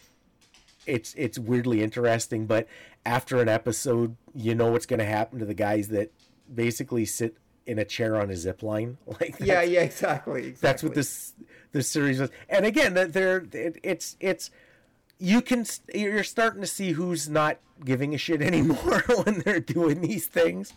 it's 0.86 1.14
it's 1.16 1.38
weirdly 1.38 1.84
interesting, 1.84 2.46
but 2.46 2.68
after 3.06 3.42
an 3.42 3.50
episode, 3.50 4.16
you 4.34 4.56
know 4.56 4.72
what's 4.72 4.86
going 4.86 5.00
to 5.00 5.06
happen 5.06 5.40
to 5.40 5.46
the 5.46 5.54
guys 5.54 5.90
that 5.90 6.12
basically 6.54 7.06
sit 7.06 7.38
in 7.66 7.78
a 7.80 7.86
chair 7.86 8.16
on 8.16 8.30
a 8.30 8.36
zip 8.36 8.64
line. 8.64 8.98
Like 9.20 9.36
yeah, 9.40 9.62
yeah, 9.62 9.82
exactly, 9.82 10.48
exactly. 10.48 10.52
that's 10.62 10.84
what 10.84 10.94
this 10.96 11.34
this 11.72 11.90
series 11.90 12.20
was. 12.20 12.30
And 12.50 12.66
again, 12.66 12.94
that 12.96 13.14
they're 13.14 13.46
it, 13.52 13.80
it's 13.84 14.16
it's 14.20 14.52
you 15.20 15.42
can 15.42 15.66
you're 15.94 16.24
starting 16.24 16.62
to 16.62 16.68
see 16.68 16.92
who's 16.92 17.30
not 17.30 17.58
giving 17.84 18.14
a 18.14 18.18
shit 18.18 18.42
anymore 18.52 19.04
when 19.24 19.40
they're 19.40 19.60
doing 19.60 20.02
these 20.02 20.28
things. 20.28 20.74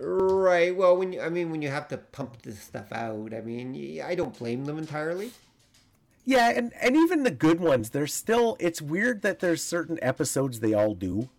Right. 0.00 0.74
Well, 0.74 0.96
when 0.96 1.12
you, 1.12 1.20
I 1.20 1.28
mean, 1.28 1.50
when 1.50 1.62
you 1.62 1.68
have 1.68 1.88
to 1.88 1.98
pump 1.98 2.42
this 2.42 2.60
stuff 2.60 2.92
out, 2.92 3.34
I 3.34 3.40
mean, 3.40 4.00
I 4.04 4.14
don't 4.14 4.38
blame 4.38 4.64
them 4.64 4.78
entirely. 4.78 5.32
Yeah, 6.24 6.50
and 6.50 6.72
and 6.80 6.94
even 6.96 7.22
the 7.22 7.30
good 7.30 7.58
ones, 7.58 7.90
they're 7.90 8.06
still. 8.06 8.56
It's 8.60 8.82
weird 8.82 9.22
that 9.22 9.40
there's 9.40 9.62
certain 9.62 9.98
episodes 10.02 10.60
they 10.60 10.74
all 10.74 10.94
do. 10.94 11.30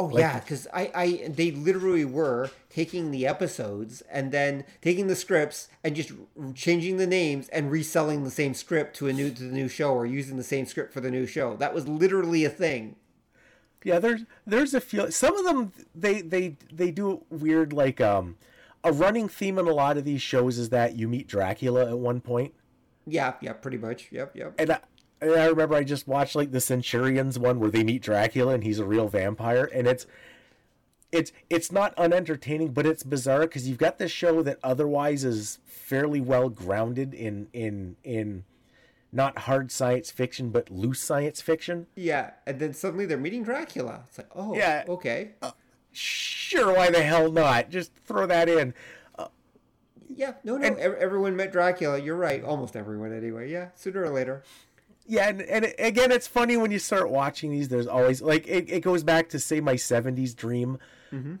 Oh 0.00 0.16
yeah, 0.16 0.38
because 0.38 0.68
I, 0.72 0.90
I, 0.94 1.28
they 1.28 1.50
literally 1.50 2.04
were 2.04 2.50
taking 2.70 3.10
the 3.10 3.26
episodes 3.26 4.00
and 4.02 4.30
then 4.30 4.64
taking 4.80 5.08
the 5.08 5.16
scripts 5.16 5.68
and 5.82 5.96
just 5.96 6.12
changing 6.54 6.98
the 6.98 7.06
names 7.06 7.48
and 7.48 7.68
reselling 7.68 8.22
the 8.22 8.30
same 8.30 8.54
script 8.54 8.94
to 8.98 9.08
a 9.08 9.12
new 9.12 9.30
to 9.30 9.42
the 9.42 9.52
new 9.52 9.66
show 9.66 9.92
or 9.92 10.06
using 10.06 10.36
the 10.36 10.44
same 10.44 10.66
script 10.66 10.92
for 10.92 11.00
the 11.00 11.10
new 11.10 11.26
show. 11.26 11.56
That 11.56 11.74
was 11.74 11.88
literally 11.88 12.44
a 12.44 12.50
thing. 12.50 12.94
Yeah, 13.84 13.98
there's 13.98 14.24
there's 14.46 14.74
a 14.74 14.80
few. 14.80 15.10
Some 15.10 15.36
of 15.36 15.44
them 15.44 15.72
they 15.94 16.20
they 16.20 16.56
they 16.72 16.90
do 16.90 17.24
weird 17.30 17.72
like 17.72 18.00
um 18.00 18.36
a 18.84 18.92
running 18.92 19.28
theme 19.28 19.58
in 19.58 19.66
a 19.66 19.72
lot 19.72 19.96
of 19.96 20.04
these 20.04 20.22
shows 20.22 20.58
is 20.58 20.70
that 20.70 20.96
you 20.96 21.08
meet 21.08 21.26
Dracula 21.26 21.88
at 21.88 21.98
one 21.98 22.20
point. 22.20 22.54
Yeah, 23.06 23.34
yeah, 23.40 23.52
pretty 23.52 23.78
much. 23.78 24.08
Yep, 24.10 24.36
yep. 24.36 24.54
And 24.58 24.72
I, 24.72 24.80
and 25.20 25.32
I 25.32 25.46
remember 25.46 25.74
I 25.74 25.84
just 25.84 26.06
watched 26.06 26.36
like 26.36 26.52
the 26.52 26.60
Centurions 26.60 27.38
one 27.38 27.58
where 27.58 27.70
they 27.70 27.84
meet 27.84 28.02
Dracula 28.02 28.54
and 28.54 28.62
he's 28.62 28.78
a 28.78 28.84
real 28.84 29.08
vampire 29.08 29.70
and 29.72 29.86
it's 29.86 30.06
it's 31.10 31.32
it's 31.48 31.72
not 31.72 31.94
unentertaining 31.96 32.72
but 32.72 32.86
it's 32.86 33.02
bizarre 33.02 33.40
because 33.40 33.66
you've 33.66 33.78
got 33.78 33.98
this 33.98 34.12
show 34.12 34.42
that 34.42 34.58
otherwise 34.62 35.24
is 35.24 35.58
fairly 35.64 36.20
well 36.20 36.48
grounded 36.48 37.14
in 37.14 37.48
in 37.52 37.96
in 38.04 38.44
not 39.12 39.38
hard 39.40 39.70
science 39.72 40.10
fiction 40.10 40.50
but 40.50 40.70
loose 40.70 41.00
science 41.00 41.40
fiction. 41.40 41.86
Yeah, 41.94 42.30
and 42.46 42.58
then 42.58 42.72
suddenly 42.74 43.06
they're 43.06 43.16
meeting 43.18 43.42
Dracula. 43.42 44.04
It's 44.08 44.18
like, 44.18 44.28
oh, 44.34 44.54
Yeah. 44.56 44.84
okay. 44.88 45.30
Uh, 45.42 45.52
sure, 45.92 46.74
why 46.74 46.90
the 46.90 47.02
hell 47.02 47.30
not? 47.32 47.70
Just 47.70 47.92
throw 48.04 48.26
that 48.26 48.48
in. 48.48 48.74
Uh, 49.18 49.28
yeah, 50.14 50.34
no, 50.44 50.56
no. 50.56 50.66
ev- 50.66 50.94
everyone 50.94 51.36
met 51.36 51.52
Dracula. 51.52 51.98
You're 51.98 52.16
right. 52.16 52.42
Almost 52.44 52.76
everyone, 52.76 53.12
anyway. 53.12 53.50
Yeah, 53.50 53.68
sooner 53.74 54.02
or 54.04 54.10
later. 54.10 54.42
Yeah, 55.06 55.28
and, 55.30 55.40
and 55.40 55.74
again, 55.78 56.12
it's 56.12 56.26
funny 56.26 56.58
when 56.58 56.70
you 56.70 56.78
start 56.78 57.08
watching 57.10 57.50
these. 57.50 57.68
There's 57.68 57.86
always 57.86 58.20
like 58.20 58.46
it, 58.46 58.70
it 58.70 58.80
goes 58.80 59.02
back 59.02 59.30
to 59.30 59.38
say 59.38 59.58
my 59.60 59.74
'70s 59.74 60.36
dream 60.36 60.78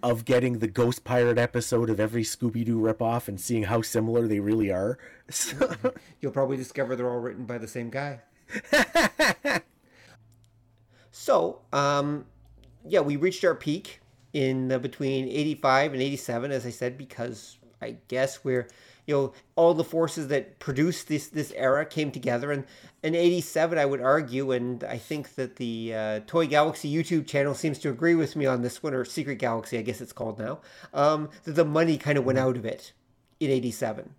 of 0.02 0.24
getting 0.24 0.58
the 0.58 0.66
Ghost 0.66 1.04
Pirate 1.04 1.38
episode 1.38 1.90
of 1.90 2.00
every 2.00 2.22
Scooby 2.22 2.64
Doo 2.64 2.78
ripoff 2.78 3.28
and 3.28 3.40
seeing 3.40 3.64
how 3.64 3.82
similar 3.82 4.26
they 4.26 4.40
really 4.40 4.70
are. 4.70 4.98
So, 5.30 5.76
You'll 6.22 6.32
probably 6.32 6.56
discover 6.56 6.96
they're 6.96 7.10
all 7.10 7.18
written 7.18 7.44
by 7.44 7.58
the 7.58 7.68
same 7.68 7.90
guy. 7.90 8.20
so, 11.10 11.60
um, 11.70 12.24
yeah, 12.86 13.00
we 13.00 13.16
reached 13.16 13.44
our 13.44 13.54
peak 13.54 14.00
in 14.32 14.68
between 14.80 15.28
85 15.28 15.92
and 15.92 16.00
87, 16.02 16.50
as 16.50 16.64
I 16.64 16.70
said, 16.70 16.96
because 16.96 17.58
I 17.82 17.96
guess 18.08 18.42
we're, 18.42 18.68
you 19.08 19.14
know, 19.14 19.32
all 19.56 19.72
the 19.72 19.82
forces 19.82 20.28
that 20.28 20.58
produced 20.58 21.08
this 21.08 21.28
this 21.28 21.50
era 21.56 21.86
came 21.86 22.10
together. 22.12 22.52
And 22.52 22.64
in 23.02 23.14
87, 23.14 23.78
I 23.78 23.86
would 23.86 24.02
argue, 24.02 24.52
and 24.52 24.84
I 24.84 24.98
think 24.98 25.34
that 25.36 25.56
the 25.56 25.94
uh, 25.94 26.20
Toy 26.26 26.46
Galaxy 26.46 26.94
YouTube 26.94 27.26
channel 27.26 27.54
seems 27.54 27.78
to 27.80 27.88
agree 27.88 28.14
with 28.14 28.36
me 28.36 28.44
on 28.44 28.60
this 28.60 28.82
one, 28.82 28.92
or 28.92 29.06
Secret 29.06 29.36
Galaxy, 29.36 29.78
I 29.78 29.82
guess 29.82 30.02
it's 30.02 30.12
called 30.12 30.38
now, 30.38 30.60
um, 30.92 31.30
that 31.44 31.52
the 31.52 31.64
money 31.64 31.96
kind 31.96 32.18
of 32.18 32.24
went 32.26 32.38
out 32.38 32.56
of 32.58 32.66
it 32.66 32.92
in 33.40 33.50
87 33.50 34.14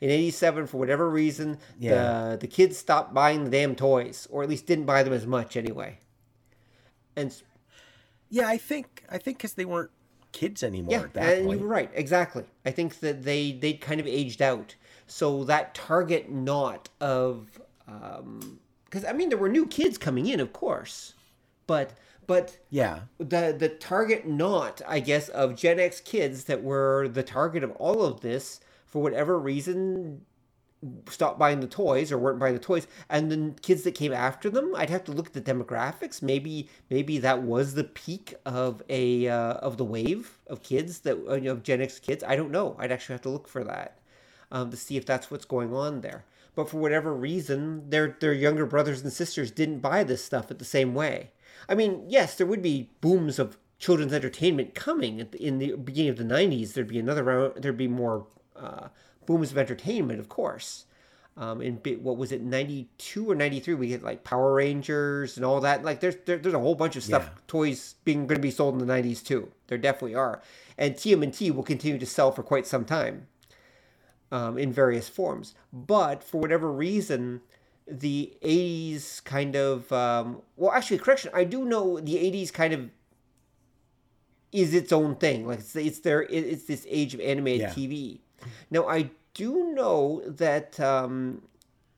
in 0.00 0.08
87 0.10 0.66
for 0.68 0.78
whatever 0.78 1.10
reason 1.10 1.58
Yeah. 1.78 2.30
the 2.30 2.38
the 2.42 2.46
kids 2.46 2.78
stopped 2.78 3.12
buying 3.12 3.44
the 3.44 3.50
damn 3.50 3.74
toys 3.74 4.26
or 4.30 4.42
at 4.42 4.48
least 4.48 4.64
didn't 4.64 4.86
buy 4.86 5.02
them 5.02 5.12
as 5.12 5.26
much 5.26 5.56
anyway 5.56 5.98
and 7.16 7.34
yeah, 8.30 8.48
I 8.48 8.56
think 8.56 9.04
I 9.10 9.18
think 9.18 9.38
because 9.38 9.54
they 9.54 9.64
weren't 9.64 9.90
kids 10.32 10.62
anymore 10.62 10.92
yeah 10.92 11.02
at 11.02 11.14
that 11.14 11.36
and 11.38 11.46
point. 11.46 11.60
you 11.60 11.66
were 11.66 11.72
right 11.72 11.90
exactly. 11.94 12.44
I 12.64 12.70
think 12.70 13.00
that 13.00 13.24
they 13.24 13.52
they 13.52 13.72
kind 13.74 14.00
of 14.00 14.06
aged 14.06 14.40
out. 14.42 14.74
So 15.06 15.44
that 15.44 15.74
target 15.74 16.30
knot 16.30 16.88
of 17.00 17.60
um 17.88 18.60
because 18.84 19.04
i 19.04 19.12
mean 19.12 19.28
there 19.28 19.38
were 19.38 19.48
new 19.48 19.66
kids 19.66 19.98
coming 19.98 20.26
in 20.26 20.38
of 20.40 20.52
course 20.52 21.14
but 21.66 21.92
but 22.26 22.58
Yeah, 22.70 23.00
the 23.18 23.54
the 23.58 23.68
target 23.68 24.24
knot, 24.24 24.80
I 24.86 25.00
guess, 25.00 25.28
of 25.28 25.56
Gen 25.56 25.80
X 25.80 26.00
kids 26.00 26.44
that 26.44 26.62
were 26.62 27.08
the 27.08 27.24
target 27.24 27.64
of 27.64 27.72
all 27.72 28.04
of 28.04 28.20
this 28.20 28.60
for 28.86 29.02
whatever 29.02 29.36
reason 29.38 30.24
stopped 31.08 31.38
buying 31.38 31.60
the 31.60 31.66
toys 31.66 32.10
or 32.10 32.18
weren't 32.18 32.38
buying 32.38 32.54
the 32.54 32.60
toys. 32.60 32.86
And 33.08 33.30
the 33.30 33.60
kids 33.60 33.82
that 33.82 33.94
came 33.94 34.12
after 34.12 34.48
them 34.48 34.74
i'd 34.76 34.90
have 34.90 35.04
to 35.04 35.12
look 35.12 35.28
at 35.28 35.32
the 35.32 35.40
demographics. 35.40 36.22
Maybe 36.22 36.68
maybe 36.88 37.18
that 37.18 37.42
was 37.42 37.74
the 37.74 37.84
peak 37.84 38.34
of 38.46 38.82
a 38.88 39.28
uh, 39.28 39.54
of 39.54 39.76
the 39.76 39.84
wave 39.84 40.38
of 40.46 40.62
kids 40.62 41.00
that 41.00 41.18
uh, 41.28 41.34
you 41.34 41.42
know, 41.42 41.52
of 41.52 41.62
gen 41.62 41.80
x 41.80 41.98
kids. 41.98 42.24
I 42.24 42.36
don't 42.36 42.50
know. 42.50 42.76
I'd 42.78 42.92
actually 42.92 43.14
have 43.14 43.22
to 43.22 43.30
look 43.30 43.48
for 43.48 43.64
that 43.64 43.98
um, 44.50 44.70
to 44.70 44.76
see 44.76 44.96
if 44.96 45.06
that's 45.06 45.30
what's 45.30 45.44
going 45.44 45.74
on 45.74 46.00
there. 46.00 46.24
But 46.54 46.68
for 46.68 46.78
whatever 46.78 47.14
reason 47.14 47.90
their 47.90 48.16
their 48.20 48.32
younger 48.32 48.66
brothers 48.66 49.02
and 49.02 49.12
sisters 49.12 49.50
didn't 49.50 49.80
buy 49.80 50.04
this 50.04 50.24
stuff 50.24 50.50
at 50.50 50.58
the 50.58 50.64
same 50.64 50.94
way. 50.94 51.32
I 51.68 51.74
mean 51.74 52.04
yes 52.08 52.34
there 52.36 52.46
would 52.46 52.62
be 52.62 52.90
booms 53.00 53.38
of 53.38 53.58
children's 53.78 54.12
entertainment 54.12 54.74
coming 54.74 55.26
in 55.38 55.58
the 55.58 55.74
beginning 55.74 56.10
of 56.10 56.18
the 56.18 56.24
90s 56.24 56.74
there'd 56.74 56.86
be 56.86 56.98
another 56.98 57.24
round 57.24 57.62
there'd 57.62 57.78
be 57.78 57.88
more 57.88 58.26
uh, 58.54 58.88
booms 59.30 59.50
of 59.52 59.58
entertainment 59.58 60.18
of 60.20 60.28
course 60.28 60.68
um, 61.36 61.62
in 61.62 61.74
what 62.02 62.16
was 62.16 62.32
it 62.32 62.42
92 62.42 63.30
or 63.30 63.34
93 63.34 63.74
we 63.74 63.88
get 63.88 64.02
like 64.02 64.24
power 64.24 64.52
rangers 64.54 65.36
and 65.36 65.44
all 65.46 65.60
that 65.60 65.84
like 65.84 66.00
there's 66.00 66.16
there, 66.26 66.38
there's 66.38 66.54
a 66.54 66.58
whole 66.58 66.74
bunch 66.74 66.96
of 66.96 67.04
stuff 67.04 67.24
Yeah. 67.32 67.38
toys 67.46 67.94
being 68.04 68.26
going 68.26 68.38
to 68.38 68.42
be 68.42 68.50
sold 68.50 68.72
in 68.80 68.86
the 68.86 68.92
90s 68.92 69.24
too 69.24 69.42
there 69.68 69.78
definitely 69.78 70.16
are 70.16 70.42
and 70.76 70.94
tmnt 70.96 71.54
will 71.54 71.62
continue 71.74 71.98
to 71.98 72.06
sell 72.06 72.32
for 72.32 72.42
quite 72.42 72.66
some 72.66 72.84
time 72.84 73.26
um, 74.32 74.56
in 74.58 74.72
various 74.72 75.08
forms. 75.08 75.54
But 75.72 76.22
for 76.22 76.40
whatever 76.40 76.70
reason, 76.70 77.40
the 77.86 78.32
80s 78.42 79.24
kind 79.24 79.56
of, 79.56 79.90
um, 79.92 80.42
well, 80.56 80.70
actually, 80.72 80.98
correction, 80.98 81.30
I 81.34 81.42
do 81.42 81.64
know 81.64 81.98
the 81.98 82.14
80s 82.14 82.52
kind 82.52 82.72
of 82.72 82.90
is 84.52 84.74
its 84.74 84.92
own 84.92 85.16
thing. 85.16 85.46
Like 85.46 85.60
it's, 85.60 85.74
it's 85.76 86.00
there, 86.00 86.22
it's 86.22 86.64
this 86.64 86.86
age 86.88 87.14
of 87.14 87.20
animated 87.20 87.60
Yeah. 87.62 87.74
TV. 87.74 88.20
Now, 88.70 88.88
I 88.88 89.10
do 89.34 89.42
you 89.44 89.74
know 89.74 90.22
that 90.26 90.78
um, 90.80 91.42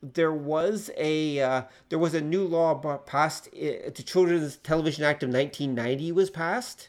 there 0.03 0.33
was 0.33 0.91
a 0.97 1.41
uh, 1.41 1.63
there 1.89 1.99
was 1.99 2.15
a 2.15 2.21
new 2.21 2.45
law 2.45 2.75
passed 2.99 3.49
uh, 3.49 3.91
the 3.95 4.03
Children's 4.05 4.57
Television 4.59 5.05
Act 5.05 5.23
of 5.23 5.29
1990 5.29 6.13
was 6.13 6.31
passed. 6.31 6.89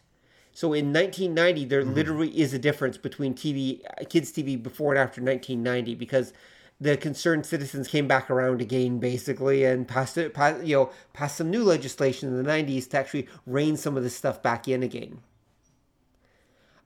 So 0.56 0.74
in 0.74 0.94
1990, 0.94 1.66
there 1.66 1.84
literally 1.84 2.30
is 2.40 2.54
a 2.54 2.60
difference 2.60 2.96
between 2.96 3.34
TV, 3.34 3.82
kids 4.08 4.32
TV 4.32 4.62
before 4.62 4.94
and 4.94 5.00
after 5.00 5.20
1990 5.20 5.96
because 5.96 6.32
the 6.80 6.96
concerned 6.96 7.48
citizens 7.48 7.88
came 7.88 8.08
back 8.08 8.30
around 8.30 8.62
again, 8.62 9.00
basically, 9.00 9.64
and 9.64 9.88
passed 9.88 10.16
it, 10.18 10.34
passed, 10.34 10.64
you 10.64 10.76
know, 10.76 10.92
passed 11.12 11.38
some 11.38 11.50
new 11.50 11.64
legislation 11.64 12.30
in 12.30 12.44
the 12.44 12.48
90s 12.48 12.88
to 12.90 13.00
actually 13.00 13.28
rein 13.48 13.78
some 13.78 13.98
of 13.98 14.04
this 14.04 14.16
stuff 14.16 14.44
back 14.44 14.68
in 14.68 14.84
again. 14.84 15.22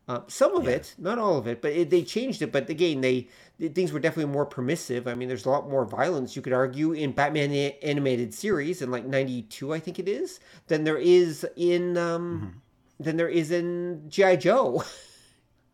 Uh, 0.07 0.21
some 0.27 0.55
of 0.55 0.67
it, 0.69 0.95
not 0.97 1.19
all 1.19 1.37
of 1.37 1.47
it, 1.47 1.61
but 1.61 1.73
it, 1.73 1.89
they 1.89 2.01
changed 2.01 2.41
it. 2.41 2.51
But 2.51 2.69
again, 2.69 3.01
they, 3.01 3.27
the 3.59 3.67
things 3.67 3.91
were 3.91 3.99
definitely 3.99 4.31
more 4.31 4.45
permissive. 4.45 5.05
I 5.05 5.15
mean, 5.15 5.27
there's 5.27 5.45
a 5.45 5.49
lot 5.49 5.69
more 5.69 5.83
violence 5.83 6.33
you 6.33 6.41
could 6.41 6.53
argue 6.53 6.93
in 6.93 7.11
Batman 7.11 7.51
a- 7.51 7.77
animated 7.83 8.33
series 8.33 8.81
in 8.81 8.89
like 8.89 9.05
'92, 9.05 9.73
I 9.73 9.79
think 9.79 9.99
it 9.99 10.07
is, 10.07 10.39
than 10.67 10.85
there 10.85 10.97
is 10.97 11.45
in 11.57 11.97
um, 11.97 12.61
than 12.99 13.17
there 13.17 13.27
is 13.27 13.51
in 13.51 14.05
GI 14.07 14.37
Joe. 14.37 14.83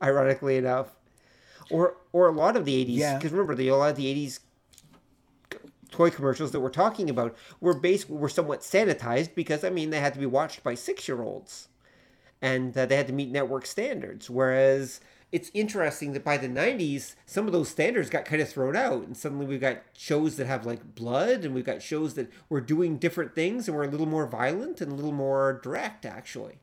ironically 0.04 0.58
enough, 0.58 0.96
or 1.72 1.98
or 2.12 2.28
a 2.28 2.32
lot 2.32 2.56
of 2.56 2.66
the 2.66 2.86
'80s. 2.86 2.98
Yeah. 2.98 3.18
Because 3.18 3.32
remember, 3.32 3.56
the 3.56 3.70
a 3.70 3.76
lot 3.76 3.92
of 3.92 3.96
the 3.96 4.28
'80s 4.28 4.40
toy 5.90 6.10
commercials 6.10 6.52
that 6.52 6.60
we're 6.60 6.70
talking 6.70 7.10
about 7.10 7.36
were 7.62 7.74
basically 7.76 8.18
were 8.18 8.30
somewhat 8.30 8.62
sanitized 8.62 9.36
because 9.36 9.64
I 9.64 9.70
mean 9.70 9.92
they 9.92 10.00
had 10.00 10.14
to 10.14 10.20
be 10.20 10.26
watched 10.26 10.64
by 10.64 10.74
six 10.74 11.08
year 11.08 11.22
olds 11.22 11.68
and 12.44 12.78
uh, 12.78 12.86
they 12.86 12.98
had 12.98 13.08
to 13.08 13.14
meet 13.14 13.32
network 13.32 13.66
standards. 13.66 14.30
Whereas 14.30 15.00
it's 15.32 15.50
interesting 15.54 16.12
that 16.12 16.26
by 16.26 16.38
the 16.38 16.50
90s, 16.50 17.16
some 17.26 17.48
of 17.48 17.54
those 17.54 17.70
standards 17.70 18.10
got 18.10 18.26
kind 18.26 18.42
of 18.42 18.50
thrown 18.50 18.76
out, 18.76 19.08
and 19.08 19.16
suddenly 19.16 19.46
we've 19.46 19.62
got 19.62 19.82
shows 19.98 20.36
that 20.36 20.46
have 20.46 20.66
like 20.66 20.94
blood, 20.94 21.46
and 21.46 21.56
we've 21.56 21.66
got 21.66 21.82
shows 21.82 22.16
that 22.16 22.30
were 22.50 22.60
doing 22.60 22.98
different 22.98 23.34
things 23.34 23.68
and 23.68 23.78
were 23.78 23.86
a 23.86 23.90
little 23.90 24.06
more 24.06 24.28
violent 24.28 24.82
and 24.82 24.92
a 24.92 24.96
little 24.96 25.14
more 25.14 25.62
direct, 25.64 26.06
actually. 26.06 26.60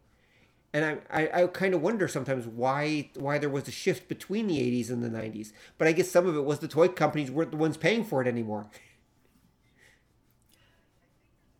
And 0.72 0.84
I, 0.84 1.22
I, 1.22 1.42
I 1.42 1.46
kind 1.48 1.74
of 1.74 1.80
wonder 1.80 2.06
sometimes 2.06 2.46
why 2.46 3.10
why 3.16 3.38
there 3.38 3.48
was 3.48 3.66
a 3.66 3.72
shift 3.72 4.06
between 4.06 4.46
the 4.46 4.58
80s 4.58 4.90
and 4.90 5.02
the 5.02 5.08
90s. 5.08 5.52
But 5.78 5.88
I 5.88 5.92
guess 5.92 6.10
some 6.10 6.26
of 6.26 6.36
it 6.36 6.44
was 6.44 6.60
the 6.60 6.68
toy 6.68 6.88
companies 6.88 7.30
weren't 7.30 7.50
the 7.52 7.56
ones 7.56 7.76
paying 7.78 8.04
for 8.04 8.20
it 8.22 8.28
anymore. 8.28 8.68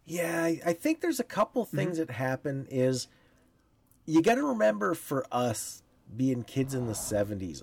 Yeah, 0.05 0.43
I, 0.45 0.61
I 0.67 0.73
think 0.75 1.01
there's 1.01 1.21
a 1.21 1.25
couple 1.25 1.65
things 1.65 1.99
that 1.99 2.11
happen 2.11 2.67
is 2.71 3.09
you 4.11 4.23
got 4.23 4.35
to 4.35 4.45
remember 4.45 4.95
for 4.95 5.25
us 5.31 5.83
being 6.17 6.43
kids 6.43 6.75
in 6.75 6.87
the 6.87 6.95
70s, 6.95 7.63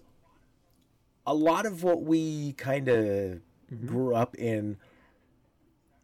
a 1.26 1.34
lot 1.34 1.66
of 1.66 1.84
what 1.84 2.04
we 2.04 2.54
kind 2.54 2.88
of 2.88 2.96
mm-hmm. 2.96 3.86
grew 3.86 4.16
up 4.16 4.34
in 4.36 4.78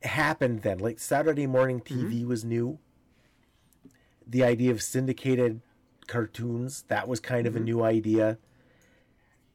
happened 0.03 0.61
then. 0.64 0.80
Like 0.80 0.99
Saturday 0.99 1.48
morning 1.48 1.80
TV 1.80 2.20
mm-hmm. 2.20 2.28
was 2.28 2.44
new. 2.44 2.78
The 4.28 4.44
idea 4.44 4.72
of 4.72 4.82
syndicated 4.82 5.61
cartoons, 6.07 6.84
that 6.90 7.07
was 7.07 7.22
kind 7.22 7.48
of 7.48 7.56
a 7.56 7.60
mm-hmm. 7.60 7.65
new 7.65 7.84
idea. 7.84 8.38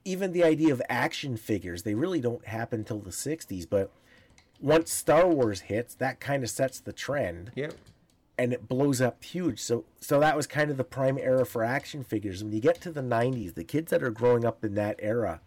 Even 0.07 0.33
the 0.33 0.43
idea 0.43 0.73
of 0.73 0.81
action 0.89 1.37
figures, 1.37 1.83
they 1.83 1.95
really 1.95 2.21
don't 2.21 2.47
happen 2.47 2.83
till 2.83 3.01
the 3.01 3.11
60s, 3.11 3.69
but 3.69 3.91
once 4.59 4.91
Star 4.91 5.29
Wars 5.29 5.61
hits, 5.61 5.95
that 5.97 6.19
kind 6.19 6.43
of 6.43 6.49
sets 6.49 6.81
the 6.81 6.95
trend 6.95 7.53
Yep. 7.55 7.75
And 8.39 8.53
it 8.53 8.69
blows 8.69 9.01
up 9.01 9.23
huge. 9.25 9.59
So 9.61 9.85
so 10.01 10.21
that 10.21 10.37
was 10.37 10.47
kind 10.47 10.71
of 10.71 10.77
the 10.77 10.85
prime 10.85 11.19
era 11.19 11.45
for 11.45 11.65
action 11.65 12.05
figures. 12.05 12.43
When 12.43 12.53
you 12.53 12.61
get 12.61 12.81
to 12.83 12.93
the 12.93 13.03
90s, 13.03 13.55
the 13.55 13.65
kids 13.65 13.91
that 13.91 14.03
are 14.03 14.11
growing 14.11 14.45
up 14.45 14.65
in 14.65 14.75
that 14.75 14.97
era, 15.01 15.41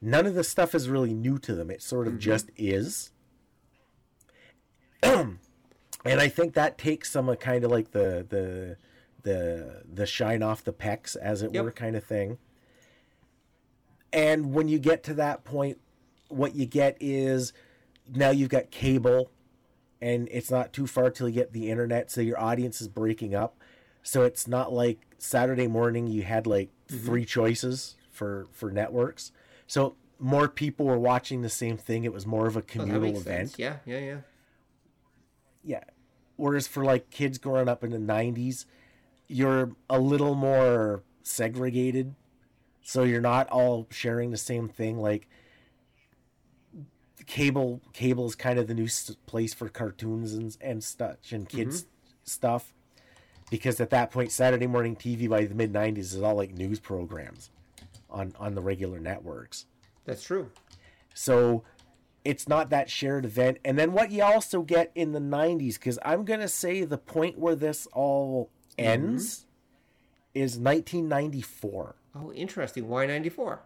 none 0.00 0.26
of 0.26 0.34
the 0.34 0.44
stuff 0.44 0.74
is 0.74 0.88
really 0.88 1.14
new 1.14 1.38
to 1.38 1.54
them. 1.54 1.70
It 1.70 1.82
sort 1.82 2.06
of 2.06 2.14
mm-hmm. 2.14 2.20
just 2.20 2.50
is. 2.56 3.10
and 5.02 5.38
I 6.04 6.28
think 6.28 6.54
that 6.54 6.78
takes 6.78 7.10
some 7.10 7.28
of 7.28 7.40
kind 7.40 7.64
of 7.64 7.70
like 7.70 7.92
the 7.92 8.26
the 8.28 8.76
the 9.22 9.82
the 9.92 10.06
shine 10.06 10.42
off 10.42 10.62
the 10.62 10.72
pecs 10.72 11.16
as 11.16 11.42
it 11.42 11.54
Yep. 11.54 11.64
were 11.64 11.72
kind 11.72 11.96
of 11.96 12.04
thing. 12.04 12.38
And 14.12 14.52
when 14.52 14.68
you 14.68 14.78
get 14.78 15.02
to 15.04 15.14
that 15.14 15.44
point 15.44 15.78
what 16.28 16.54
you 16.54 16.66
get 16.66 16.96
is 17.00 17.52
now 18.08 18.30
you've 18.30 18.48
got 18.48 18.70
cable 18.70 19.30
and 20.00 20.28
it's 20.30 20.50
not 20.50 20.72
too 20.72 20.86
far 20.86 21.10
till 21.10 21.28
you 21.28 21.34
get 21.34 21.52
the 21.52 21.70
internet 21.70 22.10
so 22.10 22.20
your 22.20 22.38
audience 22.40 22.80
is 22.80 22.88
breaking 22.88 23.34
up. 23.34 23.56
So 24.02 24.22
it's 24.22 24.46
not 24.46 24.72
like 24.72 25.00
saturday 25.18 25.66
morning 25.66 26.06
you 26.06 26.22
had 26.22 26.46
like 26.46 26.70
three 26.88 27.24
choices 27.24 27.96
for 28.10 28.46
for 28.52 28.70
networks. 28.70 29.32
So 29.66 29.96
more 30.18 30.48
people 30.48 30.86
were 30.86 30.98
watching 30.98 31.42
the 31.42 31.48
same 31.48 31.76
thing. 31.76 32.04
It 32.04 32.12
was 32.12 32.26
more 32.26 32.46
of 32.46 32.56
a 32.56 32.60
Oh, 32.60 32.62
communal 32.66 33.00
makes 33.00 33.20
event 33.20 33.48
sense. 33.50 33.58
Yeah, 33.58 33.76
yeah, 33.84 33.98
yeah. 33.98 34.16
yeah. 35.64 35.84
Whereas 36.36 36.66
for 36.68 36.84
like 36.84 37.10
kids 37.10 37.38
growing 37.38 37.68
up 37.68 37.82
in 37.82 37.90
the 37.90 37.98
90s 37.98 38.64
you're 39.28 39.72
a 39.90 39.98
little 39.98 40.36
more 40.36 41.02
segregated. 41.24 42.14
So 42.82 43.02
you're 43.02 43.20
not 43.20 43.48
all 43.48 43.88
sharing 43.90 44.30
the 44.30 44.36
same 44.36 44.68
thing. 44.68 44.98
Like 44.98 45.28
cable 47.26 47.80
cable 47.92 48.26
is 48.26 48.34
kind 48.34 48.58
of 48.58 48.66
the 48.66 48.74
new 48.74 48.88
place 49.26 49.52
for 49.52 49.68
cartoons 49.68 50.32
and, 50.34 50.56
and 50.60 50.84
such 50.84 51.32
and 51.32 51.48
kids 51.48 51.82
mm-hmm. 51.82 51.90
stuff 52.24 52.72
because 53.50 53.80
at 53.80 53.90
that 53.90 54.10
point 54.10 54.30
saturday 54.30 54.66
morning 54.66 54.94
tv 54.94 55.28
by 55.28 55.44
the 55.44 55.54
mid 55.54 55.72
90s 55.72 55.98
is 55.98 56.22
all 56.22 56.36
like 56.36 56.52
news 56.52 56.78
programs 56.78 57.50
on 58.08 58.32
on 58.38 58.54
the 58.54 58.62
regular 58.62 59.00
networks 59.00 59.66
That's 60.04 60.22
true. 60.22 60.50
so 61.14 61.64
it's 62.26 62.48
not 62.48 62.70
that 62.70 62.90
shared 62.90 63.24
event. 63.24 63.58
And 63.64 63.78
then 63.78 63.92
what 63.92 64.10
you 64.10 64.22
also 64.22 64.62
get 64.62 64.90
in 64.94 65.12
the 65.12 65.20
90s, 65.20 65.74
because 65.74 65.98
I'm 66.04 66.24
going 66.24 66.40
to 66.40 66.48
say 66.48 66.84
the 66.84 66.98
point 66.98 67.38
where 67.38 67.54
this 67.54 67.86
all 67.92 68.50
mm-hmm. 68.76 68.90
ends 68.90 69.46
is 70.34 70.58
1994. 70.58 71.94
Oh, 72.16 72.32
interesting. 72.32 72.88
Why 72.88 73.06
94? 73.06 73.62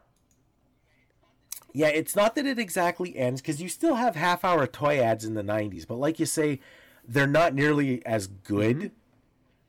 Yeah, 1.72 1.88
it's 1.88 2.16
not 2.16 2.34
that 2.34 2.46
it 2.46 2.58
exactly 2.58 3.16
ends, 3.16 3.40
because 3.40 3.62
you 3.62 3.68
still 3.68 3.94
have 3.96 4.16
half 4.16 4.44
hour 4.44 4.66
toy 4.66 4.98
ads 5.00 5.24
in 5.24 5.34
the 5.34 5.42
90s. 5.42 5.86
But 5.86 5.96
like 5.96 6.18
you 6.18 6.26
say, 6.26 6.60
they're 7.06 7.26
not 7.26 7.54
nearly 7.54 8.04
as 8.04 8.26
good 8.26 8.92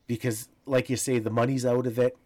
because, 0.08 0.50
like 0.66 0.90
you 0.90 0.98
say, 0.98 1.20
the 1.20 1.30
money's 1.30 1.66
out 1.66 1.86
of 1.86 2.00
it. 2.00 2.18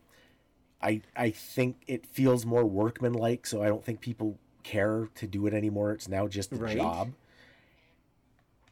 I, 0.81 1.01
I 1.15 1.31
think 1.31 1.77
it 1.87 2.05
feels 2.05 2.45
more 2.45 2.63
workmanlike, 2.65 3.45
so 3.47 3.61
I 3.63 3.67
don't 3.67 3.83
think 3.83 4.01
people 4.01 4.37
care 4.63 5.09
to 5.15 5.27
do 5.27 5.45
it 5.47 5.53
anymore. 5.53 5.91
It's 5.91 6.07
now 6.07 6.27
just 6.27 6.51
a 6.53 6.57
Right. 6.57 6.77
job. 6.77 7.13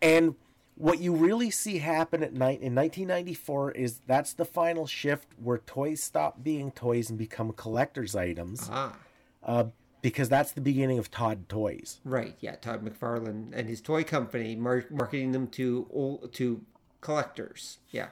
And 0.01 0.35
what 0.75 0.99
you 0.99 1.13
really 1.15 1.49
see 1.51 1.77
happen 1.77 2.23
at 2.23 2.33
night 2.33 2.61
in 2.61 2.73
1994 2.75 3.71
is 3.71 4.01
that's 4.07 4.33
the 4.33 4.45
final 4.45 4.87
shift 4.87 5.27
where 5.41 5.59
toys 5.59 6.03
stop 6.03 6.43
being 6.43 6.71
toys 6.71 7.09
and 7.09 7.17
become 7.17 7.51
collector's 7.53 8.15
items 8.15 8.69
Ah, 8.71 8.95
uh, 9.43 9.65
because 10.03 10.27
that's 10.29 10.51
the 10.51 10.61
beginning 10.61 10.99
of 10.99 11.09
Todd 11.09 11.49
Toys. 11.49 11.99
right. 12.03 12.35
Yeah, 12.41 12.55
Todd 12.57 12.85
McFarlane 12.85 13.51
and 13.53 13.67
his 13.67 13.81
toy 13.81 14.03
company 14.03 14.55
mar- 14.55 14.85
marketing 14.91 15.31
them 15.31 15.47
to 15.47 16.29
to 16.33 16.61
collectors. 17.01 17.79
Yeah. 17.89 18.09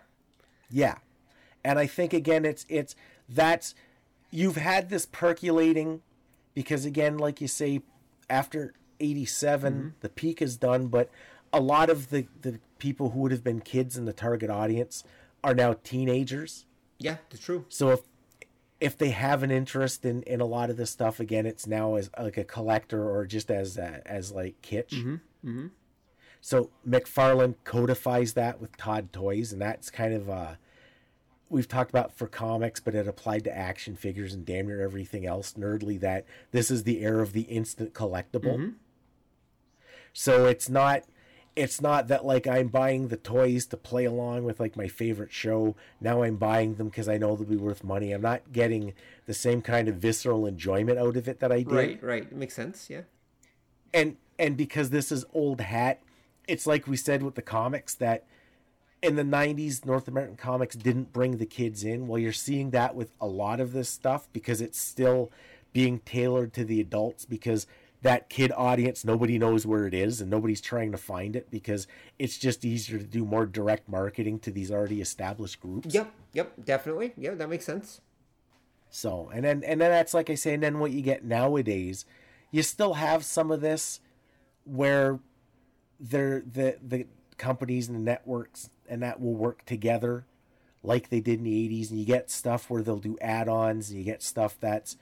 Yeah. 0.71 0.95
And 1.63 1.77
I 1.77 1.85
think 1.85 2.13
again 2.13 2.45
it's 2.45 2.65
it's 2.69 2.95
that's 3.29 3.75
you've 4.31 4.55
had 4.55 4.89
this 4.89 5.05
percolating 5.05 6.01
because 6.55 6.85
again 6.85 7.17
like 7.17 7.41
you 7.41 7.47
say 7.47 7.81
after 8.29 8.73
87 9.01 9.73
mm-hmm. 9.73 9.89
the 9.99 10.09
peak 10.09 10.41
is 10.41 10.57
done 10.57 10.87
but 10.87 11.09
a 11.51 11.59
lot 11.59 11.89
of 11.89 12.09
the 12.09 12.25
the 12.41 12.59
people 12.79 13.11
who 13.11 13.19
would 13.19 13.31
have 13.31 13.43
been 13.43 13.59
kids 13.59 13.97
in 13.97 14.05
the 14.05 14.13
target 14.13 14.49
audience 14.49 15.03
are 15.43 15.53
now 15.53 15.75
teenagers. 15.83 16.65
Yeah, 16.99 17.17
that's 17.29 17.43
true. 17.43 17.65
So 17.67 17.89
if 17.89 18.01
if 18.81 18.97
they 18.97 19.11
have 19.11 19.43
an 19.43 19.51
interest 19.51 20.03
in 20.03 20.23
in 20.23 20.41
a 20.41 20.45
lot 20.45 20.69
of 20.69 20.75
this 20.75 20.89
stuff 20.89 21.19
again 21.21 21.45
it's 21.45 21.65
now 21.67 21.95
as 21.95 22.09
like 22.19 22.35
a 22.37 22.43
collector 22.43 23.09
or 23.09 23.25
just 23.25 23.49
as 23.49 23.77
uh, 23.77 23.99
as 24.05 24.31
like 24.31 24.61
kitsch. 24.61 25.19
So 26.41 26.71
McFarlane 26.87 27.55
codifies 27.63 28.33
that 28.33 28.59
with 28.59 28.75
Todd 28.75 29.13
Toys, 29.13 29.53
and 29.53 29.61
that's 29.61 29.89
kind 29.91 30.13
of 30.13 30.29
uh 30.29 30.53
we've 31.49 31.67
talked 31.67 31.89
about 31.91 32.13
for 32.13 32.27
comics, 32.27 32.79
but 32.79 32.95
it 32.95 33.07
applied 33.07 33.43
to 33.43 33.55
action 33.55 33.95
figures 33.95 34.33
and 34.33 34.45
damn 34.45 34.67
near 34.67 34.81
everything 34.81 35.25
else 35.25 35.53
nerdly 35.53 35.99
that 35.99 36.25
this 36.51 36.71
is 36.71 36.83
the 36.83 37.01
era 37.01 37.21
of 37.21 37.33
the 37.33 37.41
instant 37.41 37.93
collectible. 37.93 38.57
So 40.13 40.45
it's 40.45 40.69
not 40.69 41.03
it's 41.55 41.81
not 41.81 42.07
that 42.07 42.25
like 42.25 42.47
I'm 42.47 42.69
buying 42.69 43.09
the 43.09 43.17
toys 43.17 43.65
to 43.67 43.77
play 43.77 44.05
along 44.05 44.45
with 44.45 44.59
like 44.59 44.77
my 44.77 44.87
favorite 44.87 45.31
show. 45.33 45.75
Now 45.99 46.23
I'm 46.23 46.37
buying 46.37 46.75
them 46.75 46.87
because 46.89 47.09
I 47.09 47.17
know 47.17 47.35
they'll 47.35 47.45
be 47.45 47.57
worth 47.57 47.83
money. 47.83 48.11
I'm 48.13 48.21
not 48.21 48.53
getting 48.53 48.93
the 49.25 49.33
same 49.33 49.61
kind 49.61 49.87
of 49.87 49.95
visceral 49.95 50.45
enjoyment 50.45 50.97
out 50.97 51.17
of 51.17 51.27
it 51.27 51.39
that 51.41 51.51
I 51.51 51.57
did 51.63 51.71
Right, 51.71 52.03
right. 52.03 52.23
It 52.23 52.35
makes 52.35 52.53
sense. 52.55 52.89
Yeah. 52.89 53.01
and 53.93 54.15
and 54.39 54.55
because 54.57 54.89
this 54.89 55.11
is 55.11 55.25
old 55.33 55.61
hat 55.61 56.01
it's 56.47 56.65
like 56.65 56.87
we 56.87 56.97
said 56.97 57.21
with 57.21 57.35
the 57.35 57.41
comics 57.41 57.93
that 57.95 58.25
in 59.03 59.15
the 59.15 59.23
90s 59.23 59.85
north 59.85 60.07
american 60.07 60.35
comics 60.37 60.75
didn't 60.75 61.11
bring 61.13 61.37
the 61.37 61.45
kids 61.45 61.83
in 61.83 62.07
well 62.07 62.17
you're 62.17 62.31
seeing 62.31 62.71
that 62.71 62.95
with 62.95 63.11
a 63.19 63.27
lot 63.27 63.59
of 63.59 63.73
this 63.73 63.89
stuff 63.89 64.27
because 64.33 64.61
it's 64.61 64.79
still 64.79 65.29
being 65.73 65.99
tailored 65.99 66.53
to 66.53 66.63
the 66.65 66.79
adults 66.81 67.25
because 67.25 67.67
that 68.01 68.29
kid 68.29 68.51
audience 68.55 69.05
nobody 69.05 69.37
knows 69.37 69.65
where 69.65 69.85
it 69.85 69.93
is 69.93 70.21
and 70.21 70.29
nobody's 70.29 70.61
trying 70.61 70.91
to 70.91 70.97
find 70.97 71.35
it 71.35 71.51
because 71.51 71.87
it's 72.17 72.37
just 72.37 72.65
easier 72.65 72.97
to 72.97 73.05
do 73.05 73.23
more 73.23 73.45
direct 73.45 73.87
marketing 73.87 74.39
to 74.39 74.51
these 74.51 74.71
already 74.71 75.01
established 75.01 75.59
groups 75.59 75.91
Yep, 75.93 76.11
yep, 76.33 76.53
definitely. 76.65 77.13
Yeah, 77.17 77.35
that 77.35 77.49
makes 77.49 77.65
sense. 77.65 78.01
So, 78.89 79.29
and 79.33 79.45
then 79.45 79.63
and 79.63 79.79
then 79.79 79.91
that's 79.91 80.13
like 80.13 80.29
I 80.29 80.35
say, 80.35 80.53
and 80.53 80.63
then 80.63 80.79
what 80.79 80.91
you 80.91 81.01
get 81.01 81.23
nowadays, 81.23 82.05
you 82.51 82.61
still 82.61 82.95
have 82.95 83.23
some 83.23 83.51
of 83.51 83.61
this 83.61 84.01
where 84.65 85.19
they're 85.99 86.41
the 86.41 86.77
the 86.85 87.07
companies 87.37 87.87
and 87.87 87.97
the 87.97 88.03
networks 88.03 88.69
and 88.87 89.01
that 89.01 89.19
will 89.19 89.33
work 89.33 89.65
together 89.65 90.25
like 90.83 91.09
they 91.09 91.19
did 91.19 91.39
in 91.39 91.45
the 91.45 91.69
80s 91.69 91.89
and 91.89 91.99
you 91.99 92.05
get 92.05 92.29
stuff 92.29 92.69
where 92.69 92.83
they'll 92.83 92.97
do 92.97 93.17
add-ons 93.19 93.89
and 93.89 93.97
you 93.97 94.05
get 94.05 94.21
stuff 94.21 94.57
that's 94.59 94.95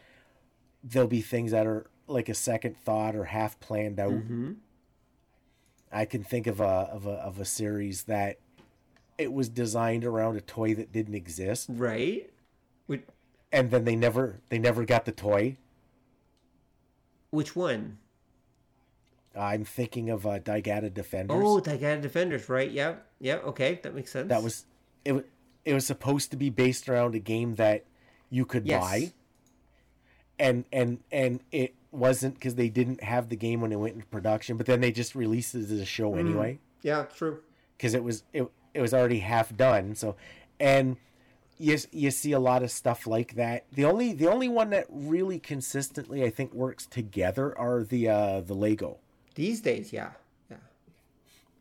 there'll 0.81 1.07
be 1.07 1.21
things 1.21 1.51
that 1.51 1.67
are 1.67 1.87
like 2.09 2.29
a 2.29 2.33
second 2.33 2.75
thought 2.77 3.15
or 3.15 3.25
half 3.25 3.59
planned 3.59 3.99
out 3.99 4.21
i 5.91 6.05
can 6.05 6.23
think 6.23 6.47
of 6.47 6.59
a 6.59 6.63
of 6.63 7.05
a 7.05 7.11
of 7.11 7.39
a 7.39 7.45
series 7.45 8.03
that 8.03 8.37
it 9.17 9.31
was 9.33 9.49
designed 9.49 10.05
around 10.05 10.35
a 10.37 10.41
toy 10.41 10.73
that 10.75 10.91
didn't 10.91 11.15
exist 11.15 11.67
Right. 11.69 12.29
Which, 12.87 13.03
and 13.51 13.69
then 13.69 13.85
they 13.85 13.95
never 13.95 14.39
they 14.49 14.57
never 14.59 14.85
got 14.85 15.05
the 15.05 15.11
toy. 15.11 15.57
which 17.31 17.55
one? 17.55 17.97
I'm 19.37 19.63
thinking 19.63 20.09
of 20.09 20.25
uh, 20.25 20.39
Daigata 20.39 20.91
Defenders. 20.93 21.37
Oh, 21.39 21.59
Gigantic 21.59 22.01
Defenders, 22.01 22.49
right? 22.49 22.69
Yeah, 22.71 22.95
yeah. 23.19 23.35
Okay, 23.35 23.79
that 23.83 23.93
makes 23.93 24.11
sense. 24.11 24.29
that 24.29 24.41
was 24.41 24.65
it. 25.05 25.25
It 25.65 25.73
was 25.73 25.85
supposed 25.85 26.31
to 26.31 26.37
be 26.37 26.49
based 26.49 26.89
around 26.89 27.13
a 27.13 27.19
game 27.19 27.55
that 27.55 27.85
you 28.31 28.45
could 28.45 28.65
Yes. 28.65 28.81
buy, 28.81 29.11
and 30.39 30.65
and 30.73 30.99
and 31.11 31.41
it 31.51 31.75
wasn't 31.91 32.35
because 32.35 32.55
they 32.55 32.69
didn't 32.69 33.03
have 33.03 33.29
the 33.29 33.35
game 33.35 33.61
when 33.61 33.71
it 33.71 33.77
went 33.79 33.95
into 33.95 34.05
production. 34.07 34.57
But 34.57 34.65
then 34.67 34.81
they 34.81 34.91
just 34.91 35.15
released 35.15 35.55
it 35.55 35.63
as 35.63 35.71
a 35.71 35.85
show 35.85 36.11
Mm. 36.13 36.19
anyway 36.19 36.59
Yeah, 36.83 37.03
true. 37.15 37.39
because 37.77 37.93
it 37.93 38.03
was 38.03 38.23
it, 38.33 38.47
it 38.73 38.81
was 38.81 38.93
already 38.93 39.19
half 39.19 39.55
done. 39.55 39.95
So 39.95 40.15
and 40.59 40.97
you 41.57 41.77
you 41.91 42.11
see 42.11 42.31
a 42.31 42.39
lot 42.39 42.63
of 42.63 42.71
stuff 42.71 43.05
like 43.07 43.35
that. 43.35 43.65
The 43.73 43.85
only 43.85 44.13
the 44.13 44.27
only 44.29 44.47
one 44.49 44.69
that 44.69 44.85
really 44.89 45.39
consistently 45.39 46.23
I 46.23 46.29
think 46.29 46.53
works 46.53 46.85
together 46.85 47.57
are 47.57 47.83
the 47.83 48.07
uh 48.09 48.41
the 48.41 48.53
Lego. 48.53 48.97
These 49.35 49.61
days, 49.61 49.91
yeah, 49.93 50.11
yeah. 50.49 50.57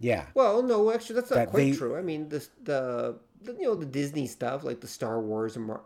Yeah. 0.01 0.27
Well, 0.35 0.63
no, 0.63 0.93
actually, 0.93 1.17
that's 1.17 1.31
not 1.31 1.37
That 1.37 1.51
quite 1.51 1.73
they- 1.73 1.77
true. 1.77 1.97
I 1.97 2.03
mean, 2.03 2.29
the, 2.29 2.47
the 2.63 3.17
the 3.43 3.53
you 3.55 3.63
know 3.63 3.75
the 3.75 3.87
Disney 3.87 4.27
stuff 4.27 4.63
like 4.65 4.81
the 4.81 4.87
Star 4.89 5.21
Wars 5.21 5.57
and 5.57 5.65
Mar- 5.67 5.83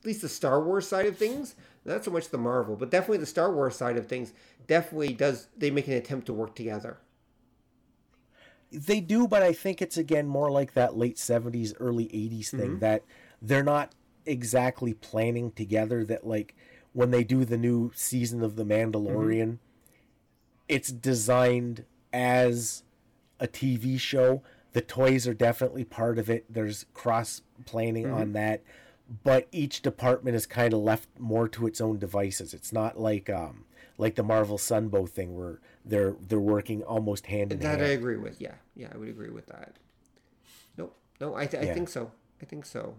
at 0.00 0.06
least 0.06 0.22
the 0.22 0.28
Star 0.28 0.62
Wars 0.62 0.88
side 0.88 1.06
of 1.06 1.16
things, 1.16 1.54
not 1.84 2.04
so 2.04 2.10
much 2.10 2.30
the 2.30 2.38
Marvel, 2.38 2.76
but 2.76 2.90
definitely 2.90 3.18
the 3.18 3.26
Star 3.26 3.52
Wars 3.52 3.76
side 3.76 3.96
of 3.96 4.06
things, 4.06 4.32
definitely 4.66 5.12
does 5.12 5.48
they 5.56 5.70
make 5.70 5.86
an 5.88 5.94
attempt 5.94 6.26
to 6.26 6.32
work 6.32 6.54
together. 6.54 6.98
They 8.72 9.00
do, 9.00 9.26
but 9.26 9.42
I 9.42 9.52
think 9.52 9.82
it's 9.82 9.96
again 9.96 10.26
more 10.26 10.50
like 10.50 10.74
that 10.74 10.96
late 10.96 11.16
'70s, 11.16 11.74
early 11.80 12.06
'80s 12.06 12.50
thing 12.50 12.60
mm-hmm. 12.60 12.78
that 12.78 13.04
they're 13.42 13.64
not 13.64 13.94
exactly 14.24 14.94
planning 14.94 15.50
together. 15.52 16.04
That 16.04 16.26
like 16.26 16.54
when 16.92 17.10
they 17.10 17.24
do 17.24 17.44
the 17.44 17.58
new 17.58 17.90
season 17.94 18.42
of 18.42 18.56
The 18.56 18.64
Mandalorian, 18.64 19.46
mm-hmm. 19.46 19.54
it's 20.68 20.90
designed 20.92 21.84
as 22.12 22.84
a 23.38 23.48
TV 23.48 23.98
show. 23.98 24.42
The 24.72 24.80
toys 24.80 25.26
are 25.26 25.34
definitely 25.34 25.84
part 25.84 26.18
of 26.18 26.30
it. 26.30 26.44
There's 26.48 26.86
cross 26.94 27.42
planning 27.66 28.04
mm-hmm. 28.04 28.20
on 28.20 28.32
that, 28.34 28.62
but 29.24 29.48
each 29.50 29.82
department 29.82 30.36
is 30.36 30.46
kind 30.46 30.72
of 30.72 30.80
left 30.80 31.08
more 31.18 31.48
to 31.48 31.66
its 31.66 31.80
own 31.80 31.98
devices. 31.98 32.54
It's 32.54 32.72
not 32.72 32.98
like 32.98 33.28
um 33.28 33.64
like 33.98 34.14
the 34.14 34.22
Marvel 34.22 34.56
Sunbow 34.56 35.08
thing 35.08 35.36
where 35.36 35.60
they're 35.84 36.14
they're 36.20 36.38
working 36.38 36.82
almost 36.82 37.26
hand 37.26 37.52
in 37.52 37.58
That 37.58 37.68
hand. 37.68 37.80
That 37.80 37.86
I 37.86 37.88
agree 37.88 38.16
with. 38.16 38.40
Yeah, 38.40 38.54
yeah, 38.74 38.88
I 38.94 38.96
would 38.96 39.08
agree 39.08 39.30
with 39.30 39.46
that. 39.46 39.76
Nope, 40.76 40.96
no, 41.20 41.34
I, 41.34 41.46
th- 41.46 41.62
I 41.62 41.66
Yeah. 41.66 41.74
think 41.74 41.88
so. 41.88 42.12
I 42.40 42.44
think 42.44 42.64
so. 42.64 42.94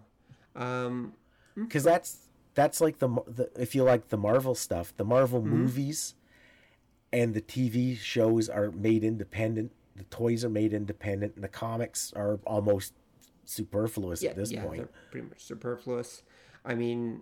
Um, 0.55 1.13
because 1.55 1.83
that's 1.83 2.27
that's 2.53 2.81
like 2.81 2.99
the, 2.99 3.07
the 3.27 3.49
if 3.57 3.73
you 3.75 3.83
like 3.83 4.09
the 4.09 4.17
Marvel 4.17 4.55
stuff, 4.55 4.93
the 4.97 5.05
Marvel 5.05 5.41
movies 5.41 6.15
and 7.13 7.33
the 7.33 7.41
TV 7.41 7.97
shows 7.97 8.49
are 8.49 8.71
made 8.71 9.03
independent. 9.03 9.71
The 9.95 10.03
toys 10.05 10.43
are 10.45 10.49
made 10.49 10.73
independent, 10.73 11.35
and 11.35 11.43
the 11.43 11.49
comics 11.49 12.13
are 12.15 12.39
almost 12.45 12.93
superfluous 13.51 14.23
yeah, 14.23 14.31
at 14.31 14.35
this 14.35 14.51
yeah, 14.51 14.63
point. 14.63 14.77
they're 14.77 14.89
pretty 15.11 15.27
much 15.27 15.43
superfluous. 15.43 16.23
I 16.63 16.75
mean, 16.75 17.21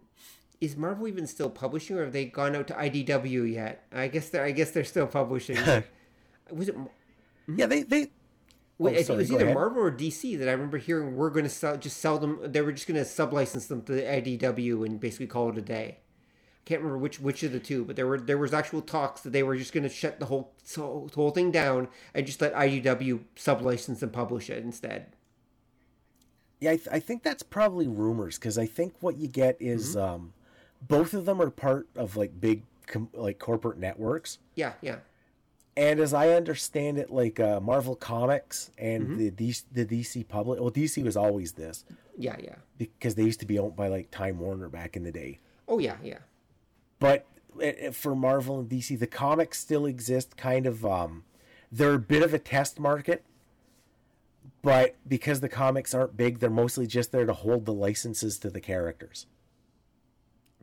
is 0.61 0.75
Marvel 0.75 1.07
even 1.07 1.27
still 1.27 1.49
publishing, 1.49 1.97
or 1.97 2.03
have 2.03 2.13
they 2.13 2.25
gone 2.25 2.55
out 2.55 2.67
to 2.67 2.73
IDW 2.73 3.51
yet? 3.51 3.85
I 3.91 4.07
guess 4.07 4.29
they're. 4.29 4.43
I 4.43 4.51
guess 4.51 4.71
they're 4.71 4.83
still 4.83 5.07
publishing. 5.07 5.57
was 6.51 6.69
it? 6.69 6.75
Hmm? 6.75 7.59
Yeah, 7.59 7.65
they 7.65 7.83
they 7.83 8.09
Wait, 8.79 8.91
oh, 8.91 8.95
think 8.95 9.07
sorry, 9.07 9.17
it 9.17 9.21
was 9.23 9.31
either 9.33 9.43
ahead. 9.43 9.55
Marvel 9.55 9.83
or 9.83 9.91
DC 9.91 10.39
that 10.39 10.47
I 10.47 10.53
remember 10.53 10.77
hearing 10.77 11.17
we're 11.17 11.31
going 11.31 11.43
to 11.43 11.49
sell, 11.49 11.75
just 11.75 11.97
sell 11.97 12.17
them. 12.17 12.39
They 12.41 12.61
were 12.61 12.71
just 12.71 12.87
going 12.87 12.97
to 12.97 13.03
sublicense 13.03 13.67
them 13.67 13.81
to 13.83 13.91
the 13.91 14.03
IDW 14.03 14.85
and 14.85 15.01
basically 15.01 15.27
call 15.27 15.49
it 15.49 15.57
a 15.57 15.61
day. 15.61 15.99
I 15.99 16.63
can't 16.65 16.81
remember 16.81 16.97
which 16.97 17.19
which 17.19 17.43
of 17.43 17.51
the 17.51 17.59
two, 17.59 17.83
but 17.83 17.97
there 17.97 18.07
were 18.07 18.19
there 18.19 18.37
was 18.37 18.53
actual 18.53 18.81
talks 18.81 19.19
that 19.21 19.31
they 19.31 19.43
were 19.43 19.57
just 19.57 19.73
going 19.73 19.83
to 19.83 19.89
shut 19.89 20.21
the 20.21 20.27
whole 20.27 20.53
so, 20.63 21.09
whole 21.13 21.31
thing 21.31 21.51
down 21.51 21.89
and 22.13 22.25
just 22.25 22.39
let 22.39 22.53
IDW 22.53 23.19
sublicense 23.35 24.01
and 24.01 24.13
publish 24.13 24.49
it 24.49 24.63
instead. 24.63 25.07
Yeah 26.59 26.71
I, 26.71 26.75
th- 26.77 26.87
I 26.91 26.99
think 26.99 27.23
that's 27.23 27.43
probably 27.43 27.87
rumors 27.87 28.37
because 28.37 28.57
I 28.57 28.65
think 28.65 28.93
what 28.99 29.17
you 29.17 29.27
get 29.27 29.57
is 29.59 29.95
Mm-hmm. 29.95 29.99
um, 30.13 30.33
both 30.87 31.13
of 31.13 31.25
them 31.25 31.41
are 31.41 31.49
part 31.49 31.87
of 31.95 32.15
like 32.15 32.39
big 32.39 32.63
com- 32.87 33.09
like 33.13 33.37
corporate 33.39 33.77
networks. 33.77 34.37
Yeah, 34.55 34.73
yeah, 34.81 34.97
And 35.75 35.99
as 35.99 36.13
I 36.13 36.29
understand 36.29 36.97
it, 36.97 37.09
like 37.11 37.39
uh, 37.39 37.59
Marvel 37.59 37.95
Comics 37.95 38.71
and 38.77 39.03
Mm-hmm. 39.03 39.17
the 39.17 39.31
DC, 39.31 39.63
the 39.71 39.85
DC 39.85 40.27
public, 40.27 40.59
well, 40.59 40.71
DC 40.71 41.03
was 41.03 41.17
always 41.17 41.53
this 41.53 41.83
yeah, 42.17 42.35
yeah. 42.41 42.55
because 42.77 43.15
they 43.15 43.23
used 43.23 43.39
to 43.41 43.45
be 43.45 43.59
owned 43.59 43.75
by 43.75 43.87
like 43.89 44.09
Time 44.11 44.39
Warner 44.39 44.69
back 44.69 44.95
in 44.95 45.03
the 45.03 45.11
day. 45.11 45.39
Oh 45.67 45.79
yeah, 45.79 45.97
yeah. 46.03 46.19
But 46.99 47.25
eh, 47.61 47.73
eh, 47.77 47.89
for 47.91 48.15
Marvel 48.15 48.59
and 48.59 48.69
DC, 48.69 48.97
the 48.99 49.07
comics 49.07 49.59
still 49.59 49.85
exist. 49.85 50.35
Kind 50.37 50.65
of, 50.65 50.85
um, 50.85 51.23
they're 51.71 51.93
a 51.93 51.99
bit 51.99 52.23
of 52.23 52.33
a 52.33 52.39
test 52.39 52.79
market, 52.79 53.23
but 54.61 54.95
because 55.07 55.39
the 55.39 55.49
comics 55.49 55.93
aren't 55.93 56.17
big, 56.17 56.39
they're 56.39 56.49
mostly 56.49 56.87
just 56.87 57.11
there 57.11 57.25
to 57.25 57.33
hold 57.33 57.65
the 57.65 57.73
licenses 57.73 58.37
to 58.39 58.49
the 58.49 58.61
characters. 58.61 59.25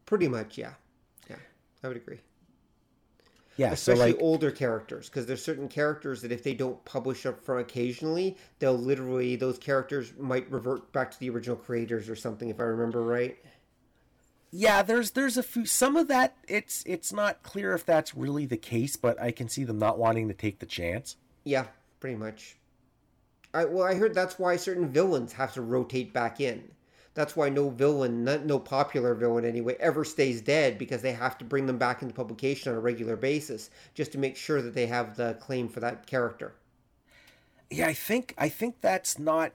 Pretty 0.05 0.29
much, 0.29 0.57
yeah, 0.59 0.75
yeah. 1.29 1.37
I 1.83 1.89
would 1.89 1.97
agree. 1.97 2.21
Yeah, 3.57 3.73
especially 3.73 4.13
so 4.13 4.17
like 4.17 4.23
older 4.23 4.51
characters 4.51 5.09
because 5.09 5.25
there's 5.25 5.43
certain 5.43 5.69
characters 5.69 6.21
that 6.23 6.31
if 6.31 6.43
they 6.43 6.53
don't 6.53 6.85
publish 6.85 7.25
up 7.25 7.43
from 7.43 7.57
occasionally 7.59 8.37
they'll 8.59 8.77
literally 8.77 9.35
those 9.35 9.57
characters 9.57 10.13
might 10.19 10.51
revert 10.53 10.93
back 10.93 11.11
to 11.13 11.19
the 11.19 11.31
original 11.31 11.57
creators 11.57 12.11
or 12.11 12.15
something 12.15 12.51
if 12.51 12.61
i 12.61 12.65
remember 12.65 13.03
right 13.03 13.39
yeah, 14.51 14.83
there's 14.83 15.11
there's 15.11 15.37
a 15.37 15.43
few 15.43 15.67
some 15.67 15.97
of 15.97 16.09
that. 16.09 16.37
It's 16.49 16.83
it's 16.87 17.13
not 17.13 17.43
clear 17.43 17.75
if 17.75 17.85
that's 17.85 18.15
really 18.15 18.47
the 18.47 18.57
case, 18.57 18.97
but 18.97 19.21
I 19.21 19.31
can 19.31 19.49
see 19.49 19.65
them 19.65 19.79
not 19.79 19.99
wanting 19.99 20.29
to 20.29 20.35
take 20.35 20.61
the 20.61 20.67
chance. 20.67 21.17
yeah 21.45 21.67
pretty 22.01 22.17
much 22.17 22.57
i 23.57 23.65
well 23.65 23.87
i 23.87 23.95
heard 23.95 24.15
that's 24.15 24.39
why 24.39 24.57
certain 24.57 24.89
villains 24.89 25.33
have 25.33 25.53
to 25.53 25.62
rotate 25.62 26.12
back 26.12 26.41
in 26.41 26.70
that's 27.15 27.35
why 27.35 27.49
no 27.49 27.70
villain 27.70 28.24
not, 28.24 28.45
no 28.45 28.59
popular 28.59 29.15
villain 29.15 29.45
anyway 29.45 29.77
ever 29.81 30.05
stays 30.05 30.41
dead 30.41 30.78
because 30.78 31.03
they 31.03 31.12
have 31.12 31.37
to 31.39 31.45
bring 31.45 31.66
them 31.66 31.78
back 31.78 32.03
into 32.03 32.15
publication 32.15 32.70
on 32.70 32.78
a 32.78 32.81
regular 32.81 33.16
basis 33.16 33.70
just 33.95 34.12
to 34.12 34.19
make 34.19 34.37
sure 34.37 34.62
that 34.62 34.74
they 34.74 34.87
have 34.87 35.16
the 35.16 35.35
claim 35.41 35.69
for 35.69 35.81
that 35.81 36.07
character 36.07 36.55
Yeah, 37.70 37.89
I 37.89 37.95
think 37.95 38.35
I 38.39 38.49
think 38.49 38.81
that's 38.81 39.19
not 39.19 39.53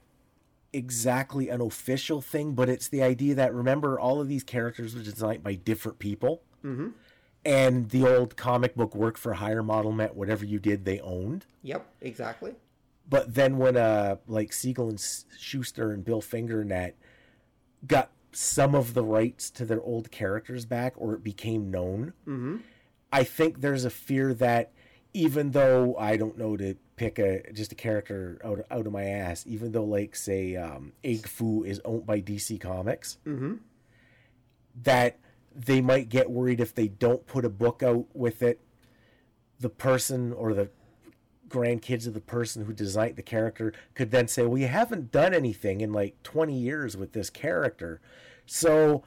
exactly 0.73 1.49
an 1.49 1.61
official 1.61 2.21
thing, 2.21 2.53
but 2.53 2.69
it's 2.69 2.87
the 2.87 3.03
idea 3.03 3.35
that 3.35 3.53
remember 3.53 3.99
all 3.99 4.21
of 4.21 4.27
these 4.27 4.43
characters 4.43 4.95
were 4.95 5.03
designed 5.03 5.43
by 5.43 5.55
different 5.55 5.99
people, 5.99 6.41
mm-hmm. 6.63 6.89
and 7.45 7.89
the 7.89 8.07
old 8.07 8.35
comic 8.37 8.75
book 8.75 8.95
work 8.95 9.17
for 9.17 9.33
hire 9.33 9.63
model 9.63 9.91
meant 9.91 10.15
whatever 10.15 10.45
you 10.45 10.59
did 10.59 10.85
they 10.85 10.99
owned. 11.01 11.45
yep 11.61 11.85
exactly 12.01 12.53
But 13.09 13.33
then 13.33 13.57
when 13.57 13.77
uh 13.77 14.17
like 14.27 14.53
Siegel 14.53 14.89
and 14.89 14.99
Shuster 15.37 15.91
and 15.91 16.03
Bill 16.03 16.21
Finger 16.21 16.61
and 16.61 16.93
got 17.85 18.11
some 18.31 18.75
of 18.75 18.93
the 18.93 19.03
rights 19.03 19.49
to 19.51 19.65
their 19.65 19.81
old 19.81 20.11
characters 20.11 20.65
back, 20.65 20.93
or 20.95 21.13
it 21.13 21.23
became 21.23 21.69
known, 21.69 22.13
mm-hmm. 22.25 22.57
I 23.11 23.23
think 23.23 23.61
there's 23.61 23.85
a 23.85 23.89
fear 23.89 24.33
that 24.35 24.71
even 25.13 25.51
though 25.51 25.95
I 25.97 26.15
don't 26.15 26.37
know 26.37 26.55
to 26.57 26.75
pick 26.95 27.19
a 27.19 27.51
just 27.51 27.71
a 27.71 27.75
character 27.75 28.39
out 28.43 28.65
out 28.71 28.87
of 28.87 28.93
my 28.93 29.05
ass, 29.05 29.45
even 29.45 29.71
though 29.71 29.83
like 29.83 30.15
say 30.15 30.55
um, 30.55 30.93
Egg 31.03 31.27
Fu 31.27 31.63
is 31.63 31.81
owned 31.83 32.05
by 32.05 32.21
DC 32.21 32.59
Comics, 32.61 33.17
that 34.83 35.19
they 35.53 35.81
might 35.81 36.09
get 36.09 36.29
worried 36.29 36.61
if 36.61 36.73
they 36.73 36.87
don't 36.87 37.25
put 37.27 37.43
a 37.43 37.49
book 37.49 37.83
out 37.83 38.05
with 38.13 38.41
it, 38.41 38.61
the 39.59 39.69
person 39.69 40.31
or 40.31 40.53
the 40.53 40.69
grandkids 41.51 42.07
of 42.07 42.13
the 42.13 42.21
person 42.21 42.65
who 42.65 42.73
designed 42.73 43.15
the 43.17 43.21
character 43.21 43.73
could 43.93 44.11
then 44.11 44.27
say, 44.27 44.45
"We 44.45 44.63
haven't 44.63 45.11
done 45.11 45.33
anything 45.33 45.81
in 45.81 45.91
like 45.93 46.21
20 46.23 46.57
years 46.57 46.97
with 46.97 47.13
this 47.13 47.29
character." 47.29 48.01
So 48.45 49.03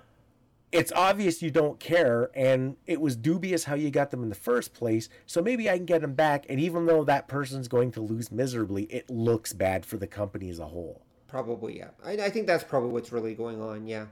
it's 0.72 0.90
obvious 0.92 1.40
you 1.40 1.52
don't 1.52 1.78
care 1.78 2.30
and 2.34 2.76
it 2.86 3.00
was 3.00 3.14
dubious 3.14 3.64
how 3.64 3.76
you 3.76 3.90
got 3.90 4.10
them 4.10 4.22
in 4.24 4.28
the 4.28 4.34
first 4.34 4.74
place. 4.74 5.08
So 5.24 5.40
maybe 5.40 5.70
I 5.70 5.76
can 5.76 5.86
get 5.86 6.00
them 6.00 6.14
back 6.14 6.46
and 6.48 6.58
even 6.58 6.86
though 6.86 7.04
that 7.04 7.28
person's 7.28 7.68
going 7.68 7.92
to 7.92 8.00
lose 8.00 8.32
miserably, 8.32 8.84
it 8.84 9.08
looks 9.08 9.52
bad 9.52 9.86
for 9.86 9.98
the 9.98 10.08
company 10.08 10.48
as 10.50 10.58
a 10.58 10.66
whole. 10.66 11.02
Probably, 11.28 11.78
yeah. 11.78 11.90
I, 12.04 12.12
I 12.12 12.30
think 12.30 12.46
that's 12.48 12.64
probably 12.64 12.90
what's 12.90 13.12
really 13.12 13.34
going 13.34 13.62
on, 13.62 13.86
yeah. 13.86 14.06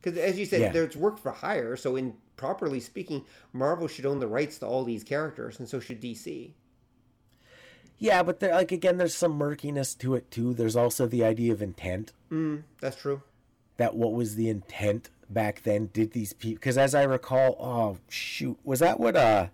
Because 0.00 0.18
as 0.18 0.38
you 0.38 0.46
said, 0.46 0.60
Yeah. 0.60 0.72
there's 0.72 0.96
work 0.96 1.18
for 1.18 1.32
hire, 1.32 1.76
so 1.76 1.96
in 1.96 2.14
properly 2.36 2.80
speaking, 2.80 3.24
Marvel 3.52 3.88
should 3.88 4.06
own 4.06 4.20
the 4.20 4.26
rights 4.28 4.58
to 4.58 4.66
all 4.66 4.84
these 4.84 5.02
characters, 5.04 5.58
and 5.58 5.68
so 5.68 5.80
should 5.80 6.00
DC. 6.00 6.52
Yeah, 7.98 8.22
but 8.22 8.40
there, 8.40 8.52
like 8.52 8.72
again 8.72 8.98
there's 8.98 9.14
some 9.14 9.32
murkiness 9.32 9.94
to 9.96 10.14
it 10.14 10.30
too. 10.30 10.52
There's 10.54 10.76
also 10.76 11.06
the 11.06 11.24
idea 11.24 11.52
of 11.52 11.62
intent. 11.62 12.12
That's 12.80 12.96
true. 12.96 13.22
that 13.78 13.94
what 13.94 14.12
was 14.12 14.34
the 14.36 14.48
intent 14.48 15.10
back 15.28 15.62
then 15.62 15.90
did 15.92 16.12
these 16.12 16.32
people 16.32 16.54
because 16.54 16.78
as 16.78 16.94
i 16.94 17.02
recall 17.02 17.56
oh 17.58 17.98
shoot 18.08 18.56
was 18.62 18.78
that 18.78 19.00
what 19.00 19.16
uh 19.16 19.48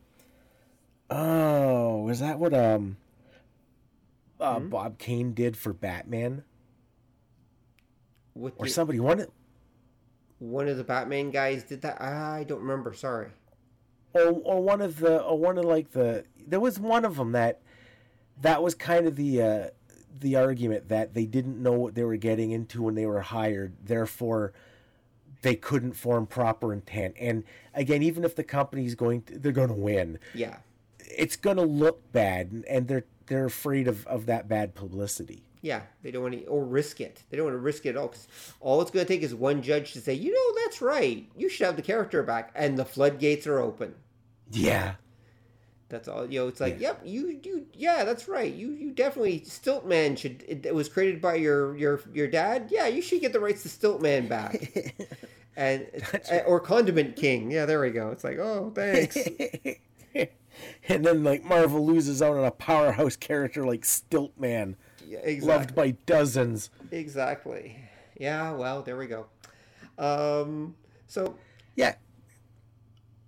oh 1.09 2.03
was 2.03 2.21
that 2.21 2.39
what 2.39 2.53
um 2.53 2.99
uh, 4.39 4.59
bob 4.59 4.99
kane 4.99 5.33
did 5.33 5.57
for 5.57 5.73
batman 5.73 6.45
What 8.35 8.53
or 8.59 8.67
did- 8.67 8.73
somebody 8.73 9.01
one 9.01 9.21
of- 9.21 9.31
one 10.39 10.67
of 10.69 10.77
the 10.77 10.83
Batman 10.85 11.31
guys 11.31 11.63
did 11.63 11.83
that? 11.83 12.03
I 12.03 12.43
don't 12.43 12.63
remember. 12.63 12.93
Sorry. 12.95 13.29
or, 14.13 14.23
or 14.45 14.61
one 14.61 14.81
of 14.81 14.99
the 14.99 15.23
or 15.23 15.39
one 15.39 15.57
of 15.57 15.65
like 15.65 15.93
the 15.93 16.25
there 16.49 16.59
was 16.59 16.81
one 16.81 17.05
of 17.05 17.15
them 17.17 17.31
that 17.33 17.61
that 18.41 18.63
was 18.63 18.75
kind 18.75 19.07
of 19.07 19.17
the 19.17 19.43
uh 19.43 19.67
the 20.21 20.37
argument 20.37 20.89
that 20.89 21.15
they 21.15 21.27
didn't 21.27 21.61
know 21.63 21.73
what 21.73 21.95
they 21.95 22.05
were 22.05 22.17
getting 22.17 22.51
into 22.51 22.83
when 22.83 22.95
they 22.95 23.07
were 23.07 23.21
hired 23.23 23.73
therefore 23.85 24.53
they 25.43 25.55
couldn't 25.57 25.93
form 25.95 26.27
proper 26.27 26.73
intent 26.73 27.15
and 27.19 27.43
again 27.75 28.03
even 28.03 28.25
if 28.25 28.37
the 28.37 28.45
company's 28.45 28.95
going 28.95 29.23
to, 29.23 29.39
they're 29.39 29.53
going 29.53 29.69
to 29.69 29.75
win 29.75 30.19
Yeah. 30.35 30.59
it's 31.01 31.37
going 31.37 31.57
to 31.57 31.65
look 31.65 32.13
bad 32.13 32.65
and- 32.69 32.87
they're 32.89 33.05
they're 33.27 33.47
afraid 33.47 33.89
of 33.89 34.07
of 34.07 34.27
that 34.27 34.49
bad 34.49 34.75
publicity 34.75 35.43
Yeah, 35.63 35.83
they 36.03 36.11
don't 36.11 36.23
want 36.23 36.35
to, 36.35 36.45
or 36.47 36.65
risk 36.65 37.01
it. 37.01 37.23
They 37.31 37.37
don't 37.37 37.47
want 37.47 37.55
to 37.55 37.61
risk 37.61 37.87
it 37.87 37.91
at 37.91 37.97
all 37.97 38.09
because 38.09 38.27
all 38.61 38.83
it's 38.83 38.91
going 38.91 39.07
to 39.07 39.13
take 39.13 39.23
is 39.23 39.33
one 39.35 39.63
judge 39.63 39.93
to 39.93 40.01
say, 40.01 40.13
you 40.15 40.33
know, 40.33 40.61
that's 40.65 40.83
right. 40.83 41.29
You 41.37 41.49
should 41.49 41.67
have 41.67 41.77
the 41.77 41.83
character 41.83 42.25
back, 42.25 42.51
and 42.57 42.77
the 42.77 42.85
floodgates 42.85 43.47
are 43.47 43.61
open. 43.61 43.95
yeah 44.51 44.95
That's 45.93 46.09
all. 46.09 46.25
You 46.25 46.41
know, 46.41 46.49
it's 46.49 46.59
like, 46.59 46.81
yep, 46.81 47.03
you, 47.05 47.39
you, 47.43 47.67
yeah, 47.75 48.03
that's 48.03 48.27
right. 48.27 48.51
You, 48.53 48.71
you 48.71 48.93
definitely 48.93 49.41
Stiltman 49.41 50.17
should. 50.17 50.43
It, 50.49 50.65
it 50.65 50.75
was 50.75 50.89
created 50.89 51.21
by 51.21 51.35
your, 51.35 51.77
your, 51.77 52.01
your 52.15 52.29
dad. 52.29 52.69
Yeah, 52.71 52.87
you 52.87 53.03
should 53.03 53.21
get 53.21 53.35
the 53.35 53.41
rights 53.41 53.63
to 53.65 53.69
Stiltman 53.69 54.27
back. 54.27 54.97
and 55.57 55.87
or 56.47 56.61
Condiment 56.61 57.15
King. 57.17 57.51
Yeah, 57.51 57.67
there 57.67 57.79
we 57.79 57.91
go. 57.91 58.11
It's 58.11 58.25
like, 58.25 58.39
oh, 58.39 58.73
thanks. 58.75 59.19
and 60.89 61.05
then 61.05 61.23
like 61.25 61.45
Marvel 61.45 61.85
loses 61.85 62.23
out 62.23 62.39
on 62.39 62.45
a 62.47 62.51
powerhouse 62.51 63.17
character 63.17 63.67
like 63.67 63.83
Stiltman, 63.83 64.77
Yeah, 65.07 65.19
exactly. 65.19 65.47
loved 65.47 65.75
by 65.75 65.91
dozens. 66.07 66.71
Exactly. 66.91 67.79
Yeah. 68.19 68.53
Well, 68.53 68.81
there 68.81 68.97
we 68.97 69.09
go. 69.09 69.27
Um. 69.99 70.75
So 71.07 71.37
Yeah, 71.77 71.97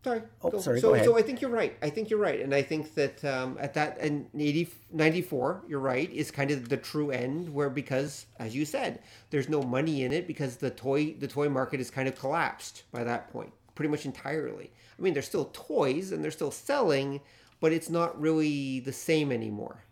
Sorry. 0.05 0.23
Oh, 0.43 0.59
sorry, 0.61 0.81
So, 0.81 0.89
go 0.89 0.95
ahead. 0.95 1.07
so 1.07 1.17
I 1.19 1.23
think 1.23 1.41
you're 1.41 1.51
right. 1.51 1.77
I 1.83 1.89
think 1.91 2.11
you're 2.11 2.19
right, 2.21 2.41
and 2.41 2.55
I 2.55 2.63
think 2.63 2.95
that 2.95 3.25
um, 3.25 3.57
at 3.59 3.75
that 3.75 3.99
in 3.99 4.29
80, 4.39 4.69
94, 4.93 5.65
you're 5.67 5.81
right, 5.81 6.11
is 6.13 6.31
kind 6.31 6.51
of 6.51 6.69
the 6.69 6.77
true 6.77 7.11
end 7.11 7.53
where 7.53 7.71
because, 7.71 8.27
as 8.39 8.55
you 8.55 8.65
said, 8.67 9.01
there's 9.31 9.49
no 9.49 9.63
money 9.63 10.03
in 10.05 10.13
it 10.13 10.27
because 10.27 10.57
the 10.59 10.71
toy 10.71 11.15
the 11.19 11.27
toy 11.29 11.49
market 11.49 11.81
is 11.81 11.91
kind 11.91 12.07
of 12.07 12.19
collapsed 12.19 12.83
by 12.93 13.03
that 13.03 13.33
point, 13.33 13.53
pretty 13.75 13.89
much 13.91 14.05
entirely. 14.05 14.71
I 14.99 15.03
mean, 15.03 15.15
there's 15.15 15.27
still 15.27 15.51
toys 15.53 16.13
and 16.13 16.23
they're 16.23 16.31
still 16.31 16.51
selling, 16.51 17.21
but 17.61 17.73
it's 17.73 17.89
not 17.91 18.21
really 18.21 18.81
the 18.81 18.93
same 18.93 19.33
anymore 19.33 19.85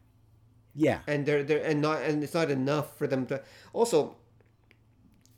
yeah, 0.74 1.00
and 1.06 1.26
they're 1.26 1.42
they're 1.42 1.62
and 1.64 1.80
not 1.82 2.02
and 2.02 2.22
it's 2.22 2.34
not 2.34 2.50
enough 2.50 2.96
for 2.96 3.06
them 3.06 3.26
to 3.26 3.42
also 3.72 4.16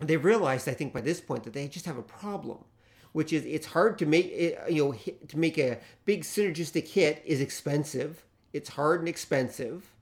they 0.00 0.16
realized 0.16 0.68
i 0.68 0.72
think 0.74 0.92
by 0.92 1.00
this 1.00 1.20
point 1.20 1.44
that 1.44 1.52
they 1.52 1.66
just 1.68 1.86
have 1.86 1.98
a 1.98 2.02
problem 2.02 2.64
which 3.14 3.32
is 3.32 3.44
it's 3.46 3.68
hard 3.68 3.96
to 3.96 4.04
make 4.04 4.26
it 4.26 4.58
you 4.68 4.84
know 4.84 4.90
hit, 4.90 5.28
to 5.28 5.38
make 5.38 5.56
a 5.56 5.78
big 6.04 6.22
synergistic 6.22 6.88
hit 6.88 7.22
is 7.24 7.40
expensive 7.40 8.24
it's 8.52 8.70
hard 8.70 8.98
and 8.98 9.08
expensive 9.08 9.92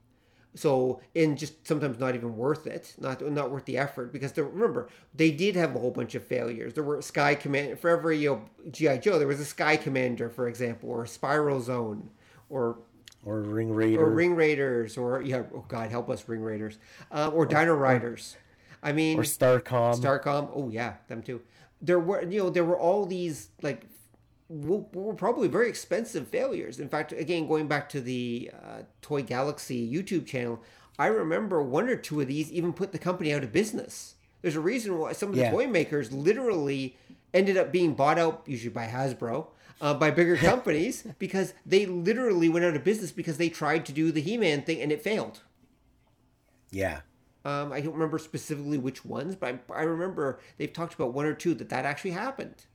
so 0.55 1.01
and 1.14 1.39
just 1.39 1.66
sometimes 1.66 1.98
not 1.98 2.14
even 2.14 2.36
worth 2.36 2.66
it 2.66 2.94
not 2.98 3.20
not 3.30 3.51
worth 3.51 3.66
the 3.66 3.78
effort 3.78 4.12
because 4.12 4.32
there, 4.32 4.44
remember 4.44 4.89
they 5.14 5.30
did 5.30 5.55
have 5.55 5.76
a 5.76 5.78
whole 5.78 5.90
bunch 5.90 6.14
of 6.14 6.24
failures 6.24 6.72
there 6.72 6.82
were 6.82 7.01
sky 7.02 7.34
command 7.34 7.78
for 7.78 7.90
every 7.90 8.18
you 8.18 8.30
know 8.30 8.70
gi 8.70 8.98
joe 8.98 9.18
there 9.18 9.28
was 9.28 9.40
a 9.40 9.44
sky 9.44 9.76
commander 9.76 10.28
for 10.28 10.48
example 10.48 10.89
or 10.89 11.05
a 11.05 11.09
spiral 11.09 11.60
zone 11.60 12.09
or 12.48 12.78
or 13.24 13.40
Ring 13.40 13.72
Raider. 13.72 14.02
or 14.02 14.10
Ring 14.10 14.34
Raiders, 14.34 14.97
or 14.97 15.22
yeah, 15.22 15.44
oh 15.55 15.64
God, 15.68 15.90
help 15.90 16.10
us, 16.10 16.28
Ring 16.28 16.40
Raiders, 16.40 16.78
uh, 17.12 17.30
or 17.32 17.47
Dino 17.47 17.72
Riders. 17.72 18.36
I 18.82 18.90
mean, 18.90 19.16
or 19.16 19.22
Starcom. 19.22 19.94
Starcom. 19.94 20.51
Oh 20.52 20.68
yeah, 20.68 20.94
them 21.06 21.22
too. 21.22 21.40
There 21.82 21.98
were 22.00 22.22
you 22.24 22.38
know 22.44 22.50
there 22.50 22.64
were 22.64 22.78
all 22.78 23.04
these 23.06 23.48
like 23.60 23.82
were 24.48 25.14
probably 25.14 25.48
very 25.48 25.68
expensive 25.68 26.28
failures. 26.28 26.78
In 26.78 26.88
fact, 26.88 27.12
again 27.12 27.46
going 27.48 27.66
back 27.68 27.88
to 27.90 28.00
the 28.00 28.50
uh, 28.54 28.82
Toy 29.00 29.22
Galaxy 29.22 29.90
YouTube 29.92 30.26
channel, 30.26 30.60
I 30.98 31.06
remember 31.06 31.62
one 31.62 31.88
or 31.88 31.96
two 31.96 32.20
of 32.20 32.28
these 32.28 32.52
even 32.52 32.72
put 32.72 32.92
the 32.92 32.98
company 32.98 33.32
out 33.34 33.42
of 33.42 33.52
business. 33.52 34.14
There's 34.42 34.56
a 34.56 34.60
reason 34.60 34.98
why 34.98 35.12
some 35.12 35.30
of 35.30 35.36
the 35.36 35.42
Yeah. 35.42 35.50
toy 35.50 35.66
makers 35.66 36.12
literally 36.12 36.96
ended 37.32 37.56
up 37.56 37.72
being 37.72 37.94
bought 37.94 38.18
out, 38.18 38.42
usually 38.46 38.70
by 38.74 38.86
Hasbro, 38.88 39.46
uh, 39.80 39.94
by 39.94 40.10
bigger 40.10 40.36
companies, 40.50 41.04
because 41.18 41.54
they 41.64 41.86
literally 41.86 42.48
went 42.48 42.64
out 42.64 42.76
of 42.76 42.84
business 42.84 43.10
because 43.12 43.38
they 43.38 43.48
tried 43.48 43.86
to 43.86 43.92
do 43.92 44.12
the 44.12 44.20
He-Man 44.20 44.62
thing 44.62 44.80
and 44.82 44.92
it 44.92 45.00
failed. 45.02 45.40
yeah, 46.70 47.00
Um, 47.44 47.73
I 47.73 47.81
don't 47.81 47.94
remember 47.94 48.19
specifically 48.19 48.78
which 48.78 49.05
ones, 49.05 49.35
but 49.35 49.60
I, 49.70 49.81
I 49.81 49.82
remember 49.82 50.39
they've 50.59 50.73
talked 50.73 50.94
about 50.94 51.12
one 51.12 51.27
or 51.27 51.35
two 51.35 51.55
that 51.55 51.70
that 51.70 51.85
actually 51.85 52.12
happened. 52.12 52.66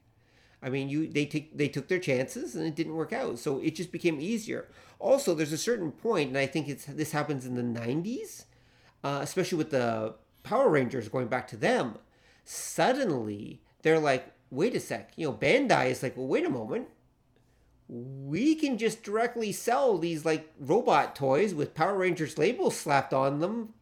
I 0.62 0.70
mean, 0.70 0.90
you 0.90 1.08
they 1.08 1.26
take 1.26 1.58
they 1.58 1.68
took 1.68 1.88
their 1.88 2.00
chances 2.00 2.56
and 2.56 2.66
it 2.66 2.76
didn't 2.76 2.96
work 2.96 3.14
out, 3.14 3.40
so 3.40 3.60
it 3.60 3.76
just 3.76 3.92
became 3.92 4.20
easier. 4.20 4.68
Also, 5.00 5.34
there's 5.36 5.54
a 5.54 5.58
certain 5.58 5.92
point, 5.92 6.30
and 6.30 6.38
I 6.38 6.48
think 6.48 6.68
it's 6.68 6.86
this 6.86 7.12
happens 7.12 7.46
in 7.46 7.56
the 7.56 7.80
'90s, 7.80 8.46
uh, 9.04 9.20
especially 9.22 9.60
with 9.60 9.70
the 9.70 10.16
Power 10.44 10.70
Rangers 10.70 11.10
going 11.10 11.28
back 11.28 11.48
to 11.50 11.58
them. 11.58 11.98
Suddenly, 12.44 13.62
they're 13.84 14.00
like, 14.00 14.34
"Wait 14.50 14.76
a 14.76 14.80
sec," 14.80 15.14
you 15.16 15.28
know, 15.28 15.34
Bandai 15.34 15.92
is 15.92 16.02
like, 16.02 16.18
"Well, 16.18 16.28
wait 16.28 16.46
a 16.46 16.50
moment." 16.50 16.88
we 17.90 18.56
can 18.56 18.78
just 18.78 19.02
directly 19.04 19.52
sell 19.52 19.98
these 19.98 20.26
like 20.26 20.52
robot 20.60 21.16
toys 21.16 21.54
with 21.54 21.74
Power 21.74 21.98
Rangers 21.98 22.38
labels 22.38 22.76
slapped 22.76 23.14
on 23.14 23.40
them. 23.40 23.74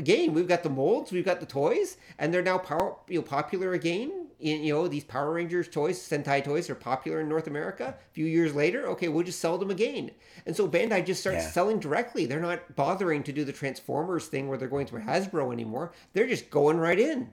Again, 0.00 0.32
we've 0.32 0.48
got 0.48 0.62
the 0.62 0.70
molds, 0.70 1.12
we've 1.12 1.26
got 1.26 1.40
the 1.40 1.46
toys, 1.46 1.98
and 2.18 2.32
they're 2.32 2.40
now 2.42 2.56
power 2.56 2.96
you 3.06 3.18
know 3.18 3.22
popular 3.22 3.74
again. 3.74 4.28
In, 4.40 4.64
you 4.64 4.72
know 4.72 4.88
these 4.88 5.04
Power 5.04 5.34
Rangers 5.34 5.68
toys, 5.68 5.98
Sentai 5.98 6.42
toys, 6.42 6.70
are 6.70 6.74
popular 6.74 7.20
in 7.20 7.28
North 7.28 7.46
America. 7.46 7.94
A 7.98 8.12
few 8.14 8.24
years 8.24 8.54
later, 8.54 8.88
okay, 8.88 9.08
we'll 9.08 9.24
just 9.26 9.40
sell 9.40 9.58
them 9.58 9.70
again. 9.70 10.10
And 10.46 10.56
so 10.56 10.66
Bandai 10.66 11.04
just 11.04 11.20
starts 11.20 11.44
Yeah. 11.44 11.50
selling 11.50 11.78
directly. 11.80 12.24
They're 12.24 12.40
not 12.40 12.74
bothering 12.74 13.22
to 13.24 13.32
do 13.32 13.44
the 13.44 13.52
Transformers 13.52 14.26
thing 14.28 14.48
where 14.48 14.56
they're 14.56 14.68
going 14.68 14.86
through 14.86 15.02
Hasbro 15.02 15.52
anymore. 15.52 15.92
They're 16.14 16.26
just 16.26 16.48
going 16.48 16.78
right 16.78 16.98
in. 16.98 17.28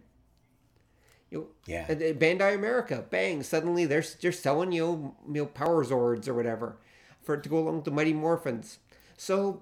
You 1.31 1.37
know, 1.39 1.47
Yeah. 1.65 1.85
and, 1.87 2.01
Bandai 2.19 2.53
America, 2.53 3.05
bang! 3.09 3.43
Suddenly 3.43 3.85
they're 3.85 4.03
they're 4.21 4.33
selling 4.33 4.73
you 4.73 4.81
know, 4.85 5.15
you 5.27 5.33
know 5.43 5.45
Power 5.45 5.85
Zords 5.85 6.27
or 6.27 6.33
whatever 6.33 6.75
for 7.21 7.35
it 7.35 7.43
to 7.43 7.49
go 7.49 7.59
along 7.59 7.77
with 7.77 7.85
the 7.85 7.91
Mighty 7.91 8.13
Morphins. 8.13 8.77
So, 9.17 9.61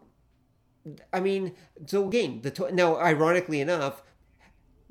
I 1.11 1.19
mean, 1.19 1.53
so 1.85 2.07
again, 2.07 2.41
the 2.41 2.51
to- 2.51 2.71
now 2.71 2.97
ironically 2.97 3.61
enough, 3.61 4.03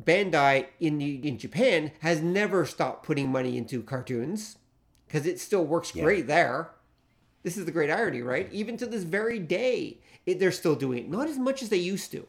Bandai 0.03 0.67
in 0.81 0.99
the, 0.99 1.27
in 1.27 1.39
Japan 1.39 1.93
has 2.01 2.21
never 2.21 2.67
stopped 2.67 3.07
putting 3.07 3.31
money 3.31 3.57
into 3.57 3.83
cartoons 3.83 4.59
because 5.07 5.27
it 5.27 5.39
still 5.39 5.65
works 5.65 5.93
great 5.93 6.27
there. 6.27 6.71
This 7.45 7.57
is 7.57 7.65
the 7.65 7.73
great 7.73 7.91
irony, 7.91 8.23
right? 8.23 8.49
Even 8.53 8.77
to 8.79 8.87
this 8.87 9.05
very 9.05 9.39
day, 9.39 10.01
it, 10.27 10.41
they're 10.41 10.51
still 10.51 10.75
doing 10.75 10.99
it. 10.99 11.11
Not 11.11 11.29
as 11.29 11.39
much 11.39 11.63
as 11.63 11.69
they 11.69 11.77
used 11.77 12.11
to. 12.13 12.27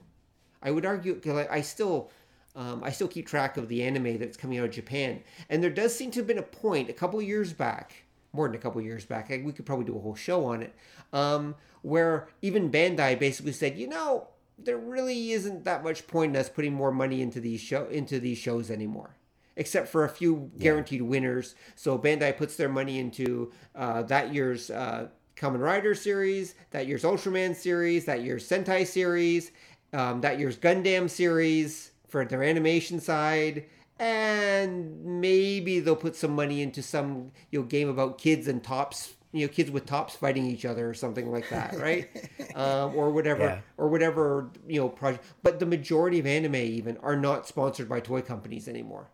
I 0.62 0.72
would 0.72 0.86
argue 0.86 1.16
because 1.16 1.48
I, 1.48 1.56
I 1.56 1.62
still, 1.62 2.12
um, 2.56 2.84
I 2.84 2.92
still 2.92 3.08
keep 3.08 3.28
track 3.28 3.58
of 3.58 3.68
the 3.68 3.84
anime 3.84 4.18
that's 4.20 4.38
coming 4.38 4.60
out 4.60 4.66
of 4.66 4.72
Japan, 4.72 5.24
and 5.50 5.64
there 5.64 5.70
does 5.70 5.96
seem 5.96 6.12
to 6.12 6.20
have 6.20 6.28
been 6.28 6.38
a 6.38 6.44
point 6.44 6.90
a 6.90 6.94
couple 6.94 7.20
of 7.20 7.26
years 7.26 7.54
back, 7.54 8.05
more 8.36 8.48
than 8.48 8.56
a 8.56 8.60
couple 8.60 8.82
years 8.82 9.06
back. 9.06 9.30
We 9.30 9.52
could 9.52 9.66
probably 9.66 9.86
do 9.86 9.98
a 9.98 10.02
whole 10.02 10.16
show 10.16 10.46
on 10.46 10.62
it, 10.62 10.76
um, 11.14 11.56
where 11.82 12.28
even 12.42 12.72
Bandai 12.72 13.18
basically 13.18 13.54
said, 13.54 13.78
you 13.78 13.88
know, 13.88 14.28
there 14.58 14.78
really 14.78 15.32
isn't 15.32 15.66
that 15.66 15.84
much 15.84 16.08
point 16.08 16.36
in 16.36 16.40
us 16.40 16.50
putting 16.50 16.74
more 16.74 16.92
money 16.92 17.22
into 17.22 17.40
these 17.40 17.60
show 17.60 17.86
into 17.88 18.20
these 18.20 18.38
shows 18.38 18.72
anymore 18.72 19.16
except 19.58 19.88
for 19.88 20.04
a 20.04 20.10
few 20.10 20.52
guaranteed 20.60 21.02
winners. 21.02 21.56
So 21.76 21.98
Bandai 21.98 22.36
puts 22.36 22.58
their 22.58 22.70
money 22.70 23.00
into 23.00 23.54
uh, 23.74 24.04
that 24.04 24.34
year's 24.34 24.70
uh, 24.70 25.08
Kamen 25.36 25.62
Rider 25.62 25.96
series, 25.96 26.56
that 26.72 26.88
year's 26.88 27.04
Ultraman 27.04 27.56
series, 27.56 28.06
that 28.06 28.22
year's 28.22 28.48
Sentai 28.48 28.86
series, 28.86 29.52
um, 29.94 30.22
that 30.22 30.40
year's 30.40 30.58
Gundam 30.58 31.10
series 31.10 31.92
for 32.08 32.26
their 32.26 32.44
animation 32.44 33.00
side. 33.00 33.66
And 33.98 35.22
maybe 35.22 35.80
they'll 35.80 35.96
put 35.96 36.16
some 36.16 36.36
money 36.36 36.62
into 36.62 36.82
some 36.82 37.32
you 37.52 37.60
know 37.60 37.66
game 37.66 37.88
about 37.88 38.18
kids 38.18 38.48
and 38.48 38.62
tops, 38.64 39.16
you 39.32 39.46
know, 39.48 39.52
kids 39.54 39.72
with 39.72 39.86
tops 39.86 40.16
fighting 40.16 40.46
each 40.46 40.66
other 40.66 40.90
or 40.90 40.94
something 40.94 41.32
like 41.32 41.50
that, 41.50 41.78
right? 41.78 42.10
um, 42.56 42.94
or 42.96 43.10
whatever, 43.12 43.44
Yeah. 43.44 43.60
or 43.78 43.88
whatever 43.88 44.50
you 44.68 44.82
know 44.82 44.90
project. 44.90 45.26
But 45.44 45.60
the 45.60 45.66
majority 45.66 46.20
of 46.20 46.26
anime 46.26 46.56
even 46.56 46.98
are 46.98 47.16
not 47.16 47.48
sponsored 47.48 47.88
by 47.88 48.02
toy 48.02 48.22
companies 48.22 48.68
anymore. 48.68 49.10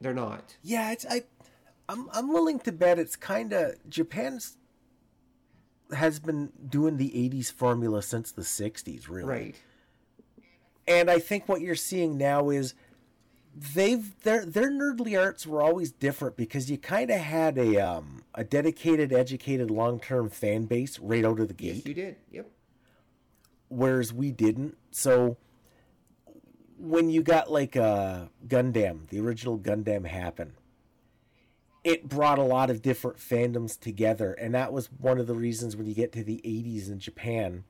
They're 0.00 0.14
not. 0.14 0.56
yeah. 0.62 0.92
It's 0.92 1.06
I, 1.08 1.22
I'm 1.88 2.08
I'm 2.12 2.32
willing 2.32 2.58
to 2.60 2.72
bet 2.72 2.98
it's 2.98 3.16
kind 3.16 3.52
of 3.52 3.74
Japan's 3.88 4.56
has 5.96 6.18
been 6.18 6.50
doing 6.68 6.96
the 6.96 7.10
'80s 7.10 7.52
formula 7.52 8.02
since 8.02 8.30
the 8.32 8.42
'60s, 8.42 9.08
really. 9.08 9.28
Right. 9.28 9.56
And 10.86 11.10
I 11.10 11.18
think 11.18 11.48
what 11.48 11.60
you're 11.60 11.74
seeing 11.74 12.16
now 12.16 12.48
is 12.50 12.74
they've 13.74 14.20
their 14.22 14.44
their 14.44 14.70
nerdly 14.70 15.18
arts 15.20 15.46
were 15.46 15.62
always 15.62 15.90
different 15.90 16.36
because 16.36 16.70
you 16.70 16.78
kind 16.78 17.10
of 17.10 17.18
had 17.20 17.58
a 17.58 17.76
um 17.78 18.22
a 18.34 18.44
dedicated, 18.44 19.12
educated, 19.12 19.70
long 19.70 19.98
term 20.00 20.28
fan 20.30 20.66
base 20.66 20.98
right 20.98 21.24
out 21.24 21.40
of 21.40 21.48
the 21.48 21.54
gate. 21.54 21.76
Yes, 21.76 21.86
you 21.86 21.94
did. 21.94 22.16
Yep. 22.30 22.50
whereas 23.68 24.12
we 24.12 24.30
didn't. 24.30 24.76
So 24.90 25.36
when 26.78 27.10
you 27.10 27.22
got 27.22 27.50
like 27.50 27.74
a 27.76 28.30
Gundam, 28.46 29.08
the 29.08 29.20
original 29.20 29.58
Gundam 29.58 30.06
happen, 30.06 30.52
it 31.84 32.08
brought 32.08 32.38
a 32.38 32.42
lot 32.42 32.70
of 32.70 32.82
different 32.82 33.18
fandoms 33.18 33.78
together, 33.78 34.32
and 34.34 34.54
that 34.54 34.72
was 34.72 34.86
one 34.92 35.18
of 35.18 35.26
the 35.26 35.34
reasons 35.34 35.76
when 35.76 35.86
you 35.86 35.94
get 35.94 36.12
to 36.12 36.22
the 36.24 36.40
80s 36.44 36.88
in 36.88 36.98
Japan 36.98 37.64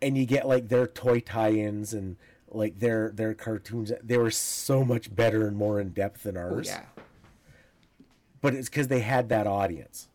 and 0.00 0.16
you 0.16 0.26
get 0.26 0.46
like 0.46 0.68
their 0.68 0.86
toy 0.86 1.20
tie-ins 1.20 1.94
and 1.94 2.16
like 2.50 2.78
their 2.78 3.10
their 3.10 3.34
cartoons 3.34 3.92
they 4.02 4.16
were 4.18 4.30
so 4.30 4.84
much 4.84 5.14
better 5.14 5.46
and 5.46 5.56
more 5.56 5.80
in 5.80 5.90
depth 5.90 6.22
than 6.22 6.36
Oh 6.36 6.40
ours 6.40 6.66
yeah. 6.66 6.84
but 8.40 8.54
it's 8.54 8.68
because 8.68 8.88
they 8.88 9.00
had 9.00 9.28
that 9.28 9.46
audience 9.46 10.08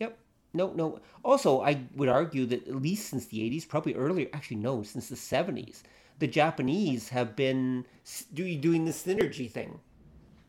Yep. 0.00 0.18
No, 0.52 0.72
no. 0.72 1.00
Also, 1.24 1.60
I 1.62 1.80
would 1.96 2.08
argue 2.08 2.46
that 2.46 2.66
at 2.68 2.76
least 2.76 3.08
since 3.10 3.26
the 3.26 3.38
80s, 3.38 3.66
probably 3.66 3.94
earlier, 3.94 4.28
actually, 4.32 4.56
no, 4.58 4.82
since 4.82 5.08
the 5.08 5.16
70s, 5.16 5.82
the 6.18 6.26
Japanese 6.26 7.08
have 7.10 7.34
been 7.34 7.86
doing 8.34 8.84
the 8.84 8.92
synergy 8.92 9.50
thing. 9.50 9.80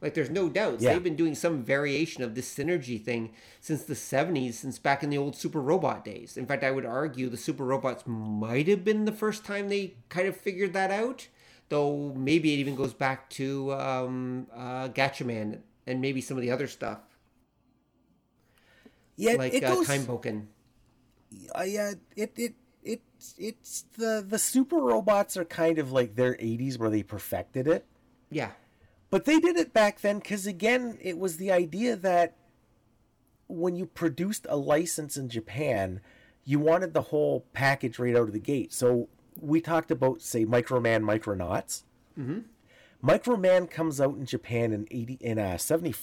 Like, 0.01 0.13
there's 0.13 0.29
no 0.29 0.49
doubt. 0.49 0.81
Yeah. 0.81 0.93
They've 0.93 1.03
been 1.03 1.15
doing 1.15 1.35
some 1.35 1.63
variation 1.63 2.23
of 2.23 2.35
this 2.35 2.53
synergy 2.53 3.01
thing 3.01 3.33
since 3.59 3.83
the 3.83 3.95
70s, 3.95 4.53
since 4.55 4.77
back 4.77 5.03
in 5.03 5.09
the 5.09 5.17
old 5.17 5.35
Super 5.35 5.61
Robot 5.61 6.05
days. 6.05 6.37
In 6.37 6.45
fact, 6.45 6.63
I 6.63 6.71
would 6.71 6.85
argue 6.85 7.29
the 7.29 7.37
Super 7.37 7.65
Robots 7.65 8.03
might 8.05 8.67
have 8.67 8.83
been 8.83 9.05
the 9.05 9.11
first 9.11 9.45
time 9.45 9.69
they 9.69 9.95
kind 10.09 10.27
of 10.27 10.35
figured 10.37 10.73
that 10.73 10.91
out. 10.91 11.27
though 11.69 12.13
maybe 12.15 12.53
it 12.53 12.57
even 12.57 12.75
goes 12.75 12.93
back 12.93 13.29
to 13.31 13.73
um, 13.73 14.47
uh, 14.53 14.89
Gatchaman 14.89 15.61
and 15.87 16.01
maybe 16.01 16.21
some 16.21 16.37
of 16.37 16.41
the 16.41 16.51
other 16.51 16.67
stuff, 16.67 16.99
Yeah, 19.15 19.35
like 19.35 19.53
it 19.53 19.63
uh, 19.63 19.75
goes. 19.75 19.87
Time 19.87 20.05
Bokan. 20.05 20.47
uh, 21.57 21.63
yeah, 21.63 21.93
it 22.15 22.31
it 22.37 22.55
it 22.83 23.01
it's 23.37 23.83
the 23.97 24.23
the 24.27 24.39
super 24.39 24.77
robots 24.77 25.37
are 25.37 25.45
kind 25.45 25.79
of 25.79 25.91
like 25.91 26.15
their 26.15 26.35
80s 26.35 26.77
where 26.77 26.89
they 26.89 27.03
perfected 27.03 27.67
it. 27.67 27.85
Yeah, 28.29 28.51
But 29.15 29.23
they 29.23 29.39
did 29.39 29.55
it 29.55 29.71
back 29.71 30.01
then 30.01 30.19
because, 30.19 30.45
again, 30.45 30.97
it 31.01 31.17
was 31.17 31.37
the 31.37 31.49
idea 31.49 31.95
that 31.95 32.35
when 33.47 33.77
you 33.77 33.85
produced 33.85 34.45
a 34.49 34.57
license 34.57 35.15
in 35.15 35.29
Japan, 35.29 36.01
you 36.43 36.59
wanted 36.59 36.93
the 36.93 37.01
whole 37.01 37.45
package 37.53 37.97
right 37.97 38.13
out 38.13 38.23
of 38.23 38.33
the 38.33 38.41
gate. 38.41 38.73
So 38.73 39.07
we 39.39 39.61
talked 39.61 39.89
about, 39.89 40.21
say, 40.21 40.45
Microman 40.45 41.03
Micronauts. 41.03 41.83
Mm-hmm. 42.19 42.39
Microman 43.01 43.71
comes 43.71 44.01
out 44.01 44.17
in 44.17 44.25
Japan 44.25 44.73
in 44.73 44.85
eighty 44.91 45.17
in 45.21 45.39
uh, 45.39 45.55
seventy 45.55 45.93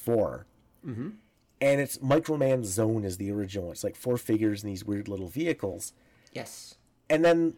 and 1.60 1.82
it's 1.82 1.98
Microman 1.98 2.64
Zone 2.64 3.05
is 3.05 3.18
the 3.18 3.30
original. 3.30 3.72
It's 3.72 3.84
like 3.84 3.94
four 3.94 4.16
figures 4.16 4.62
and 4.62 4.72
these 4.72 4.86
weird 4.86 5.06
little 5.06 5.28
vehicles 5.28 5.93
yes, 6.32 6.76
and 7.10 7.22
then 7.22 7.56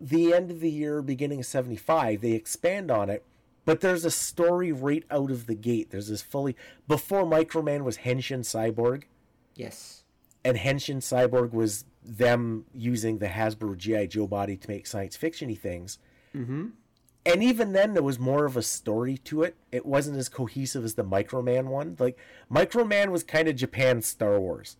the 0.00 0.32
end 0.32 0.52
of 0.52 0.60
the 0.60 0.70
year 0.70 1.02
beginning 1.02 1.40
of 1.40 1.46
75 1.46 2.20
they 2.20 2.32
expand 2.32 2.90
on 2.90 3.08
it 3.08 3.24
but 3.64 3.80
there's 3.80 4.04
a 4.04 4.10
story 4.10 4.72
right 4.72 5.04
out 5.10 5.30
of 5.30 5.46
the 5.46 5.54
gate. 5.54 5.90
There's 5.90 6.08
this 6.08 6.22
fully 6.22 6.56
before 6.88 7.24
microman 7.24 7.84
was 7.84 7.98
henshin 7.98 8.40
cyborg. 8.40 9.04
Yes, 9.54 10.04
and 10.44 10.56
henshin 10.56 10.98
cyborg 10.98 11.52
was 11.52 11.84
them 12.04 12.64
using 12.74 13.18
the 13.18 13.28
hasbro 13.28 13.76
gi 13.76 14.08
joe 14.08 14.26
body 14.26 14.56
to 14.56 14.68
make 14.68 14.86
science 14.86 15.16
fictiony 15.16 15.58
things. 15.58 15.98
Mm-hmm. 16.34 16.68
and 17.26 17.42
even 17.42 17.72
then 17.72 17.92
there 17.92 18.02
was 18.02 18.18
more 18.18 18.46
of 18.46 18.56
a 18.56 18.62
story 18.62 19.18
to 19.18 19.42
it. 19.42 19.54
It 19.70 19.84
wasn't 19.84 20.16
as 20.16 20.28
cohesive 20.30 20.82
as 20.84 20.94
the 20.94 21.04
microman 21.04 21.66
one. 21.66 21.94
Like 21.98 22.18
microman 22.50 23.10
was 23.10 23.22
kind 23.22 23.48
of 23.48 23.56
japan's 23.56 24.06
star 24.06 24.40
wars. 24.40 24.76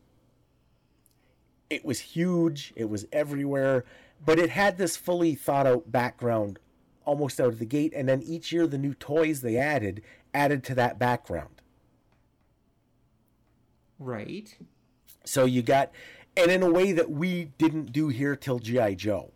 It 1.71 1.85
was 1.85 2.01
huge. 2.01 2.73
It 2.75 2.87
was 2.91 3.07
everywhere. 3.13 3.85
But 4.25 4.39
it 4.39 4.51
had 4.51 4.79
this 4.79 4.97
fully 4.97 5.35
thought 5.35 5.67
out 5.67 5.93
background 5.93 6.59
almost 7.05 7.41
out 7.41 7.49
of 7.49 7.59
the 7.59 7.67
gate 7.67 7.93
and 7.95 8.09
then 8.09 8.23
each 8.23 8.53
year 8.53 8.67
the 8.67 8.79
new 8.79 8.95
toys 8.95 9.41
they 9.41 9.57
added 9.57 10.03
added 10.35 10.65
to 10.65 10.75
that 10.75 10.99
background. 10.99 11.61
Right. 13.99 14.57
so 15.25 15.45
you 15.45 15.63
got 15.63 15.91
and 16.37 16.51
in 16.51 16.63
a 16.63 16.71
way 16.71 16.93
that 16.93 17.11
we 17.11 17.53
didn't 17.59 17.93
do 17.93 18.09
here 18.09 18.35
till 18.37 18.59
gi 18.59 18.97
joe. 18.97 19.31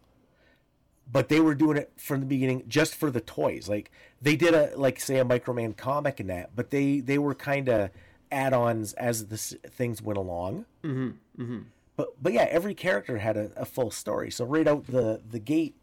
But 1.11 1.29
they 1.29 1.39
were 1.39 1.55
doing 1.55 1.77
it 1.77 1.93
from 1.97 2.19
the 2.21 2.27
beginning 2.27 2.65
just 2.67 2.97
for 2.97 3.13
the 3.13 3.21
toys. 3.21 3.69
Like 3.69 3.93
they 4.21 4.35
did 4.35 4.55
a 4.55 4.73
like 4.77 4.99
say 4.99 5.19
a 5.19 5.25
microman 5.25 5.77
comic 5.77 6.19
and 6.19 6.31
that 6.31 6.51
but 6.57 6.71
they 6.71 6.99
they 7.01 7.19
were 7.19 7.35
kind 7.35 7.69
of 7.69 7.91
add-ons 8.33 8.93
as 8.95 9.27
the 9.27 9.37
things 9.37 10.03
went 10.03 10.19
along. 10.19 10.65
Mm-hmm. 10.83 11.43
Mm-hmm. 11.43 11.59
But 11.97 12.23
but 12.23 12.33
yeah, 12.33 12.47
every 12.51 12.75
character 12.75 13.19
had 13.19 13.37
a, 13.37 13.51
a 13.57 13.65
full 13.65 13.91
story. 13.91 14.31
So 14.31 14.45
right 14.45 14.67
out 14.67 14.87
the 14.89 15.21
the 15.31 15.39
gate, 15.39 15.77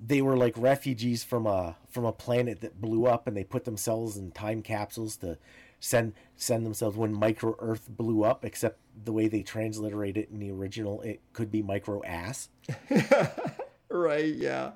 they 0.00 0.22
were 0.22 0.36
like 0.36 0.54
refugees 0.56 1.24
from 1.24 1.46
a 1.46 1.76
from 1.88 2.04
a 2.04 2.12
planet 2.12 2.60
that 2.60 2.80
blew 2.80 3.06
up, 3.06 3.26
and 3.26 3.36
they 3.36 3.44
put 3.44 3.64
themselves 3.64 4.16
in 4.16 4.30
time 4.30 4.62
capsules 4.62 5.16
to 5.18 5.38
send 5.80 6.12
send 6.36 6.64
themselves 6.64 6.96
when 6.96 7.12
micro 7.12 7.56
Earth 7.58 7.88
blew 7.88 8.24
up. 8.24 8.44
Except 8.44 8.78
the 9.04 9.12
way 9.12 9.28
they 9.28 9.42
transliterate 9.42 10.16
it 10.16 10.28
in 10.30 10.38
the 10.38 10.50
original, 10.50 11.00
it 11.02 11.20
could 11.32 11.50
be 11.50 11.62
micro 11.62 12.02
ass 12.04 12.48
Right, 13.90 14.34
yeah. 14.34 14.72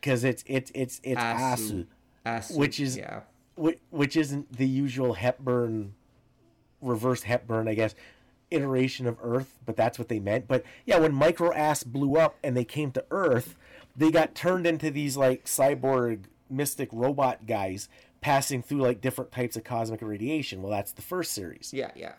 because 0.00 0.24
it's 0.24 0.44
it's 0.46 0.70
it's 0.74 1.00
it's 1.02 1.20
Asu. 1.20 1.86
asu, 2.24 2.56
which 2.56 2.78
is 2.78 2.96
yeah. 2.96 3.20
which, 3.56 3.78
which 3.90 4.16
isn't 4.16 4.56
the 4.56 4.66
usual 4.66 5.14
Hepburn, 5.14 5.94
reverse 6.80 7.22
Hepburn, 7.24 7.66
I 7.68 7.74
guess, 7.74 7.94
iteration 8.50 9.06
of 9.06 9.18
Earth, 9.22 9.58
but 9.66 9.76
that's 9.76 9.98
what 9.98 10.08
they 10.08 10.20
meant. 10.20 10.46
But 10.46 10.64
yeah, 10.86 10.98
when 10.98 11.12
Micro 11.12 11.52
Ass 11.52 11.82
blew 11.82 12.16
up 12.16 12.36
and 12.44 12.56
they 12.56 12.64
came 12.64 12.92
to 12.92 13.04
Earth, 13.10 13.56
they 13.96 14.10
got 14.10 14.34
turned 14.34 14.66
into 14.66 14.90
these 14.90 15.16
like 15.16 15.44
cyborg 15.44 16.24
mystic 16.48 16.88
robot 16.92 17.46
guys 17.46 17.88
passing 18.20 18.62
through 18.62 18.80
like 18.80 19.00
different 19.00 19.32
types 19.32 19.56
of 19.56 19.64
cosmic 19.64 20.00
radiation. 20.02 20.62
Well, 20.62 20.70
that's 20.70 20.92
the 20.92 21.02
first 21.02 21.32
series. 21.32 21.72
Yeah, 21.74 21.90
yeah. 21.94 22.14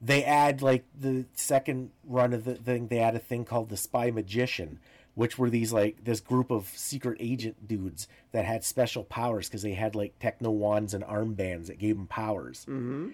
They 0.00 0.24
add 0.24 0.62
like 0.62 0.84
the 0.98 1.26
second 1.34 1.90
run 2.04 2.32
of 2.32 2.44
the 2.44 2.54
thing, 2.54 2.88
they 2.88 2.98
add 2.98 3.16
a 3.16 3.20
thing 3.20 3.44
called 3.44 3.68
the 3.68 3.76
Spy 3.76 4.10
Magician, 4.10 4.78
which 5.14 5.38
were 5.38 5.50
these 5.50 5.72
like 5.72 6.04
this 6.04 6.20
group 6.20 6.50
of 6.50 6.68
secret 6.68 7.16
agent 7.20 7.66
dudes 7.66 8.06
that 8.32 8.44
had 8.44 8.64
special 8.64 9.04
powers 9.04 9.48
because 9.48 9.62
they 9.62 9.72
had 9.72 9.94
like 9.94 10.18
techno 10.18 10.50
wands 10.50 10.94
and 10.94 11.02
armbands 11.04 11.66
that 11.66 11.78
gave 11.78 11.96
them 11.96 12.06
powers. 12.06 12.60
Mm-hmm. 12.68 13.08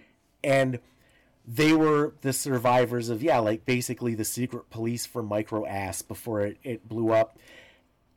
And 0.45 0.81
they 1.47 1.73
were 1.73 2.15
the 2.21 2.33
survivors 2.33 3.09
of 3.09 3.23
yeah, 3.23 3.39
like 3.39 3.65
basically 3.65 4.15
the 4.15 4.25
secret 4.25 4.69
police 4.71 5.07
for 5.07 5.23
Micro 5.23 5.65
Ass 5.65 6.03
before 6.03 6.43
it, 6.43 6.59
it 6.63 6.89
blew 6.89 7.13
up. 7.13 7.39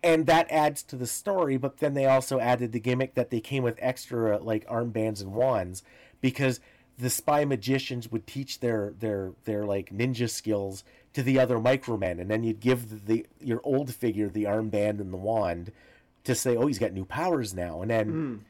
And 0.06 0.28
that 0.28 0.52
adds 0.52 0.84
to 0.84 0.96
the 0.96 1.08
story, 1.08 1.58
but 1.58 1.78
then 1.78 1.96
they 1.96 2.06
also 2.06 2.40
added 2.40 2.72
the 2.72 2.80
gimmick 2.80 3.16
that 3.16 3.32
they 3.32 3.40
came 3.40 3.64
with 3.64 3.80
extra 3.82 4.38
like 4.38 4.64
armbands 4.68 5.20
and 5.20 5.34
wands 5.34 5.82
because 6.22 6.60
the 7.00 7.10
spy 7.10 7.44
magicians 7.44 8.12
would 8.12 8.28
teach 8.28 8.60
their 8.60 8.94
their 9.00 9.32
their 9.46 9.66
like 9.66 9.90
ninja 9.90 10.30
skills 10.30 10.84
to 11.14 11.24
the 11.24 11.40
other 11.40 11.58
micromen 11.58 12.22
and 12.22 12.30
then 12.30 12.44
you'd 12.44 12.60
give 12.60 13.08
the 13.08 13.26
your 13.42 13.60
old 13.64 13.96
figure 13.96 14.30
the 14.30 14.44
armband 14.44 15.02
and 15.02 15.12
the 15.12 15.18
wand 15.18 15.72
to 16.24 16.36
say 16.36 16.56
oh 16.56 16.68
he's 16.68 16.80
got 16.80 16.94
new 16.94 17.06
powers 17.06 17.56
now. 17.56 17.82
And 17.82 17.90
then 17.90 18.46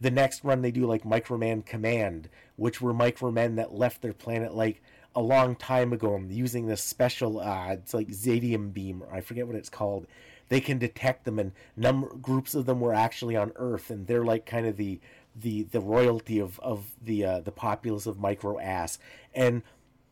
the 0.00 0.10
next 0.10 0.42
run 0.42 0.62
they 0.62 0.72
do 0.72 0.84
like 0.84 1.04
microman 1.04 1.64
command 1.64 2.28
which 2.56 2.80
were 2.80 2.92
micromen 2.92 3.54
that 3.54 3.72
left 3.72 4.02
their 4.02 4.12
planet 4.12 4.52
like 4.52 4.82
a 5.14 5.22
long 5.22 5.54
time 5.54 5.92
ago 5.92 6.16
and 6.16 6.32
using 6.32 6.66
this 6.66 6.82
special 6.82 7.38
uh 7.38 7.68
it's 7.70 7.94
like 7.94 8.08
zadium 8.08 8.72
beam 8.72 9.04
i 9.12 9.20
forget 9.20 9.46
what 9.46 9.54
it's 9.54 9.68
called 9.68 10.06
they 10.52 10.60
can 10.60 10.78
detect 10.78 11.24
them 11.24 11.38
and 11.38 11.52
number 11.78 12.08
groups 12.16 12.54
of 12.54 12.66
them 12.66 12.78
were 12.78 12.92
actually 12.92 13.34
on 13.34 13.52
earth 13.56 13.88
and 13.88 14.06
they're 14.06 14.24
like 14.24 14.44
kind 14.44 14.66
of 14.66 14.76
the 14.76 15.00
the 15.34 15.62
the 15.62 15.80
royalty 15.80 16.38
of 16.38 16.60
of 16.60 16.92
the 17.02 17.24
uh 17.24 17.40
the 17.40 17.50
populace 17.50 18.04
of 18.04 18.20
micro 18.20 18.58
ass 18.60 18.98
and 19.34 19.62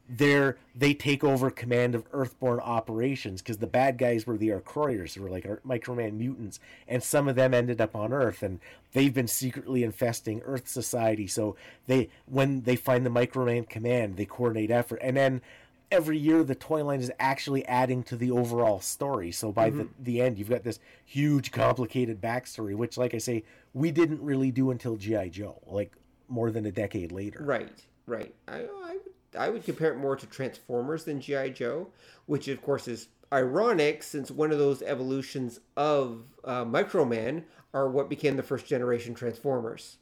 they're 0.09 0.57
they 0.75 0.93
take 0.93 1.23
over 1.23 1.51
command 1.51 1.95
of 1.95 2.05
earthborn 2.13 2.59
operations 2.59 3.41
because 3.43 3.59
the 3.59 3.67
bad 3.67 3.97
guys 3.97 4.27
were 4.27 4.37
the 4.37 4.49
Acroyears, 4.49 5.15
who 5.15 5.23
were 5.23 5.31
like 5.31 5.45
Microman 5.63 6.15
mutants, 6.15 6.59
and 6.89 7.03
some 7.03 7.29
of 7.29 7.37
them 7.37 7.55
ended 7.55 7.81
up 7.81 7.95
on 7.95 8.13
Earth, 8.13 8.43
and 8.43 8.59
they've 8.93 9.15
been 9.15 9.29
secretly 9.29 9.85
infesting 9.85 10.41
Earth 10.45 10.69
society. 10.69 11.29
So 11.29 11.55
they, 11.87 12.09
when 12.27 12.63
they 12.63 12.75
find 12.75 13.07
the 13.07 13.11
Microman 13.11 13.69
command, 13.69 14.17
they 14.17 14.25
coordinate 14.25 14.71
effort, 14.73 14.99
and 15.01 15.17
then 15.17 15.43
every 15.91 16.19
year 16.19 16.43
the 16.45 16.55
toy 16.55 16.85
line 16.85 17.01
is 17.01 17.11
actually 17.19 17.67
adding 17.67 18.03
to 18.05 18.17
the 18.17 18.31
overall 18.31 18.81
story. 18.81 19.33
So 19.33 19.53
by 19.53 19.71
the 19.71 19.89
the 19.99 20.21
end, 20.21 20.39
you've 20.39 20.51
got 20.51 20.63
this 20.65 20.79
huge, 21.05 21.51
complicated 21.53 22.21
backstory, 22.21 22.75
which, 22.75 22.97
like 22.97 23.15
I 23.15 23.19
say, 23.19 23.45
we 23.75 23.91
didn't 23.91 24.23
really 24.23 24.51
do 24.51 24.71
until 24.71 24.97
GI 24.97 25.31
Joe, 25.31 25.61
like 25.67 25.93
more 26.29 26.51
than 26.51 26.67
a 26.67 26.73
decade 26.73 27.13
later. 27.13 27.43
Right, 27.45 27.83
right. 28.07 28.35
I, 28.49 28.59
I 28.61 28.93
would 28.93 29.01
I 29.39 29.49
would 29.51 29.65
compare 29.65 29.93
it 29.93 29.99
more 29.99 30.17
to 30.17 30.27
Transformers 30.27 31.05
than 31.05 31.21
GI 31.21 31.51
Joe, 31.51 31.89
which 32.27 32.49
of 32.49 32.63
course 32.63 32.89
is 32.89 33.09
ironic 33.33 34.03
since 34.03 34.31
one 34.31 34.51
of 34.53 34.59
those 34.59 34.83
evolutions 34.83 35.61
of 35.77 36.25
uh, 36.45 36.65
Microman 36.65 37.45
are 37.73 37.89
what 37.89 38.09
became 38.09 38.37
the 38.37 38.43
first 38.43 38.67
generation 38.67 39.15
Transformers 39.15 39.99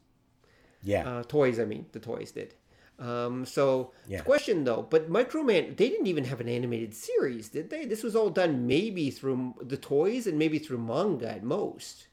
Yeah. 0.82 1.06
uh, 1.18 1.22
toys. 1.24 1.58
I 1.60 1.66
mean, 1.66 1.86
the 1.92 1.98
toys 1.98 2.30
did. 2.30 2.54
Um, 2.98 3.46
so 3.46 3.92
Yeah. 4.08 4.22
question 4.22 4.64
though, 4.64 4.82
but 4.82 5.08
Microman 5.10 5.76
they 5.76 5.88
didn't 5.88 6.08
even 6.08 6.24
have 6.24 6.40
an 6.40 6.48
animated 6.48 6.94
series, 6.94 7.48
did 7.48 7.70
they? 7.70 7.84
This 7.84 8.02
was 8.02 8.16
all 8.16 8.30
done 8.30 8.66
maybe 8.66 9.10
through 9.10 9.54
the 9.62 9.76
toys 9.76 10.26
and 10.26 10.36
maybe 10.38 10.58
through 10.58 10.78
manga 10.78 11.28
at 11.30 11.44
most. 11.44 12.08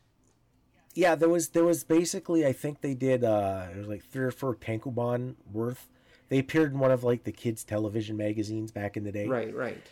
yeah 0.93 1.13
there 1.15 1.27
was 1.29 1.49
there 1.49 1.65
was 1.65 1.83
basically 1.83 2.45
i 2.45 2.53
think 2.53 2.79
they 2.81 2.93
did 2.93 3.21
uh 3.23 3.65
it 3.73 3.77
was 3.77 3.87
like 3.87 4.03
three 4.03 4.23
or 4.23 4.31
four 4.31 4.55
tankobon 4.55 5.35
worth 5.51 5.89
they 6.29 6.39
appeared 6.39 6.71
in 6.71 6.79
one 6.79 6.91
of 6.91 7.03
like 7.03 7.23
the 7.25 7.31
kids 7.33 7.63
television 7.65 8.15
magazines 8.15 8.71
back 8.71 8.95
in 8.95 9.03
the 9.03 9.11
day 9.11 9.27
Right, 9.27 9.53
right. 9.53 9.85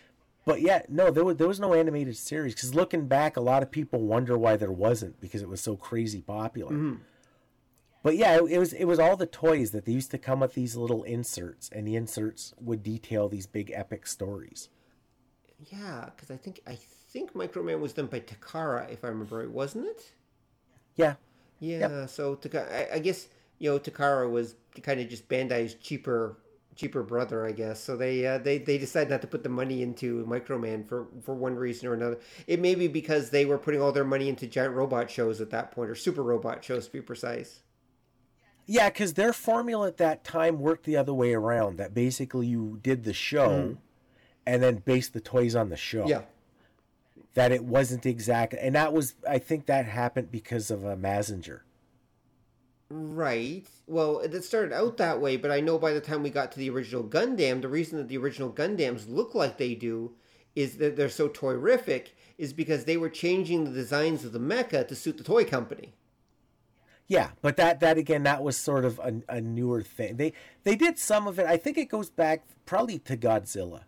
but 0.46 0.62
yeah 0.62 0.82
no 0.88 1.12
there 1.12 1.26
was 1.26 1.36
there 1.38 1.48
was 1.48 1.60
no 1.60 1.74
animated 1.74 2.16
series 2.16 2.54
because 2.56 2.74
looking 2.74 3.08
back 3.08 3.36
a 3.36 3.42
lot 3.42 3.64
of 3.64 3.70
people 3.70 4.00
wonder 4.02 4.38
why 4.38 4.56
there 4.56 4.72
wasn't 4.72 5.20
because 5.20 5.42
it 5.42 5.50
was 5.50 5.60
so 5.60 5.76
crazy 5.76 6.22
popular 6.22 6.74
but 8.04 8.16
yeah 8.16 8.36
it, 8.38 8.44
it 8.52 8.60
was 8.60 8.74
it 8.74 8.86
was 8.86 9.00
all 9.00 9.18
the 9.18 9.26
toys 9.26 9.72
that 9.72 9.86
they 9.86 9.92
used 9.94 10.12
to 10.12 10.18
come 10.20 10.42
with 10.42 10.54
these 10.54 10.76
little 10.76 11.04
inserts 11.04 11.70
and 11.72 11.88
the 11.88 11.96
inserts 11.96 12.54
would 12.60 12.84
detail 12.84 13.30
these 13.30 13.48
big 13.48 13.72
epic 13.74 14.08
stories 14.08 14.70
Yeah, 15.72 16.10
because 16.16 16.30
I 16.32 16.38
think 16.38 16.62
I 16.68 16.76
think 16.76 17.34
Microman 17.34 17.80
was 17.80 17.94
done 17.94 18.08
by 18.08 18.20
Takara, 18.20 18.92
if 18.92 19.04
I 19.04 19.08
remember 19.08 19.40
right, 19.40 19.50
wasn't 19.50 19.88
it? 19.88 20.12
yeah 20.96 21.16
Yeah. 21.60 22.06
So 22.08 22.36
Takara, 22.36 22.72
I, 22.92 22.96
I 22.96 23.00
guess 23.00 23.28
you 23.60 23.72
know 23.72 23.80
Takara 23.80 24.30
was 24.30 24.56
kind 24.82 25.00
of 25.00 25.10
just 25.10 25.28
Bandai's 25.30 25.76
cheaper 25.76 26.38
cheaper 26.76 27.04
brother, 27.04 27.46
I 27.46 27.52
guess. 27.52 27.82
So 27.84 27.96
they 27.98 28.26
uh, 28.26 28.38
they 28.40 28.58
they 28.58 28.78
decided 28.78 29.10
not 29.10 29.22
to 29.22 29.28
put 29.28 29.44
the 29.44 29.50
money 29.50 29.82
into 29.82 30.26
Microman 30.26 30.88
for 30.88 31.08
for 31.24 31.36
one 31.36 31.56
reason 31.56 31.88
or 31.90 31.94
another. 31.94 32.20
It 32.48 32.60
may 32.62 32.76
be 32.76 32.88
because 32.88 33.30
they 33.30 33.46
were 33.46 33.58
putting 33.58 33.82
all 33.82 33.92
their 33.92 34.04
money 34.06 34.30
into 34.30 34.48
giant 34.48 34.76
robot 34.76 35.10
shows 35.10 35.42
at 35.42 35.52
that 35.52 35.72
point, 35.72 35.90
or 35.90 35.96
super 35.96 36.24
robot 36.24 36.64
shows 36.64 36.88
to 36.88 36.94
be 36.94 37.02
precise. 37.02 37.63
Yeah, 38.66 38.90
because 38.90 39.14
their 39.14 39.34
formula 39.34 39.88
at 39.88 39.98
that 39.98 40.24
time 40.24 40.60
worked 40.60 40.86
the 40.86 40.96
other 40.96 41.14
way 41.14 41.34
around. 41.34 41.78
That 41.78 41.94
basically 41.94 42.48
you 42.48 42.80
did 42.82 43.04
the 43.04 43.14
show, 43.14 43.50
mm. 43.50 43.78
and 44.46 44.64
then 44.64 44.78
based 44.78 45.14
the 45.14 45.22
toys 45.22 45.56
on 45.56 45.70
the 45.70 45.78
show. 45.78 46.08
Yeah. 46.08 46.22
That 47.34 47.52
it 47.52 47.64
wasn't 47.64 48.06
exact, 48.06 48.54
and 48.54 48.76
that 48.76 48.94
was 48.94 49.16
I 49.28 49.40
think 49.40 49.66
that 49.66 49.86
happened 49.86 50.32
because 50.32 50.70
of 50.72 50.84
a 50.84 50.92
uh, 50.92 50.96
Mazinger. 50.96 51.62
Right. 52.90 53.68
Well, 53.88 54.20
it 54.20 54.40
started 54.44 54.72
out 54.72 54.98
that 54.98 55.20
way, 55.20 55.36
but 55.36 55.50
I 55.50 55.62
know 55.62 55.80
by 55.80 55.94
the 55.94 56.02
time 56.02 56.22
we 56.22 56.30
got 56.30 56.52
to 56.52 56.60
the 56.60 56.70
original 56.70 57.04
Gundam, 57.04 57.62
the 57.62 57.68
reason 57.68 57.98
that 57.98 58.08
the 58.08 58.18
original 58.18 58.52
Gundams 58.52 59.10
look 59.10 59.34
like 59.34 59.58
they 59.58 59.74
do 59.74 60.12
is 60.56 60.78
that 60.78 60.96
they're 60.96 61.10
so 61.10 61.28
toyrific 61.28 62.10
is 62.38 62.54
because 62.54 62.86
they 62.86 62.98
were 62.98 63.10
changing 63.10 63.64
the 63.64 63.72
designs 63.72 64.24
of 64.24 64.32
the 64.32 64.40
mecha 64.40 64.88
to 64.88 64.96
suit 64.96 65.18
the 65.18 65.24
toy 65.24 65.44
company. 65.44 65.94
Yeah, 67.14 67.30
but 67.44 67.58
that 67.58 67.80
that 67.82 68.00
again 68.00 68.24
that 68.24 68.42
was 68.42 68.58
sort 68.58 68.86
of 68.86 68.98
a, 68.98 69.14
a 69.30 69.40
newer 69.40 69.84
thing. 69.84 70.18
They 70.18 70.34
they 70.64 70.76
did 70.76 70.98
some 70.98 71.28
of 71.28 71.38
it. 71.38 71.46
I 71.46 71.58
think 71.58 71.78
it 71.78 71.86
goes 71.86 72.10
back 72.10 72.44
probably 72.66 72.98
to 73.00 73.16
Godzilla. 73.16 73.82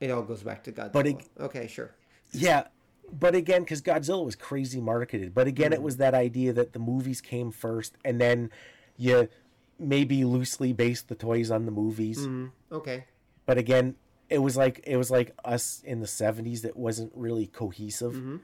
It 0.00 0.10
all 0.10 0.20
goes 0.20 0.42
back 0.42 0.64
to 0.64 0.72
Godzilla. 0.72 0.92
But 0.92 1.06
it, 1.06 1.16
okay, 1.40 1.66
sure. 1.66 1.94
Yeah, 2.30 2.64
but 3.10 3.34
again, 3.34 3.62
because 3.62 3.80
Godzilla 3.80 4.22
was 4.22 4.36
crazy 4.36 4.82
marketed. 4.82 5.32
But 5.32 5.46
again, 5.46 5.70
mm. 5.70 5.76
it 5.76 5.82
was 5.82 5.96
that 5.96 6.12
idea 6.12 6.52
that 6.52 6.74
the 6.74 6.78
movies 6.78 7.22
came 7.22 7.52
first, 7.52 7.96
and 8.04 8.20
then 8.20 8.50
you 8.98 9.30
maybe 9.78 10.26
loosely 10.26 10.74
based 10.74 11.08
the 11.08 11.14
toys 11.14 11.50
on 11.50 11.64
the 11.64 11.72
movies. 11.72 12.18
Mm. 12.18 12.50
Okay. 12.70 13.06
But 13.46 13.56
again, 13.56 13.94
it 14.28 14.42
was 14.42 14.58
like 14.58 14.84
it 14.86 14.98
was 14.98 15.10
like 15.10 15.34
us 15.42 15.82
in 15.86 16.00
the 16.00 16.06
'70s 16.06 16.60
that 16.60 16.76
wasn't 16.76 17.12
really 17.14 17.46
cohesive. 17.46 18.12
Mm-hmm. 18.12 18.36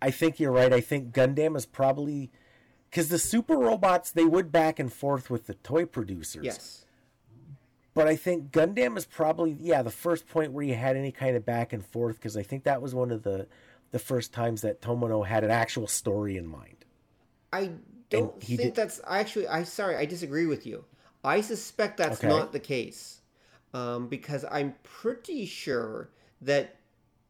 I 0.00 0.12
think 0.12 0.38
you're 0.38 0.52
right. 0.52 0.72
I 0.72 0.80
think 0.80 1.12
Gundam 1.12 1.56
is 1.56 1.66
probably 1.66 2.30
because 2.94 3.08
the 3.08 3.18
super 3.18 3.56
robots 3.56 4.12
they 4.12 4.24
would 4.24 4.52
back 4.52 4.78
and 4.78 4.92
forth 4.92 5.28
with 5.28 5.48
the 5.48 5.54
toy 5.54 5.84
producers. 5.84 6.44
Yes. 6.44 6.84
But 7.92 8.06
I 8.06 8.14
think 8.14 8.52
Gundam 8.52 8.96
is 8.96 9.04
probably 9.04 9.56
yeah 9.60 9.82
the 9.82 9.90
first 9.90 10.28
point 10.28 10.52
where 10.52 10.64
you 10.64 10.76
had 10.76 10.96
any 10.96 11.10
kind 11.10 11.36
of 11.36 11.44
back 11.44 11.72
and 11.72 11.84
forth 11.84 12.16
because 12.16 12.36
I 12.36 12.44
think 12.44 12.62
that 12.64 12.80
was 12.80 12.94
one 12.94 13.10
of 13.10 13.24
the 13.24 13.48
the 13.90 13.98
first 13.98 14.32
times 14.32 14.62
that 14.62 14.80
Tomino 14.80 15.26
had 15.26 15.42
an 15.42 15.50
actual 15.50 15.88
story 15.88 16.36
in 16.36 16.46
mind. 16.46 16.84
I 17.52 17.72
don't 18.10 18.40
think 18.40 18.60
did... 18.60 18.74
that's 18.76 19.00
actually. 19.08 19.48
I 19.48 19.64
sorry, 19.64 19.96
I 19.96 20.04
disagree 20.04 20.46
with 20.46 20.64
you. 20.64 20.84
I 21.24 21.40
suspect 21.40 21.96
that's 21.96 22.18
okay. 22.18 22.28
not 22.28 22.52
the 22.52 22.60
case 22.60 23.22
um, 23.72 24.06
because 24.06 24.44
I'm 24.48 24.72
pretty 24.84 25.46
sure 25.46 26.10
that 26.42 26.76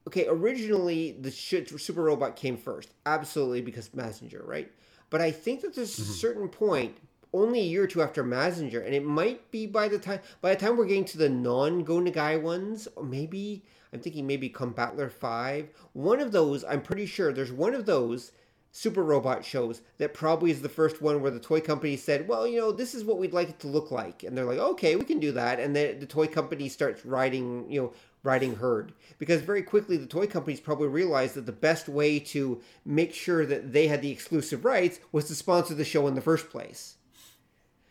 okay, 0.09 0.27
originally 0.29 1.13
the 1.13 1.31
Super 1.31 2.03
Robot 2.03 2.37
came 2.37 2.59
first, 2.59 2.91
absolutely 3.07 3.63
because 3.63 3.89
Mazinger, 3.91 4.47
right? 4.47 4.71
But 5.15 5.21
I 5.21 5.31
think 5.31 5.61
that 5.61 5.77
there's 5.77 5.95
mm-hmm. 5.95 6.11
a 6.11 6.15
certain 6.17 6.49
point 6.49 6.97
only 7.33 7.61
a 7.61 7.63
year 7.63 7.85
or 7.85 7.87
two 7.87 8.03
after 8.03 8.25
Mazinger, 8.25 8.85
and 8.85 8.93
it 8.93 9.05
might 9.05 9.49
be 9.53 9.65
by 9.65 9.87
the 9.87 9.97
time 9.97 10.19
by 10.41 10.53
the 10.53 10.61
time 10.61 10.77
we're 10.77 10.87
getting 10.87 11.05
to 11.05 11.19
the 11.19 11.29
non 11.29 11.85
Go 11.85 12.01
Nagai 12.01 12.43
ones, 12.43 12.89
or 12.97 13.05
maybe 13.05 13.63
I'm 13.93 14.01
thinking 14.01 14.27
maybe 14.27 14.51
Combattler 14.51 15.09
Five. 15.09 15.69
One 15.93 16.19
of 16.19 16.33
those, 16.33 16.65
I'm 16.65 16.83
pretty 16.83 17.07
sure 17.07 17.33
there's 17.33 17.53
one 17.53 17.75
of 17.75 17.87
those 17.87 18.33
super 18.73 19.05
robot 19.05 19.45
shows 19.45 19.83
that 19.99 20.15
probably 20.15 20.51
is 20.51 20.63
the 20.63 20.69
first 20.69 21.01
one 21.01 21.23
where 21.23 21.31
the 21.31 21.39
toy 21.39 21.61
company 21.61 21.97
said, 21.97 22.27
well, 22.27 22.45
you 22.45 22.59
know, 22.59 22.73
this 22.73 22.93
is 22.93 23.05
what 23.05 23.19
we'd 23.19 23.33
like 23.33 23.51
it 23.51 23.61
to 23.61 23.69
look 23.69 23.93
like, 23.93 24.25
and 24.25 24.37
they're 24.37 24.45
like, 24.45 24.59
okay, 24.59 24.97
we 24.97 25.05
can 25.05 25.21
do 25.21 25.31
that, 25.31 25.61
and 25.61 25.77
then 25.77 26.01
the 26.01 26.07
toy 26.07 26.27
company 26.27 26.69
starts 26.69 27.07
writing, 27.07 27.71
you 27.71 27.81
know, 27.81 27.93
riding 28.25 28.57
herd. 28.57 28.93
Because 29.19 29.43
very 29.43 29.63
quickly 29.63 29.97
the 29.97 30.07
toy 30.07 30.27
companies 30.27 30.59
probably 30.59 30.89
realized 30.89 31.35
that 31.37 31.47
the 31.47 31.53
best 31.53 31.89
way 31.89 32.19
to 32.19 32.61
make 32.85 33.15
sure 33.15 33.47
that 33.47 33.73
they 33.73 33.87
had 33.87 34.03
the 34.03 34.11
exclusive 34.11 34.65
rights 34.65 34.99
was 35.13 35.27
to 35.27 35.35
sponsor 35.37 35.75
the 35.75 35.85
show 35.85 36.09
in 36.09 36.17
the 36.17 36.21
first 36.21 36.51
place. 36.51 36.97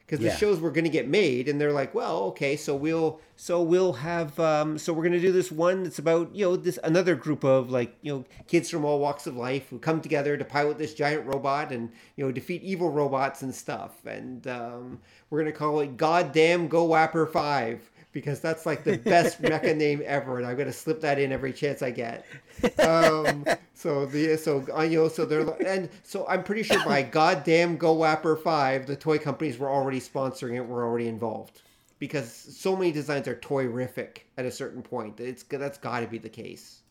Because 0.05 0.19
yeah. 0.19 0.31
the 0.31 0.37
shows 0.37 0.59
were 0.59 0.71
going 0.71 0.83
to 0.83 0.89
get 0.89 1.07
made 1.07 1.47
and 1.47 1.59
they're 1.61 1.71
like 1.71 1.95
well 1.95 2.23
okay 2.23 2.57
so 2.57 2.75
we'll 2.75 3.21
so 3.37 3.63
we'll 3.63 3.93
have 3.93 4.37
um, 4.37 4.77
so 4.77 4.91
we're 4.91 5.01
going 5.01 5.13
to 5.13 5.19
do 5.19 5.31
this 5.31 5.49
one 5.49 5.83
that's 5.83 5.97
about 5.97 6.35
you 6.35 6.43
know 6.43 6.55
this 6.57 6.77
another 6.83 7.15
group 7.15 7.45
of 7.45 7.71
like 7.71 7.95
you 8.01 8.13
know 8.13 8.25
kids 8.45 8.69
from 8.69 8.83
all 8.83 8.99
walks 8.99 9.25
of 9.27 9.37
life 9.37 9.69
who 9.69 9.79
come 9.79 10.01
together 10.01 10.35
to 10.35 10.43
pilot 10.43 10.77
this 10.77 10.93
giant 10.93 11.25
robot 11.25 11.71
and 11.71 11.89
you 12.17 12.25
know 12.25 12.33
defeat 12.33 12.61
evil 12.63 12.91
robots 12.91 13.41
and 13.43 13.55
stuff. 13.55 14.05
And 14.05 14.45
um, 14.45 14.99
we're 15.29 15.39
going 15.41 15.51
to 15.51 15.57
call 15.57 15.79
it 15.79 15.95
Godam 15.95 16.67
go 16.67 16.85
wapper 16.85 17.25
5 17.31 17.89
because 18.13 18.39
that's 18.39 18.65
like 18.65 18.83
the 18.83 18.97
best 18.97 19.41
mecha 19.41 19.75
name 19.75 20.01
ever, 20.05 20.37
and 20.37 20.47
I'm 20.47 20.55
gonna 20.55 20.71
slip 20.71 21.01
that 21.01 21.19
in 21.19 21.31
every 21.31 21.51
chance 21.51 21.81
I 21.81 21.91
get. 21.91 22.25
Um, 22.79 23.45
so 23.73 24.05
the 24.05 24.37
so 24.37 24.61
know 24.87 25.07
so 25.09 25.25
they're 25.25 25.49
and 25.65 25.89
so 26.03 26.25
I'm 26.29 26.43
pretty 26.43 26.63
sure 26.63 26.83
by 26.85 27.03
Godam 27.03 27.77
Go 27.77 27.93
Wapper 27.93 28.37
Five, 28.37 28.85
the 28.85 28.95
toy 28.95 29.17
companies 29.17 29.57
were 29.57 29.69
already 29.69 29.99
sponsoring 29.99 30.55
it, 30.55 30.65
were 30.65 30.85
already 30.85 31.07
involved 31.07 31.61
because 31.99 32.31
so 32.31 32.75
many 32.75 32.91
designs 32.91 33.27
are 33.27 33.35
toyrific 33.35 34.19
at 34.37 34.45
a 34.45 34.51
certain 34.51 34.81
point. 34.81 35.19
It's 35.19 35.43
that's 35.43 35.77
got 35.77 36.01
to 36.01 36.07
be 36.07 36.17
the 36.17 36.29
case. 36.29 36.81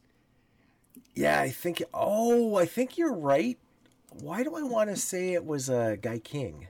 Yeah, 1.15 1.41
I 1.41 1.51
think. 1.51 1.83
Oh, 1.95 2.57
I 2.57 2.67
think 2.67 2.99
you're 2.99 3.15
right. 3.15 3.59
Why 4.21 4.43
do 4.43 4.57
I 4.57 4.63
want 4.63 4.91
to 4.91 4.97
say 4.97 5.33
it 5.33 5.45
was 5.45 5.69
a 5.69 5.77
uh, 5.77 5.97
Gaiking? 5.97 6.67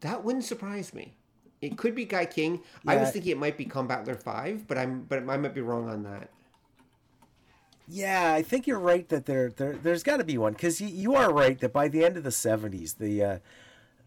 That 0.00 0.24
wouldn't 0.24 0.44
surprise 0.44 0.92
me. 0.92 1.16
It 1.60 1.78
could 1.78 1.94
be 1.94 2.04
Gaiking. 2.04 2.60
Yeah. 2.84 2.92
I 2.92 2.96
was 2.96 3.10
thinking 3.10 3.32
it 3.32 3.38
might 3.38 3.56
be 3.56 3.64
Combattler 3.64 4.20
Five, 4.20 4.66
but 4.66 4.76
I'm 4.76 5.02
but 5.02 5.28
I 5.28 5.36
might 5.36 5.54
be 5.54 5.60
wrong 5.60 5.88
on 5.88 6.02
that. 6.02 6.30
Yeah, 7.86 8.32
I 8.32 8.42
think 8.42 8.66
you're 8.66 8.78
right 8.78 9.06
that 9.10 9.26
there, 9.26 9.50
there 9.50 9.74
there's 9.74 10.02
got 10.02 10.16
to 10.16 10.24
be 10.24 10.38
one 10.38 10.54
because 10.54 10.80
you, 10.80 10.88
you 10.88 11.14
are 11.14 11.32
right 11.32 11.58
that 11.60 11.72
by 11.72 11.88
the 11.88 12.04
end 12.04 12.16
of 12.16 12.24
the 12.24 12.30
'70s, 12.30 12.96
the 12.96 13.22
uh, 13.22 13.38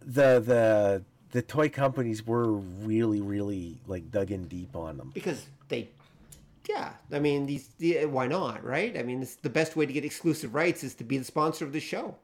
the 0.02 0.40
the 0.40 1.04
the 1.32 1.42
toy 1.42 1.70
companies 1.70 2.26
were 2.26 2.54
really 2.54 3.22
really 3.22 3.78
like 3.88 4.12
dug 4.12 4.32
in 4.32 4.48
deep 4.48 4.76
on 4.76 4.98
them 4.98 5.12
because 5.14 5.46
they 5.68 5.90
yeah 6.70 6.92
i 7.12 7.20
mean 7.20 7.46
these 7.46 7.68
the, 7.80 8.06
why 8.06 8.28
not 8.28 8.64
right 8.64 8.98
i 8.98 9.04
mean 9.04 9.28
the 9.42 9.50
best 9.50 9.76
way 9.76 9.86
to 9.86 9.94
get 9.94 10.06
exclusive 10.06 10.56
rights 10.56 10.84
is 10.84 10.96
to 10.96 11.04
be 11.04 11.18
the 11.18 11.26
sponsor 11.26 11.66
of 11.66 11.74
the 11.74 11.80
show 11.80 12.16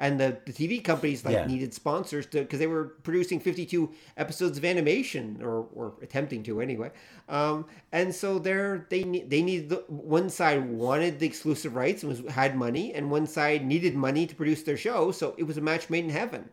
and 0.00 0.18
the, 0.18 0.38
the 0.46 0.52
TV 0.52 0.82
companies 0.82 1.26
like 1.26 1.34
yeah. 1.34 1.46
needed 1.46 1.74
sponsors 1.74 2.24
to 2.26 2.40
because 2.40 2.58
they 2.58 2.66
were 2.66 2.86
producing 3.02 3.38
52 3.38 3.92
episodes 4.16 4.56
of 4.56 4.64
animation 4.64 5.38
or, 5.42 5.66
or 5.74 5.92
attempting 6.00 6.42
to 6.44 6.62
anyway. 6.62 6.90
Um, 7.28 7.66
and 7.92 8.12
so 8.12 8.38
they're 8.38 8.86
they 8.88 9.02
they 9.02 9.42
needed 9.42 9.68
the, 9.68 9.84
one 9.88 10.30
side 10.30 10.68
wanted 10.68 11.20
the 11.20 11.26
exclusive 11.26 11.76
rights 11.76 12.02
and 12.02 12.10
was 12.10 12.32
had 12.32 12.56
money, 12.56 12.94
and 12.94 13.10
one 13.10 13.26
side 13.26 13.64
needed 13.64 13.94
money 13.94 14.26
to 14.26 14.34
produce 14.34 14.62
their 14.62 14.78
show. 14.78 15.12
So 15.12 15.34
it 15.36 15.44
was 15.44 15.58
a 15.58 15.60
match 15.60 15.90
made 15.90 16.04
in 16.04 16.10
heaven. 16.10 16.48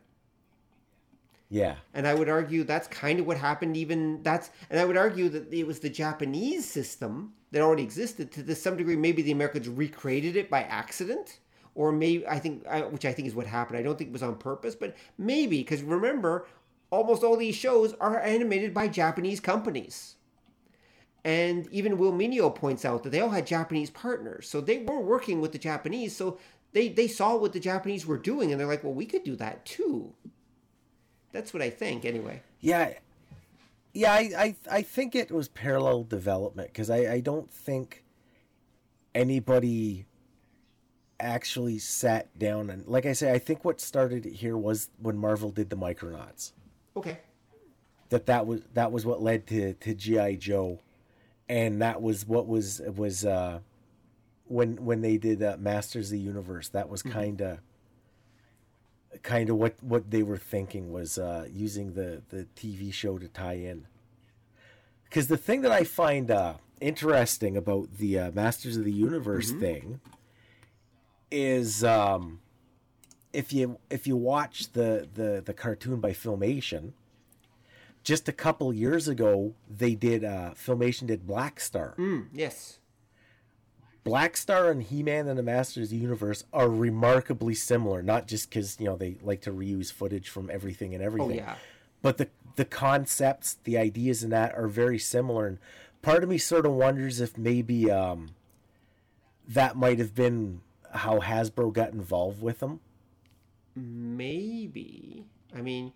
Yeah. 1.49 1.75
And 1.93 2.05
I 2.05 2.13
would 2.13 2.27
argue 2.27 2.65
that's 2.65 2.89
kind 2.89 3.21
of 3.21 3.25
what 3.25 3.37
happened 3.37 3.77
even 3.77 4.21
that's 4.23 4.49
and 4.69 4.77
I 4.77 4.83
would 4.83 4.97
argue 4.97 5.29
that 5.29 5.53
it 5.53 5.65
was 5.65 5.79
the 5.79 5.89
Japanese 5.89 6.69
system 6.69 7.31
that 7.51 7.61
already 7.61 7.83
existed 7.83 8.29
to 8.33 8.55
some 8.55 8.75
degree 8.75 8.97
maybe 8.97 9.21
the 9.21 9.31
Americans 9.31 9.69
recreated 9.69 10.35
it 10.35 10.49
by 10.49 10.63
accident 10.63 11.39
or 11.77 11.91
maybe 11.91 12.27
I 12.27 12.39
think, 12.39 12.65
which 12.89 13.05
I 13.05 13.13
think 13.13 13.27
is 13.27 13.35
what 13.35 13.45
happened. 13.45 13.77
I 13.77 13.83
don't 13.83 13.97
think 13.97 14.09
it 14.09 14.13
was 14.13 14.23
on 14.23 14.35
purpose, 14.35 14.75
but 14.75 14.97
maybe 15.17 15.59
because 15.59 15.83
remember, 15.83 16.47
almost 16.89 17.23
all 17.23 17.37
these 17.37 17.55
shows 17.55 17.93
are 18.01 18.19
animated 18.19 18.73
by 18.73 18.87
Japanese 18.87 19.39
companies. 19.39 20.15
And 21.23 21.67
even 21.71 21.99
Will 21.99 22.11
Meugniot 22.11 22.55
points 22.55 22.83
out 22.83 23.03
that 23.03 23.11
they 23.11 23.19
all 23.19 23.29
had 23.29 23.45
Japanese 23.45 23.91
partners. 23.91 24.49
So 24.49 24.59
they 24.59 24.79
were 24.79 24.99
working 24.99 25.39
with 25.39 25.51
the 25.51 25.59
Japanese. 25.59 26.15
So 26.15 26.39
they, 26.73 26.89
they 26.89 27.07
saw 27.07 27.35
what 27.35 27.53
the 27.53 27.59
Japanese 27.59 28.07
were 28.07 28.17
doing 28.17 28.51
and 28.51 28.59
they're 28.59 28.67
like, 28.67 28.83
well, 28.83 28.93
we 28.93 29.05
could 29.05 29.23
do 29.23 29.35
that 29.35 29.63
too. 29.63 30.15
That's 31.31 31.53
what 31.53 31.61
I 31.61 31.69
think, 31.69 32.05
anyway. 32.05 32.41
Yeah. 32.59 32.93
Yeah, 33.93 34.13
I, 34.13 34.31
I, 34.35 34.55
I 34.71 34.81
think 34.81 35.13
it 35.13 35.29
was 35.29 35.47
parallel 35.47 36.05
development 36.05 36.69
because 36.69 36.89
I, 36.89 37.13
I 37.13 37.19
don't 37.19 37.51
think 37.51 38.03
anybody 39.13 40.06
actually 41.19 41.79
sat 41.79 42.37
down 42.37 42.69
and 42.69 42.85
like 42.87 43.05
I 43.05 43.13
say, 43.13 43.31
I 43.31 43.39
think 43.39 43.65
what 43.65 43.81
started 43.81 44.25
here 44.25 44.57
was 44.57 44.89
when 45.01 45.17
Marvel 45.17 45.51
did 45.51 45.69
the 45.69 45.77
Micronauts. 45.77 46.51
Okay. 46.95 47.19
That 48.09 48.25
that 48.27 48.45
was 48.47 48.61
that 48.73 48.91
was 48.91 49.05
what 49.05 49.21
led 49.21 49.47
to 49.47 49.73
to 49.73 49.93
GI 49.93 50.37
Joe, 50.37 50.79
and 51.49 51.81
that 51.81 52.01
was 52.01 52.25
what 52.25 52.47
was 52.47 52.81
was 52.95 53.25
uh, 53.25 53.59
when 54.45 54.77
when 54.77 55.01
they 55.01 55.17
did 55.17 55.43
uh, 55.43 55.57
Masters 55.59 56.07
of 56.07 56.11
the 56.11 56.19
Universe. 56.19 56.69
That 56.69 56.87
was 56.87 57.03
kind 57.03 57.41
of 57.41 57.59
kind 59.23 59.49
of 59.49 59.57
what 59.57 59.75
what 59.83 60.09
they 60.09 60.23
were 60.23 60.37
thinking 60.37 60.93
was 60.93 61.17
uh, 61.17 61.47
using 61.51 61.93
the 61.93 62.21
the 62.29 62.47
TV 62.55 62.93
show 62.93 63.17
to 63.17 63.27
tie 63.27 63.53
in. 63.57 63.87
Because 65.03 65.27
the 65.27 65.37
thing 65.37 65.61
that 65.61 65.71
I 65.71 65.83
find 65.83 66.31
uh, 66.31 66.55
interesting 66.79 67.57
about 67.57 67.97
the 67.97 68.19
uh, 68.19 68.31
Masters 68.31 68.77
of 68.77 68.85
the 68.85 68.91
Universe 68.91 69.51
mm-hmm. 69.51 69.59
thing 69.59 69.99
is 71.31 71.83
um, 71.83 72.39
if 73.33 73.53
you 73.53 73.79
if 73.89 74.07
you 74.07 74.15
watch 74.15 74.71
the, 74.73 75.07
the 75.13 75.41
the 75.45 75.53
cartoon 75.53 75.99
by 75.99 76.11
Filmation, 76.11 76.93
just 78.03 78.27
a 78.27 78.31
couple 78.31 78.73
years 78.73 79.07
ago, 79.07 79.53
they 79.69 79.95
did 79.95 80.23
uh, 80.23 80.51
Filmation 80.55 81.07
did 81.07 81.27
Blackstar. 81.27 81.95
Mm, 81.97 82.27
yes. 82.33 82.79
Blackstar 84.05 84.71
and 84.71 84.83
He 84.83 85.03
Man 85.03 85.27
and 85.27 85.37
the 85.37 85.43
Masters 85.43 85.87
of 85.87 85.89
the 85.89 85.97
Universe 85.97 86.45
are 86.53 86.69
remarkably 86.69 87.53
similar, 87.53 88.01
not 88.01 88.25
just 88.25 88.49
because 88.49 88.77
you 88.79 88.85
know 88.85 88.95
they 88.95 89.17
like 89.21 89.41
to 89.41 89.51
reuse 89.51 89.91
footage 89.91 90.29
from 90.29 90.49
everything 90.49 90.95
and 90.95 91.03
everything. 91.03 91.31
Oh 91.31 91.43
yeah. 91.43 91.55
But 92.01 92.17
the 92.17 92.29
the 92.55 92.65
concepts, 92.65 93.57
the 93.65 93.77
ideas 93.77 94.23
in 94.23 94.29
that 94.29 94.55
are 94.55 94.67
very 94.67 94.97
similar, 94.97 95.45
and 95.45 95.57
part 96.01 96.23
of 96.23 96.29
me 96.29 96.37
sort 96.37 96.65
of 96.65 96.71
wonders 96.71 97.19
if 97.19 97.37
maybe 97.37 97.91
um, 97.91 98.29
that 99.47 99.75
might 99.75 99.99
have 99.99 100.15
been 100.15 100.61
how 100.91 101.19
Hasbro 101.19 101.73
got 101.73 101.93
involved 101.93 102.41
with 102.41 102.59
them. 102.59 102.79
Maybe. 103.75 105.25
I 105.55 105.61
mean, 105.61 105.93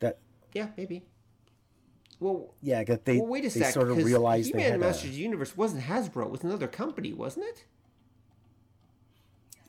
That 0.00 0.18
yeah, 0.52 0.68
maybe. 0.76 1.04
Well, 2.18 2.54
yeah, 2.62 2.82
that 2.84 3.04
they 3.04 3.18
well, 3.18 3.26
wait 3.28 3.44
a 3.44 3.48
they 3.50 3.60
sec. 3.60 3.74
sort 3.74 3.90
of 3.90 4.02
realized 4.02 4.52
they 4.54 4.62
He-Man 4.62 4.64
had 4.64 4.74
and 4.74 4.82
a, 4.82 4.86
Masters 4.86 5.10
of 5.10 5.16
the 5.16 5.22
Universe 5.22 5.56
wasn't 5.56 5.82
Hasbro. 5.84 6.26
It 6.26 6.30
was 6.30 6.44
another 6.44 6.66
company, 6.68 7.12
wasn't 7.12 7.46
it? 7.46 7.64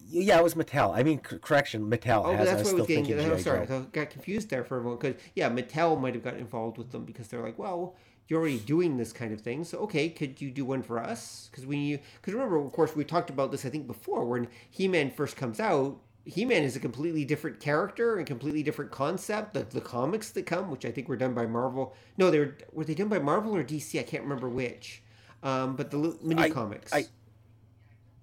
yeah, 0.10 0.38
it 0.40 0.44
was 0.44 0.54
Mattel. 0.54 0.96
I 0.96 1.04
mean, 1.04 1.20
c- 1.28 1.38
correction, 1.40 1.90
Mattel. 1.90 2.24
Oh, 2.26 2.34
has, 2.36 2.48
that's 2.48 2.52
I 2.52 2.56
what 2.56 2.60
I 2.62 2.64
still 2.64 2.78
was 2.78 2.88
getting. 2.88 3.06
thinking 3.06 3.32
I'm 3.32 3.40
sorry, 3.40 3.68
I 3.68 3.80
got 3.92 4.10
confused 4.10 4.50
there 4.50 4.64
for 4.64 4.78
a 4.80 4.84
moment 4.84 5.02
because 5.02 5.22
yeah, 5.36 5.50
Mattel 5.50 6.00
might 6.00 6.14
have 6.14 6.24
got 6.24 6.38
involved 6.38 6.78
with 6.78 6.92
them 6.92 7.04
because 7.04 7.28
they're 7.28 7.44
like, 7.44 7.60
well, 7.60 7.96
you're 8.28 8.40
already 8.40 8.60
doing 8.60 8.98
this 8.98 9.14
kind 9.14 9.32
of 9.34 9.42
thing, 9.42 9.64
so 9.64 9.78
okay, 9.80 10.10
could 10.10 10.42
you 10.42 10.52
do 10.52 10.66
one 10.66 10.84
for 10.84 11.00
us? 11.00 11.50
Because 11.52 11.66
you 11.66 12.00
because 12.22 12.34
remember, 12.34 12.58
of 12.58 12.72
course, 12.72 12.96
we 12.96 13.04
talked 13.04 13.30
about 13.30 13.52
this 13.52 13.66
I 13.66 13.70
think 13.70 13.88
before 13.88 14.26
when 14.26 14.48
He-Man 14.70 15.12
first 15.12 15.36
comes 15.38 15.60
out. 15.60 16.02
He-Man 16.26 16.64
is 16.64 16.76
a 16.76 16.80
completely 16.82 17.24
different 17.24 17.62
character 17.62 18.18
and 18.18 18.28
completely 18.28 18.62
different 18.62 18.92
concept. 18.92 19.54
The, 19.54 19.64
the 19.64 19.80
comics 19.80 20.32
that 20.32 20.46
come, 20.46 20.70
which 20.70 20.84
I 20.84 20.92
think 20.92 21.08
were 21.08 21.16
done 21.16 21.34
by 21.34 21.46
Marvel. 21.46 21.96
No, 22.18 22.30
they 22.30 22.40
were 22.40 22.58
were 22.74 22.84
they 22.84 22.96
done 22.96 23.08
by 23.08 23.20
Marvel 23.20 23.56
or 23.56 23.64
DC? 23.64 23.98
I 23.98 24.04
can't 24.04 24.24
remember 24.24 24.50
which. 24.50 25.02
Um, 25.42 25.78
but 25.78 25.90
the 25.90 26.18
mini 26.22 26.42
I- 26.42 26.50
comics. 26.50 26.92
I- 26.92 27.06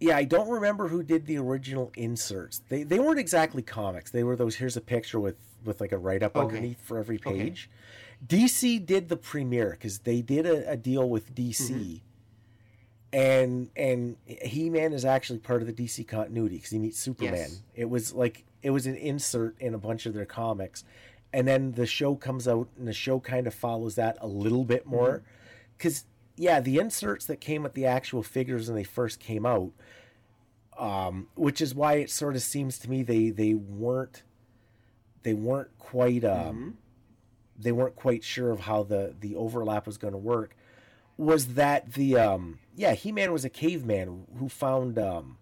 Yeah, 0.00 0.18
I 0.18 0.24
don't 0.24 0.50
remember 0.50 0.88
who 0.88 1.02
did 1.02 1.24
the 1.24 1.38
original 1.38 1.92
inserts. 1.96 2.60
They 2.68 2.82
they 2.82 2.98
weren't 2.98 3.18
exactly 3.18 3.62
comics. 3.62 4.10
They 4.10 4.22
were 4.22 4.36
those. 4.36 4.56
Here's 4.56 4.76
a 4.76 4.82
picture 4.82 5.18
with 5.18 5.36
with 5.64 5.80
like 5.80 5.92
a 5.92 5.96
write 5.98 6.22
up 6.22 6.36
Okay. 6.36 6.44
underneath 6.46 6.82
for 6.82 6.98
every 6.98 7.16
Okay. 7.16 7.54
DC 8.26 8.84
did 8.84 9.08
the 9.08 9.16
premiere 9.16 9.70
because 9.70 10.00
they 10.00 10.22
did 10.22 10.46
a, 10.46 10.70
a 10.72 10.76
deal 10.76 11.08
with 11.08 11.34
DC, 11.34 11.70
Mm-hmm. 11.70 11.96
and 13.12 13.70
and 13.76 14.16
He 14.26 14.70
Man 14.70 14.92
is 14.92 15.04
actually 15.04 15.38
part 15.40 15.60
of 15.62 15.66
the 15.66 15.72
DC 15.72 16.06
continuity 16.08 16.56
because 16.56 16.70
he 16.70 16.78
meets 16.78 16.98
Superman. 16.98 17.34
Yes. 17.34 17.62
It 17.74 17.90
was 17.90 18.12
like 18.12 18.44
it 18.62 18.70
was 18.70 18.86
an 18.86 18.96
insert 18.96 19.56
in 19.60 19.74
a 19.74 19.78
bunch 19.78 20.06
of 20.06 20.14
their 20.14 20.24
comics, 20.24 20.84
and 21.32 21.46
then 21.46 21.72
the 21.72 21.86
show 21.86 22.14
comes 22.14 22.48
out 22.48 22.68
and 22.78 22.88
the 22.88 22.92
show 22.94 23.20
kind 23.20 23.46
of 23.46 23.54
follows 23.54 23.96
that 23.96 24.16
a 24.20 24.26
little 24.26 24.64
bit 24.64 24.86
more, 24.86 25.18
Mm-hmm. 25.18 25.26
because 25.76 26.04
yeah, 26.36 26.60
the 26.60 26.78
inserts 26.78 27.26
that 27.26 27.40
came 27.40 27.62
with 27.62 27.74
the 27.74 27.86
actual 27.86 28.22
figures 28.22 28.68
when 28.68 28.74
they 28.76 28.82
first 28.84 29.20
came 29.20 29.46
out, 29.46 29.70
um, 30.78 31.28
which 31.36 31.60
is 31.60 31.74
why 31.74 31.94
it 31.94 32.10
sort 32.10 32.34
of 32.36 32.42
seems 32.42 32.78
to 32.80 32.90
me 32.90 33.02
they 33.02 33.30
they 33.30 33.54
weren't 33.54 34.22
they 35.22 35.34
weren't 35.34 35.76
quite 35.78 36.24
um, 36.24 36.78
they 37.58 37.72
weren't 37.72 37.96
quite 37.96 38.24
sure 38.24 38.50
of 38.50 38.60
how 38.60 38.82
the 38.82 39.14
the 39.20 39.34
overlap 39.34 39.86
was 39.86 39.98
going 39.98 40.12
to 40.12 40.18
work 40.18 40.56
was 41.16 41.54
that 41.54 41.92
the 41.94 42.16
um 42.16 42.58
yeah 42.74 42.94
he-man 42.94 43.32
was 43.32 43.44
a 43.44 43.50
caveman 43.50 44.26
who 44.38 44.48
found 44.48 44.98
um 44.98 45.36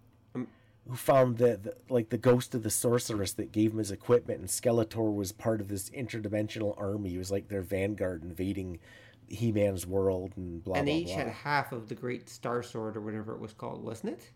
who 0.87 0.95
found 0.95 1.37
the, 1.37 1.57
the 1.57 1.75
like 1.89 2.09
the 2.09 2.17
ghost 2.17 2.53
of 2.53 2.63
the 2.63 2.69
sorceress 2.69 3.33
that 3.33 3.51
gave 3.51 3.71
him 3.71 3.77
his 3.79 3.91
equipment 3.91 4.39
and 4.39 4.49
skeletor 4.49 5.13
was 5.13 5.31
part 5.31 5.61
of 5.61 5.67
this 5.69 5.89
interdimensional 5.91 6.75
army 6.77 7.09
he 7.09 7.17
was 7.17 7.31
like 7.31 7.47
their 7.47 7.61
vanguard 7.61 8.23
invading 8.23 8.79
he-man's 9.27 9.85
world 9.85 10.33
and 10.35 10.63
blah 10.63 10.73
blah 10.73 10.73
blah. 10.73 10.79
and 10.79 10.87
they 10.87 10.91
blah 10.91 10.99
each 11.11 11.15
blah 11.15 11.25
had 11.25 11.27
half 11.27 11.71
of 11.71 11.89
the 11.89 11.95
Great 11.95 12.29
Star 12.29 12.61
Sword 12.63 12.95
or 12.97 13.01
whatever 13.01 13.33
it 13.33 13.39
was 13.39 13.53
called, 13.53 13.83
wasn't 13.83 14.13
it? 14.13 14.31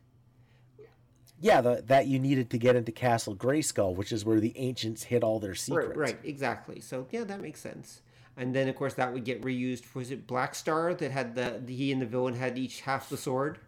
Yeah 1.40 1.62
the, 1.62 1.84
that 1.88 2.08
you 2.08 2.20
needed 2.20 2.50
to 2.52 2.58
get 2.58 2.76
into 2.76 2.92
castle 2.92 3.36
grayskull 3.36 3.96
which 3.96 4.12
is 4.12 4.26
where 4.26 4.40
the 4.40 4.54
ancients 4.58 5.04
hid 5.04 5.24
all 5.24 5.40
their 5.40 5.56
secrets 5.56 5.90
Right, 5.90 5.98
right, 5.98 6.20
exactly. 6.24 6.80
So 6.80 7.08
yeah, 7.12 7.24
that 7.24 7.42
makes 7.42 7.60
sense. 7.60 8.02
And 8.36 8.56
then 8.56 8.70
of 8.70 8.76
course 8.76 8.94
that 8.96 9.14
would 9.14 9.24
get 9.24 9.42
reused. 9.42 9.94
Was 9.96 10.12
it 10.12 10.28
Blackstar 10.28 10.98
that 10.98 11.12
had 11.12 11.36
the, 11.36 11.62
the 11.64 11.76
he 11.76 11.92
and 11.92 12.02
the 12.02 12.06
villain 12.06 12.36
had 12.36 12.58
each 12.58 12.82
half 12.82 13.10
the 13.10 13.18
sword? 13.18 13.60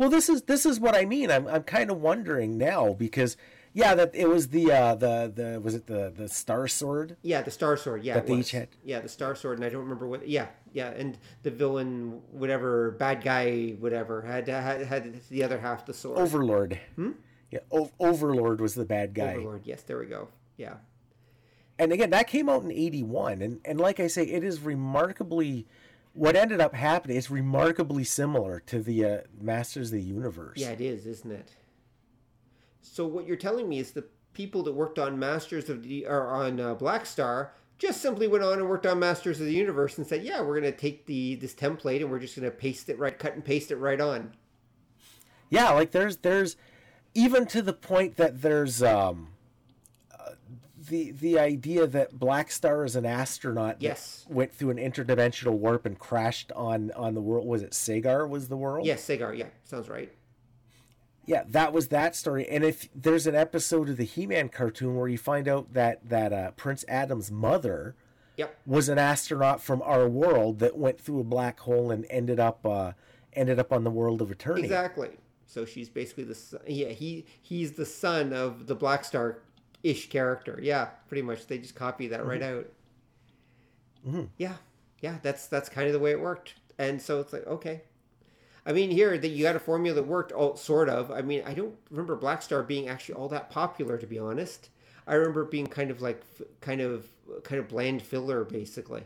Well, 0.00 0.08
this 0.08 0.30
is 0.30 0.42
this 0.42 0.64
is 0.64 0.80
what 0.80 0.94
I 0.96 1.04
mean. 1.04 1.30
I'm 1.30 1.46
I'm 1.46 1.62
kind 1.64 1.90
of 1.90 2.00
wondering 2.00 2.56
now 2.56 2.94
because 2.94 3.36
yeah, 3.72 3.94
that 3.94 4.14
it 4.14 4.28
was 4.28 4.48
the 4.48 4.70
uh, 4.72 4.94
the 4.94 5.32
the 5.34 5.60
was 5.60 5.74
it 5.74 5.86
the 5.86 6.12
the 6.14 6.28
Star 6.28 6.66
Sword? 6.68 7.16
Yeah, 7.22 7.42
the 7.42 7.50
Star 7.50 7.76
Sword. 7.76 8.02
Yeah, 8.04 8.14
That 8.14 8.26
they 8.26 8.34
each 8.34 8.50
had- 8.52 8.68
Yeah, 8.84 9.00
the 9.00 9.08
Star 9.08 9.34
Sword, 9.34 9.58
and 9.58 9.64
I 9.64 9.68
don't 9.68 9.82
remember 9.82 10.06
what. 10.06 10.26
Yeah, 10.28 10.48
yeah, 10.72 10.90
and 10.90 11.18
the 11.42 11.50
villain, 11.50 12.20
whatever 12.30 12.90
bad 12.92 13.22
guy, 13.22 13.70
whatever, 13.78 14.22
had 14.22 14.48
had, 14.48 14.86
had 14.86 15.20
the 15.30 15.42
other 15.44 15.58
half 15.60 15.86
the 15.86 15.94
sword. 15.94 16.18
Overlord. 16.18 16.78
Hmm? 16.96 17.12
Yeah, 17.50 17.60
o- 17.72 17.90
Overlord 17.98 18.60
was 18.60 18.74
the 18.74 18.84
bad 18.84 19.14
guy. 19.14 19.34
Overlord. 19.34 19.62
Yes, 19.64 19.82
there 19.82 19.98
we 19.98 20.06
go. 20.06 20.28
Yeah. 20.56 20.74
And 21.78 21.92
again, 21.92 22.10
that 22.10 22.26
came 22.26 22.48
out 22.48 22.62
in 22.62 22.70
'81, 22.70 23.40
and 23.42 23.60
and 23.64 23.80
like 23.80 24.00
I 24.00 24.06
say, 24.06 24.24
it 24.24 24.44
is 24.44 24.60
remarkably. 24.60 25.66
What 26.12 26.34
ended 26.34 26.60
up 26.60 26.74
happening 26.74 27.16
is 27.16 27.30
remarkably 27.30 28.02
similar 28.02 28.58
to 28.66 28.80
the 28.82 29.04
uh, 29.04 29.18
Masters 29.40 29.88
of 29.88 29.92
the 29.92 30.02
Universe. 30.02 30.58
Yeah, 30.58 30.70
it 30.70 30.80
is, 30.80 31.06
isn't 31.06 31.30
it? 31.30 31.52
So 32.82 33.06
what 33.06 33.26
you're 33.26 33.36
telling 33.36 33.68
me 33.68 33.78
is 33.78 33.92
the 33.92 34.04
people 34.32 34.62
that 34.64 34.72
worked 34.72 34.98
on 34.98 35.18
Masters 35.18 35.68
of 35.68 35.82
the 35.82 36.06
or 36.06 36.28
on 36.28 36.60
uh, 36.60 36.74
Blackstar 36.74 37.50
just 37.78 38.00
simply 38.02 38.28
went 38.28 38.44
on 38.44 38.58
and 38.58 38.68
worked 38.68 38.86
on 38.86 38.98
Masters 38.98 39.40
of 39.40 39.46
the 39.46 39.54
Universe 39.54 39.96
and 39.98 40.06
said, 40.06 40.22
"Yeah, 40.22 40.40
we're 40.42 40.60
going 40.60 40.72
to 40.72 40.78
take 40.78 41.06
the 41.06 41.34
this 41.36 41.54
template 41.54 42.00
and 42.00 42.10
we're 42.10 42.18
just 42.18 42.36
going 42.36 42.50
to 42.50 42.56
paste 42.56 42.88
it 42.88 42.98
right, 42.98 43.18
cut 43.18 43.34
and 43.34 43.44
paste 43.44 43.70
it 43.70 43.76
right 43.76 44.00
on." 44.00 44.32
yeah 45.52 45.70
like 45.72 45.90
there's 45.90 46.18
there's 46.18 46.56
even 47.12 47.44
to 47.44 47.60
the 47.60 47.72
point 47.72 48.14
that 48.16 48.40
there's 48.40 48.82
um 48.84 49.28
uh, 50.16 50.32
the 50.88 51.10
the 51.10 51.38
idea 51.40 51.86
that 51.88 52.14
Blackstar 52.14 52.86
is 52.86 52.94
an 52.94 53.04
astronaut 53.04 53.80
that 53.80 53.84
Yes. 53.84 54.26
went 54.28 54.52
through 54.54 54.70
an 54.70 54.76
interdimensional 54.76 55.52
warp 55.54 55.86
and 55.86 55.98
crashed 55.98 56.52
on 56.52 56.92
on 56.92 57.14
the 57.14 57.20
world 57.20 57.46
was 57.48 57.62
it 57.62 57.74
sagar 57.74 58.26
was 58.28 58.46
the 58.48 58.56
world 58.56 58.86
Yes, 58.86 59.02
Sagar. 59.02 59.34
Yeah, 59.34 59.46
sounds 59.64 59.88
right. 59.88 60.12
Yeah 61.26 61.44
that 61.48 61.72
was 61.72 61.88
that 61.88 62.16
story 62.16 62.48
and 62.48 62.64
if 62.64 62.88
there's 62.94 63.26
an 63.26 63.34
episode 63.34 63.88
of 63.88 63.96
the 63.96 64.04
he-man 64.04 64.48
cartoon 64.48 64.96
where 64.96 65.08
you 65.08 65.18
find 65.18 65.46
out 65.48 65.72
that 65.74 66.08
that 66.08 66.32
uh, 66.32 66.50
prince 66.52 66.84
adam's 66.88 67.30
mother 67.30 67.94
Yep. 68.36 68.56
was 68.64 68.88
an 68.88 68.98
astronaut 68.98 69.60
from 69.60 69.82
our 69.82 70.08
world 70.08 70.60
that 70.60 70.76
went 70.78 70.98
through 70.98 71.20
a 71.20 71.24
black 71.24 71.60
hole 71.60 71.90
and 71.90 72.06
ended 72.08 72.40
up 72.40 72.64
uh 72.64 72.92
ended 73.34 73.58
up 73.58 73.72
on 73.72 73.84
the 73.84 73.90
world 73.90 74.22
of 74.22 74.28
Eternia 74.30 74.64
Exactly. 74.64 75.10
So 75.46 75.64
she's 75.64 75.88
basically 75.90 76.24
the 76.24 76.34
son, 76.34 76.60
yeah 76.66 76.88
he 76.88 77.26
he's 77.42 77.72
the 77.72 77.84
son 77.84 78.32
of 78.32 78.66
the 78.66 78.74
Blackstar 78.74 79.36
ish 79.82 80.08
character. 80.08 80.58
Yeah, 80.62 80.86
pretty 81.08 81.22
much. 81.22 81.46
They 81.48 81.58
just 81.58 81.74
copy 81.74 82.06
that 82.08 82.24
right 82.24 82.42
out. 82.42 82.66
Yeah, 84.38 84.54
yeah. 85.00 85.18
That's 85.22 85.46
that's 85.46 85.68
kind 85.68 85.86
of 85.86 85.92
the 85.92 85.98
way 85.98 86.12
it 86.12 86.20
worked. 86.20 86.54
And 86.78 87.00
so 87.00 87.20
it's 87.20 87.32
like 87.32 87.46
okay. 87.46 87.82
I 88.66 88.72
mean, 88.72 88.90
here 88.90 89.16
that 89.16 89.28
you 89.28 89.42
got 89.44 89.56
a 89.56 89.60
formula 89.60 89.94
that 89.96 90.06
worked, 90.06 90.32
all 90.32 90.56
sort 90.56 90.88
of. 90.88 91.10
I 91.10 91.22
mean, 91.22 91.42
I 91.46 91.54
don't 91.54 91.74
remember 91.90 92.16
Blackstar 92.16 92.66
being 92.66 92.88
actually 92.88 93.14
all 93.16 93.28
that 93.28 93.50
popular, 93.50 93.96
to 93.98 94.06
be 94.06 94.18
honest. 94.18 94.68
I 95.06 95.14
remember 95.14 95.42
it 95.42 95.50
being 95.50 95.66
kind 95.66 95.90
of 95.90 96.02
like 96.02 96.22
kind 96.60 96.80
of 96.80 97.06
kind 97.42 97.58
of 97.58 97.68
bland 97.68 98.02
filler, 98.02 98.44
basically. 98.44 99.02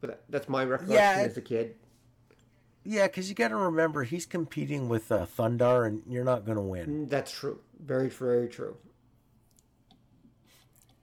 But 0.00 0.22
that's 0.28 0.48
my 0.48 0.64
recollection 0.64 1.20
Yeah, 1.20 1.26
as 1.26 1.36
a 1.36 1.40
kid. 1.42 1.74
yeah 2.84 3.06
because 3.06 3.28
you 3.28 3.34
got 3.34 3.48
to 3.48 3.56
remember 3.56 4.04
he's 4.04 4.26
competing 4.26 4.88
with 4.88 5.10
uh, 5.12 5.26
Thundarr 5.26 5.86
and 5.86 6.02
you're 6.08 6.24
not 6.24 6.44
going 6.44 6.56
to 6.56 6.62
win 6.62 6.86
Mm, 7.06 7.08
That's 7.10 7.32
true. 7.32 7.60
Very, 7.80 8.08
very 8.08 8.48
true. 8.48 8.76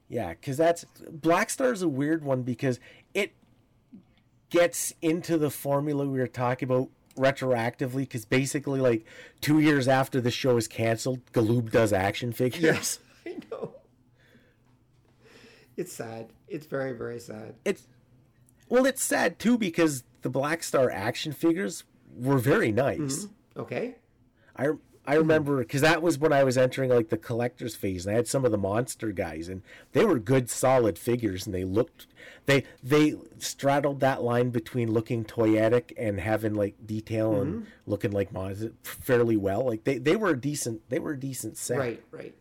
Yeah, 0.09 0.29
because 0.29 0.57
that's 0.57 0.85
Blackstar 1.11 1.73
is 1.73 1.81
a 1.81 1.87
weird 1.89 2.23
one 2.23 2.43
because 2.43 2.79
it 3.13 3.33
gets 4.49 4.93
into 5.01 5.37
the 5.37 5.49
formula 5.49 6.05
we 6.05 6.19
were 6.19 6.27
talking 6.27 6.69
about 6.69 6.89
retroactively. 7.15 8.01
Because 8.01 8.25
basically, 8.25 8.79
like 8.79 9.05
two 9.41 9.59
years 9.59 9.87
after 9.87 10.21
the 10.21 10.31
show 10.31 10.57
is 10.57 10.67
canceled, 10.67 11.25
Galoob 11.33 11.71
does 11.71 11.93
action 11.93 12.31
figures. 12.33 12.63
Yes, 12.63 12.99
I 13.25 13.37
know. 13.51 13.75
It's 15.75 15.93
sad. 15.93 16.31
It's 16.47 16.67
very, 16.67 16.91
very 16.93 17.19
sad. 17.19 17.55
It's 17.65 17.87
well, 18.69 18.85
it's 18.85 19.03
sad 19.03 19.39
too 19.39 19.57
because 19.57 20.03
the 20.21 20.29
Blackstar 20.31 20.91
action 20.91 21.33
figures 21.33 21.83
were 22.15 22.37
very 22.37 22.71
nice. 22.71 23.25
Mm-hmm. 23.25 23.59
Okay. 23.61 23.95
I 24.55 24.69
I 25.05 25.15
remember 25.15 25.57
because 25.57 25.81
that 25.81 26.01
was 26.01 26.17
when 26.17 26.31
I 26.31 26.43
was 26.43 26.57
entering 26.57 26.89
like 26.89 27.09
the 27.09 27.17
collector's 27.17 27.75
phase, 27.75 28.05
and 28.05 28.13
I 28.13 28.17
had 28.17 28.27
some 28.27 28.45
of 28.45 28.51
the 28.51 28.57
monster 28.57 29.11
guys, 29.11 29.49
and 29.49 29.61
they 29.91 30.05
were 30.05 30.19
good, 30.19 30.49
solid 30.49 30.97
figures, 30.97 31.45
and 31.45 31.53
they 31.53 31.65
looked 31.65 32.07
they 32.45 32.63
they 32.81 33.15
straddled 33.37 33.99
that 33.99 34.23
line 34.23 34.49
between 34.49 34.91
looking 34.91 35.25
toyetic 35.25 35.91
and 35.97 36.19
having 36.19 36.53
like 36.53 36.75
detail 36.85 37.41
and 37.41 37.53
mm-hmm. 37.53 37.69
looking 37.85 38.11
like 38.11 38.31
monsters 38.31 38.71
fairly 38.83 39.35
well. 39.37 39.65
Like 39.65 39.83
they 39.83 39.97
they 39.97 40.15
were 40.15 40.29
a 40.29 40.39
decent 40.39 40.87
they 40.89 40.99
were 40.99 41.11
a 41.11 41.19
decent 41.19 41.57
set. 41.57 41.77
Right, 41.77 42.03
right. 42.11 42.35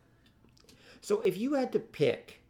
So 1.00 1.20
if 1.22 1.36
you 1.36 1.54
had 1.54 1.72
to 1.72 1.80
pick 1.80 2.42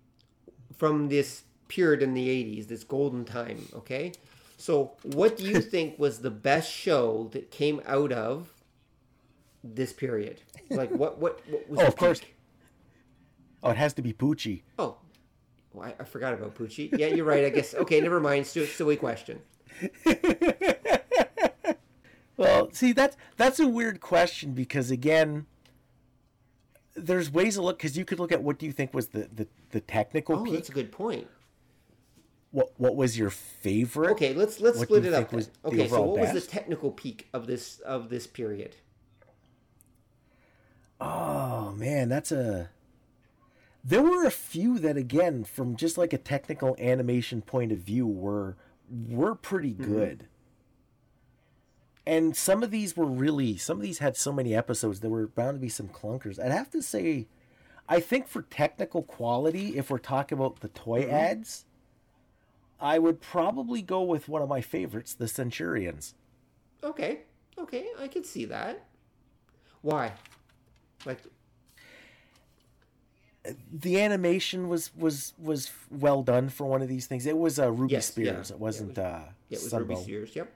from 0.77 1.09
this 1.09 1.45
period 1.69 2.03
in 2.03 2.13
the 2.13 2.29
80s, 2.29 2.69
this 2.69 2.85
golden 2.85 3.25
time, 3.25 3.67
okay? 3.73 4.13
So, 4.59 4.93
what 5.03 5.39
do 5.39 5.45
you 5.45 5.61
think 5.73 5.99
was 5.99 6.19
the 6.19 6.31
best 6.31 6.71
show 6.71 7.31
that 7.33 7.51
came 7.51 7.81
out 7.87 8.13
of 8.13 8.52
this 9.63 9.93
period? 9.93 10.41
Like, 10.71 10.91
what 10.91 11.19
what, 11.19 11.41
what 11.49 11.69
was 11.71 11.81
Oh, 11.81 11.87
of 11.87 11.97
course. 11.97 12.21
Oh, 13.63 13.71
it 13.71 13.77
has 13.77 13.95
to 13.95 14.03
be 14.03 14.13
Poochie. 14.13 14.63
Oh, 14.79 14.97
well, 15.73 15.89
I, 15.89 16.03
I 16.03 16.05
forgot 16.05 16.35
about 16.35 16.55
Poochie. 16.55 16.99
Yeah, 16.99 17.07
you're 17.09 17.25
right. 17.25 17.45
I 17.45 17.51
guess. 17.51 17.75
Okay, 17.75 18.01
never 18.01 18.21
mind. 18.21 18.47
Still, 18.47 18.67
silly 18.67 18.97
question. 18.97 19.41
Well, 22.37 22.71
see 22.73 22.93
that's 22.93 23.17
that's 23.37 23.61
a 23.61 23.69
weird 23.69 24.01
question 24.01 24.53
because 24.53 24.91
again, 24.91 25.47
there's 26.95 27.31
ways 27.31 27.55
to 27.55 27.63
look 27.63 27.79
because 27.79 27.97
you 27.97 28.05
could 28.05 28.19
look 28.19 28.33
at 28.33 28.43
what 28.43 28.59
do 28.59 28.67
you 28.67 28.73
think 28.73 28.93
was 28.95 29.09
the 29.09 29.29
the, 29.33 29.47
the 29.71 29.81
technical 29.81 30.37
peak? 30.37 30.41
Oh, 30.41 30.45
peak. 30.45 30.55
that's 30.55 30.69
a 30.69 30.73
good 30.73 30.93
point. 30.93 31.29
What 32.51 32.73
what 32.79 32.97
was 32.97 33.19
your 33.19 33.31
favorite? 33.31 34.13
Okay, 34.13 34.35
let's 34.35 34.61
let's 34.61 34.79
What 34.79 34.89
split 34.89 35.07
it 35.07 35.15
up. 35.15 35.31
then. 35.31 35.47
Okay, 35.65 35.89
so 35.89 36.03
what 36.03 36.21
was 36.21 36.33
the 36.33 36.41
technical 36.41 36.91
peak 36.91 37.29
of 37.33 37.47
this 37.47 37.79
of 37.81 38.09
this 38.09 38.27
period? 38.27 38.77
Oh 41.05 41.73
man, 41.77 42.09
that's 42.09 42.31
a. 42.33 42.71
There 43.85 44.03
were 44.03 44.25
a 44.25 44.31
few 44.31 44.79
that, 44.79 44.97
again, 44.97 45.43
from 45.43 45.75
just 45.75 45.99
like 45.99 46.13
a 46.13 46.19
technical 46.19 46.77
animation 46.79 47.43
point 47.43 47.73
of 47.73 47.79
view, 47.79 48.07
were 48.07 48.57
were 48.89 49.35
pretty 49.35 49.75
Mm-hmm. 49.79 49.85
good. 49.85 50.29
And 52.07 52.37
some 52.37 52.63
of 52.63 52.71
these 52.71 52.97
were 52.97 53.07
really, 53.07 53.57
some 53.57 53.77
of 53.77 53.83
these 53.83 53.99
had 53.99 54.17
so 54.17 54.33
many 54.33 54.55
episodes. 54.55 55.01
There 55.01 55.11
were 55.11 55.29
bound 55.29 55.57
to 55.57 55.61
be 55.61 55.69
some 55.69 55.89
clunkers. 55.89 56.39
I'd 56.39 56.51
have 56.51 56.71
to 56.71 56.83
say, 56.83 57.29
I 57.89 58.01
think 58.01 58.27
for 58.29 58.43
technical 58.43 59.03
quality, 59.03 59.77
if 59.77 59.89
we're 59.91 59.99
talking 59.99 60.37
about 60.39 60.61
the 60.61 60.69
toy 60.69 61.03
Mm-hmm. 61.03 61.15
ads, 61.15 61.65
I 62.81 62.99
would 62.99 63.21
probably 63.21 63.83
go 63.83 64.03
with 64.03 64.29
one 64.29 64.43
of 64.43 64.49
my 64.49 64.61
favorites, 64.61 65.15
the 65.15 65.29
Centurions. 65.29 66.15
Okay, 66.83 67.21
okay, 67.57 67.87
I 68.01 68.09
can 68.09 68.25
see 68.25 68.45
that. 68.47 68.85
Why? 69.83 70.13
Like, 71.07 71.19
the 73.73 74.01
animation 74.01 74.69
was 74.69 74.95
was 74.97 75.35
was 75.39 75.71
well 75.91 76.23
done 76.23 76.49
for 76.49 76.65
one 76.67 76.81
of 76.83 76.89
these 76.89 77.07
things. 77.07 77.27
It 77.27 77.37
was 77.37 77.59
uh, 77.59 77.71
Ruby 77.73 77.93
Yes. 77.95 78.07
Spears. 78.07 78.27
Yeah, 78.29 78.39
It 78.39 78.51
it 78.51 78.59
wasn't 78.61 78.91
was- 78.91 78.99
uh, 78.99 79.23
yeah, 79.49 79.59
it 79.59 79.63
was. 79.65 79.73
Ruby 79.75 79.97
Spears. 79.97 80.37
Yep. 80.37 80.53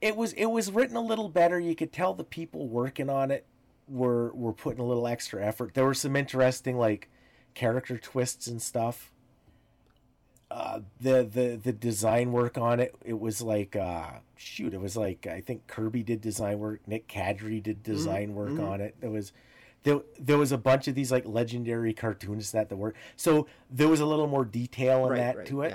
It 0.00 0.16
was 0.16 0.32
it 0.34 0.46
was 0.46 0.70
written 0.70 0.96
a 0.96 1.00
little 1.00 1.28
better. 1.28 1.58
You 1.58 1.74
could 1.74 1.92
tell 1.92 2.14
the 2.14 2.22
people 2.24 2.68
working 2.68 3.10
on 3.10 3.32
it 3.32 3.44
were 3.88 4.32
were 4.32 4.52
putting 4.52 4.80
a 4.80 4.86
little 4.86 5.08
extra 5.08 5.44
effort. 5.44 5.74
There 5.74 5.84
were 5.84 5.94
some 5.94 6.14
interesting 6.14 6.76
like 6.78 7.08
character 7.54 7.98
twists 7.98 8.46
and 8.46 8.62
stuff. 8.62 9.10
Uh, 10.50 10.80
the 10.98 11.24
the 11.24 11.60
the 11.62 11.72
design 11.72 12.32
work 12.32 12.56
on 12.56 12.80
it 12.80 12.94
it 13.04 13.20
was 13.20 13.42
like 13.42 13.76
uh 13.76 14.12
shoot 14.36 14.72
it 14.72 14.80
was 14.80 14.96
like 14.96 15.26
I 15.26 15.42
think 15.42 15.66
Kirby 15.66 16.02
did 16.02 16.22
design 16.22 16.58
work 16.58 16.80
Nick 16.86 17.06
Kadri 17.06 17.62
did 17.62 17.82
Mm-hmm, 17.82 17.92
design 17.92 18.34
work 18.34 18.58
on 18.58 18.80
it 18.80 18.94
there 19.00 19.10
was 19.10 19.32
there, 19.82 20.00
there 20.18 20.38
was 20.38 20.50
a 20.50 20.56
bunch 20.58 20.88
of 20.88 20.94
these 20.94 21.12
like 21.12 21.26
legendary 21.26 21.92
cartoonists 21.92 22.52
that 22.52 22.70
that 22.70 22.76
were 22.76 22.94
so 23.14 23.46
there 23.70 23.88
was 23.88 24.00
a 24.00 24.06
little 24.06 24.26
more 24.26 24.46
detail 24.46 25.04
in 25.04 25.10
Right, 25.10 25.16
that 25.18 25.36
right. 25.36 25.46
to 25.48 25.62
it 25.62 25.70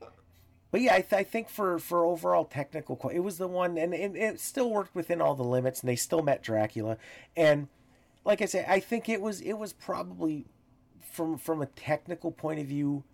Yeah. 0.00 0.08
but 0.72 0.80
yeah, 0.80 0.94
I, 0.94 1.00
th- 1.02 1.12
I 1.12 1.22
think 1.22 1.48
for 1.48 1.78
for 1.78 2.04
overall 2.04 2.44
technical, 2.46 2.98
it 3.10 3.18
was 3.20 3.38
the 3.38 3.46
one, 3.46 3.76
and 3.78 3.92
it, 3.94 4.16
it 4.16 4.40
still 4.40 4.70
worked 4.70 4.94
within 4.94 5.20
all 5.20 5.34
the 5.34 5.44
limits, 5.44 5.80
and 5.80 5.88
they 5.88 5.96
still 5.96 6.22
met 6.22 6.42
Dracula. 6.42 6.96
And 7.36 7.68
like 8.24 8.40
I 8.42 8.46
say, 8.46 8.64
I 8.66 8.80
think 8.80 9.08
it 9.08 9.20
was 9.20 9.40
it 9.42 9.52
was 9.54 9.72
probably 9.72 10.46
from 11.12 11.36
from 11.38 11.60
a 11.62 11.66
technical 11.66 12.32
point 12.32 12.58
of 12.58 12.66
view 12.66 13.04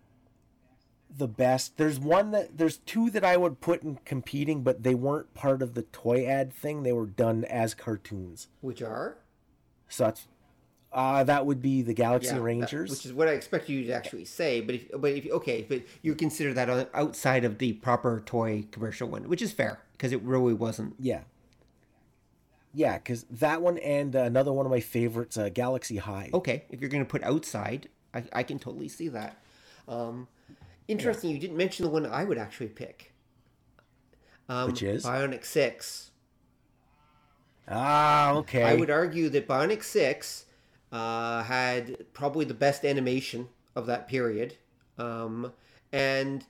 the 1.15 1.27
best. 1.27 1.77
There's 1.77 1.99
one 1.99 2.31
that 2.31 2.57
there's 2.57 2.77
two 2.77 3.09
that 3.11 3.23
I 3.23 3.35
would 3.35 3.59
put 3.61 3.83
in 3.83 3.99
competing, 4.05 4.61
but 4.63 4.83
they 4.83 4.95
weren't 4.95 5.33
part 5.33 5.61
of 5.61 5.73
the 5.73 5.81
toy 5.83 6.25
ad 6.25 6.53
thing. 6.53 6.83
They 6.83 6.93
were 6.93 7.07
done 7.07 7.43
as 7.45 7.73
cartoons. 7.73 8.47
Which 8.61 8.81
are 8.81 9.17
Such. 9.87 10.21
uh, 10.93 11.23
that 11.23 11.45
would 11.45 11.61
be 11.61 11.81
the 11.81 11.93
Galaxy 11.93 12.27
Yeah, 12.29 12.35
that- 12.35 12.41
Rangers. 12.41 12.89
which 12.91 13.05
is 13.05 13.13
what 13.13 13.27
I 13.27 13.31
expect 13.31 13.69
you 13.69 13.83
to 13.85 13.91
actually 13.91 14.25
say. 14.25 14.61
But 14.61 14.75
if 14.75 14.85
but 14.97 15.11
if 15.11 15.27
okay, 15.29 15.65
but 15.67 15.81
you 16.01 16.15
consider 16.15 16.53
that 16.53 16.89
outside 16.93 17.43
of 17.43 17.57
the 17.57 17.73
proper 17.73 18.21
toy 18.25 18.65
commercial 18.71 19.09
one, 19.09 19.27
which 19.27 19.41
is 19.41 19.51
fair 19.51 19.79
because 19.93 20.11
it 20.11 20.21
really 20.21 20.53
wasn't. 20.53 20.93
Yeah. 20.99 21.21
Yeah, 22.73 22.97
because 22.97 23.23
that 23.31 23.61
one 23.61 23.77
and 23.79 24.15
uh, 24.15 24.19
another 24.19 24.53
one 24.53 24.65
of 24.65 24.71
my 24.71 24.79
favorites, 24.79 25.37
uh, 25.37 25.49
Galaxy 25.49 25.97
High. 25.97 26.29
Okay, 26.33 26.65
if 26.69 26.81
you're 26.81 26.89
going 26.89 27.03
to 27.03 27.09
put 27.09 27.23
outside, 27.23 27.89
I, 28.13 28.23
I 28.31 28.43
can 28.43 28.59
totally 28.59 28.89
see 28.89 29.07
that. 29.09 29.37
Um, 29.87 30.27
interesting, 30.87 31.31
you 31.31 31.39
didn't 31.39 31.57
mention 31.57 31.85
the 31.85 31.91
one 31.91 32.05
I 32.05 32.23
would 32.23 32.37
actually 32.37 32.67
pick. 32.67 33.11
Um, 34.47 34.67
Which 34.67 34.83
is? 34.83 35.05
Bionic 35.05 35.45
Six. 35.45 36.11
Ah, 37.67 38.33
okay. 38.33 38.63
I 38.63 38.75
would 38.75 38.89
argue 38.89 39.29
that 39.29 39.47
Bionic 39.47 39.83
Six 39.83 40.45
uh, 40.91 41.43
had 41.43 42.13
probably 42.13 42.45
the 42.45 42.53
best 42.53 42.83
animation 42.83 43.47
of 43.75 43.85
that 43.85 44.07
period. 44.07 44.55
Um, 44.97 45.53
and 45.91 46.45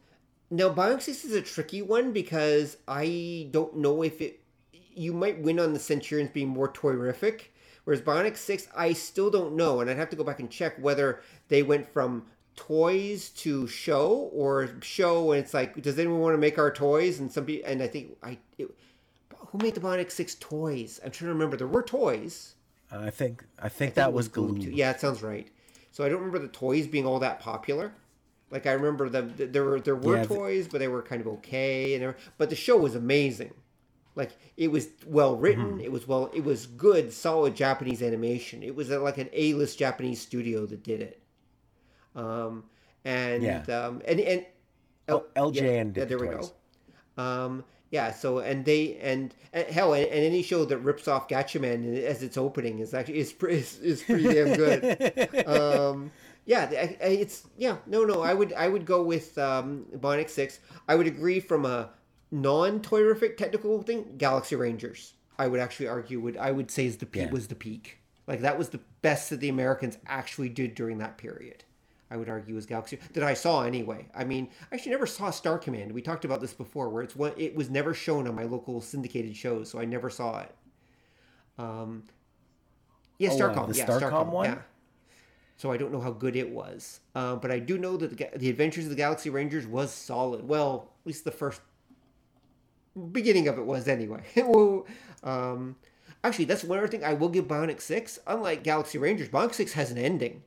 now 0.50 0.70
Bionic 0.70 1.02
Six 1.02 1.26
is 1.26 1.34
a 1.34 1.42
tricky 1.42 1.82
one 1.82 2.14
because 2.14 2.78
I 2.88 3.48
don't 3.52 3.78
know 3.78 4.02
if 4.02 4.22
it. 4.22 4.40
You 4.94 5.14
might 5.14 5.42
win 5.42 5.60
on 5.60 5.74
the 5.74 5.80
Centurions 5.80 6.30
being 6.32 6.48
more 6.50 6.72
toyrific, 6.72 7.42
whereas 7.84 8.02
Bionic 8.02 8.38
Six, 8.38 8.68
I 8.76 8.94
still 8.94 9.30
don't 9.30 9.56
know, 9.56 9.80
and 9.82 9.90
I'd 9.90 9.98
have 9.98 10.10
to 10.10 10.16
go 10.16 10.24
back 10.24 10.40
and 10.40 10.50
check 10.50 10.76
whether 10.80 11.22
they 11.48 11.64
went 11.64 11.92
from 11.92 12.26
toys 12.56 13.30
to 13.30 13.68
show 13.68 14.30
or 14.34 14.70
show, 14.82 15.32
and 15.32 15.44
it's 15.44 15.54
like, 15.54 15.82
does 15.82 15.98
anyone 15.98 16.20
want 16.20 16.34
to 16.34 16.38
make 16.40 16.58
our 16.58 16.72
toys? 16.72 17.20
And 17.20 17.32
some 17.32 17.46
people, 17.46 17.70
and 17.70 17.82
I 17.82 17.88
think 17.88 18.18
I. 18.24 18.38
It, 18.58 18.70
who 19.48 19.58
made 19.60 19.74
the 19.74 19.82
Bionic 19.82 20.12
Six 20.12 20.36
toys? 20.36 21.00
I'm 21.04 21.12
trying 21.12 21.28
to 21.30 21.34
remember. 21.34 21.58
There 21.58 21.68
were 21.68 21.82
toys. 21.84 22.56
I 22.92 23.10
think 23.10 23.44
I 23.62 23.70
think 23.70 23.92
I 23.92 23.96
that 23.96 24.04
think 24.06 24.14
it 24.14 24.16
was 24.16 24.28
too. 24.30 24.72
Yeah, 24.72 24.92
it 24.92 25.00
sounds 25.00 25.22
right. 25.24 25.48
So 25.92 26.04
I 26.04 26.10
don't 26.10 26.20
remember 26.20 26.40
the 26.40 26.48
toys 26.48 26.88
being 26.88 27.06
all 27.06 27.20
that 27.20 27.40
popular. 27.40 27.94
Like 28.52 28.66
I 28.68 28.72
remember 28.74 29.10
them. 29.10 29.34
th- 29.36 29.52
There 29.52 29.64
were 29.64 29.80
there 29.80 29.96
were 29.96 30.18
Yeah, 30.18 30.26
the- 30.26 30.36
toys, 30.36 30.68
but 30.68 30.80
they 30.80 30.88
were 30.88 31.02
kind 31.02 31.22
of 31.22 31.28
okay, 31.28 31.94
and 31.96 32.14
but 32.38 32.50
the 32.50 32.56
show 32.56 32.78
was 32.78 32.96
amazing. 32.96 33.54
Like 34.20 34.32
it 34.58 34.72
was 34.72 34.90
well 35.08 35.36
written. 35.38 35.80
Mm-hmm. 35.80 35.82
It 35.82 35.92
was 35.94 36.08
well. 36.08 36.32
It 36.34 36.44
was 36.46 36.68
good, 36.68 37.14
solid 37.14 37.56
Japanese 37.56 38.04
animation. 38.04 38.64
It 38.64 38.76
was 38.76 38.92
uh, 38.92 39.02
like 39.02 39.18
an 39.18 39.30
A 39.34 39.54
list 39.56 39.80
Japanese 39.80 40.22
studio 40.22 40.68
that 40.68 40.84
did 40.84 41.02
it. 41.02 41.24
Um, 42.16 42.66
and 43.06 43.44
Yeah. 43.44 43.64
um, 43.70 44.02
and 44.08 44.20
and 44.20 44.46
Oh, 45.10 45.26
LJN 45.36 45.94
yeah, 45.94 45.94
did 45.94 46.10
there 46.10 46.18
the 46.18 46.20
we 46.20 46.28
toys. 46.28 46.52
go. 47.18 47.24
Um, 47.24 47.66
yeah, 47.92 48.12
so 48.12 48.40
and 48.40 48.66
they 48.66 48.98
and, 48.98 49.34
and 49.54 49.68
hell, 49.68 49.94
and, 49.94 50.06
and 50.06 50.26
any 50.26 50.44
show 50.44 50.66
that 50.66 50.78
rips 50.80 51.08
off 51.08 51.28
Gatchaman 51.28 52.02
as 52.04 52.24
its 52.24 52.38
opening 52.38 52.80
is 52.80 52.94
actually 52.94 53.20
is 53.20 53.34
is, 53.44 53.80
is 53.80 54.04
pretty 54.04 54.30
damn 54.30 54.54
good. 54.54 54.86
um, 55.48 56.12
yeah, 56.46 56.70
it's 56.72 57.48
yeah, 57.58 57.78
no, 57.88 58.06
no, 58.06 58.22
I 58.22 58.34
would 58.34 58.54
I 58.54 58.68
would 58.68 58.86
go 58.86 59.04
with 59.04 59.38
um, 59.38 59.86
Bionic 59.98 60.30
Six. 60.30 60.60
I 60.88 60.96
would 60.96 61.08
agree 61.08 61.40
from 61.40 61.66
a 61.66 61.90
non-toyrific 62.32 63.38
technical 63.38 63.82
thing, 63.82 64.16
Galaxy 64.18 64.56
Rangers. 64.56 65.14
I 65.38 65.48
would 65.48 65.60
actually 65.60 65.88
argue 65.88 66.20
would 66.20 66.38
I 66.38 66.52
would 66.52 66.70
say 66.70 66.86
is 66.86 66.98
the 66.98 67.06
peak 67.06 67.24
Yeah. 67.24 67.32
was 67.32 67.48
the 67.48 67.56
peak. 67.56 68.00
Like 68.28 68.42
that 68.42 68.58
was 68.58 68.70
the 68.70 68.82
best 69.02 69.30
that 69.30 69.40
the 69.40 69.50
Americans 69.50 69.98
actually 70.06 70.50
did 70.50 70.76
during 70.76 70.98
that 71.00 71.18
period. 71.18 71.64
I 72.12 72.18
would 72.18 72.28
argue 72.28 72.56
was 72.56 72.66
Galaxy 72.66 73.00
that 73.14 73.24
I 73.24 73.34
saw 73.36 73.62
anyway. 73.64 74.08
I 74.16 74.24
mean, 74.24 74.50
I 74.72 74.76
actually 74.76 74.92
never 74.92 75.06
saw 75.06 75.30
Star 75.30 75.58
Command. 75.60 75.92
We 75.92 76.02
talked 76.02 76.26
about 76.26 76.42
this 76.42 76.54
before, 76.54 76.90
where 76.90 77.04
it's 77.04 77.16
one 77.16 77.34
it 77.38 77.56
was 77.56 77.70
never 77.70 77.94
shown 77.94 78.28
on 78.28 78.36
my 78.36 78.44
local 78.44 78.82
syndicated 78.82 79.36
shows, 79.36 79.70
so 79.70 79.80
I 79.80 79.86
never 79.86 80.10
saw 80.10 80.40
it. 80.42 80.56
Um, 81.58 82.04
yeah, 83.18 83.30
Oh, 83.32 83.36
uh, 83.36 83.38
Starcom, 83.38 83.76
yeah, 83.76 83.86
Starcom 83.86 84.02
Starcom, 84.12 84.28
one? 84.32 84.46
yeah. 84.46 84.58
So 85.58 85.72
I 85.72 85.78
don't 85.78 85.92
know 85.92 86.00
how 86.00 86.12
good 86.12 86.36
it 86.38 86.50
was, 86.50 87.02
uh, 87.16 87.36
but 87.36 87.52
I 87.52 87.60
do 87.60 87.78
know 87.78 87.98
that 87.98 88.18
the, 88.18 88.30
the 88.38 88.50
Adventures 88.50 88.86
of 88.86 88.90
the 88.92 88.96
Galaxy 88.96 89.30
Rangers 89.30 89.68
was 89.68 89.92
solid. 89.94 90.48
Well, 90.48 90.94
at 91.02 91.08
least 91.08 91.26
the 91.26 91.32
first 91.32 91.60
beginning 93.12 93.48
of 93.48 93.58
it 93.58 93.66
was 93.66 93.88
anyway. 93.88 94.24
Well, 94.36 94.86
um, 95.24 95.76
actually, 96.24 96.46
that's 96.46 96.64
one 96.64 96.78
other 96.80 96.88
thing 96.88 97.04
I 97.04 97.14
will 97.14 97.30
give 97.30 97.46
Bionic 97.48 97.82
Six. 97.82 98.20
Unlike 98.28 98.64
Galaxy 98.64 98.98
Rangers, 98.98 99.30
Bionic 99.30 99.54
Six 99.54 99.74
has 99.74 99.92
an 99.92 99.98
ending. 99.98 100.44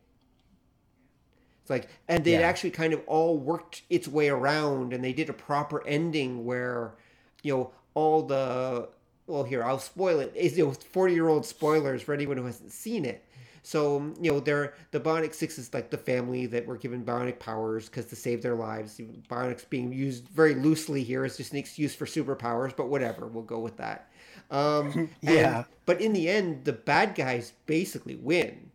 It's 1.61 1.71
like, 1.71 1.89
and 2.09 2.25
they 2.25 2.33
Yeah. 2.33 2.41
actually 2.41 2.71
kind 2.71 2.93
of 2.93 3.03
all 3.07 3.39
worked 3.39 3.83
its 3.89 4.09
way 4.09 4.29
around, 4.29 4.93
and 4.93 5.05
they 5.05 5.13
did 5.13 5.29
a 5.31 5.33
proper 5.33 5.87
ending 5.87 6.45
where, 6.45 6.95
you 7.43 7.55
know, 7.57 7.71
all 7.95 8.23
the 8.23 8.89
well, 9.29 9.45
here 9.45 9.63
I'll 9.63 9.79
spoil. 9.79 10.19
It's 10.35 10.57
you 10.57 10.67
know, 10.67 10.73
forty 10.73 11.15
year 11.15 11.29
old 11.29 11.47
spoilers 11.47 12.03
for 12.03 12.13
anyone 12.13 12.37
who 12.37 12.45
hasn't 12.47 12.73
seen 12.73 13.05
it. 13.05 13.25
So 13.63 14.13
you 14.21 14.33
know, 14.33 14.41
they're 14.41 14.75
the 14.91 15.01
Bionic 15.01 15.35
Six 15.35 15.59
is 15.59 15.73
like 15.73 15.91
the 15.91 15.99
family 15.99 16.47
that 16.47 16.67
were 16.67 16.77
given 16.77 17.05
bionic 17.05 17.39
powers 17.39 17.89
because 17.89 18.07
to 18.07 18.17
save 18.17 18.43
their 18.43 18.57
lives. 18.57 19.01
Bionics 19.31 19.69
being 19.69 19.93
used 19.93 20.29
very 20.29 20.55
loosely 20.55 21.03
here 21.05 21.25
is 21.25 21.37
just 21.37 21.53
an 21.53 21.59
excuse 21.59 21.95
for 21.95 22.07
superpowers, 22.07 22.75
but 22.77 22.89
whatever, 22.89 23.27
we'll 23.29 23.45
go 23.45 23.61
with 23.61 23.77
that. 23.77 24.11
Um, 24.51 25.11
and- 25.27 25.37
Yeah. 25.37 25.65
but 25.87 26.01
in 26.01 26.13
the 26.13 26.29
end, 26.29 26.65
the 26.65 26.73
bad 26.73 27.15
guys 27.15 27.53
basically 27.67 28.17
win 28.17 28.71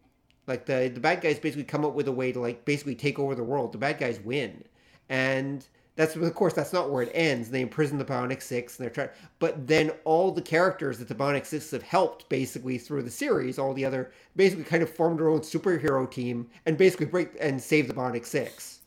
Like 0.48 0.66
the 0.66 0.90
the 0.94 1.00
bad 1.02 1.22
guys 1.22 1.40
basically 1.40 1.66
come 1.66 1.84
up 1.86 1.94
with 1.94 2.08
a 2.08 2.12
way 2.12 2.32
to 2.32 2.40
like 2.40 2.64
basically 2.66 2.96
take 2.96 3.20
over 3.20 3.36
the 3.36 3.44
world. 3.44 3.72
The 3.74 3.78
bad 3.78 4.00
guys 4.00 4.20
win, 4.22 4.64
and 5.10 5.66
that's 5.98 6.16
of 6.16 6.36
course 6.36 6.54
that's 6.54 6.72
not 6.72 6.92
where 6.92 7.02
it 7.02 7.12
ends. 7.14 7.50
They 7.50 7.62
imprison 7.62 7.98
the 7.98 8.06
Bionic 8.06 8.42
Six, 8.42 8.78
and 8.78 8.86
they're 8.86 8.94
trying. 8.94 9.10
But 9.40 9.68
then 9.68 9.90
all 10.06 10.32
the 10.32 10.44
characters 10.44 11.00
that 11.00 11.08
the 11.08 11.16
Bionic 11.16 11.46
Six 11.46 11.72
have 11.72 11.82
helped 11.82 12.30
basically 12.30 12.78
through 12.78 13.02
the 13.02 13.12
series, 13.12 13.58
all 13.58 13.74
the 13.74 13.84
other 13.84 14.12
basically 14.36 14.64
kind 14.64 14.84
of 14.84 14.90
formed 14.90 15.20
their 15.20 15.30
own 15.30 15.40
superhero 15.40 16.10
team 16.10 16.48
and 16.68 16.78
basically 16.78 17.08
break 17.08 17.32
and 17.42 17.60
save 17.60 17.88
the 17.88 17.96
Bionic 17.96 18.26
Six. 18.26 18.80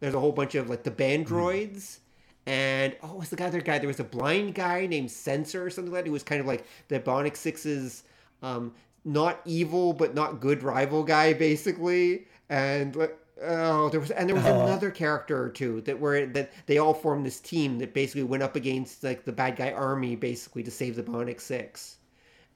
There's 0.00 0.14
a 0.14 0.20
whole 0.20 0.32
bunch 0.32 0.56
of 0.56 0.68
like 0.68 0.82
the 0.82 0.90
Bandroids. 0.90 2.00
And 2.46 2.96
oh, 3.02 3.14
what's 3.14 3.30
the 3.30 3.44
other 3.44 3.60
guy? 3.60 3.78
There 3.78 3.88
was 3.88 4.00
a 4.00 4.04
blind 4.04 4.54
guy 4.56 4.86
named 4.86 5.10
Sensor 5.12 5.66
or 5.66 5.70
something 5.70 5.92
like 5.92 6.02
that. 6.02 6.08
Who 6.08 6.12
was 6.12 6.24
kind 6.24 6.40
of 6.40 6.46
like 6.46 6.66
the 6.88 6.98
Bionic 6.98 7.36
Six's 7.36 8.02
um, 8.42 8.72
not 9.04 9.40
evil 9.44 9.92
but 9.92 10.14
not 10.16 10.40
good 10.40 10.64
rival 10.64 11.04
guy, 11.04 11.32
basically. 11.32 12.26
And 12.48 12.96
oh, 13.42 13.88
there 13.90 14.00
was 14.00 14.10
and 14.10 14.28
there 14.28 14.36
was 14.36 14.44
another 14.44 14.90
character 14.90 15.42
or 15.42 15.48
two 15.48 15.80
that 15.82 15.98
were 15.98 16.26
that 16.26 16.52
they 16.66 16.78
all 16.78 16.94
formed 16.94 17.24
this 17.26 17.40
team 17.40 17.78
that 17.78 17.94
basically 17.94 18.22
went 18.24 18.42
up 18.42 18.56
against 18.56 19.02
like 19.04 19.24
the 19.24 19.32
bad 19.32 19.56
guy 19.56 19.72
army, 19.72 20.16
basically 20.16 20.62
to 20.62 20.70
save 20.70 20.96
the 20.96 21.02
Bionic 21.02 21.40
Six. 21.40 21.96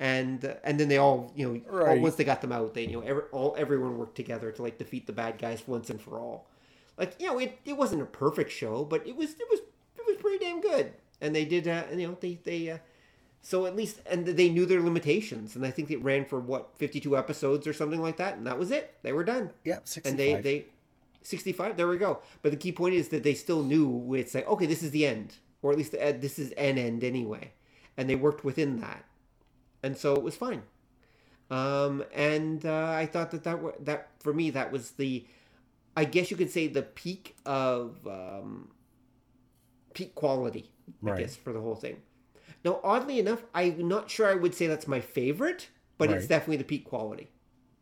And 0.01 0.45
uh, 0.45 0.55
and 0.65 0.81
then 0.81 0.89
they 0.89 0.97
all 0.99 1.33
you 1.37 1.47
know 1.47 1.61
all- 1.71 1.87
Right. 1.87 2.01
once 2.01 2.17
they 2.17 2.25
got 2.25 2.41
them 2.41 2.53
out, 2.53 2.75
they 2.75 2.87
you 2.87 2.93
know 3.01 3.01
every, 3.03 3.23
all 3.33 3.55
everyone 3.59 3.99
worked 3.99 4.17
together 4.17 4.51
to 4.53 4.63
like 4.63 4.79
defeat 4.79 5.07
the 5.07 5.13
bad 5.13 5.39
guys 5.39 5.63
once 5.67 5.91
and 5.91 6.01
for 6.01 6.19
all. 6.19 6.47
Like 6.99 7.15
you 7.21 7.27
know 7.29 7.39
it, 7.39 7.59
it 7.65 7.77
wasn't 7.77 8.03
a 8.03 8.07
perfect 8.07 8.51
show, 8.51 8.85
but 8.85 9.07
it 9.07 9.17
was 9.17 9.31
it 9.31 9.47
was 9.51 9.61
it 9.61 10.07
was 10.07 10.17
pretty 10.17 10.45
damn 10.45 10.61
good. 10.61 10.93
And 11.21 11.35
they 11.35 11.45
did 11.45 11.69
uh, 11.69 11.85
and, 11.91 12.01
you 12.01 12.09
know 12.09 12.17
they 12.21 12.39
they. 12.43 12.71
Uh, 12.71 12.79
so 13.44 13.66
at 13.66 13.74
least, 13.74 14.01
and 14.06 14.24
they 14.24 14.48
knew 14.48 14.64
their 14.64 14.81
limitations, 14.81 15.56
and 15.56 15.66
I 15.66 15.70
think 15.73 15.90
it 15.90 16.02
ran 16.02 16.24
for 16.24 16.39
what 16.39 16.77
fifty-two 16.77 17.16
episodes 17.16 17.66
or 17.66 17.73
something 17.73 18.01
like 18.01 18.16
that, 18.19 18.36
and 18.36 18.47
that 18.47 18.56
was 18.56 18.70
it. 18.70 18.94
They 19.02 19.12
were 19.12 19.24
done. 19.24 19.51
Yeah, 19.64 19.81
65. 19.82 20.10
And 20.10 20.19
they 20.19 20.40
they, 20.40 20.66
sixty-five. 21.23 21.77
There 21.77 21.89
we 21.89 21.98
go. 21.98 22.20
But 22.43 22.52
the 22.52 22.56
key 22.56 22.70
point 22.70 22.94
is 22.94 23.09
that 23.09 23.24
they 23.24 23.35
still 23.35 23.64
knew 23.64 24.14
it's 24.14 24.35
like 24.35 24.47
okay, 24.47 24.66
this 24.66 24.85
is 24.85 24.93
the 24.93 25.05
end, 25.05 25.35
or 25.60 25.73
at 25.73 25.77
least 25.77 25.93
uh, 25.94 26.12
this 26.12 26.39
is 26.39 26.52
an 26.52 26.78
end 26.78 27.02
anyway, 27.02 27.52
and 27.97 28.09
they 28.09 28.14
worked 28.14 28.44
within 28.44 28.78
that, 28.78 29.05
and 29.82 29.97
so 29.97 30.14
it 30.14 30.23
was 30.23 30.36
fine. 30.36 30.62
Um, 31.51 32.05
and 32.14 32.64
uh, 32.64 32.93
I 32.97 33.06
thought 33.06 33.32
that 33.32 33.43
that 33.43 33.60
were, 33.60 33.74
that 33.81 34.10
for 34.20 34.32
me 34.32 34.51
that 34.51 34.70
was 34.70 34.93
the, 34.93 35.27
I 35.97 36.05
guess 36.05 36.31
you 36.31 36.36
could 36.36 36.51
say 36.51 36.69
the 36.69 36.82
peak 36.82 37.35
of 37.44 38.06
um, 38.06 38.69
peak 39.94 40.14
quality. 40.14 40.70
I 41.05 41.16
guess 41.16 41.35
for 41.35 41.52
the 41.52 41.60
whole 41.60 41.74
thing. 41.74 41.97
Now, 42.65 42.81
oddly 42.85 43.19
enough, 43.19 43.43
I'm 43.55 43.89
not 43.89 44.11
sure 44.11 44.29
I 44.29 44.35
would 44.35 44.55
say 44.55 44.67
that's 44.67 44.87
my 44.87 45.01
favorite, 45.01 45.69
but 45.99 46.11
it's 46.11 46.27
definitely 46.27 46.59
the 46.59 46.65
peak 46.65 46.85
quality. 46.85 47.31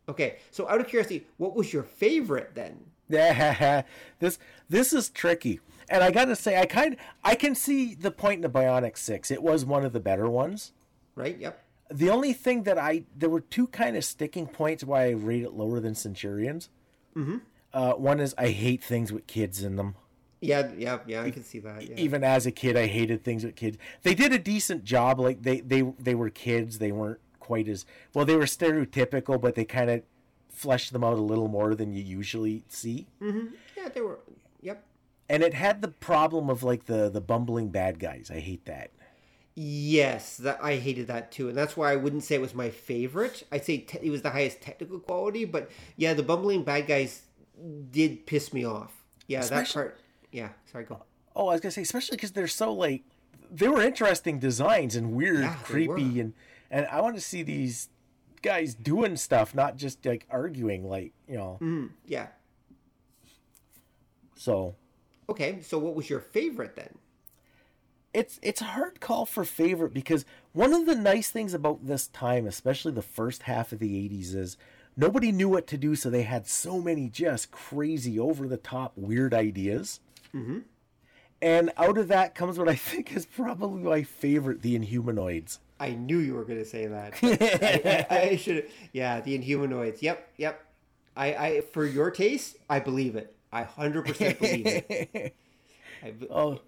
Okay, 0.09 0.37
so 0.49 0.67
out 0.67 0.81
of 0.81 0.87
curiosity, 0.87 1.27
what 1.37 1.55
was 1.55 1.71
your 1.71 1.83
favorite 1.83 2.51
then? 2.55 2.79
Yeah, 3.07 3.83
this 4.19 4.39
this 4.69 4.93
is 4.93 5.09
tricky, 5.09 5.59
and 5.89 6.03
I 6.03 6.11
gotta 6.11 6.35
say, 6.35 6.59
I 6.59 6.65
kind 6.65 6.97
I 7.23 7.35
can 7.35 7.55
see 7.55 7.93
the 7.93 8.11
point 8.11 8.37
in 8.37 8.41
the 8.41 8.49
Bionic 8.49 8.97
Six. 8.97 9.31
It 9.31 9.43
was 9.43 9.65
one 9.65 9.85
of 9.85 9.93
the 9.93 9.99
better 9.99 10.29
ones. 10.29 10.71
Right? 11.15 11.37
Yep. 11.37 11.63
The 11.91 12.09
only 12.09 12.33
thing 12.33 12.63
that 12.63 12.77
I 12.77 13.03
there 13.15 13.29
were 13.29 13.41
two 13.41 13.67
kind 13.67 13.95
of 13.95 14.03
sticking 14.03 14.47
points 14.47 14.83
why 14.83 15.05
I 15.05 15.11
rate 15.11 15.43
it 15.43 15.53
lower 15.53 15.79
than 15.79 15.93
Centurions. 15.93 16.69
Mm-hmm. 17.15 17.37
Uh, 17.73 17.93
one 17.93 18.19
is 18.19 18.33
I 18.37 18.47
hate 18.49 18.83
things 18.83 19.11
with 19.11 19.27
kids 19.27 19.63
in 19.63 19.75
them. 19.75 19.95
Yeah, 20.41 20.71
yeah, 20.75 20.99
yeah. 21.05 21.21
I 21.21 21.29
can 21.31 21.43
see 21.43 21.59
that. 21.59 21.87
Yeah. 21.87 21.95
Even 21.97 22.23
as 22.23 22.45
a 22.47 22.51
kid, 22.51 22.75
I 22.75 22.87
hated 22.87 23.23
things 23.23 23.43
with 23.45 23.55
kids. 23.55 23.77
They 24.01 24.15
did 24.15 24.33
a 24.33 24.39
decent 24.39 24.83
job. 24.83 25.19
Like 25.19 25.43
they 25.43 25.59
they 25.61 25.81
they 25.99 26.15
were 26.15 26.29
kids. 26.31 26.79
They 26.79 26.91
weren't 26.91 27.19
quite 27.39 27.67
as 27.67 27.85
well. 28.13 28.25
They 28.25 28.35
were 28.35 28.45
stereotypical, 28.45 29.39
but 29.39 29.53
they 29.55 29.65
kind 29.65 29.89
of 29.91 30.01
fleshed 30.49 30.93
them 30.93 31.03
out 31.03 31.17
a 31.17 31.21
little 31.21 31.47
more 31.47 31.75
than 31.75 31.93
you 31.93 32.03
usually 32.03 32.63
see. 32.69 33.07
Mm-hmm. 33.21 33.53
Yeah, 33.77 33.89
they 33.89 34.01
were. 34.01 34.19
Yep. 34.61 34.83
and 35.29 35.41
it 35.43 35.53
had 35.53 35.81
the 35.81 35.87
problem 35.87 36.49
of 36.49 36.63
like 36.63 36.85
the 36.85 37.09
the 37.09 37.21
bumbling 37.21 37.69
bad 37.69 37.99
guys. 37.99 38.31
I 38.33 38.39
hate 38.39 38.65
that. 38.65 38.89
Yes, 39.53 40.37
that 40.37 40.59
I 40.63 40.77
hated 40.77 41.07
that 41.07 41.31
too, 41.31 41.49
and 41.49 41.57
that's 41.57 41.75
why 41.75 41.91
I 41.91 41.97
wouldn't 41.97 42.23
say 42.23 42.35
it 42.35 42.41
was 42.41 42.55
my 42.55 42.69
favorite. 42.69 43.43
I'd 43.51 43.65
say 43.65 43.79
te- 43.79 43.99
it 44.01 44.09
was 44.09 44.21
the 44.21 44.29
highest 44.29 44.61
technical 44.61 44.97
quality, 44.99 45.43
but 45.45 45.69
yeah, 45.97 46.13
the 46.13 46.23
bumbling 46.23 46.63
bad 46.63 46.87
guys 46.87 47.23
did 47.91 48.25
piss 48.25 48.53
me 48.53 48.65
off. 48.65 49.03
Yeah, 49.27 49.39
that 49.39 49.43
Especially- 49.45 49.73
part. 49.83 49.99
Yeah, 50.31 50.49
sorry, 50.71 50.85
go. 50.85 51.03
Oh, 51.35 51.47
I 51.47 51.53
was 51.53 51.61
gonna 51.61 51.71
say, 51.71 51.81
especially 51.81 52.17
because 52.17 52.31
they're 52.31 52.47
so 52.47 52.73
like 52.73 53.03
they 53.51 53.67
were 53.67 53.81
interesting 53.81 54.39
designs 54.39 54.95
and 54.95 55.13
weird, 55.13 55.41
Yeah, 55.41 55.55
creepy, 55.63 56.19
and 56.19 56.33
and 56.69 56.87
I 56.87 57.01
want 57.01 57.15
to 57.15 57.21
see 57.21 57.43
these 57.43 57.89
guys 58.41 58.73
doing 58.73 59.17
stuff, 59.17 59.53
not 59.53 59.77
just 59.77 60.05
like 60.05 60.25
arguing, 60.29 60.87
like 60.87 61.13
you 61.27 61.37
know. 61.37 61.57
Mm. 61.61 61.89
Yeah. 62.05 62.27
So 64.35 64.75
Okay, 65.29 65.59
so 65.61 65.77
what 65.77 65.95
was 65.95 66.09
your 66.09 66.19
favorite 66.19 66.75
then? 66.75 66.97
it's 68.13 68.39
it's 68.41 68.59
a 68.59 68.65
hard 68.65 68.99
call 68.99 69.25
for 69.25 69.45
favorite 69.45 69.93
because 69.93 70.25
one 70.51 70.73
of 70.73 70.85
the 70.85 70.95
nice 70.95 71.29
things 71.29 71.53
about 71.53 71.85
this 71.87 72.07
time, 72.07 72.45
especially 72.45 72.91
the 72.91 73.01
first 73.01 73.43
half 73.43 73.71
of 73.71 73.79
the 73.79 74.09
'80s, 74.09 74.35
is 74.35 74.57
nobody 74.97 75.31
knew 75.31 75.47
what 75.47 75.67
to 75.67 75.77
do, 75.77 75.95
so 75.95 76.09
they 76.09 76.23
had 76.23 76.45
so 76.45 76.81
many 76.81 77.07
just 77.07 77.51
crazy, 77.51 78.19
over 78.19 78.47
the 78.47 78.57
top, 78.57 78.91
weird 78.97 79.33
ideas. 79.33 80.01
Mm-hmm. 80.35 80.59
And 81.41 81.71
out 81.77 81.97
of 81.97 82.07
that 82.09 82.35
comes 82.35 82.59
what 82.59 82.69
I 82.69 82.75
think 82.75 83.15
is 83.15 83.25
probably 83.25 83.81
my 83.81 84.03
favorite, 84.03 84.61
the 84.61 84.77
Inhumanoids. 84.77 85.59
I 85.79 85.91
knew 85.91 86.19
you 86.19 86.35
were 86.35 86.43
going 86.45 86.59
to 86.59 86.65
say 86.65 86.85
that. 86.85 87.13
I, 87.23 88.05
I, 88.15 88.29
I 88.29 88.35
should. 88.35 88.69
Yeah, 88.93 89.19
the 89.21 89.37
Inhumanoids. 89.37 90.01
Yep, 90.01 90.29
yep. 90.37 90.63
I, 91.17 91.33
I, 91.33 91.61
for 91.61 91.85
your 91.85 92.11
taste, 92.11 92.57
I 92.69 92.79
believe 92.79 93.15
it. 93.15 93.35
I 93.51 93.63
hundred 93.63 94.05
percent 94.05 94.39
believe 94.39 94.65
it. 94.67 95.35
I, 96.03 96.13
Oh, 96.29 96.59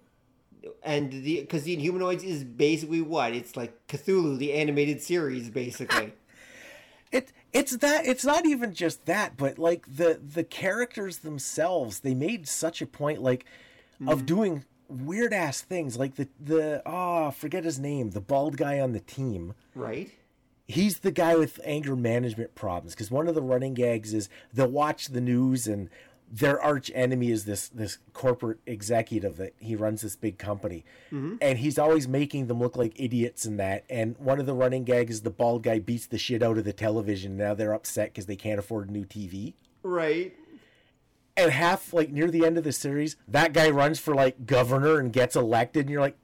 and 0.82 1.10
the 1.10 1.40
because 1.40 1.64
the 1.64 1.76
Inhumanoids 1.76 2.24
is 2.24 2.44
basically 2.44 3.00
what 3.00 3.32
it's 3.32 3.56
like 3.56 3.86
Cthulhu, 3.86 4.38
the 4.38 4.52
animated 4.52 5.00
series, 5.02 5.50
basically. 5.50 6.14
it 7.12 7.32
it's 7.54 7.76
that 7.78 8.04
it's 8.04 8.24
not 8.24 8.44
even 8.44 8.74
just 8.74 9.06
that, 9.06 9.36
but 9.36 9.58
like 9.58 9.86
the 9.96 10.20
the 10.22 10.44
characters 10.44 11.18
themselves, 11.18 12.00
they 12.00 12.14
made 12.14 12.48
such 12.48 12.82
a 12.82 12.86
point 12.86 13.22
like 13.22 13.46
of 14.06 14.18
mm-hmm. 14.18 14.26
doing 14.26 14.64
weird 14.88 15.32
ass 15.32 15.62
things, 15.62 15.96
like 15.96 16.16
the 16.16 16.28
the 16.38 16.82
oh 16.84 17.30
forget 17.30 17.64
his 17.64 17.78
name, 17.78 18.10
the 18.10 18.20
bald 18.20 18.56
guy 18.56 18.80
on 18.80 18.92
the 18.92 19.00
team. 19.00 19.54
right. 19.74 20.10
he's 20.66 20.98
the 21.00 21.12
guy 21.12 21.36
with 21.36 21.60
anger 21.64 21.94
management 21.94 22.54
problems 22.54 22.94
because 22.94 23.10
one 23.10 23.28
of 23.28 23.34
the 23.34 23.42
running 23.42 23.74
gags 23.74 24.12
is 24.12 24.28
they'll 24.52 24.66
watch 24.66 25.08
the 25.08 25.20
news 25.20 25.68
and 25.68 25.88
their 26.30 26.60
arch 26.60 26.90
enemy 26.94 27.30
is 27.30 27.44
this 27.44 27.68
this 27.68 27.98
corporate 28.12 28.58
executive 28.66 29.36
that 29.36 29.54
he 29.58 29.76
runs 29.76 30.02
this 30.02 30.16
big 30.16 30.38
company. 30.38 30.84
Mm-hmm. 31.12 31.36
And 31.40 31.58
he's 31.58 31.78
always 31.78 32.08
making 32.08 32.46
them 32.48 32.58
look 32.60 32.76
like 32.76 32.92
idiots 32.96 33.44
and 33.44 33.60
that. 33.60 33.84
And 33.88 34.16
one 34.18 34.40
of 34.40 34.46
the 34.46 34.54
running 34.54 34.84
gags 34.84 35.14
is 35.16 35.20
the 35.22 35.30
bald 35.30 35.62
guy 35.62 35.78
beats 35.78 36.06
the 36.06 36.18
shit 36.18 36.42
out 36.42 36.58
of 36.58 36.64
the 36.64 36.72
television. 36.72 37.36
Now 37.36 37.54
they're 37.54 37.74
upset 37.74 38.08
because 38.12 38.26
they 38.26 38.36
can't 38.36 38.58
afford 38.58 38.88
a 38.88 38.92
new 38.92 39.04
tv 39.04 39.54
Right. 39.82 40.34
and 41.36 41.50
half 41.52 41.92
like 41.92 42.10
near 42.10 42.30
the 42.30 42.44
end 42.44 42.58
of 42.58 42.64
the 42.64 42.72
series 42.72 43.16
that 43.28 43.52
guy 43.52 43.68
runs 43.70 43.98
for 44.00 44.14
like 44.14 44.46
governor 44.46 44.98
and 44.98 45.12
gets 45.12 45.36
elected. 45.36 45.82
And 45.82 45.90
you're 45.90 46.00
like 46.00 46.16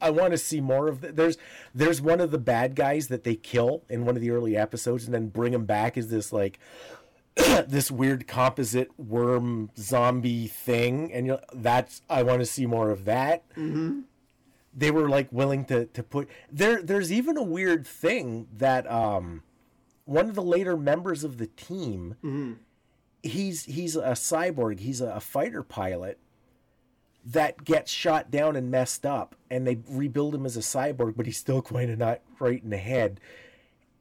i 0.00 0.10
want 0.10 0.32
to 0.32 0.36
see 0.38 0.60
more 0.60 0.88
of 0.88 1.00
that 1.00 1.14
there's 1.14 1.38
there's 1.72 2.02
one 2.02 2.20
of 2.20 2.32
the 2.32 2.38
bad 2.38 2.74
guys 2.74 3.06
that 3.06 3.22
they 3.22 3.36
kill 3.36 3.84
in 3.88 4.04
one 4.04 4.16
of 4.16 4.20
the 4.20 4.32
early 4.32 4.56
episodes 4.56 5.04
and 5.04 5.14
then 5.14 5.28
bring 5.28 5.54
him 5.54 5.64
back 5.64 5.96
as 5.96 6.08
this 6.10 6.32
like 6.32 6.58
this 7.66 7.90
weird 7.90 8.26
composite 8.26 8.90
worm 8.98 9.70
zombie 9.76 10.46
thing 10.46 11.12
and 11.12 11.26
you're 11.26 11.40
that's 11.54 12.02
i 12.10 12.22
want 12.22 12.40
to 12.40 12.46
see 12.46 12.66
more 12.66 12.90
of 12.90 13.04
that 13.06 13.48
mm-hmm. 13.50 14.00
they 14.76 14.90
were 14.90 15.08
like 15.08 15.32
willing 15.32 15.64
to 15.64 15.86
to 15.86 16.02
put 16.02 16.28
there 16.50 16.82
there's 16.82 17.10
even 17.10 17.36
a 17.36 17.42
weird 17.42 17.86
thing 17.86 18.46
that 18.54 18.90
um 18.90 19.42
one 20.04 20.28
of 20.28 20.34
the 20.34 20.42
later 20.42 20.76
members 20.76 21.24
of 21.24 21.38
the 21.38 21.46
team 21.46 22.16
he's 23.22 23.64
he's 23.64 23.96
a 23.96 24.12
cyborg. 24.12 24.80
He's 24.80 25.00
a, 25.00 25.08
a 25.10 25.20
fighter 25.20 25.62
pilot 25.62 26.18
that 27.24 27.64
gets 27.64 27.90
shot 27.90 28.30
down 28.30 28.56
and 28.56 28.70
messed 28.70 29.06
up, 29.06 29.36
and 29.50 29.66
they 29.66 29.78
rebuild 29.88 30.34
him 30.34 30.44
as 30.44 30.56
a 30.56 30.60
cyborg, 30.60 31.14
but 31.16 31.26
he's 31.26 31.36
still 31.36 31.62
kind 31.62 31.90
of 31.90 31.98
not 31.98 32.20
right 32.38 32.62
in 32.62 32.70
the 32.70 32.78
head. 32.78 33.20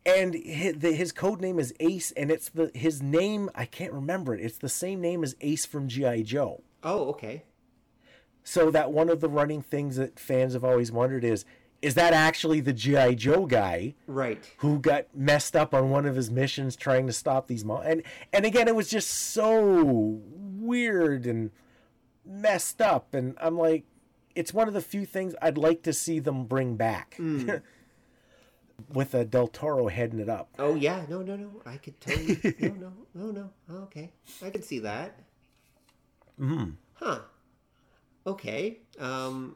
And 0.05 0.33
his, 0.33 0.79
the, 0.79 0.93
his 0.93 1.11
code 1.11 1.41
name 1.41 1.59
is 1.59 1.73
Ace, 1.79 2.11
and 2.11 2.31
it's 2.31 2.49
the 2.49 2.71
his 2.73 3.01
name 3.03 3.49
I 3.53 3.65
can't 3.65 3.93
remember 3.93 4.33
it. 4.33 4.41
It's 4.41 4.57
the 4.57 4.69
same 4.69 4.99
name 4.99 5.23
as 5.23 5.35
Ace 5.41 5.65
from 5.65 5.87
GI 5.87 6.23
Joe. 6.23 6.63
Oh, 6.83 7.09
okay. 7.09 7.43
So 8.43 8.71
that 8.71 8.91
one 8.91 9.09
of 9.09 9.21
the 9.21 9.29
running 9.29 9.61
things 9.61 9.97
that 9.97 10.19
fans 10.19 10.53
have 10.53 10.63
always 10.63 10.91
wondered 10.91 11.23
is 11.23 11.45
is 11.83 11.95
that 11.95 12.13
actually 12.13 12.61
the 12.61 12.73
GI 12.73 13.15
Joe 13.15 13.45
guy? 13.45 13.95
Right. 14.07 14.43
who 14.57 14.79
got 14.79 15.05
messed 15.15 15.55
up 15.55 15.73
on 15.73 15.89
one 15.89 16.05
of 16.05 16.15
his 16.15 16.29
missions 16.29 16.75
trying 16.75 17.07
to 17.07 17.13
stop 17.13 17.47
these 17.47 17.63
mo- 17.65 17.81
and 17.83 18.01
and 18.33 18.45
again 18.45 18.67
it 18.67 18.75
was 18.75 18.89
just 18.89 19.09
so 19.09 20.19
weird 20.33 21.25
and 21.27 21.51
messed 22.25 22.81
up 22.81 23.13
and 23.13 23.35
I'm 23.39 23.57
like 23.57 23.83
it's 24.33 24.53
one 24.53 24.67
of 24.67 24.73
the 24.73 24.81
few 24.81 25.05
things 25.05 25.35
I'd 25.41 25.57
like 25.57 25.83
to 25.83 25.93
see 25.93 26.17
them 26.19 26.45
bring 26.45 26.75
back. 26.75 27.15
Hmm. 27.17 27.49
with 28.89 29.13
a 29.13 29.25
Del 29.25 29.47
Toro 29.47 29.87
heading 29.87 30.19
it 30.19 30.29
up. 30.29 30.49
Oh 30.59 30.75
yeah, 30.75 31.05
no, 31.09 31.21
no, 31.21 31.35
no. 31.35 31.49
I 31.65 31.77
could 31.77 31.99
totally. 32.01 32.39
no, 32.59 32.93
no, 33.13 33.31
no, 33.31 33.49
no. 33.67 33.75
Okay, 33.83 34.11
I 34.43 34.49
can 34.49 34.61
see 34.63 34.79
that. 34.79 35.19
Hmm. 36.37 36.71
Huh. 36.95 37.19
Okay. 38.25 38.79
Um. 38.99 39.55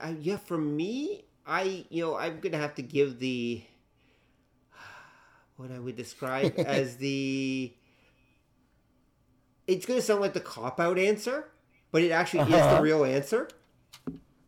I, 0.00 0.10
yeah, 0.20 0.36
for 0.36 0.58
me, 0.58 1.24
I 1.46 1.84
you 1.90 2.02
know 2.04 2.16
I'm 2.16 2.40
gonna 2.40 2.58
have 2.58 2.74
to 2.76 2.82
give 2.82 3.18
the 3.18 3.62
what 5.56 5.70
I 5.72 5.78
would 5.78 5.96
describe 5.96 6.54
as 6.58 6.96
the. 6.96 7.72
It's 9.66 9.84
gonna 9.86 10.00
sound 10.02 10.20
like 10.20 10.32
the 10.32 10.40
cop 10.40 10.80
out 10.80 10.98
answer, 10.98 11.48
but 11.92 12.02
it 12.02 12.10
actually 12.10 12.40
is 12.44 12.48
the 12.48 12.56
Uh-huh. 12.58 12.82
real 12.82 13.04
answer. 13.04 13.48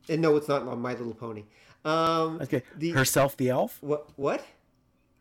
And 0.08 0.22
no, 0.22 0.34
it's 0.36 0.48
not 0.48 0.66
on 0.66 0.80
My 0.80 0.92
Little 0.94 1.14
Pony. 1.14 1.44
Um, 1.84 2.40
Okay. 2.42 2.62
The 2.76 2.90
Herself 2.90 3.36
the 3.36 3.48
elf. 3.48 3.78
what? 3.80 4.08
What? 4.16 4.44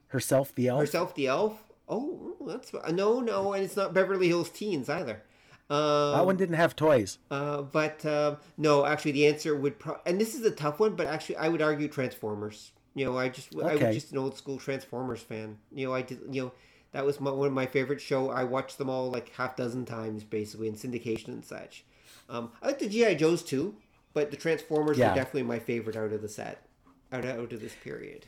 Herself 0.08 0.54
the 0.56 0.68
elf. 0.68 0.80
Herself 0.82 1.16
the 1.16 1.28
elf. 1.28 1.64
Oh, 1.88 2.36
that's 2.46 2.72
no, 2.92 3.20
no, 3.20 3.54
and 3.54 3.64
it's 3.64 3.76
not 3.76 3.94
Beverly 3.94 4.28
Hills 4.28 4.50
Teens 4.50 4.90
either. 4.90 5.24
Um, 5.70 6.14
that 6.14 6.26
one 6.26 6.36
didn't 6.36 6.56
have 6.56 6.76
toys. 6.76 7.20
uh, 7.30 7.62
but 7.62 8.04
um, 8.06 8.38
no, 8.58 8.86
actually, 8.86 9.12
the 9.12 9.28
answer 9.28 9.56
would 9.56 9.78
pro- 9.80 10.00
and 10.06 10.20
this 10.20 10.34
is 10.36 10.44
a 10.46 10.52
tough 10.52 10.80
one, 10.80 10.96
but 10.96 11.08
actually, 11.08 11.38
I 11.38 11.48
would 11.48 11.62
argue 11.62 11.88
Transformers. 11.88 12.72
You 12.96 13.06
know, 13.06 13.18
I 13.18 13.30
just 13.30 13.56
I 13.56 13.76
was 13.76 13.96
just 13.96 14.12
an 14.12 14.18
old 14.18 14.36
school 14.36 14.58
Transformers 14.58 15.22
fan. 15.22 15.58
You 15.72 15.88
know, 15.88 15.94
I 15.94 16.02
did. 16.02 16.20
You 16.32 16.44
know, 16.46 16.52
that 16.92 17.06
was 17.06 17.20
my, 17.20 17.30
one 17.32 17.48
of 17.48 17.54
my 17.54 17.68
favorite 17.68 18.02
show. 18.02 18.30
I 18.32 18.44
watched 18.44 18.78
them 18.80 18.90
all 18.90 19.10
like 19.12 19.30
half 19.30 19.56
dozen 19.56 19.86
times, 19.86 20.24
basically 20.24 20.68
in 20.68 20.74
syndication 20.76 21.28
and 21.30 21.46
such. 21.46 21.86
Um, 22.30 22.52
I 22.62 22.68
like 22.68 22.80
the 22.80 22.90
GI 22.90 23.16
Joes 23.16 23.42
too, 23.44 23.76
but 24.14 24.32
the 24.32 24.38
Transformers 24.38 24.98
Yeah. 24.98 25.10
were 25.10 25.16
definitely 25.16 25.44
my 25.44 25.60
favorite 25.60 25.96
out 25.96 26.12
of 26.14 26.22
the 26.22 26.30
set, 26.30 26.66
out 27.12 27.26
of, 27.26 27.40
out 27.40 27.54
of 27.54 27.62
this 27.62 27.76
period. 27.84 28.28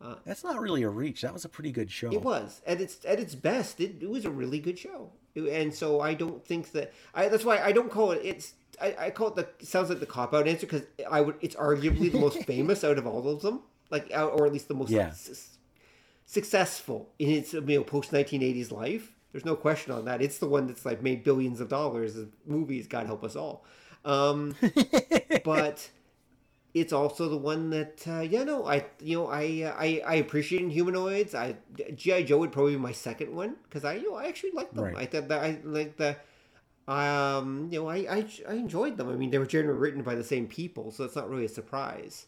Uh, 0.00 0.16
that's 0.24 0.42
not 0.42 0.60
really 0.60 0.82
a 0.82 0.88
reach. 0.88 1.22
That 1.22 1.32
was 1.32 1.44
a 1.44 1.48
pretty 1.48 1.70
good 1.70 1.90
show. 1.90 2.10
It 2.12 2.22
was 2.22 2.60
at 2.66 2.80
its 2.80 3.04
at 3.04 3.20
its 3.20 3.34
best. 3.36 3.80
It, 3.80 3.96
it 4.02 4.10
was 4.10 4.24
a 4.24 4.30
really 4.30 4.58
good 4.58 4.76
show, 4.78 5.12
and 5.36 5.72
so 5.72 6.00
I 6.00 6.14
don't 6.14 6.44
think 6.44 6.72
that 6.72 6.92
I. 7.14 7.28
That's 7.28 7.44
why 7.44 7.58
I 7.58 7.70
don't 7.70 7.88
call 7.90 8.10
it. 8.10 8.20
It's 8.24 8.54
I, 8.80 8.96
I 8.98 9.10
call 9.10 9.28
it 9.28 9.36
the 9.36 9.64
sounds 9.64 9.90
like 9.90 10.00
the 10.00 10.06
cop 10.06 10.34
out 10.34 10.48
answer 10.48 10.66
because 10.66 10.82
I 11.08 11.20
would. 11.20 11.36
It's 11.40 11.54
arguably 11.54 12.10
the 12.10 12.18
most 12.18 12.42
famous 12.46 12.82
out 12.82 12.98
of 12.98 13.06
all 13.06 13.28
of 13.28 13.42
them, 13.42 13.60
like 13.90 14.10
uh, 14.12 14.26
or 14.26 14.44
at 14.44 14.52
least 14.52 14.66
the 14.66 14.74
most 14.74 14.90
Yeah. 14.90 15.06
s- 15.08 15.58
successful 16.26 17.10
in 17.18 17.30
its 17.30 17.52
you 17.52 17.60
know 17.60 17.84
post 17.84 18.12
nineteen 18.12 18.42
eighties 18.42 18.72
life. 18.72 19.12
There's 19.30 19.44
no 19.44 19.54
question 19.56 19.92
on 19.92 20.04
that. 20.06 20.20
It's 20.20 20.38
the 20.38 20.48
one 20.48 20.66
that's 20.66 20.84
like 20.84 21.00
made 21.02 21.24
billions 21.24 21.60
of 21.60 21.68
dollars 21.68 22.16
of 22.16 22.30
movies. 22.44 22.86
God 22.86 23.06
help 23.06 23.24
us 23.24 23.36
all. 23.36 23.64
Um, 24.04 24.56
but 25.42 25.90
it's 26.74 26.92
also 26.92 27.28
the 27.28 27.36
one 27.36 27.70
that 27.70 28.04
uh, 28.08 28.20
yeah 28.20 28.44
no 28.44 28.66
I 28.66 28.86
you 29.00 29.18
know 29.18 29.28
I 29.28 29.62
uh, 29.64 29.76
I 29.78 30.02
I 30.06 30.14
appreciate 30.16 30.70
humanoids. 30.70 31.34
I 31.34 31.56
GI 31.94 32.24
Joe 32.24 32.38
would 32.38 32.52
probably 32.52 32.72
be 32.74 32.78
my 32.78 32.92
second 32.92 33.34
one 33.34 33.56
because 33.64 33.84
I 33.84 33.94
you 33.94 34.10
know 34.10 34.16
I 34.16 34.26
actually 34.26 34.52
like 34.52 34.74
them. 34.74 34.94
Right. 34.94 34.96
I 34.96 35.06
thought 35.06 35.28
that 35.28 35.42
I 35.42 35.58
like 35.64 35.96
the 35.96 36.16
um 36.88 37.68
you 37.70 37.80
know 37.80 37.88
I, 37.88 37.98
I 37.98 38.26
I 38.48 38.54
enjoyed 38.54 38.96
them. 38.96 39.08
I 39.08 39.14
mean 39.14 39.30
they 39.30 39.38
were 39.38 39.46
generally 39.46 39.78
written 39.78 40.02
by 40.02 40.14
the 40.14 40.24
same 40.24 40.46
people, 40.48 40.90
so 40.90 41.04
it's 41.04 41.16
not 41.16 41.30
really 41.30 41.44
a 41.44 41.48
surprise. 41.48 42.26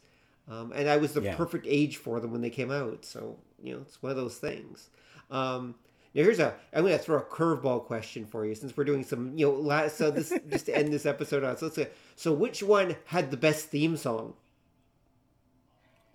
Um, 0.48 0.72
and 0.74 0.88
I 0.88 0.98
was 0.98 1.14
the 1.14 1.20
Yeah. 1.20 1.34
perfect 1.36 1.66
age 1.68 1.96
for 1.96 2.20
them 2.20 2.30
when 2.32 2.42
they 2.42 2.50
came 2.50 2.70
out, 2.70 3.04
so 3.04 3.38
you 3.62 3.74
know 3.74 3.80
it's 3.82 4.02
one 4.02 4.10
of 4.10 4.16
those 4.16 4.36
things. 4.38 4.90
Um, 5.30 5.74
now 6.14 6.22
here's 6.22 6.38
a 6.38 6.54
I'm 6.72 6.84
gonna 6.84 6.98
throw 6.98 7.18
a 7.18 7.22
curveball 7.22 7.84
question 7.84 8.24
for 8.24 8.46
you 8.46 8.54
since 8.54 8.76
we're 8.76 8.84
doing 8.84 9.04
some 9.04 9.36
you 9.36 9.46
know 9.46 9.52
last 9.54 9.96
so 9.98 10.10
this 10.10 10.32
just 10.50 10.66
to 10.66 10.76
end 10.76 10.92
this 10.92 11.06
episode 11.06 11.42
on. 11.44 11.56
So 11.56 11.66
let's 11.66 11.76
say, 11.76 11.88
so 12.16 12.32
which 12.32 12.62
one 12.62 12.96
had 13.06 13.30
the 13.30 13.36
best 13.36 13.66
theme 13.68 13.96
song? 13.96 14.34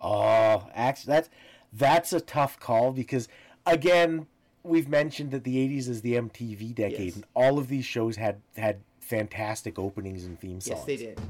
Oh, 0.00 0.68
actually, 0.74 1.12
that's 1.12 1.28
that's 1.72 2.12
a 2.12 2.20
tough 2.20 2.58
call 2.58 2.92
because 2.92 3.28
again, 3.66 4.26
we've 4.62 4.88
mentioned 4.88 5.30
that 5.32 5.44
the 5.44 5.56
'80s 5.56 5.88
is 5.88 6.00
the 6.02 6.14
MTV 6.14 6.74
decade, 6.74 7.00
Yes. 7.00 7.14
and 7.16 7.24
all 7.34 7.58
of 7.58 7.68
these 7.68 7.84
shows 7.84 8.16
had 8.16 8.40
had 8.56 8.80
fantastic 9.00 9.78
openings 9.78 10.24
and 10.24 10.40
theme 10.40 10.60
songs. 10.60 10.78
Yes, 10.78 10.84
they 10.86 10.96
did. 10.96 11.20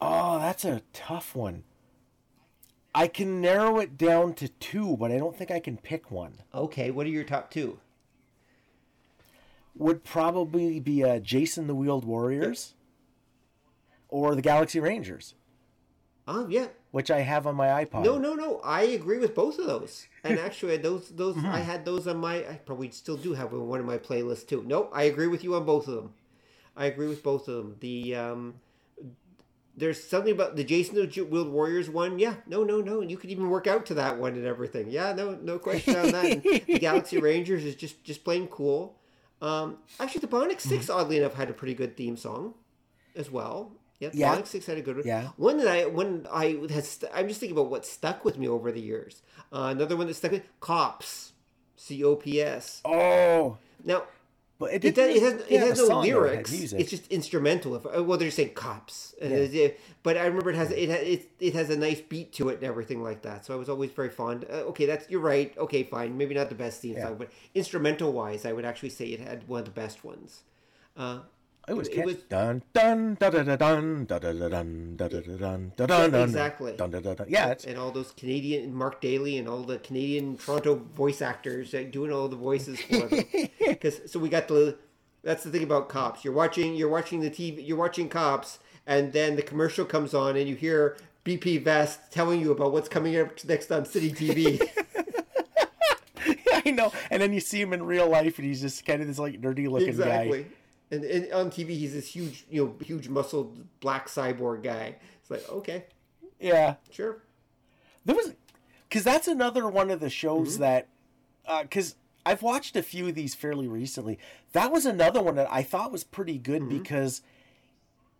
Oh, 0.00 0.38
that's 0.38 0.64
a 0.64 0.82
tough 0.92 1.36
one. 1.36 1.64
I 2.94 3.06
can 3.08 3.40
narrow 3.40 3.78
it 3.78 3.96
down 3.96 4.34
to 4.34 4.48
two, 4.48 4.96
but 4.98 5.10
I 5.10 5.18
don't 5.18 5.36
think 5.36 5.50
I 5.50 5.60
can 5.60 5.76
pick 5.78 6.10
one. 6.10 6.34
Okay, 6.54 6.90
what 6.90 7.06
are 7.06 7.10
your 7.10 7.24
top 7.24 7.50
two? 7.50 7.78
Would 9.76 10.04
probably 10.04 10.78
be 10.80 11.02
uh, 11.02 11.18
Jace 11.20 11.56
and 11.56 11.68
the 11.68 11.74
Wheeled 11.74 12.04
Warriors 12.04 12.74
or 14.08 14.34
the 14.34 14.42
Galaxy 14.42 14.78
Rangers, 14.78 15.34
Oh 16.28 16.46
yeah. 16.48 16.66
which 16.90 17.10
I 17.10 17.20
have 17.20 17.46
on 17.46 17.56
my 17.56 17.68
iPod. 17.82 18.04
No, 18.04 18.18
no, 18.18 18.34
no. 18.34 18.60
I 18.62 18.82
agree 18.82 19.16
with 19.16 19.34
both 19.34 19.58
of 19.58 19.66
those. 19.66 20.06
And 20.22 20.38
actually, 20.38 20.76
those 20.76 21.08
those 21.08 21.38
I 21.42 21.60
had 21.60 21.86
those 21.86 22.06
on 22.06 22.18
my. 22.18 22.36
I 22.46 22.60
probably 22.66 22.90
still 22.90 23.16
do 23.16 23.32
have 23.32 23.52
one 23.52 23.80
of 23.80 23.86
my 23.86 23.96
playlists 23.96 24.46
too. 24.46 24.62
Nope, 24.66 24.90
I 24.92 25.04
agree 25.04 25.26
with 25.28 25.42
you 25.42 25.54
on 25.54 25.64
both 25.64 25.88
of 25.88 25.94
them. 25.94 26.12
I 26.76 26.84
agree 26.86 27.08
with 27.08 27.22
both 27.22 27.48
of 27.48 27.56
them. 27.56 27.76
The 27.80 28.14
um, 28.14 28.54
there's 29.76 30.02
something 30.02 30.32
about 30.32 30.56
the 30.56 30.64
Jace 30.64 30.88
and 30.92 30.98
the 31.10 31.22
Wheeled 31.24 31.48
Warriors 31.48 31.88
one. 31.88 32.18
Yeah, 32.18 32.34
no, 32.46 32.62
no, 32.64 32.80
no. 32.80 33.00
And 33.00 33.10
You 33.10 33.16
could 33.16 33.30
even 33.30 33.48
work 33.48 33.66
out 33.66 33.86
to 33.86 33.94
that 33.94 34.18
one 34.18 34.34
and 34.34 34.44
everything. 34.44 34.90
Yeah, 34.90 35.12
no, 35.12 35.32
no 35.42 35.58
question 35.58 35.96
on 35.96 36.10
that. 36.12 36.24
And 36.24 36.42
the 36.42 36.78
Galaxy 36.78 37.18
Rangers 37.20 37.64
is 37.64 37.74
just 37.74 38.02
just 38.04 38.24
plain 38.24 38.48
cool. 38.48 38.96
Um, 39.40 39.78
actually, 39.98 40.20
the 40.20 40.28
Bionic 40.28 40.60
6 40.60 40.88
oddly 40.88 41.16
enough, 41.18 41.34
had 41.34 41.50
a 41.50 41.52
pretty 41.52 41.74
good 41.74 41.96
theme 41.96 42.16
song 42.16 42.54
as 43.16 43.30
well. 43.30 43.72
Yeah, 43.98 44.08
the 44.10 44.18
Yeah. 44.18 44.36
Bionic 44.36 44.46
Six 44.48 44.66
had 44.66 44.78
a 44.78 44.82
good 44.82 44.96
one. 44.96 45.06
Yeah. 45.06 45.28
One 45.36 45.58
that 45.58 45.68
I 45.68 45.86
one 45.86 46.26
I 46.32 46.58
has 46.70 46.88
st- 46.88 47.10
I'm 47.14 47.28
just 47.28 47.38
thinking 47.40 47.56
about 47.56 47.70
what 47.70 47.86
stuck 47.86 48.24
with 48.24 48.36
me 48.38 48.48
over 48.48 48.70
the 48.72 48.80
years. 48.80 49.22
Uh, 49.52 49.68
another 49.70 49.96
one 49.96 50.06
that 50.08 50.14
stuck 50.14 50.32
with 50.32 50.42
Cops, 50.60 51.32
C 51.76 52.02
O 52.04 52.16
P 52.16 52.40
S. 52.42 52.80
Oh, 52.84 53.58
Now 53.84 54.04
but 54.62 54.84
it, 54.84 54.94
does, 54.94 55.16
it 55.16 55.22
has 55.22 55.34
it 55.48 55.60
has 55.60 55.88
no 55.88 56.00
it 56.02 56.06
lyrics. 56.06 56.52
It's 56.52 56.90
just 56.90 57.06
instrumental. 57.08 57.74
If, 57.76 57.84
well, 57.84 58.18
they're 58.18 58.30
saying 58.30 58.54
cops, 58.54 59.14
it- 59.20 59.54
it- 59.54 59.80
but 60.02 60.16
I 60.16 60.26
remember 60.26 60.50
it 60.50 60.56
has 60.56 60.70
it, 60.70 60.88
it 60.90 61.30
it 61.40 61.54
has 61.54 61.70
a 61.70 61.76
nice 61.76 62.00
beat 62.00 62.32
to 62.34 62.48
it 62.48 62.56
and 62.56 62.64
everything 62.64 63.02
like 63.02 63.22
that. 63.22 63.44
So 63.46 63.54
I 63.54 63.56
was 63.56 63.68
always 63.68 63.90
very 63.90 64.10
fond. 64.10 64.44
Uh, 64.50 64.70
okay, 64.70 64.86
that's 64.86 65.08
you're 65.10 65.20
right. 65.20 65.56
Okay, 65.58 65.82
fine. 65.84 66.16
Maybe 66.16 66.34
not 66.34 66.48
the 66.48 66.54
best 66.54 66.80
theme 66.82 66.94
Yeah. 66.96 67.06
song, 67.08 67.16
but 67.18 67.30
instrumental 67.54 68.12
wise, 68.12 68.44
I 68.46 68.52
would 68.52 68.64
actually 68.64 68.90
say 68.90 69.06
it 69.06 69.20
had 69.20 69.46
one 69.48 69.60
of 69.60 69.64
the 69.66 69.70
best 69.72 70.04
ones. 70.04 70.42
Uh, 70.96 71.20
it 71.68 71.74
was, 71.74 71.88
it 71.88 72.04
was 72.04 72.16
dun 72.16 72.62
dun 72.72 73.16
da 73.20 73.30
da 73.30 73.42
da 73.44 73.56
dun 73.56 74.04
da 74.04 74.18
da 74.18 74.32
da 74.32 74.48
dun 74.48 74.96
da 74.96 75.08
da 75.08 75.20
da 75.20 75.36
dun 75.36 75.72
da 75.76 75.86
da 75.86 76.08
dun 76.08 76.22
exactly 76.24 76.76
dun 76.76 76.90
da 76.90 76.98
da 76.98 77.14
da 77.14 77.24
yeah 77.28 77.54
and 77.66 77.78
all 77.78 77.92
those 77.92 78.10
Canadian 78.12 78.74
Mark 78.74 79.00
Daly 79.00 79.38
and 79.38 79.48
all 79.48 79.62
the 79.62 79.78
Canadian 79.78 80.36
Toronto 80.36 80.74
voice 80.74 81.22
actors 81.22 81.72
doing 81.92 82.12
all 82.12 82.26
the 82.26 82.36
voices 82.36 82.80
for 82.80 83.08
because 83.66 84.00
so 84.10 84.18
we 84.18 84.28
got 84.28 84.48
the 84.48 84.76
that's 85.22 85.44
the 85.44 85.50
thing 85.50 85.62
about 85.62 85.88
cops 85.88 86.24
you're 86.24 86.34
watching 86.34 86.74
you're 86.74 86.88
watching 86.88 87.20
the 87.20 87.30
TV 87.30 87.64
you're 87.64 87.76
watching 87.76 88.08
cops 88.08 88.58
and 88.86 89.12
then 89.12 89.36
the 89.36 89.42
commercial 89.42 89.84
comes 89.84 90.14
on 90.14 90.36
and 90.36 90.48
you 90.48 90.56
hear 90.56 90.96
BP 91.24 91.62
Vest 91.62 92.10
telling 92.10 92.40
you 92.40 92.50
about 92.50 92.72
what's 92.72 92.88
coming 92.88 93.16
up 93.16 93.44
next 93.44 93.70
on 93.70 93.84
City 93.84 94.10
TV. 94.12 94.60
I 96.66 96.70
know. 96.70 96.92
And 97.10 97.22
then 97.22 97.32
you 97.32 97.40
see 97.40 97.60
him 97.60 97.72
in 97.72 97.82
real 97.84 98.08
life, 98.08 98.38
and 98.38 98.46
he's 98.46 98.60
just 98.60 98.84
kind 98.84 99.00
of 99.00 99.08
this 99.08 99.18
like 99.18 99.40
nerdy 99.40 99.68
looking 99.68 99.88
exactly. 99.88 100.42
guy. 100.42 100.48
And, 100.92 101.02
and 101.04 101.32
on 101.32 101.50
TV, 101.50 101.70
he's 101.70 101.94
this 101.94 102.06
huge, 102.08 102.44
you 102.50 102.64
know, 102.64 102.74
huge 102.84 103.08
muscled 103.08 103.58
black 103.80 104.06
cyborg 104.08 104.62
guy. 104.62 104.96
It's 105.20 105.30
like, 105.30 105.48
okay, 105.50 105.86
Yeah, 106.38 106.74
sure. 106.90 107.22
there 108.04 108.14
was 108.14 108.34
because 108.88 109.02
that's 109.02 109.26
another 109.26 109.66
one 109.68 109.90
of 109.90 109.98
the 110.00 110.10
shows 110.10 110.58
Mm-hmm. 110.58 110.62
that 110.62 110.88
because 111.62 111.94
I've 112.26 112.42
watched 112.42 112.76
a 112.76 112.82
few 112.82 113.08
of 113.08 113.14
these 113.14 113.34
fairly 113.34 113.66
recently. 113.66 114.18
That 114.52 114.70
was 114.70 114.84
another 114.86 115.22
one 115.22 115.34
that 115.36 115.48
I 115.50 115.62
thought 115.62 115.90
was 115.90 116.04
pretty 116.04 116.36
good 116.38 116.62
Mm-hmm. 116.62 116.78
because 116.78 117.22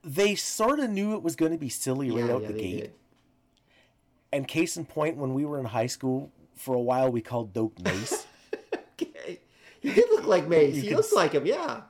they 0.02 0.34
sort 0.34 0.80
of 0.80 0.90
knew 0.90 1.14
it 1.14 1.22
was 1.22 1.36
going 1.36 1.52
to 1.52 1.58
be 1.58 1.68
silly 1.68 2.10
right 2.10 2.24
Yeah, 2.26 2.32
out 2.34 2.42
yeah, 2.42 2.48
the 2.48 2.54
gate. 2.54 2.80
did. 2.80 2.92
And 4.32 4.48
case 4.48 4.76
in 4.78 4.86
point, 4.86 5.18
when 5.18 5.34
we 5.34 5.44
were 5.44 5.60
in 5.60 5.66
high 5.66 5.86
school, 5.86 6.32
for 6.56 6.74
a 6.74 6.80
while 6.80 7.12
we 7.12 7.20
called 7.20 7.52
Dope 7.52 7.78
Mace. 7.80 8.26
Okay. 9.02 9.40
He 9.80 9.90
looked 9.94 10.26
like 10.26 10.46
Mace. 10.48 10.76
he 10.76 10.82
can 10.88 10.96
looks 10.96 11.08
s- 11.08 11.12
like 11.14 11.32
him, 11.32 11.44
yeah. 11.44 11.80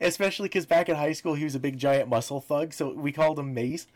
Especially 0.00 0.48
because 0.48 0.66
back 0.66 0.88
in 0.88 0.96
high 0.96 1.12
school 1.12 1.34
he 1.34 1.44
was 1.44 1.54
a 1.54 1.58
big 1.60 1.78
giant 1.78 2.08
muscle 2.08 2.40
thug 2.40 2.72
so 2.72 2.92
we 2.92 3.10
called 3.12 3.38
him 3.38 3.52
mace 3.54 3.86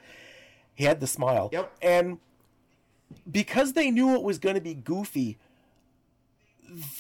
he 0.75 0.85
had 0.85 1.01
the 1.01 1.07
smile 1.07 1.49
Yep. 1.53 1.73
and 1.83 2.19
because 3.31 3.75
they 3.75 3.91
knew 3.91 4.15
it 4.15 4.23
was 4.23 4.39
going 4.39 4.55
to 4.55 4.61
be 4.61 4.75
goofy 4.75 5.39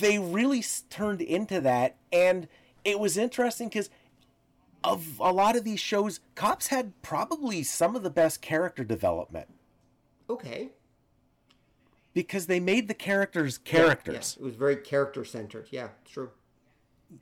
they 0.01 0.19
really 0.19 0.63
turned 0.91 1.21
into 1.23 1.61
that 1.61 1.97
and 2.13 2.47
it 2.85 2.99
was 3.01 3.17
interesting 3.17 3.69
because 3.69 3.89
of 4.85 5.19
a 5.21 5.33
lot 5.33 5.57
of 5.57 5.65
these 5.65 5.81
shows 5.81 6.21
cops 6.35 6.67
had 6.69 6.93
probably 7.03 7.63
some 7.63 7.97
of 7.97 8.03
the 8.03 8.11
best 8.11 8.43
character 8.43 8.85
development 8.85 9.49
Okay. 10.29 10.71
because 12.15 12.47
they 12.47 12.61
made 12.61 12.89
the 12.89 12.95
characters 12.95 13.59
Yeah, 13.65 13.71
characters 13.73 14.37
yeah. 14.39 14.43
It 14.43 14.47
was 14.47 14.55
very 14.57 14.77
character 14.77 15.25
centered. 15.25 15.69
Yeah, 15.71 15.89
true. 16.05 16.31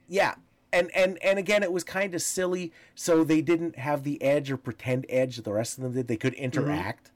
yeah 0.09 0.35
and 0.73 0.91
and 0.95 1.19
and 1.23 1.39
again 1.39 1.63
it 1.63 1.73
was 1.73 1.85
kind 1.85 2.15
of 2.15 2.23
silly 2.23 2.73
so 2.95 3.25
they 3.25 3.41
didn't 3.41 3.77
have 3.77 4.05
the 4.05 4.21
edge 4.23 4.51
or 4.51 4.57
pretend 4.57 5.07
edge 5.09 5.37
that 5.37 5.45
the 5.45 5.53
rest 5.53 5.79
of 5.79 5.85
them 5.85 5.93
did. 5.93 6.09
They 6.09 6.17
could 6.17 6.35
interact. 6.35 7.11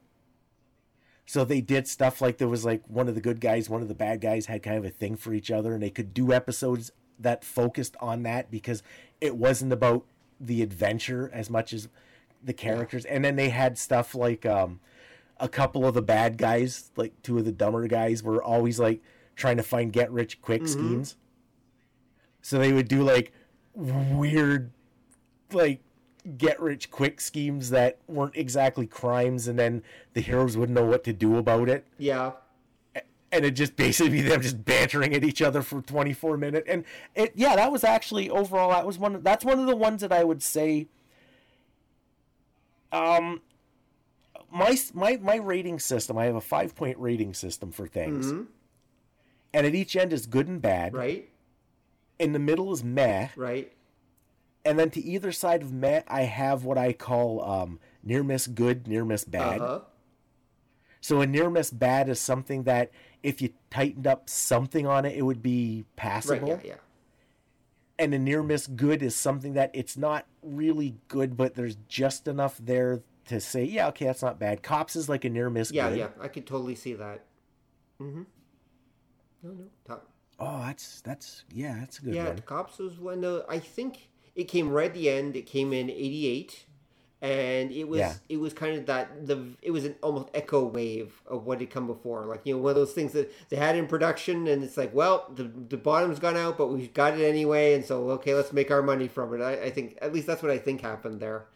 So 1.26 1.44
they 1.44 1.60
did 1.60 1.88
stuff 1.88 2.20
like 2.20 2.38
there 2.38 2.48
was 2.48 2.64
like 2.64 2.82
one 2.86 3.08
of 3.08 3.14
the 3.14 3.20
good 3.20 3.40
guys, 3.40 3.70
one 3.70 3.80
of 3.80 3.88
the 3.88 3.94
bad 3.94 4.20
guys 4.20 4.46
had 4.46 4.62
kind 4.62 4.76
of 4.76 4.84
a 4.84 4.90
thing 4.90 5.16
for 5.16 5.32
each 5.32 5.50
other, 5.50 5.72
and 5.72 5.82
they 5.82 5.90
could 5.90 6.12
do 6.12 6.32
episodes 6.32 6.90
that 7.18 7.44
focused 7.44 7.96
on 8.00 8.22
that 8.24 8.50
because 8.50 8.82
it 9.20 9.36
wasn't 9.36 9.72
about 9.72 10.04
the 10.38 10.62
adventure 10.62 11.30
as 11.32 11.48
much 11.48 11.72
as 11.72 11.88
the 12.42 12.52
characters. 12.52 13.04
And 13.06 13.24
then 13.24 13.36
they 13.36 13.48
had 13.48 13.78
stuff 13.78 14.14
like 14.14 14.44
um, 14.44 14.80
a 15.38 15.48
couple 15.48 15.86
of 15.86 15.94
the 15.94 16.02
bad 16.02 16.36
guys, 16.36 16.90
like 16.96 17.20
two 17.22 17.38
of 17.38 17.44
the 17.46 17.52
dumber 17.52 17.86
guys, 17.86 18.22
were 18.22 18.42
always 18.42 18.78
like 18.78 19.00
trying 19.34 19.56
to 19.56 19.62
find 19.62 19.92
get 19.92 20.12
rich 20.12 20.42
quick 20.42 20.68
schemes. 20.68 21.16
So 22.42 22.58
they 22.58 22.72
would 22.72 22.88
do 22.88 23.02
like 23.02 23.32
weird, 23.74 24.70
like 25.52 25.80
get 26.38 26.58
rich 26.60 26.90
quick 26.90 27.20
schemes 27.20 27.70
that 27.70 27.98
weren't 28.06 28.36
exactly 28.36 28.86
crimes, 28.86 29.46
and 29.48 29.58
then 29.58 29.82
the 30.14 30.20
heroes 30.20 30.56
wouldn't 30.56 30.74
know 30.76 30.84
what 30.86 31.04
to 31.04 31.12
do 31.12 31.36
about 31.36 31.68
it. 31.68 31.86
Yeah. 31.98 32.32
and 33.32 33.44
it 33.44 33.50
just 33.52 33.74
basically 33.74 34.10
be 34.10 34.22
them 34.22 34.40
just 34.40 34.64
bantering 34.64 35.12
at 35.12 35.24
each 35.24 35.42
other 35.42 35.60
for 35.60 35.82
24 35.82 36.36
minutes. 36.36 36.66
And 36.68 36.84
it 37.16 37.32
yeah 37.34 37.56
that 37.56 37.72
was 37.72 37.82
actually 37.84 38.30
overall 38.30 38.70
that 38.70 38.86
was 38.86 38.96
one 38.98 39.20
that's 39.22 39.44
one 39.44 39.58
of 39.58 39.66
the 39.66 39.74
ones 39.74 40.02
that 40.02 40.12
i 40.12 40.22
would 40.22 40.40
say 40.40 40.86
um 42.92 43.40
my 44.52 44.78
my 44.94 45.16
my 45.16 45.34
rating 45.34 45.80
system 45.80 46.16
i 46.16 46.26
have 46.26 46.36
a 46.36 46.40
five 46.40 46.76
point 46.76 46.96
rating 46.98 47.34
system 47.34 47.72
for 47.72 47.86
things. 47.88 48.30
And 49.52 49.66
at 49.66 49.74
each 49.74 49.94
end 49.96 50.12
is 50.12 50.26
good 50.26 50.48
and 50.48 50.60
bad. 50.62 50.94
Right. 50.94 51.28
In 52.18 52.32
the 52.32 52.38
middle 52.38 52.72
is 52.72 52.82
meh 52.84 53.28
Right. 53.36 53.72
and 54.64 54.78
then 54.78 54.90
to 54.90 55.00
either 55.00 55.32
side 55.32 55.62
of 55.62 55.72
meh 55.72 56.02
i 56.08 56.22
have 56.22 56.64
what 56.64 56.78
i 56.78 56.92
call 56.92 57.42
um 57.44 57.80
near 58.02 58.22
miss 58.22 58.46
good 58.46 58.86
near 58.88 59.04
miss 59.04 59.24
bad 59.24 59.60
Uh 59.60 59.66
huh. 59.66 59.80
So 61.00 61.20
a 61.20 61.26
near 61.26 61.50
miss 61.50 61.70
bad 61.70 62.08
is 62.08 62.18
something 62.18 62.62
that 62.62 62.90
if 63.22 63.42
you 63.42 63.50
tightened 63.68 64.06
up 64.06 64.30
something 64.30 64.86
on 64.86 65.04
it, 65.04 65.14
it 65.14 65.20
would 65.20 65.42
be 65.42 65.84
Right. 65.84 65.96
passable. 65.96 66.48
Yeah. 66.48 66.60
Yeah. 66.64 66.74
And 67.98 68.14
a 68.14 68.18
near 68.18 68.42
miss 68.42 68.66
good 68.66 69.02
is 69.02 69.14
something 69.14 69.52
that 69.52 69.70
it's 69.74 69.98
not 69.98 70.24
really 70.42 70.96
good, 71.08 71.36
but 71.36 71.56
there's 71.56 71.76
just 71.88 72.26
enough 72.26 72.56
there 72.56 73.02
to 73.26 73.38
say, 73.38 73.64
yeah, 73.64 73.88
okay, 73.88 74.06
that's 74.06 74.22
not 74.22 74.38
bad. 74.38 74.62
Cops 74.62 74.96
is 74.96 75.06
like 75.10 75.26
a 75.26 75.28
near 75.28 75.50
miss 75.50 75.70
Yeah. 75.70 75.90
good. 75.90 75.98
Yeah. 75.98 76.08
I 76.18 76.28
could 76.28 76.46
totally 76.46 76.74
see 76.74 76.94
that. 76.94 77.26
Mm-hmm. 78.00 78.22
No. 79.42 79.50
No. 79.50 79.64
Top. 79.86 80.08
Oh, 80.38 80.62
that's 80.66 81.00
that's 81.00 81.44
yeah, 81.52 81.76
that's 81.80 81.98
a 81.98 82.02
good 82.02 82.14
Yeah, 82.14 82.26
one. 82.26 82.36
the 82.36 82.42
C.O.P.S. 82.48 82.78
was 82.78 82.98
one 82.98 83.24
of 83.24 83.44
I 83.48 83.58
think 83.58 84.08
it 84.34 84.44
came 84.44 84.70
right 84.70 84.86
at 84.86 84.94
the 84.94 85.08
end. 85.08 85.36
It 85.36 85.46
came 85.46 85.72
in 85.72 85.88
'88, 85.88 86.66
and 87.22 87.70
it 87.70 87.84
was 87.88 87.98
Yeah. 88.00 88.14
it 88.28 88.38
was 88.38 88.52
kind 88.52 88.76
of 88.76 88.86
that 88.86 89.26
the 89.26 89.44
it 89.62 89.70
was 89.70 89.84
an 89.84 89.94
almost 90.02 90.28
echo 90.34 90.64
wave 90.64 91.22
of 91.26 91.46
what 91.46 91.60
had 91.60 91.70
come 91.70 91.86
before. 91.86 92.24
Like 92.26 92.40
you 92.44 92.54
know 92.56 92.60
one 92.60 92.70
of 92.70 92.76
those 92.76 92.92
things 92.92 93.12
that 93.12 93.32
they 93.48 93.56
had 93.56 93.76
in 93.76 93.86
production, 93.86 94.48
and 94.48 94.64
it's 94.64 94.76
like, 94.76 94.92
well, 94.92 95.30
the 95.34 95.44
the 95.44 95.76
bottom's 95.76 96.18
gone 96.18 96.36
out, 96.36 96.58
but 96.58 96.66
we've 96.68 96.92
got 96.92 97.18
it 97.18 97.24
anyway, 97.24 97.74
and 97.74 97.84
so 97.84 98.10
okay, 98.10 98.34
let's 98.34 98.52
make 98.52 98.70
our 98.72 98.82
money 98.82 99.06
from 99.08 99.34
it. 99.34 99.40
I, 99.42 99.64
I 99.66 99.70
think 99.70 99.98
at 100.02 100.12
least 100.12 100.26
that's 100.26 100.42
what 100.42 100.50
I 100.50 100.58
think 100.58 100.80
happened 100.80 101.20
there. 101.20 101.46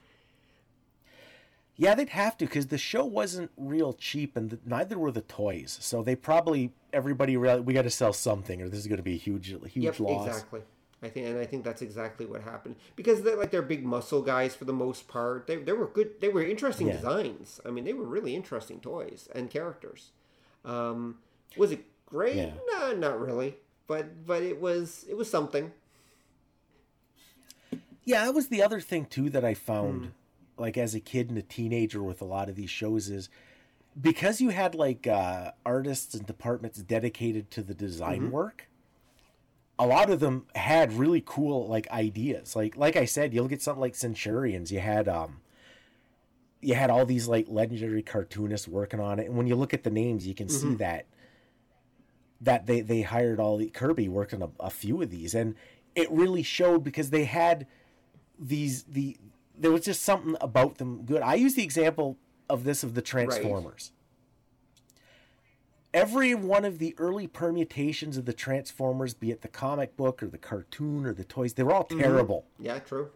Yeah, 1.80 1.94
they'd 1.94 2.08
have 2.08 2.36
to 2.38 2.44
because 2.44 2.66
the 2.66 2.76
show 2.78 3.04
wasn't 3.04 3.52
real 3.56 3.92
cheap, 3.92 4.36
and 4.36 4.50
the, 4.50 4.58
neither 4.66 4.98
were 4.98 5.12
the 5.12 5.20
toys. 5.22 5.78
So 5.80 6.02
they 6.02 6.16
probably 6.16 6.72
everybody 6.92 7.36
realized 7.36 7.66
we 7.66 7.72
got 7.72 7.82
to 7.82 7.90
sell 7.90 8.12
something, 8.12 8.60
or 8.60 8.68
this 8.68 8.80
is 8.80 8.88
going 8.88 8.96
to 8.96 9.02
be 9.04 9.14
a 9.14 9.18
huge, 9.18 9.46
huge 9.46 9.76
Yep, 9.76 10.00
loss. 10.00 10.26
exactly. 10.26 10.60
I 11.00 11.08
think, 11.08 11.26
and 11.28 11.38
I 11.38 11.46
think 11.46 11.62
that's 11.62 11.80
exactly 11.80 12.26
what 12.26 12.42
happened 12.42 12.74
because 12.96 13.22
they're 13.22 13.36
like 13.36 13.52
they're 13.52 13.62
big 13.62 13.84
muscle 13.84 14.20
guys 14.20 14.56
for 14.56 14.64
the 14.64 14.72
most 14.72 15.06
part. 15.06 15.46
They, 15.46 15.54
they 15.54 15.72
were 15.72 15.86
good. 15.86 16.20
They 16.20 16.28
were 16.28 16.42
interesting 16.42 16.88
Yeah. 16.88 16.94
designs. 16.96 17.60
I 17.64 17.70
mean, 17.70 17.84
they 17.84 17.92
were 17.92 18.06
really 18.06 18.34
interesting 18.34 18.80
toys 18.80 19.28
and 19.32 19.48
characters. 19.48 20.10
Um, 20.64 21.18
was 21.56 21.70
it 21.70 21.84
great? 22.06 22.34
Yeah. 22.34 22.54
No, 22.72 22.92
not 22.94 23.20
really. 23.20 23.54
But 23.86 24.26
but 24.26 24.42
it 24.42 24.60
was 24.60 25.06
it 25.08 25.16
was 25.16 25.30
something. 25.30 25.70
Yeah, 28.04 28.24
that 28.24 28.34
was 28.34 28.48
the 28.48 28.62
other 28.62 28.80
thing 28.80 29.04
too 29.04 29.30
that 29.30 29.44
I 29.44 29.54
found, 29.54 30.06
Hmm. 30.06 30.10
Like 30.60 30.76
as 30.78 30.94
a 30.94 31.00
kid 31.00 31.28
and 31.30 31.38
a 31.38 31.42
teenager 31.42 32.02
with 32.02 32.20
a 32.20 32.24
lot 32.24 32.48
of 32.48 32.56
these 32.56 32.70
shows 32.70 33.08
is 33.08 33.28
because 34.00 34.40
you 34.40 34.50
had 34.50 34.74
like 34.74 35.06
uh, 35.06 35.52
artists 35.66 36.14
and 36.14 36.26
departments 36.26 36.78
dedicated 36.78 37.50
to 37.52 37.62
the 37.62 37.74
design 37.74 38.22
Mm-hmm. 38.22 38.30
work. 38.30 38.68
A 39.78 39.86
lot 39.86 40.10
of 40.10 40.20
them 40.20 40.46
had 40.54 40.92
really 40.92 41.22
cool 41.24 41.68
like 41.68 41.88
ideas. 41.90 42.56
Like 42.56 42.76
like 42.76 42.96
I 42.96 43.04
said, 43.04 43.32
you 43.32 43.42
look 43.42 43.52
at 43.52 43.62
something 43.62 43.80
like 43.80 43.94
Centurions. 43.94 44.72
You 44.72 44.80
had 44.80 45.08
um, 45.08 45.40
you 46.60 46.74
had 46.74 46.90
all 46.90 47.06
these 47.06 47.28
like 47.28 47.46
legendary 47.48 48.02
cartoonists 48.02 48.66
working 48.68 49.00
on 49.00 49.18
it, 49.20 49.26
and 49.26 49.36
when 49.36 49.46
you 49.46 49.54
look 49.56 49.72
at 49.74 49.84
the 49.84 49.90
names, 49.90 50.26
you 50.26 50.34
can 50.34 50.48
Mm-hmm. 50.48 50.72
see 50.72 50.74
that 50.76 51.06
that 52.40 52.66
they 52.66 52.80
they 52.80 53.02
hired 53.02 53.40
all 53.40 53.56
the 53.56 53.68
Kirby 53.70 54.08
worked 54.08 54.34
on 54.34 54.42
a, 54.42 54.48
a 54.60 54.70
few 54.70 55.02
of 55.02 55.10
these, 55.10 55.34
and 55.34 55.54
it 55.94 56.10
really 56.10 56.42
showed 56.42 56.84
because 56.84 57.10
they 57.10 57.24
had 57.24 57.66
these 58.38 58.84
the 58.84 59.16
there 59.58 59.70
was 59.70 59.82
just 59.84 60.02
something 60.02 60.36
about 60.40 60.78
them 60.78 61.04
good. 61.04 61.22
I 61.22 61.34
use 61.34 61.54
the 61.54 61.64
example 61.64 62.16
of 62.48 62.64
this 62.64 62.82
of 62.82 62.94
the 62.94 63.02
Transformers. 63.02 63.92
Every 65.94 66.34
one 66.34 66.64
of 66.64 66.78
the 66.78 66.94
early 66.98 67.26
permutations 67.26 68.16
of 68.16 68.26
the 68.26 68.32
Transformers, 68.32 69.14
be 69.14 69.30
it 69.30 69.40
the 69.40 69.48
comic 69.48 69.96
book 69.96 70.22
or 70.22 70.28
the 70.28 70.38
cartoon 70.38 71.06
or 71.06 71.14
the 71.14 71.24
toys, 71.24 71.54
they 71.54 71.62
were 71.62 71.72
all 71.72 71.84
mm-hmm. 71.84 72.00
terrible. 72.00 72.44
Yeah, 72.58 72.78
true. 72.78 73.10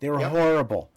They 0.00 0.08
were 0.08 0.20
Yep. 0.20 0.30
horrible. 0.30 0.90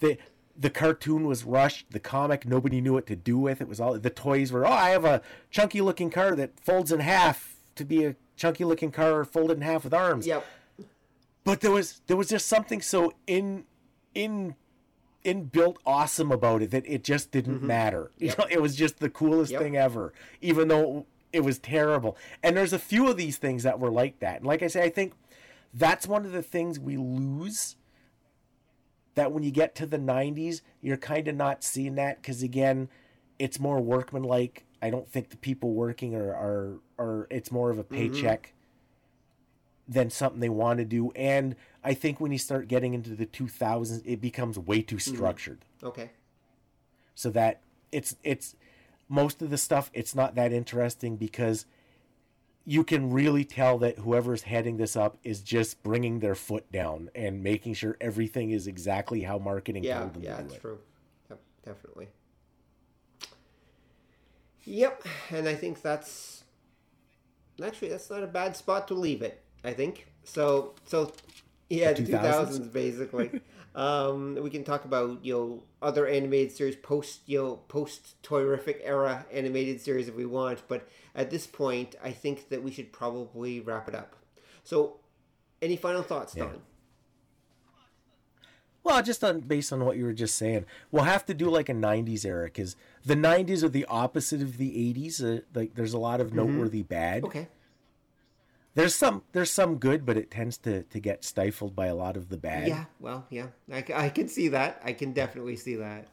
The 0.00 0.18
the 0.54 0.70
cartoon 0.70 1.26
was 1.26 1.44
rushed. 1.44 1.90
The 1.92 2.00
comic 2.00 2.46
nobody 2.46 2.80
knew 2.82 2.92
what 2.92 3.06
to 3.06 3.16
do 3.16 3.38
with. 3.38 3.62
It 3.62 3.68
was 3.68 3.80
all 3.80 3.98
the 3.98 4.10
toys 4.10 4.52
were. 4.52 4.66
Oh, 4.66 4.72
I 4.72 4.90
have 4.90 5.04
a 5.04 5.22
chunky 5.50 5.80
looking 5.80 6.10
car 6.10 6.36
that 6.36 6.60
folds 6.60 6.92
in 6.92 7.00
half 7.00 7.56
to 7.76 7.84
be 7.84 8.04
a 8.04 8.16
chunky 8.36 8.64
looking 8.64 8.90
car 8.90 9.24
folded 9.24 9.58
in 9.58 9.62
half 9.62 9.84
with 9.84 9.94
arms 9.94 10.26
Yep. 10.26 10.44
but 11.44 11.60
there 11.60 11.70
was 11.70 12.00
there 12.06 12.16
was 12.16 12.28
just 12.28 12.46
something 12.46 12.80
so 12.82 13.12
in 13.26 13.64
in 14.14 14.54
inbuilt 15.24 15.76
awesome 15.86 16.32
about 16.32 16.62
it 16.62 16.70
that 16.72 16.84
it 16.86 17.04
just 17.04 17.30
didn't 17.30 17.58
mm-hmm. 17.58 17.66
matter. 17.66 18.10
You 18.18 18.32
know, 18.38 18.46
it 18.50 18.60
was 18.60 18.76
just 18.76 18.98
the 18.98 19.10
coolest 19.10 19.52
Yep. 19.52 19.60
thing 19.60 19.76
ever, 19.76 20.12
even 20.40 20.68
though 20.68 21.06
it 21.32 21.44
was 21.44 21.58
terrible. 21.58 22.16
And 22.42 22.56
there's 22.56 22.72
a 22.72 22.78
few 22.78 23.08
of 23.08 23.16
these 23.16 23.36
things 23.38 23.62
that 23.62 23.78
were 23.78 23.90
like 23.90 24.18
that. 24.20 24.38
And 24.38 24.46
like 24.46 24.62
I 24.62 24.66
say, 24.66 24.82
I 24.82 24.90
think 24.90 25.14
that's 25.72 26.06
one 26.06 26.24
of 26.24 26.32
the 26.32 26.42
things 26.42 26.78
we 26.78 26.96
lose. 26.96 27.76
That 29.14 29.30
when 29.30 29.42
you 29.42 29.50
get 29.50 29.74
to 29.74 29.84
the 29.84 29.98
90s, 29.98 30.62
you're 30.80 30.96
kind 30.96 31.28
of 31.28 31.36
not 31.36 31.62
seeing 31.62 31.96
that 31.96 32.22
because 32.22 32.42
again, 32.42 32.88
it's 33.38 33.60
more 33.60 33.78
workmanlike. 33.78 34.64
I 34.80 34.88
don't 34.88 35.06
think 35.06 35.28
the 35.28 35.36
people 35.36 35.74
working 35.74 36.14
are 36.14 36.32
are, 36.32 36.80
are 36.98 37.26
it's 37.30 37.52
more 37.52 37.70
of 37.70 37.78
a 37.78 37.84
mm-hmm. 37.84 37.94
paycheck 37.94 38.54
than 39.88 40.10
something 40.10 40.40
they 40.40 40.48
want 40.48 40.78
to 40.78 40.84
do. 40.84 41.10
And 41.12 41.56
I 41.82 41.94
think 41.94 42.20
when 42.20 42.32
you 42.32 42.38
start 42.38 42.68
getting 42.68 42.94
into 42.94 43.10
the 43.10 43.26
2000s, 43.26 44.02
it 44.04 44.20
becomes 44.20 44.58
way 44.58 44.82
too 44.82 44.96
mm-hmm. 44.96 45.14
structured. 45.14 45.64
Okay. 45.82 46.10
So 47.14 47.30
that 47.30 47.60
it's 47.90 48.16
it's 48.22 48.56
most 49.08 49.42
of 49.42 49.50
the 49.50 49.58
stuff 49.58 49.90
it's 49.92 50.14
not 50.14 50.34
that 50.34 50.52
interesting 50.52 51.16
because 51.16 51.66
you 52.64 52.84
can 52.84 53.10
really 53.10 53.44
tell 53.44 53.78
that 53.78 53.98
whoever's 53.98 54.42
heading 54.42 54.76
this 54.76 54.96
up 54.96 55.18
is 55.24 55.40
just 55.40 55.82
bringing 55.82 56.20
their 56.20 56.34
foot 56.34 56.70
down 56.70 57.10
and 57.14 57.42
making 57.42 57.74
sure 57.74 57.96
everything 58.00 58.50
is 58.50 58.66
exactly 58.66 59.22
how 59.22 59.38
marketing 59.38 59.82
Yeah, 59.82 60.00
told 60.00 60.14
them 60.14 60.22
yeah, 60.22 60.36
to 60.36 60.42
do 60.42 60.46
it's 60.46 60.56
it. 60.56 60.60
true. 60.60 60.78
Yep, 61.28 61.40
definitely. 61.64 62.08
Yep, 64.64 65.06
and 65.30 65.48
I 65.48 65.54
think 65.54 65.82
that's 65.82 66.44
actually 67.62 67.88
that's 67.88 68.10
not 68.10 68.22
a 68.22 68.28
bad 68.28 68.56
spot 68.56 68.86
to 68.88 68.94
leave 68.94 69.22
it. 69.22 69.42
I 69.64 69.72
think 69.72 70.06
so. 70.24 70.74
So 70.86 71.12
yeah, 71.68 71.92
the 71.92 72.02
2000s? 72.02 72.72
basically. 72.72 73.40
um, 73.74 74.38
we 74.42 74.50
can 74.50 74.64
talk 74.64 74.84
about 74.84 75.24
you 75.24 75.34
know 75.34 75.62
other 75.80 76.06
animated 76.06 76.52
series 76.52 76.76
post 76.76 77.20
you 77.26 77.38
know 77.38 77.56
post 77.68 78.22
Toyrific 78.22 78.80
era 78.82 79.26
animated 79.32 79.80
series 79.80 80.08
if 80.08 80.14
we 80.14 80.26
want, 80.26 80.62
but 80.68 80.88
at 81.14 81.30
this 81.30 81.46
point, 81.46 81.96
I 82.02 82.10
think 82.10 82.48
that 82.50 82.62
we 82.62 82.70
should 82.70 82.92
probably 82.92 83.60
wrap 83.60 83.88
it 83.88 83.94
up. 83.94 84.16
So, 84.64 85.00
any 85.60 85.76
final 85.76 86.02
thoughts, 86.02 86.34
Yeah. 86.36 86.44
Don? 86.44 86.62
Well, 88.84 89.00
just 89.00 89.22
on 89.22 89.40
based 89.40 89.72
on 89.72 89.84
what 89.84 89.96
you 89.96 90.04
were 90.04 90.12
just 90.12 90.34
saying, 90.36 90.64
we'll 90.90 91.04
have 91.04 91.24
to 91.26 91.34
do 91.34 91.48
like 91.48 91.68
a 91.68 91.74
'90s 91.74 92.24
era 92.24 92.46
because 92.46 92.74
the 93.04 93.14
'90s 93.14 93.62
are 93.62 93.68
the 93.68 93.84
opposite 93.86 94.42
of 94.42 94.56
the 94.56 94.70
'80s. 94.70 95.22
Uh, 95.22 95.42
like, 95.54 95.74
there's 95.74 95.92
a 95.92 95.98
lot 95.98 96.20
of 96.20 96.34
noteworthy 96.34 96.82
bad. 96.82 97.22
Okay. 97.24 97.48
There's 98.74 98.94
some 98.94 99.22
there's 99.32 99.50
some 99.50 99.76
good, 99.76 100.06
but 100.06 100.16
it 100.16 100.30
tends 100.30 100.56
to 100.58 100.82
to 100.84 101.00
get 101.00 101.24
stifled 101.24 101.76
by 101.76 101.86
a 101.86 101.94
lot 101.94 102.16
of 102.16 102.28
the 102.30 102.38
bad. 102.38 102.68
Yeah, 102.68 102.84
well, 103.00 103.26
yeah, 103.30 103.48
I, 103.70 103.84
I 103.94 104.08
can 104.08 104.28
see 104.28 104.48
that. 104.48 104.80
I 104.84 104.92
can 104.94 105.12
definitely 105.12 105.56
see 105.56 105.76
that. 105.76 106.08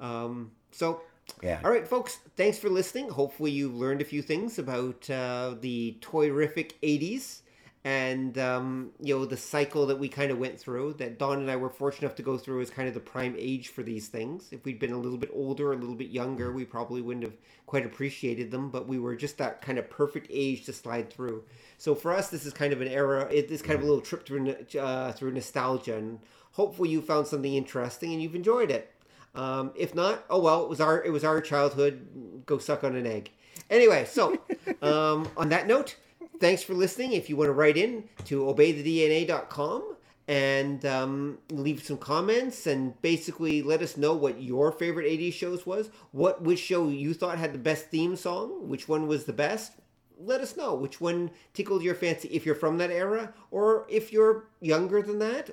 Um, 0.00 0.52
so, 0.70 1.02
Yeah. 1.42 1.60
all 1.64 1.70
right, 1.70 1.86
folks, 1.86 2.20
thanks 2.36 2.56
for 2.58 2.70
listening. 2.70 3.10
Hopefully, 3.10 3.50
you 3.50 3.68
learned 3.68 4.00
a 4.00 4.04
few 4.04 4.22
things 4.22 4.58
about 4.58 5.08
uh, 5.10 5.56
the 5.60 5.96
Toyrific 6.00 6.72
80s. 6.82 7.42
And 7.84 8.36
um, 8.38 8.90
you 9.00 9.16
know 9.16 9.24
the 9.24 9.36
cycle 9.36 9.86
that 9.86 9.98
we 9.98 10.08
kind 10.08 10.30
of 10.30 10.38
went 10.38 10.58
through 10.58 10.94
that 10.94 11.18
Don 11.18 11.38
and 11.38 11.50
I 11.50 11.56
were 11.56 11.70
fortunate 11.70 12.06
enough 12.06 12.16
to 12.16 12.22
go 12.22 12.36
through 12.36 12.60
is 12.60 12.70
kind 12.70 12.88
of 12.88 12.94
the 12.94 13.00
prime 13.00 13.36
age 13.38 13.68
for 13.68 13.82
these 13.82 14.08
things. 14.08 14.48
If 14.50 14.64
we'd 14.64 14.80
been 14.80 14.92
a 14.92 14.98
little 14.98 15.18
bit 15.18 15.30
older, 15.32 15.72
a 15.72 15.76
little 15.76 15.94
bit 15.94 16.10
younger, 16.10 16.52
we 16.52 16.64
probably 16.64 17.00
wouldn't 17.00 17.24
have 17.24 17.36
quite 17.66 17.86
appreciated 17.86 18.50
them. 18.50 18.70
But 18.70 18.88
we 18.88 18.98
were 18.98 19.14
just 19.14 19.38
that 19.38 19.62
kind 19.62 19.78
of 19.78 19.88
perfect 19.88 20.26
age 20.30 20.64
to 20.66 20.72
slide 20.72 21.10
through. 21.12 21.44
So 21.76 21.94
for 21.94 22.12
us, 22.12 22.30
this 22.30 22.44
is 22.44 22.52
kind 22.52 22.72
of 22.72 22.80
an 22.80 22.88
era. 22.88 23.28
It 23.30 23.50
is 23.50 23.62
kind 23.62 23.76
of 23.76 23.82
a 23.82 23.86
little 23.86 24.00
trip 24.00 24.26
through 24.26 24.56
uh, 24.78 25.12
through 25.12 25.32
nostalgia, 25.32 25.96
and 25.96 26.18
hopefully 26.52 26.88
you 26.88 27.00
found 27.00 27.26
something 27.28 27.54
interesting 27.54 28.12
and 28.12 28.20
you've 28.20 28.34
enjoyed 28.34 28.70
it. 28.70 28.92
Um, 29.34 29.70
if 29.76 29.94
not, 29.94 30.24
oh 30.30 30.40
well, 30.40 30.64
it 30.64 30.68
was 30.68 30.80
our 30.80 31.02
it 31.04 31.10
was 31.10 31.22
our 31.22 31.40
childhood. 31.40 32.44
Go 32.44 32.58
suck 32.58 32.82
on 32.82 32.96
an 32.96 33.06
egg. 33.06 33.30
Anyway, 33.70 34.04
so 34.04 34.32
um, 34.82 35.28
on 35.36 35.48
that 35.50 35.68
note 35.68 35.96
thanks 36.40 36.62
for 36.62 36.74
listening. 36.74 37.12
If 37.12 37.28
you 37.28 37.36
want 37.36 37.48
to 37.48 37.52
write 37.52 37.76
in 37.76 38.04
to 38.24 38.44
obeythedna.com 38.44 39.96
and 40.26 40.84
um, 40.84 41.38
leave 41.50 41.82
some 41.82 41.98
comments 41.98 42.66
and 42.66 43.00
basically 43.02 43.62
let 43.62 43.82
us 43.82 43.96
know 43.96 44.14
what 44.14 44.42
your 44.42 44.72
favorite 44.72 45.06
80s 45.06 45.32
shows 45.32 45.66
was, 45.66 45.90
what 46.12 46.42
which 46.42 46.58
show 46.58 46.88
you 46.88 47.14
thought 47.14 47.38
had 47.38 47.52
the 47.52 47.58
best 47.58 47.86
theme 47.86 48.16
song, 48.16 48.68
which 48.68 48.88
one 48.88 49.06
was 49.06 49.24
the 49.24 49.32
best. 49.32 49.72
Let 50.20 50.40
us 50.40 50.56
know 50.56 50.74
which 50.74 51.00
one 51.00 51.30
tickled 51.54 51.82
your 51.82 51.94
fancy 51.94 52.28
if 52.28 52.44
you're 52.44 52.54
from 52.54 52.78
that 52.78 52.90
era 52.90 53.32
or 53.50 53.86
if 53.88 54.12
you're 54.12 54.48
younger 54.60 55.00
than 55.02 55.20
that. 55.20 55.50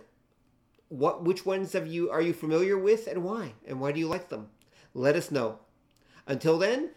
What 0.90 1.24
which 1.24 1.46
ones 1.46 1.74
have 1.74 1.88
you 1.88 2.10
are 2.10 2.22
you 2.22 2.34
familiar 2.34 2.78
with 2.78 3.08
and 3.08 3.24
why? 3.24 3.54
And 3.68 3.80
why 3.80 3.92
do 3.92 4.00
you 4.00 4.08
like 4.08 4.30
them? 4.30 4.50
Let 4.94 5.16
us 5.16 5.32
know. 5.32 5.60
Until 6.28 6.58
then, 6.58 6.90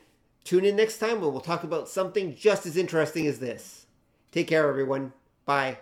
Tune 0.49 0.65
in 0.65 0.77
next 0.77 0.97
time 0.97 1.21
when 1.21 1.31
we'll 1.31 1.43
talk 1.43 1.63
about 1.63 1.91
something 1.91 2.35
just 2.35 2.65
as 2.65 2.79
interesting 2.79 3.27
as 3.27 3.39
this. 3.39 3.78
Take 4.33 4.49
care, 4.49 4.69
everyone. 4.69 5.13
Bye. 5.47 5.79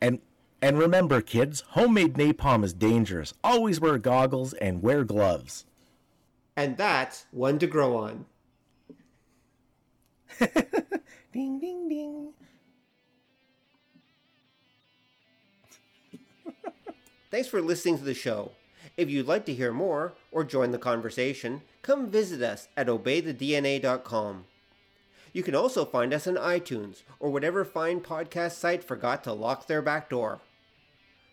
And 0.00 0.20
and 0.60 0.78
remember, 0.78 1.20
kids, 1.20 1.64
homemade 1.70 2.14
napalm 2.14 2.64
is 2.64 2.72
dangerous. 2.72 3.34
Always 3.42 3.80
wear 3.80 3.98
goggles 3.98 4.52
and 4.54 4.80
wear 4.82 5.02
gloves. 5.04 5.64
And 6.56 6.76
that's 6.76 7.26
one 7.32 7.58
to 7.58 7.66
grow 7.66 7.96
on. 7.96 8.26
ding 11.32 11.58
ding 11.58 11.88
ding. 11.88 12.32
Thanks 17.30 17.48
for 17.48 17.60
listening 17.60 17.98
to 17.98 18.04
the 18.04 18.14
show. 18.14 18.52
If 18.96 19.08
you'd 19.08 19.26
like 19.26 19.46
to 19.46 19.54
hear 19.54 19.72
more 19.72 20.12
or 20.30 20.44
join 20.44 20.70
the 20.70 20.78
conversation, 20.78 21.62
come 21.80 22.10
visit 22.10 22.42
us 22.42 22.68
at 22.76 22.86
obeythedna.com. 22.88 24.44
You 25.32 25.42
can 25.42 25.54
also 25.54 25.84
find 25.84 26.12
us 26.12 26.26
on 26.26 26.34
iTunes 26.34 27.02
or 27.18 27.30
whatever 27.30 27.64
fine 27.64 28.00
podcast 28.00 28.52
site 28.52 28.84
forgot 28.84 29.24
to 29.24 29.32
lock 29.32 29.66
their 29.66 29.82
back 29.82 30.10
door. 30.10 30.40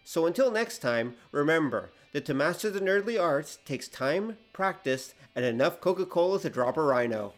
So 0.03 0.25
until 0.25 0.51
next 0.51 0.79
time, 0.79 1.15
remember 1.31 1.91
that 2.13 2.25
to 2.25 2.33
master 2.33 2.69
the 2.69 2.79
nerdly 2.79 3.21
arts 3.21 3.59
takes 3.65 3.87
time, 3.87 4.37
practice, 4.53 5.13
and 5.35 5.45
enough 5.45 5.81
Coca 5.81 6.05
Cola 6.05 6.39
to 6.39 6.49
drop 6.49 6.77
a 6.77 6.81
rhino. 6.81 7.33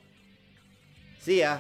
See 1.20 1.40
ya! 1.40 1.60